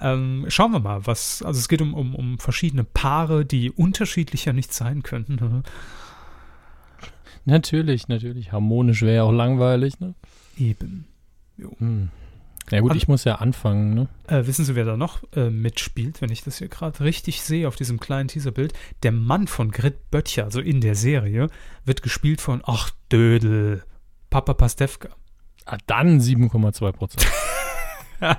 Ähm, 0.00 0.46
schauen 0.48 0.72
wir 0.72 0.80
mal, 0.80 1.06
was. 1.06 1.42
Also 1.42 1.58
es 1.58 1.68
geht 1.68 1.82
um, 1.82 1.92
um, 1.92 2.14
um 2.14 2.38
verschiedene 2.38 2.84
Paare, 2.84 3.44
die 3.44 3.70
unterschiedlicher 3.70 4.54
nicht 4.54 4.72
sein 4.72 5.02
könnten. 5.02 5.64
Natürlich, 7.44 8.08
natürlich. 8.08 8.52
Harmonisch 8.52 9.02
wäre 9.02 9.16
ja 9.16 9.22
auch 9.24 9.32
langweilig, 9.32 10.00
ne? 10.00 10.14
Eben. 10.58 11.06
Hm. 11.78 12.08
Ja 12.70 12.80
gut, 12.80 12.90
An- 12.92 12.96
ich 12.96 13.06
muss 13.06 13.22
ja 13.24 13.36
anfangen, 13.36 13.94
ne? 13.94 14.08
Äh, 14.26 14.46
wissen 14.46 14.64
Sie, 14.64 14.74
wer 14.74 14.84
da 14.84 14.96
noch 14.96 15.22
äh, 15.34 15.50
mitspielt, 15.50 16.20
wenn 16.20 16.32
ich 16.32 16.42
das 16.42 16.58
hier 16.58 16.68
gerade 16.68 17.00
richtig 17.00 17.42
sehe 17.42 17.68
auf 17.68 17.76
diesem 17.76 18.00
kleinen 18.00 18.28
Teaserbild? 18.28 18.72
Der 19.04 19.12
Mann 19.12 19.46
von 19.46 19.70
Grit 19.70 20.10
Böttcher, 20.10 20.44
also 20.44 20.60
in 20.60 20.80
der 20.80 20.96
Serie, 20.96 21.48
wird 21.84 22.02
gespielt 22.02 22.40
von, 22.40 22.62
ach 22.64 22.90
Dödel, 23.12 23.84
Papa 24.30 24.54
Pastewka. 24.54 25.10
Ah, 25.64 25.78
dann 25.86 26.20
7,2 26.20 26.92
Prozent. 26.92 27.26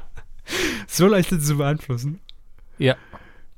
So 0.88 1.08
leicht 1.08 1.30
sind 1.30 1.42
sie 1.42 1.48
zu 1.48 1.58
beeinflussen. 1.58 2.20
Ja. 2.78 2.96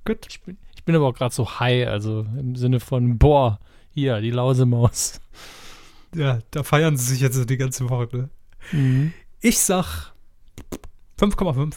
Gut. 0.06 0.26
Ich 0.28 0.42
bin, 0.42 0.58
ich 0.76 0.84
bin 0.84 0.96
aber 0.96 1.06
auch 1.08 1.14
gerade 1.14 1.34
so 1.34 1.60
high, 1.60 1.88
also 1.88 2.22
im 2.38 2.56
Sinne 2.56 2.80
von, 2.80 3.18
boah, 3.20 3.60
hier, 3.94 4.22
die 4.22 4.32
Lausemaus. 4.32 5.20
Ja, 6.16 6.40
da 6.52 6.64
feiern 6.64 6.98
sie 6.98 7.06
sich 7.06 7.22
jetzt 7.22 7.50
die 7.50 7.58
ganze 7.58 7.90
Woche. 7.90 8.10
Ne? 8.12 8.30
Mhm. 8.72 9.14
Ich 9.42 9.60
sag 9.60 10.14
5,5. 11.20 11.76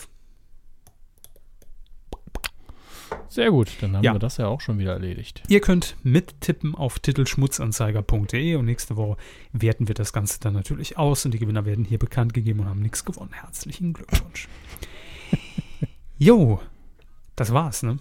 Sehr 3.29 3.51
gut, 3.51 3.71
dann 3.81 3.97
haben 3.97 4.05
Ja. 4.05 4.13
wir 4.15 4.19
das 4.19 4.37
ja 4.37 4.47
auch 4.47 4.61
schon 4.61 4.79
wieder 4.79 4.93
erledigt. 4.93 5.43
Ihr 5.49 5.61
könnt 5.61 5.97
mittippen 6.03 6.75
auf 6.75 6.99
titelschmutzanzeiger.de 6.99 8.57
und 8.57 8.65
nächste 8.67 8.97
Woche 8.97 9.17
werten 9.53 9.89
wir 9.89 9.95
das 9.95 10.13
Ganze 10.13 10.39
dann 10.41 10.53
natürlich 10.53 10.99
aus 10.99 11.25
und 11.25 11.33
die 11.33 11.39
Gewinner 11.39 11.65
werden 11.65 11.85
hier 11.85 11.99
bekannt 11.99 12.35
gegeben 12.35 12.61
und 12.61 12.67
haben 12.69 12.83
nichts 12.83 13.05
gewonnen. 13.07 13.33
Herzlichen 13.33 13.95
Glückwunsch. 13.95 14.49
jo, 16.19 16.61
das 17.37 17.53
war's, 17.55 17.83
ne? 17.83 17.99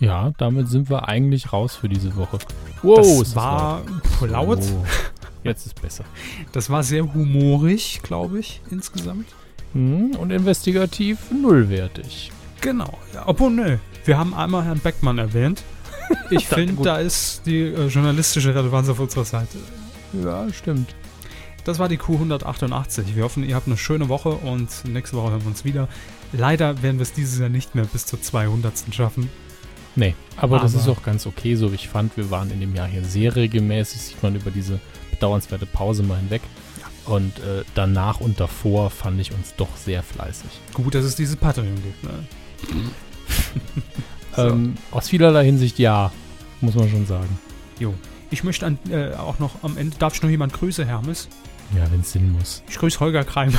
Ja, 0.00 0.32
damit 0.38 0.68
sind 0.68 0.88
wir 0.90 1.08
eigentlich 1.08 1.52
raus 1.52 1.74
für 1.74 1.88
diese 1.88 2.14
Woche. 2.16 2.38
Wow, 2.82 2.96
das 2.98 3.06
ist 3.08 3.20
das 3.20 3.34
war 3.36 3.82
laut. 4.20 4.60
Oh, 4.60 4.84
jetzt 5.42 5.66
ist 5.66 5.80
besser. 5.80 6.04
Das 6.52 6.70
war 6.70 6.82
sehr 6.82 7.12
humorig, 7.14 8.00
glaube 8.02 8.38
ich, 8.38 8.60
insgesamt. 8.70 9.26
Hm, 9.72 10.14
und 10.16 10.30
investigativ 10.30 11.30
nullwertig. 11.30 12.30
Genau. 12.60 12.98
Obwohl, 13.26 13.50
nö. 13.50 13.76
Wir 14.04 14.18
haben 14.18 14.34
einmal 14.34 14.64
Herrn 14.64 14.78
Beckmann 14.78 15.18
erwähnt. 15.18 15.62
Ich 16.30 16.46
finde, 16.46 16.82
da 16.82 16.96
ist 16.96 17.42
die 17.44 17.64
äh, 17.64 17.86
journalistische 17.88 18.54
Relevanz 18.54 18.88
auf 18.88 18.98
unserer 18.98 19.26
Seite. 19.26 19.58
Ja, 20.24 20.50
stimmt. 20.50 20.94
Das 21.64 21.78
war 21.78 21.90
die 21.90 21.98
Q188. 21.98 23.14
Wir 23.14 23.24
hoffen, 23.24 23.44
ihr 23.44 23.54
habt 23.54 23.66
eine 23.66 23.76
schöne 23.76 24.08
Woche 24.08 24.30
und 24.30 24.70
nächste 24.86 25.18
Woche 25.18 25.32
hören 25.32 25.42
wir 25.42 25.48
uns 25.48 25.66
wieder. 25.66 25.86
Leider 26.32 26.82
werden 26.82 26.96
wir 26.96 27.02
es 27.02 27.12
dieses 27.12 27.38
Jahr 27.38 27.50
nicht 27.50 27.74
mehr 27.74 27.84
bis 27.84 28.06
zur 28.06 28.22
200. 28.22 28.72
schaffen. 28.90 29.28
Nee, 29.98 30.14
aber, 30.36 30.60
das 30.60 30.74
Aber- 30.74 30.82
ist 30.82 30.88
auch 30.88 31.02
ganz 31.02 31.26
okay, 31.26 31.56
so 31.56 31.72
wie 31.72 31.74
ich 31.74 31.88
fand. 31.88 32.16
Wir 32.16 32.30
waren 32.30 32.50
in 32.52 32.60
dem 32.60 32.74
Jahr 32.74 32.86
hier 32.86 33.02
sehr 33.04 33.34
regelmäßig, 33.34 34.00
sieht 34.00 34.22
man 34.22 34.36
über 34.36 34.50
diese 34.52 34.78
bedauernswerte 35.10 35.66
Pause 35.66 36.02
mal 36.04 36.18
hinweg. 36.18 36.42
Und 37.04 37.38
äh, 37.38 37.64
danach 37.74 38.20
und 38.20 38.38
davor 38.38 38.90
fand 38.90 39.20
ich 39.20 39.32
uns 39.32 39.54
doch 39.56 39.74
sehr 39.76 40.02
fleißig. 40.02 40.50
Gut, 40.74 40.94
dass 40.94 41.04
es 41.04 41.16
dieses 41.16 41.36
Patreon 41.36 41.74
gibt. 41.82 42.04
Ne? 42.04 42.10
Ähm, 44.36 44.74
aus 44.92 45.08
vielerlei 45.08 45.44
Hinsicht 45.44 45.80
ja, 45.80 46.12
muss 46.60 46.76
man 46.76 46.88
schon 46.88 47.06
sagen. 47.06 47.38
Ich 48.30 48.44
möchte 48.44 48.66
an, 48.66 48.78
äh, 48.88 49.14
auch 49.14 49.40
noch 49.40 49.64
am 49.64 49.76
Ende, 49.78 49.96
darf 49.98 50.14
ich 50.14 50.22
noch 50.22 50.28
jemand 50.30 50.52
grüße, 50.52 50.84
Hermes? 50.84 51.28
Ja, 51.74 51.90
wenn 51.90 52.02
es 52.02 52.12
Sinn 52.12 52.30
muss. 52.32 52.62
Ich 52.68 52.76
grüße 52.78 53.00
Holger 53.00 53.24
Kreimer. 53.24 53.58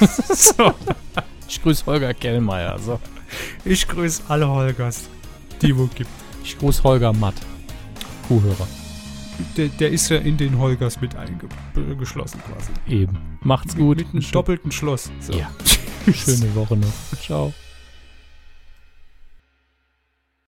so, 0.28 0.74
Ich 1.48 1.62
grüße 1.62 1.86
Holger 1.86 2.12
Kellmeier. 2.12 2.78
So. 2.78 3.00
ich 3.64 3.86
grüße 3.88 4.24
alle 4.28 4.48
Holgers, 4.48 5.08
die 5.62 5.76
wo 5.76 5.86
gibt. 5.94 6.10
Ich 6.44 6.58
grüße 6.58 6.82
Holger 6.82 7.12
Matt. 7.12 7.34
Kuhhörer. 8.28 8.66
Der, 9.56 9.68
der 9.68 9.90
ist 9.90 10.08
ja 10.10 10.18
in 10.18 10.36
den 10.36 10.58
Holgers 10.58 11.00
mit 11.00 11.14
eingeschlossen 11.16 12.40
quasi. 12.46 12.70
Eben. 12.86 13.18
Macht's 13.42 13.74
gut. 13.76 13.98
Mit 13.98 14.08
einem 14.12 14.20
Schö- 14.22 14.32
doppelten 14.32 14.70
Schloss. 14.70 15.10
So. 15.20 15.32
Ja. 15.32 15.50
Schöne 16.12 16.54
Woche 16.54 16.76
noch. 16.76 16.92
Ciao. 17.20 17.52